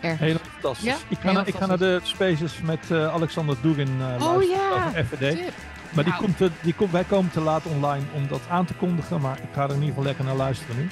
Ergens. 0.00 0.40
Fantastisch. 0.52 0.86
Ja, 0.86 0.96
ik, 1.08 1.16
ga 1.18 1.22
heel 1.22 1.32
naar, 1.32 1.46
ik 1.48 1.54
ga 1.54 1.66
naar 1.66 1.78
de 1.78 2.00
spaces 2.02 2.60
met 2.62 2.90
eh, 2.90 3.12
Alexander 3.14 3.56
Dugin 3.60 3.88
eh 4.00 4.06
Oh 4.06 4.20
luisteren 4.20 4.48
ja, 4.58 4.86
over 4.86 5.04
FVD. 5.04 5.36
Tip. 5.36 5.52
Maar 5.90 6.04
die 6.04 6.12
Nou. 6.12 6.24
komt 6.24 6.36
te, 6.36 6.50
die 6.62 6.74
komt, 6.74 6.90
wij 6.90 7.04
komen 7.04 7.30
te 7.30 7.40
laat 7.40 7.62
online 7.64 8.04
om 8.14 8.28
dat 8.28 8.40
aan 8.50 8.64
te 8.66 8.74
kondigen. 8.74 9.20
Maar 9.20 9.38
ik 9.38 9.48
ga 9.52 9.62
er 9.62 9.68
in 9.68 9.74
ieder 9.74 9.88
geval 9.88 10.04
lekker 10.04 10.24
naar 10.24 10.34
luisteren 10.34 10.76
nu. 10.76 10.88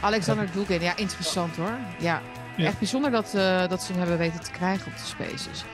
Alexander 0.00 0.48
Dugin, 0.52 0.80
ja, 0.80 0.96
interessant 0.96 1.56
hoor. 1.56 1.76
Ja, 1.98 2.20
Ja. 2.56 2.66
echt 2.66 2.78
bijzonder 2.78 3.10
dat, 3.10 3.34
eh, 3.34 3.68
dat 3.68 3.82
ze 3.82 3.90
hem 3.92 4.00
hebben 4.00 4.18
weten 4.18 4.40
te 4.40 4.50
krijgen 4.50 4.86
op 4.86 4.92
de 4.98 5.04
spaces. 5.04 5.64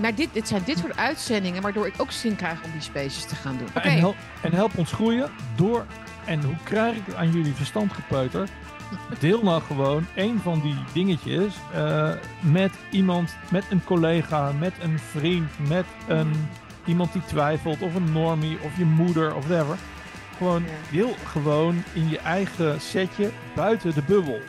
Maar 0.00 0.14
dit, 0.14 0.28
dit 0.32 0.48
zijn 0.48 0.62
dit 0.64 0.78
soort 0.78 0.96
uitzendingen 0.96 1.62
waardoor 1.62 1.86
ik 1.86 1.94
ook 1.96 2.10
zin 2.10 2.36
krijg 2.36 2.62
om 2.64 2.70
die 2.72 2.80
spaces 2.80 3.24
te 3.24 3.34
gaan 3.34 3.56
doen. 3.58 3.82
En, 3.82 3.98
help, 3.98 4.16
en 4.42 4.52
help 4.52 4.78
ons 4.78 4.92
groeien 4.92 5.30
door. 5.56 5.84
En 6.24 6.42
hoe 6.44 6.56
krijg 6.62 6.96
ik 6.96 7.14
aan 7.14 7.30
jullie 7.32 7.54
verstand 7.54 7.92
gepeuter? 7.92 8.48
Deel 9.18 9.42
nou 9.42 9.62
gewoon 9.62 10.06
een 10.16 10.40
van 10.42 10.60
die 10.60 10.76
dingetjes 10.92 11.54
eh, 11.74 12.10
met 12.40 12.72
iemand, 12.90 13.36
met 13.50 13.64
een 13.70 13.84
collega, 13.84 14.52
met 14.58 14.72
een 14.82 14.98
vriend, 14.98 15.68
met 15.68 15.84
een, 16.06 16.48
iemand 16.84 17.12
die 17.12 17.22
twijfelt, 17.24 17.82
of 17.82 17.94
een 17.94 18.12
normie, 18.12 18.58
of 18.62 18.76
je 18.76 18.84
moeder, 18.84 19.34
of 19.34 19.46
whatever. 19.46 19.76
Gewoon 20.36 20.62
Ja. 20.62 20.68
deel 20.96 21.14
gewoon 21.26 21.82
in 21.92 22.08
je 22.08 22.18
eigen 22.18 22.80
setje 22.80 23.30
buiten 23.54 23.94
de 23.94 24.02
bubbel. 24.02 24.40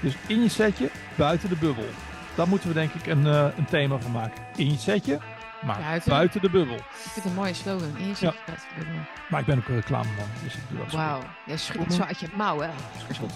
Dus 0.00 0.14
in 0.26 0.42
je 0.42 0.48
setje 0.48 0.90
buiten 1.14 1.48
de 1.48 1.56
bubbel. 1.56 1.88
Daar 2.36 2.48
moeten 2.48 2.68
we 2.68 2.74
denk 2.74 2.92
ik 2.92 3.06
een, 3.06 3.26
eh, 3.26 3.46
een 3.56 3.64
thema 3.64 3.98
van 3.98 4.10
maken. 4.10 4.42
In 4.56 4.70
je 4.70 4.78
setje, 4.78 5.18
maar 5.62 5.78
Buiten. 5.78 6.10
buiten, 6.10 6.40
de 6.40 6.50
bubbel. 6.50 6.74
ik 6.76 6.82
vind 6.92 7.14
het 7.14 7.24
een 7.24 7.34
mooie 7.34 7.54
slogan. 7.54 7.96
Eerst 8.00 8.20
Ja. 8.20 8.34
ja. 8.46 8.84
Maar 9.28 9.40
ik 9.40 9.46
ben 9.46 9.58
ook 9.58 9.68
een 9.68 9.74
reclameman, 9.74 10.26
dus 10.42 10.54
ik 10.54 10.60
doe 10.68 10.78
dat 10.78 10.90
zo. 10.90 10.96
Wauw, 10.96 11.20
jij 11.46 11.56
schudt 11.56 11.92
zo 11.94 12.02
uit 12.02 12.20
je 12.20 12.28
mouw, 12.34 12.60
hè? 12.60 12.68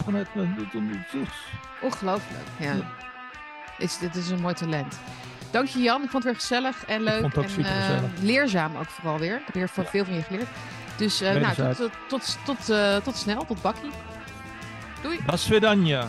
Vanuit 0.04 0.26
dit- 0.34 0.56
dit- 0.72 0.72
dit- 1.12 1.28
Ongelooflijk, 1.80 2.40
ja. 2.56 2.74
Is, 3.78 3.98
dit 3.98 4.16
is 4.16 4.28
een 4.30 4.40
mooi 4.40 4.54
talent. 4.54 4.98
Dank 5.50 5.66
je 5.68 5.78
Jan, 5.82 6.02
ik 6.02 6.10
vond 6.10 6.24
het 6.24 6.32
weer 6.32 6.40
gezellig 6.40 6.84
en 6.86 7.02
leuk. 7.02 7.20
vond 7.20 7.34
het 7.34 7.38
ook 7.38 7.44
en 7.44 7.50
super 7.50 7.70
eh, 7.70 7.76
gezellig. 7.80 8.10
leerzaam 8.20 8.76
ook 8.76 8.88
vooral 8.88 9.18
weer. 9.18 9.34
Ik 9.36 9.42
heb 9.44 9.54
weer 9.54 9.68
van 9.68 9.84
veel 9.84 10.04
van 10.04 10.14
je 10.14 10.22
geleerd. 10.22 10.48
Dus 10.96 11.20
eh, 11.20 11.34
nou, 11.34 11.74
tot, 11.74 11.90
tot, 12.08 12.38
tot, 12.44 12.68
eh, 12.70 12.96
tot 12.96 13.16
snel, 13.16 13.44
tot 13.46 13.62
bakkie. 13.62 13.90
Doei. 15.02 15.18
Das 15.26 15.42
Svedanja. 15.42 16.08